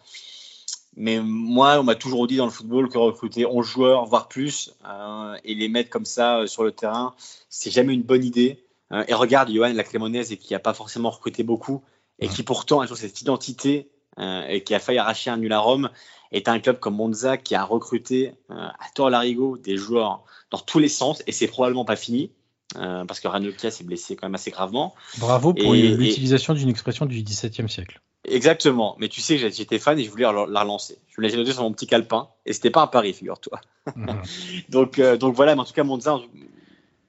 Mais 0.95 1.19
moi, 1.19 1.79
on 1.79 1.83
m'a 1.83 1.95
toujours 1.95 2.25
dit 2.25 2.37
dans 2.37 2.45
le 2.45 2.51
football 2.51 2.89
que 2.89 2.97
recruter 2.97 3.45
11 3.45 3.65
joueurs, 3.65 4.05
voire 4.05 4.27
plus, 4.27 4.73
euh, 4.87 5.35
et 5.43 5.53
les 5.53 5.67
mettre 5.67 5.89
comme 5.89 6.05
ça 6.05 6.39
euh, 6.39 6.47
sur 6.47 6.63
le 6.63 6.71
terrain, 6.71 7.13
c'est 7.49 7.69
jamais 7.69 7.93
une 7.93 8.03
bonne 8.03 8.23
idée. 8.23 8.63
Euh, 8.93 9.03
et 9.07 9.13
regarde, 9.13 9.51
Johan, 9.51 9.73
la 9.73 9.83
Clémonaise, 9.83 10.31
et 10.31 10.37
qui 10.37 10.53
n'a 10.53 10.59
pas 10.59 10.73
forcément 10.73 11.09
recruté 11.09 11.43
beaucoup, 11.43 11.83
et 12.19 12.29
qui 12.29 12.43
pourtant 12.43 12.79
a 12.79 12.85
toujours 12.85 12.97
cette 12.97 13.19
identité, 13.21 13.89
et 14.17 14.63
qui 14.63 14.73
a 14.73 14.79
failli 14.79 14.97
arracher 14.97 15.29
un 15.29 15.35
nul 15.35 15.51
à 15.51 15.59
Rome, 15.59 15.89
est 16.31 16.47
un 16.47 16.59
club 16.59 16.79
comme 16.79 16.95
Monza 16.95 17.35
qui 17.35 17.53
a 17.53 17.65
recruté 17.65 18.31
à 18.47 18.87
tort 18.93 19.09
larigot 19.09 19.57
des 19.57 19.75
joueurs 19.75 20.23
dans 20.51 20.57
tous 20.57 20.79
les 20.79 20.87
sens, 20.87 21.21
et 21.27 21.33
c'est 21.33 21.47
probablement 21.47 21.83
pas 21.83 21.97
fini, 21.97 22.31
euh, 22.77 23.05
parce 23.05 23.19
que 23.19 23.27
Ranocchia 23.27 23.71
s'est 23.71 23.83
blessé 23.83 24.15
quand 24.15 24.27
même 24.27 24.35
assez 24.35 24.51
gravement. 24.51 24.95
Bravo 25.17 25.53
pour 25.53 25.75
Et- 25.75 25.95
l'utilisation 25.95 26.53
d'une 26.53 26.69
expression 26.69 27.05
du 27.05 27.21
XVIIe 27.21 27.69
siècle. 27.69 28.01
Exactement, 28.27 28.95
mais 28.99 29.07
tu 29.07 29.21
sais, 29.21 29.37
j'étais 29.37 29.77
fan 29.77 29.99
et 29.99 30.03
je 30.03 30.09
voulais 30.09 30.23
la 30.23 30.45
la 30.47 30.61
relancer. 30.61 30.97
Je 31.09 31.21
me 31.21 31.27
l'ai 31.27 31.35
noté 31.35 31.53
sur 31.53 31.61
mon 31.61 31.71
petit 31.71 31.85
calepin 31.85 32.27
et 32.47 32.53
c'était 32.53 32.71
pas 32.71 32.81
un 32.81 32.87
pari, 32.87 33.13
figure-toi. 33.13 33.61
Mhm. 33.95 34.21
Donc, 34.69 34.97
euh, 34.97 35.15
donc 35.15 35.35
voilà, 35.35 35.53
mais 35.53 35.61
en 35.61 35.65
tout 35.65 35.73
cas, 35.73 35.83
Monza 35.83 36.19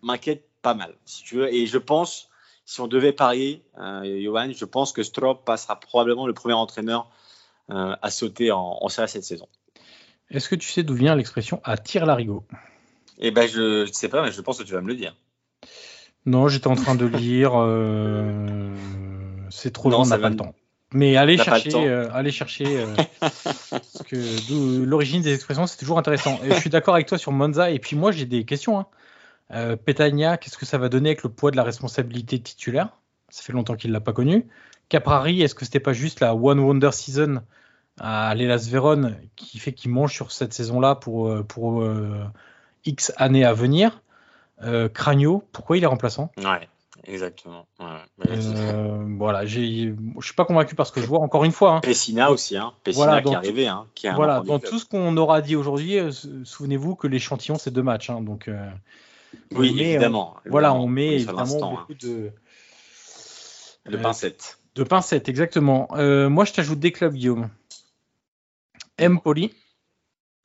m'inquiète 0.03 0.45
pas 0.63 0.75
mal, 0.75 0.95
si 1.07 1.23
tu 1.25 1.37
veux. 1.37 1.53
Et 1.53 1.67
je 1.67 1.79
pense, 1.79 2.29
si 2.67 2.81
on 2.83 2.87
devait 2.87 3.13
parier, 3.13 3.63
euh, 3.79 4.21
Johan, 4.23 4.51
je 4.55 4.65
pense 4.67 4.93
que 4.93 5.03
Strop 5.03 5.45
passera 5.45 5.81
probablement 5.81 6.27
le 6.27 6.35
premier 6.35 6.55
entraîneur 6.55 7.09
euh, 7.71 7.97
à 8.03 8.11
sauter 8.11 8.53
en, 8.53 8.79
en 8.81 8.89
Serie 8.91 9.05
A 9.05 9.09
cette 9.09 9.25
saison. 9.25 9.49
Est-ce 10.31 10.49
que 10.49 10.55
tu 10.55 10.69
sais 10.69 10.83
d'où 10.83 10.95
vient 10.95 11.15
l'expression 11.17 11.61
à 11.65 11.79
tir 11.79 12.05
larigot? 12.05 12.45
Et 13.19 13.31
ben, 13.31 13.49
je 13.49 13.83
ne 13.83 13.93
sais 13.93 14.09
pas, 14.09 14.23
mais 14.23 14.33
je 14.33 14.41
pense 14.43 14.59
que 14.59 14.65
tu 14.65 14.73
vas 14.73 14.81
me 14.83 14.89
le 14.89 14.97
dire. 14.97 15.17
Non, 16.27 16.49
j'étais 16.49 16.67
en 16.67 16.75
train 16.75 16.95
de 16.97 17.07
lire. 17.07 17.53
euh, 17.55 18.69
C'est 19.51 19.73
trop 19.73 19.91
long, 19.91 20.01
on 20.03 20.07
n'a 20.07 20.19
pas 20.19 20.29
le 20.29 20.37
temps. 20.37 20.55
Mais 20.93 21.17
allez 21.17 21.37
chercher, 21.37 21.71
euh, 21.89 22.09
allez 22.13 22.31
chercher. 22.31 22.65
euh, 22.81 22.87
parce 23.21 24.03
que 24.07 24.49
d'où- 24.49 24.85
l'origine 24.85 25.21
des 25.23 25.35
expressions, 25.35 25.67
c'est 25.67 25.77
toujours 25.79 25.99
intéressant. 25.99 26.39
Et 26.45 26.51
je 26.53 26.61
suis 26.61 26.71
d'accord 26.71 26.95
avec 26.95 27.07
toi 27.07 27.19
sur 27.19 27.33
Monza. 27.33 27.71
Et 27.71 27.79
puis 27.79 27.97
moi, 27.97 28.13
j'ai 28.13 28.25
des 28.25 28.45
questions. 28.45 28.79
Hein. 28.79 28.87
Euh, 29.53 29.77
Petagna, 29.77 30.37
qu'est-ce 30.37 30.59
que 30.59 30.67
ça 30.67 30.79
va 30.79 30.89
donner 30.89 31.11
avec 31.11 31.23
le 31.23 31.29
poids 31.31 31.51
de 31.51 31.57
la 31.57 31.63
responsabilité 31.65 32.39
titulaire? 32.41 32.89
Ça 33.29 33.43
fait 33.43 33.53
longtemps 33.53 33.75
qu'il 33.77 33.93
l'a 33.93 34.01
pas 34.01 34.13
connu. 34.13 34.47
Caprari, 34.89 35.43
est-ce 35.43 35.55
que 35.55 35.65
c'était 35.65 35.81
pas 35.81 35.93
juste 35.93 36.21
la 36.21 36.35
One 36.35 36.61
Wonder 36.61 36.91
Season 36.93 37.43
à 38.01 38.35
l'Elas 38.35 38.69
Vérone 38.71 39.17
qui 39.37 39.59
fait 39.59 39.73
qu'il 39.73 39.91
mange 39.91 40.13
sur 40.13 40.31
cette 40.33 40.53
saison-là 40.53 40.95
pour, 40.95 41.33
pour 41.47 41.85
X 42.85 43.13
années 43.17 43.45
à 43.45 43.53
venir? 43.53 44.01
Euh, 44.63 44.89
Cragno, 44.89 45.45
pourquoi 45.53 45.77
il 45.77 45.83
est 45.83 45.87
remplaçant? 45.87 46.31
Ouais, 46.39 46.69
exactement. 47.05 47.67
Ouais, 47.79 47.87
euh, 48.29 49.05
voilà, 49.19 49.45
j'ai, 49.47 49.95
je 50.19 50.25
suis 50.25 50.35
pas 50.35 50.45
convaincu 50.45 50.75
par 50.75 50.87
ce 50.87 50.93
que 50.93 51.01
je 51.01 51.07
vois. 51.07 51.21
Encore 51.21 51.45
une 51.45 51.53
fois, 51.53 51.73
hein. 51.77 51.81
Pessina 51.81 52.31
aussi, 52.31 52.57
hein. 52.57 52.73
Pessina 52.85 53.05
Voilà, 53.07 53.23
qui 53.23 53.29
est 53.33 53.37
arrivé, 53.37 53.69
hein, 53.69 53.87
qui 53.95 54.09
un 54.09 54.15
voilà, 54.15 54.41
dans 54.41 54.59
club. 54.59 54.71
tout 54.71 54.79
ce 54.79 54.85
qu'on 54.87 55.17
aura 55.17 55.43
dit 55.43 55.57
aujourd'hui, 55.57 55.99
euh, 55.99 56.11
sou- 56.13 56.45
souvenez-vous 56.45 56.95
que 56.97 57.07
l'échantillon 57.07 57.57
c'est 57.59 57.71
deux 57.71 57.83
matchs, 57.83 58.11
hein, 58.11 58.21
donc 58.23 58.49
euh, 58.49 58.71
Oui, 59.55 59.75
met, 59.75 59.91
évidemment. 59.91 60.37
voilà, 60.47 60.73
on 60.75 60.87
met 60.87 61.19
sur 61.19 61.39
évidemment 61.39 61.71
beaucoup 61.73 61.95
de 61.95 62.29
hein. 62.29 62.41
Le 63.89 63.99
euh, 63.99 64.03
pincette. 64.03 64.59
de 64.75 64.83
pincettes, 64.83 65.29
exactement. 65.29 65.89
Euh, 65.93 66.29
moi, 66.29 66.45
je 66.45 66.53
t'ajoute 66.53 66.81
des 66.81 66.91
clubs, 66.93 67.15
Guillaume. 67.15 67.51
Empoli, 69.01 69.53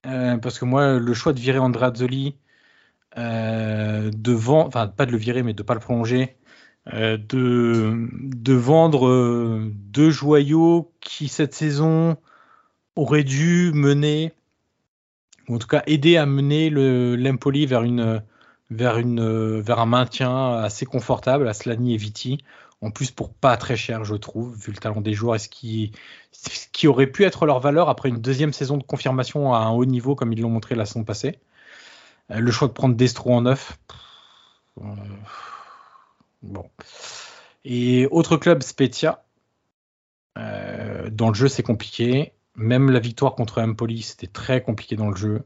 euh, 0.05 0.37
parce 0.37 0.59
que 0.59 0.65
moi, 0.65 0.99
le 0.99 1.13
choix 1.13 1.33
de 1.33 1.39
virer 1.39 1.57
Andreazzoli, 1.59 2.27
euh, 2.27 2.50
de 3.17 4.31
vendre, 4.31 4.67
enfin 4.67 4.87
pas 4.87 5.05
de 5.05 5.11
le 5.11 5.17
virer, 5.17 5.43
mais 5.43 5.53
de 5.53 5.63
pas 5.63 5.73
le 5.73 5.79
prolonger, 5.79 6.37
euh, 6.93 7.17
de, 7.17 8.53
vendre 8.53 9.07
euh, 9.07 9.71
deux 9.75 10.09
joyaux 10.09 10.91
qui 10.99 11.27
cette 11.27 11.53
saison 11.53 12.17
auraient 12.95 13.23
dû 13.23 13.71
mener, 13.73 14.33
ou 15.47 15.55
en 15.55 15.59
tout 15.59 15.67
cas 15.67 15.83
aider 15.85 16.17
à 16.17 16.25
mener 16.25 16.69
le 16.71 17.15
l'Empoli 17.15 17.67
vers 17.67 17.83
une 17.83 18.21
vers 18.71 19.79
un 19.79 19.85
maintien 19.85 20.53
assez 20.57 20.85
confortable 20.85 21.47
à 21.47 21.53
Slani 21.53 21.93
et 21.93 21.97
Viti. 21.97 22.39
En 22.81 22.89
plus, 22.89 23.11
pour 23.11 23.31
pas 23.31 23.57
très 23.57 23.75
cher, 23.75 24.03
je 24.03 24.15
trouve, 24.15 24.55
vu 24.55 24.71
le 24.71 24.77
talent 24.77 25.01
des 25.01 25.13
joueurs 25.13 25.35
et 25.35 25.39
ce 25.39 25.49
qui, 25.49 25.91
ce 26.31 26.67
qui 26.71 26.87
aurait 26.87 27.07
pu 27.07 27.25
être 27.25 27.45
leur 27.45 27.59
valeur 27.59 27.89
après 27.89 28.09
une 28.09 28.21
deuxième 28.21 28.53
saison 28.53 28.77
de 28.77 28.83
confirmation 28.83 29.53
à 29.53 29.59
un 29.59 29.69
haut 29.71 29.85
niveau, 29.85 30.15
comme 30.15 30.33
ils 30.33 30.41
l'ont 30.41 30.49
montré 30.49 30.73
la 30.73 30.85
saison 30.85 31.03
passée. 31.03 31.39
Euh, 32.31 32.39
le 32.39 32.51
choix 32.51 32.67
de 32.67 32.73
prendre 32.73 32.95
Destro 32.95 33.33
en 33.33 33.41
neuf. 33.41 33.77
euh, 34.81 34.83
bon. 36.41 36.69
Et 37.65 38.07
autre 38.11 38.37
club, 38.37 38.63
Spezia. 38.63 39.23
Euh, 40.37 41.09
dans 41.09 41.29
le 41.29 41.33
jeu, 41.33 41.47
c'est 41.47 41.63
compliqué. 41.63 42.33
Même 42.55 42.89
la 42.91 42.99
victoire 42.99 43.35
contre 43.35 43.61
Empoli, 43.61 44.01
c'était 44.01 44.27
très 44.27 44.61
compliqué 44.63 44.95
dans 44.95 45.09
le 45.09 45.15
jeu. 45.15 45.43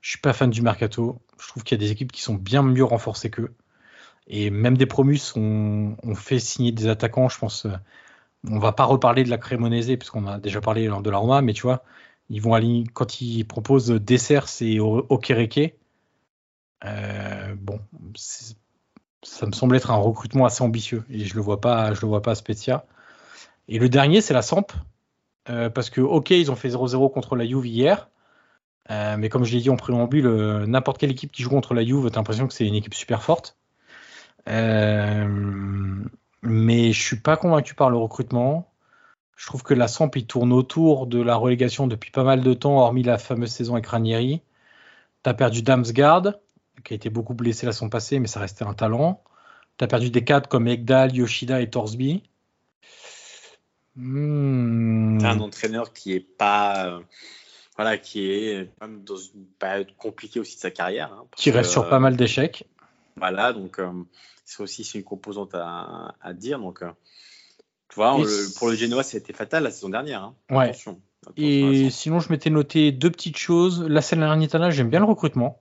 Je 0.00 0.10
suis 0.10 0.20
pas 0.20 0.32
fan 0.32 0.50
du 0.50 0.62
mercato. 0.62 1.20
Je 1.40 1.48
trouve 1.48 1.64
qu'il 1.64 1.80
y 1.80 1.80
a 1.80 1.84
des 1.84 1.92
équipes 1.92 2.12
qui 2.12 2.22
sont 2.22 2.34
bien 2.34 2.62
mieux 2.62 2.84
renforcées 2.84 3.30
qu'eux. 3.30 3.54
Et 4.28 4.50
même 4.50 4.76
des 4.76 4.86
promus 4.86 5.34
ont, 5.36 5.96
fait 6.14 6.38
signer 6.38 6.72
des 6.72 6.88
attaquants. 6.88 7.28
Je 7.28 7.38
pense, 7.38 7.66
on 8.48 8.58
va 8.58 8.72
pas 8.72 8.84
reparler 8.84 9.24
de 9.24 9.30
la 9.30 9.38
Cremonese 9.38 9.96
puisqu'on 9.98 10.26
a 10.26 10.38
déjà 10.38 10.60
parlé 10.60 10.88
de 10.88 11.10
la 11.10 11.18
Roma, 11.18 11.42
mais 11.42 11.54
tu 11.54 11.62
vois, 11.62 11.84
ils 12.28 12.42
vont 12.42 12.54
aligner, 12.54 12.84
quand 12.92 13.20
ils 13.20 13.44
proposent 13.44 13.88
Dessers 13.90 14.62
et 14.62 14.80
Okereke, 14.80 15.78
euh, 16.84 17.54
bon, 17.56 17.80
ça 19.22 19.46
me 19.46 19.52
semble 19.52 19.76
être 19.76 19.90
un 19.90 19.96
recrutement 19.96 20.44
assez 20.46 20.62
ambitieux 20.62 21.04
et 21.10 21.24
je 21.24 21.34
le 21.34 21.40
vois 21.40 21.60
pas, 21.60 21.92
je 21.94 22.00
le 22.00 22.08
vois 22.08 22.22
pas 22.22 22.32
à 22.32 22.34
Spezia. 22.34 22.86
Et 23.68 23.78
le 23.78 23.88
dernier, 23.88 24.20
c'est 24.20 24.34
la 24.34 24.42
Samp, 24.42 24.72
euh, 25.50 25.70
parce 25.70 25.90
que 25.90 26.00
ok, 26.00 26.30
ils 26.30 26.50
ont 26.50 26.56
fait 26.56 26.70
0-0 26.70 27.12
contre 27.12 27.36
la 27.36 27.46
Juve 27.46 27.66
hier. 27.66 28.08
euh, 28.90 29.16
mais 29.18 29.28
comme 29.28 29.44
je 29.44 29.52
l'ai 29.54 29.60
dit 29.60 29.70
en 29.70 29.76
préambule, 29.76 30.26
euh, 30.26 30.66
n'importe 30.66 30.98
quelle 30.98 31.10
équipe 31.10 31.32
qui 31.32 31.42
joue 31.42 31.50
contre 31.50 31.74
la 31.74 31.84
Juve, 31.84 32.10
t'as 32.10 32.20
l'impression 32.20 32.46
que 32.48 32.54
c'est 32.54 32.66
une 32.66 32.74
équipe 32.74 32.94
super 32.94 33.22
forte. 33.22 33.56
Euh, 34.48 36.04
mais 36.42 36.92
je 36.92 37.02
suis 37.02 37.16
pas 37.20 37.36
convaincu 37.36 37.74
par 37.74 37.90
le 37.90 37.96
recrutement. 37.96 38.70
Je 39.36 39.46
trouve 39.46 39.62
que 39.62 39.74
la 39.74 39.88
Samp 39.88 40.10
il 40.16 40.26
tourne 40.26 40.52
autour 40.52 41.06
de 41.06 41.20
la 41.22 41.36
relégation 41.36 41.86
depuis 41.86 42.10
pas 42.10 42.24
mal 42.24 42.42
de 42.42 42.54
temps, 42.54 42.78
hormis 42.78 43.02
la 43.02 43.18
fameuse 43.18 43.50
saison 43.50 43.74
avec 43.74 43.86
Ranieri. 43.86 44.42
T'as 45.22 45.34
perdu 45.34 45.62
Damsgaard, 45.62 46.34
qui 46.84 46.94
a 46.94 46.96
été 46.96 47.10
beaucoup 47.10 47.34
blessé 47.34 47.66
la 47.66 47.72
saison 47.72 47.88
passée, 47.88 48.18
mais 48.18 48.28
ça 48.28 48.40
restait 48.40 48.64
un 48.64 48.74
talent. 48.74 49.22
T'as 49.76 49.86
perdu 49.86 50.10
des 50.10 50.24
cadres 50.24 50.48
comme 50.48 50.66
Egdal, 50.68 51.14
Yoshida 51.14 51.60
et 51.60 51.70
Torsby. 51.70 52.22
C'est 53.96 55.26
un 55.26 55.40
entraîneur 55.40 55.92
qui 55.92 56.12
est 56.12 56.20
pas. 56.20 56.86
euh, 56.86 57.00
voilà, 57.76 57.98
qui 57.98 58.30
est 58.30 58.68
même 58.80 59.02
dans 59.04 59.16
une 59.16 59.44
période 59.58 59.88
compliquée 59.96 60.40
aussi 60.40 60.56
de 60.56 60.60
sa 60.60 60.70
carrière. 60.70 61.12
hein, 61.12 61.24
Qui 61.36 61.50
reste 61.50 61.68
que, 61.68 61.72
sur 61.72 61.88
pas 61.88 61.98
mal 61.98 62.16
d'échecs. 62.16 62.64
Voilà, 63.16 63.52
donc 63.52 63.78
euh, 63.80 63.90
c'est 64.44 64.62
aussi 64.62 64.84
c'est 64.84 64.98
une 64.98 65.04
composante 65.04 65.54
à, 65.54 66.14
à 66.20 66.32
dire. 66.32 66.58
Donc, 66.58 66.82
euh, 66.82 66.90
tu 67.88 67.96
vois, 67.96 68.18
Et 68.18 68.24
le- 68.24 68.54
pour 68.56 68.68
le 68.68 68.74
Genoa, 68.76 69.02
ça 69.02 69.16
a 69.16 69.20
été 69.20 69.32
fatal 69.32 69.62
la 69.64 69.70
saison 69.70 69.88
dernière. 69.88 70.22
hein. 70.22 70.34
Ouais. 70.50 70.70
Attention. 70.70 71.00
Et 71.36 71.90
sinon, 71.90 72.20
je 72.20 72.30
m'étais 72.30 72.50
noté 72.50 72.92
deux 72.92 73.10
petites 73.10 73.38
choses. 73.38 73.82
La 73.82 74.00
Salernitana, 74.00 74.70
j'aime 74.70 74.90
bien 74.90 75.00
le 75.00 75.06
recrutement. 75.06 75.60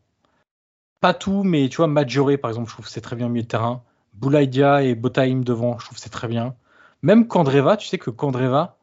Pas 0.99 1.13
tout, 1.13 1.43
mais 1.43 1.69
tu 1.69 1.77
vois, 1.77 1.87
Maggiore, 1.87 2.37
par 2.41 2.49
exemple, 2.49 2.67
je 2.69 2.73
trouve 2.73 2.85
que 2.85 2.91
c'est 2.91 3.01
très 3.01 3.15
bien 3.15 3.27
au 3.27 3.29
milieu 3.29 3.43
de 3.43 3.47
terrain. 3.47 3.83
Boulaïdia 4.13 4.83
et 4.83 4.95
Botaïm 4.95 5.43
devant, 5.43 5.77
je 5.79 5.85
trouve 5.85 5.97
que 5.97 6.03
c'est 6.03 6.09
très 6.09 6.27
bien. 6.27 6.55
Même 7.03 7.27
Kandreva, 7.27 7.77
tu 7.77 7.87
sais 7.87 7.99
que 7.99 8.09
Kandreva, 8.09 8.77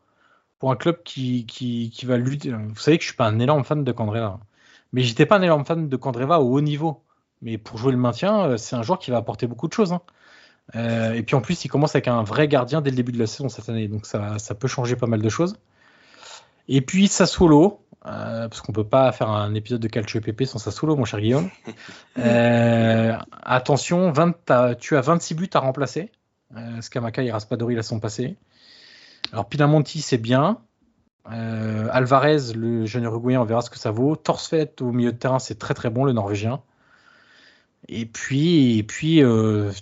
pour 0.59 0.71
un 0.71 0.77
club 0.77 1.03
qui, 1.05 1.47
qui, 1.47 1.91
qui 1.91 2.07
va 2.07 2.17
lutter. 2.17 2.53
Vous 2.53 2.77
savez 2.77 2.99
que 2.99 3.03
je 3.03 3.09
suis 3.09 3.17
pas 3.17 3.27
un 3.27 3.39
énorme 3.41 3.65
fan 3.65 3.85
de 3.85 3.93
Kandreva. 3.93 4.41
Mais 4.93 5.03
j'étais 5.03 5.27
pas 5.27 5.39
un 5.39 5.43
énorme 5.43 5.65
fan 5.65 5.89
de 5.89 5.97
Kandreva 5.97 6.41
au 6.41 6.53
haut 6.57 6.61
niveau. 6.61 7.03
mais 7.43 7.59
pour 7.59 7.79
jouer 7.79 7.93
le 7.93 7.99
maintien, 7.99 8.57
c'est 8.59 8.77
un 8.77 8.83
joueur 8.83 8.99
qui 8.99 9.11
va 9.11 9.19
apporter 9.19 9.47
beaucoup 9.47 9.69
de 9.69 9.73
choses. 9.73 9.93
Hein. 9.93 10.03
et 11.15 11.23
puis 11.23 11.37
en 11.37 11.41
plus, 11.43 11.65
il 11.65 11.69
commence 11.69 11.95
avec 11.95 12.09
un 12.09 12.23
vrai 12.23 12.49
gardien 12.49 12.81
dès 12.81 12.91
le 12.91 12.97
début 12.97 13.13
de 13.13 13.19
la 13.19 13.27
saison 13.27 13.49
cette 13.49 13.69
année, 13.69 13.89
donc 13.89 14.07
ça, 14.07 14.39
ça 14.39 14.55
peut 14.55 14.69
changer 14.69 14.97
pas 14.97 15.07
mal 15.07 15.21
de 15.23 15.29
choses. 15.29 15.57
Et 16.69 16.81
puis 16.81 17.09
Sassuolo, 17.09 17.85
euh, 18.07 18.49
parce 18.49 18.61
qu'on 18.61 18.73
peut 18.73 18.85
pas 18.87 19.11
faire 19.13 19.31
un 19.31 19.55
épisode 19.55 19.81
de 19.81 19.89
Calcio 19.89 20.21
PP 20.21 20.45
sans 20.45 20.59
Sassuolo, 20.59 20.97
mon 20.97 21.05
cher 21.05 21.21
Guillaume. 21.21 21.51
Euh, 22.17 23.13
attention, 23.43 24.13
20, 24.13 24.77
tu 24.79 24.97
as 24.97 25.01
26 25.01 25.35
buts 25.35 25.51
à 25.55 25.59
remplacer. 25.59 26.13
Euh, 26.57 26.81
Scamaca 26.81 27.25
et 27.25 27.33
Raspadori 27.33 27.75
la 27.75 27.83
sont 27.83 27.99
passés. 27.99 28.37
Alors 29.33 29.49
Pinamonti, 29.49 30.01
c'est 30.01 30.19
bien. 30.19 30.59
Alvarez, 31.25 32.53
le 32.55 32.87
jeune 32.87 33.03
uruguayen, 33.03 33.41
on 33.41 33.45
verra 33.45 33.63
ce 33.63 33.71
que 33.71 33.79
ça 33.79 33.91
vaut. 33.91 34.15
Torsfet 34.15 34.81
au 34.81 34.93
milieu 34.93 35.11
de 35.11 35.17
terrain, 35.17 35.41
c'est 35.41 35.59
très 35.59 35.75
très 35.75 35.91
bon, 35.91 36.05
le 36.05 36.13
norvégien. 36.13 36.63
Et 37.89 38.07
puis, 38.07 38.79
et 38.79 38.85
puis 38.85 39.23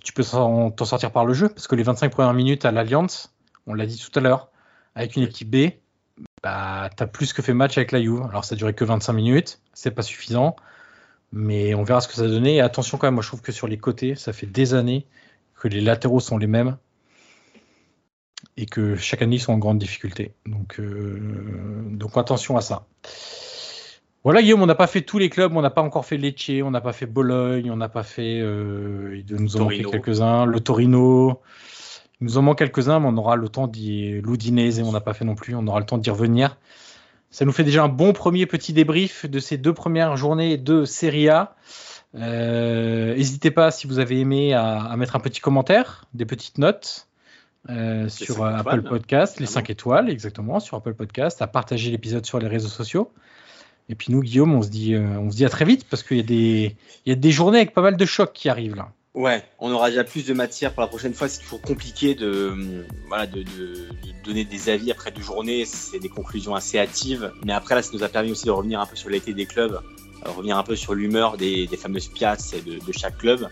tu 0.02 0.12
peux 0.14 0.24
t'en 0.24 0.84
sortir 0.84 1.10
par 1.12 1.26
le 1.26 1.34
jeu, 1.34 1.50
parce 1.50 1.66
que 1.66 1.74
les 1.74 1.82
25 1.82 2.10
premières 2.10 2.34
minutes 2.34 2.64
à 2.64 2.72
l'Alliance, 2.72 3.34
on 3.66 3.74
l'a 3.74 3.84
dit 3.84 3.98
tout 3.98 4.18
à 4.18 4.22
l'heure, 4.22 4.48
avec 4.94 5.16
une 5.16 5.24
équipe 5.24 5.50
B, 5.50 5.72
bah, 6.42 6.90
tu 6.96 7.02
as 7.02 7.06
plus 7.06 7.32
que 7.32 7.42
fait 7.42 7.54
match 7.54 7.76
avec 7.78 7.92
la 7.92 8.02
Juve. 8.02 8.22
Alors 8.28 8.44
ça 8.44 8.56
durait 8.56 8.74
que 8.74 8.84
25 8.84 9.12
minutes, 9.12 9.60
c'est 9.72 9.92
pas 9.92 10.02
suffisant, 10.02 10.56
mais 11.32 11.74
on 11.74 11.84
verra 11.84 12.00
ce 12.00 12.08
que 12.08 12.14
ça 12.14 12.26
donnait. 12.26 12.56
Et 12.56 12.60
attention 12.60 12.98
quand 12.98 13.06
même, 13.06 13.14
moi 13.14 13.22
je 13.22 13.28
trouve 13.28 13.42
que 13.42 13.52
sur 13.52 13.68
les 13.68 13.78
côtés, 13.78 14.14
ça 14.16 14.32
fait 14.32 14.46
des 14.46 14.74
années 14.74 15.06
que 15.54 15.68
les 15.68 15.80
latéraux 15.80 16.20
sont 16.20 16.38
les 16.38 16.48
mêmes 16.48 16.76
et 18.56 18.66
que 18.66 18.96
chaque 18.96 19.22
année 19.22 19.36
ils 19.36 19.40
sont 19.40 19.52
en 19.52 19.58
grande 19.58 19.78
difficulté. 19.78 20.32
Donc, 20.46 20.80
euh, 20.80 21.82
donc 21.90 22.16
attention 22.16 22.56
à 22.56 22.60
ça. 22.60 22.86
Voilà 24.24 24.40
Guillaume, 24.40 24.62
on 24.62 24.66
n'a 24.66 24.76
pas 24.76 24.86
fait 24.86 25.02
tous 25.02 25.18
les 25.18 25.28
clubs, 25.28 25.56
on 25.56 25.62
n'a 25.62 25.70
pas 25.70 25.82
encore 25.82 26.06
fait 26.06 26.16
Lecce, 26.16 26.62
on 26.62 26.70
n'a 26.70 26.80
pas 26.80 26.92
fait 26.92 27.06
Bologne, 27.06 27.70
on 27.72 27.76
n'a 27.76 27.88
pas 27.88 28.04
fait, 28.04 28.38
euh, 28.40 29.20
de 29.24 29.36
nous 29.36 29.56
en 29.56 29.64
manquer 29.64 29.84
quelques-uns, 29.84 30.44
le 30.44 30.60
Torino. 30.60 31.40
Il 32.22 32.26
nous 32.26 32.38
en 32.38 32.42
manque 32.42 32.58
quelques-uns, 32.58 33.00
mais 33.00 33.08
on 33.08 33.16
aura 33.16 33.34
le 33.34 33.48
temps 33.48 33.66
d'y. 33.66 34.20
L'Oudinese, 34.20 34.80
on 34.80 34.92
n'a 34.92 35.00
pas 35.00 35.12
fait 35.12 35.24
non 35.24 35.34
plus, 35.34 35.56
on 35.56 35.66
aura 35.66 35.80
le 35.80 35.86
temps 35.86 35.98
d'y 35.98 36.08
revenir. 36.08 36.56
Ça 37.32 37.44
nous 37.44 37.50
fait 37.50 37.64
déjà 37.64 37.82
un 37.82 37.88
bon 37.88 38.12
premier 38.12 38.46
petit 38.46 38.72
débrief 38.72 39.26
de 39.26 39.40
ces 39.40 39.58
deux 39.58 39.74
premières 39.74 40.16
journées 40.16 40.56
de 40.56 40.84
Serie 40.84 41.28
A. 41.28 41.56
Euh, 42.14 43.16
n'hésitez 43.16 43.50
pas, 43.50 43.72
si 43.72 43.88
vous 43.88 43.98
avez 43.98 44.20
aimé, 44.20 44.54
à, 44.54 44.94
mettre 44.96 45.16
un 45.16 45.18
petit 45.18 45.40
commentaire, 45.40 46.04
des 46.14 46.24
petites 46.24 46.58
notes 46.58 47.08
euh, 47.70 48.08
sur 48.08 48.44
Apple 48.44 48.82
Podcast, 48.82 49.40
les 49.40 49.46
5 49.46 49.70
étoiles, 49.70 50.08
exactement, 50.08 50.60
sur 50.60 50.76
Apple 50.76 50.94
Podcast, 50.94 51.42
à 51.42 51.48
partager 51.48 51.90
l'épisode 51.90 52.24
sur 52.24 52.38
les 52.38 52.46
réseaux 52.46 52.68
sociaux. 52.68 53.10
Et 53.88 53.96
puis 53.96 54.12
nous, 54.12 54.20
Guillaume, 54.20 54.54
on 54.54 54.62
se 54.62 54.68
dit, 54.68 54.94
euh, 54.94 55.18
on 55.18 55.28
se 55.32 55.34
dit 55.34 55.44
à 55.44 55.48
très 55.48 55.64
vite 55.64 55.88
parce 55.90 56.04
qu'il 56.04 56.18
y, 56.18 56.20
a 56.20 56.22
des, 56.22 56.76
il 57.04 57.10
y 57.10 57.12
a 57.12 57.16
des 57.16 57.32
journées 57.32 57.58
avec 57.58 57.74
pas 57.74 57.82
mal 57.82 57.96
de 57.96 58.04
chocs 58.04 58.32
qui 58.32 58.48
arrivent 58.48 58.76
là. 58.76 58.92
Ouais, 59.14 59.44
on 59.58 59.70
aura 59.70 59.90
déjà 59.90 60.04
plus 60.04 60.24
de 60.24 60.32
matière 60.32 60.72
pour 60.72 60.80
la 60.80 60.86
prochaine 60.86 61.12
fois. 61.12 61.28
C'est 61.28 61.42
toujours 61.42 61.60
compliqué 61.60 62.14
de, 62.14 62.86
voilà, 63.08 63.26
de, 63.26 63.42
de, 63.42 63.88
donner 64.24 64.44
des 64.44 64.70
avis 64.70 64.90
après 64.90 65.10
deux 65.10 65.20
journées. 65.20 65.66
C'est 65.66 65.98
des 65.98 66.08
conclusions 66.08 66.54
assez 66.54 66.78
hâtives. 66.78 67.30
Mais 67.44 67.52
après, 67.52 67.74
là, 67.74 67.82
ça 67.82 67.90
nous 67.92 68.02
a 68.02 68.08
permis 68.08 68.30
aussi 68.30 68.46
de 68.46 68.50
revenir 68.50 68.80
un 68.80 68.86
peu 68.86 68.96
sur 68.96 69.10
l'été 69.10 69.34
des 69.34 69.44
clubs, 69.44 69.74
euh, 69.74 70.30
revenir 70.30 70.56
un 70.56 70.62
peu 70.62 70.76
sur 70.76 70.94
l'humeur 70.94 71.36
des, 71.36 71.66
des, 71.66 71.76
fameuses 71.76 72.08
piazza 72.08 72.56
de, 72.64 72.78
de 72.78 72.92
chaque 72.92 73.18
club. 73.18 73.48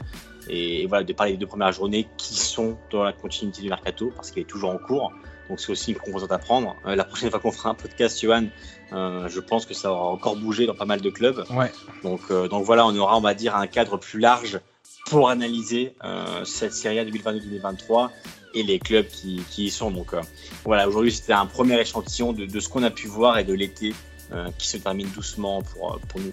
Et, 0.48 0.86
voilà, 0.86 1.04
de 1.04 1.12
parler 1.12 1.32
des 1.32 1.38
deux 1.38 1.46
premières 1.46 1.72
journées 1.72 2.08
qui 2.16 2.34
sont 2.34 2.78
dans 2.90 3.02
la 3.02 3.12
continuité 3.12 3.60
du 3.60 3.68
mercato 3.68 4.12
parce 4.16 4.30
qu'il 4.30 4.42
est 4.42 4.46
toujours 4.46 4.70
en 4.70 4.78
cours. 4.78 5.12
Donc 5.50 5.60
c'est 5.60 5.72
aussi 5.72 5.92
une 5.92 5.98
composante 5.98 6.32
à 6.32 6.38
prendre. 6.38 6.76
Euh, 6.86 6.94
la 6.94 7.04
prochaine 7.04 7.28
fois 7.28 7.40
qu'on 7.40 7.50
fera 7.50 7.70
un 7.70 7.74
podcast, 7.74 8.20
Johan, 8.22 8.46
euh, 8.92 9.28
je 9.28 9.40
pense 9.40 9.66
que 9.66 9.74
ça 9.74 9.92
aura 9.92 10.06
encore 10.06 10.36
bougé 10.36 10.66
dans 10.66 10.74
pas 10.74 10.84
mal 10.84 11.00
de 11.00 11.10
clubs. 11.10 11.44
Ouais. 11.50 11.72
Donc, 12.04 12.20
euh, 12.30 12.48
donc 12.48 12.64
voilà, 12.64 12.86
on 12.86 12.96
aura, 12.96 13.18
on 13.18 13.20
va 13.20 13.34
dire, 13.34 13.56
un 13.56 13.66
cadre 13.66 13.96
plus 13.96 14.20
large 14.20 14.60
pour 15.06 15.28
analyser 15.28 15.94
euh, 16.04 16.44
cette 16.44 16.72
série 16.72 16.98
2022-2023 17.10 18.10
et 18.54 18.62
les 18.62 18.78
clubs 18.78 19.06
qui, 19.06 19.44
y 19.58 19.70
sont. 19.70 19.90
Donc 19.90 20.14
euh, 20.14 20.20
voilà, 20.64 20.88
aujourd'hui 20.88 21.12
c'était 21.12 21.32
un 21.32 21.46
premier 21.46 21.80
échantillon 21.80 22.32
de, 22.32 22.60
ce 22.60 22.68
qu'on 22.68 22.82
a 22.82 22.90
pu 22.90 23.06
voir 23.08 23.38
et 23.38 23.44
de 23.44 23.52
l'été 23.54 23.94
euh, 24.32 24.48
qui 24.58 24.68
se 24.68 24.76
termine 24.76 25.08
doucement 25.10 25.62
pour, 25.62 25.98
nous. 26.16 26.32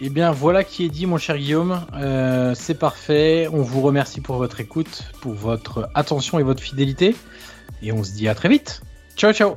Eh 0.00 0.10
bien 0.10 0.30
voilà 0.30 0.62
qui 0.62 0.84
est 0.84 0.90
dit 0.90 1.06
mon 1.06 1.18
cher 1.18 1.38
Guillaume, 1.38 1.86
c'est 2.54 2.78
parfait, 2.78 3.48
on 3.52 3.62
vous 3.62 3.80
remercie 3.80 4.20
pour 4.20 4.36
votre 4.36 4.60
écoute, 4.60 5.04
pour 5.22 5.32
votre 5.32 5.88
attention 5.94 6.38
et 6.38 6.42
votre 6.42 6.62
fidélité, 6.62 7.16
et 7.82 7.92
on 7.92 8.04
se 8.04 8.12
dit 8.12 8.28
à 8.28 8.34
très 8.34 8.48
vite. 8.48 8.82
Ciao 9.16 9.32
ciao 9.32 9.56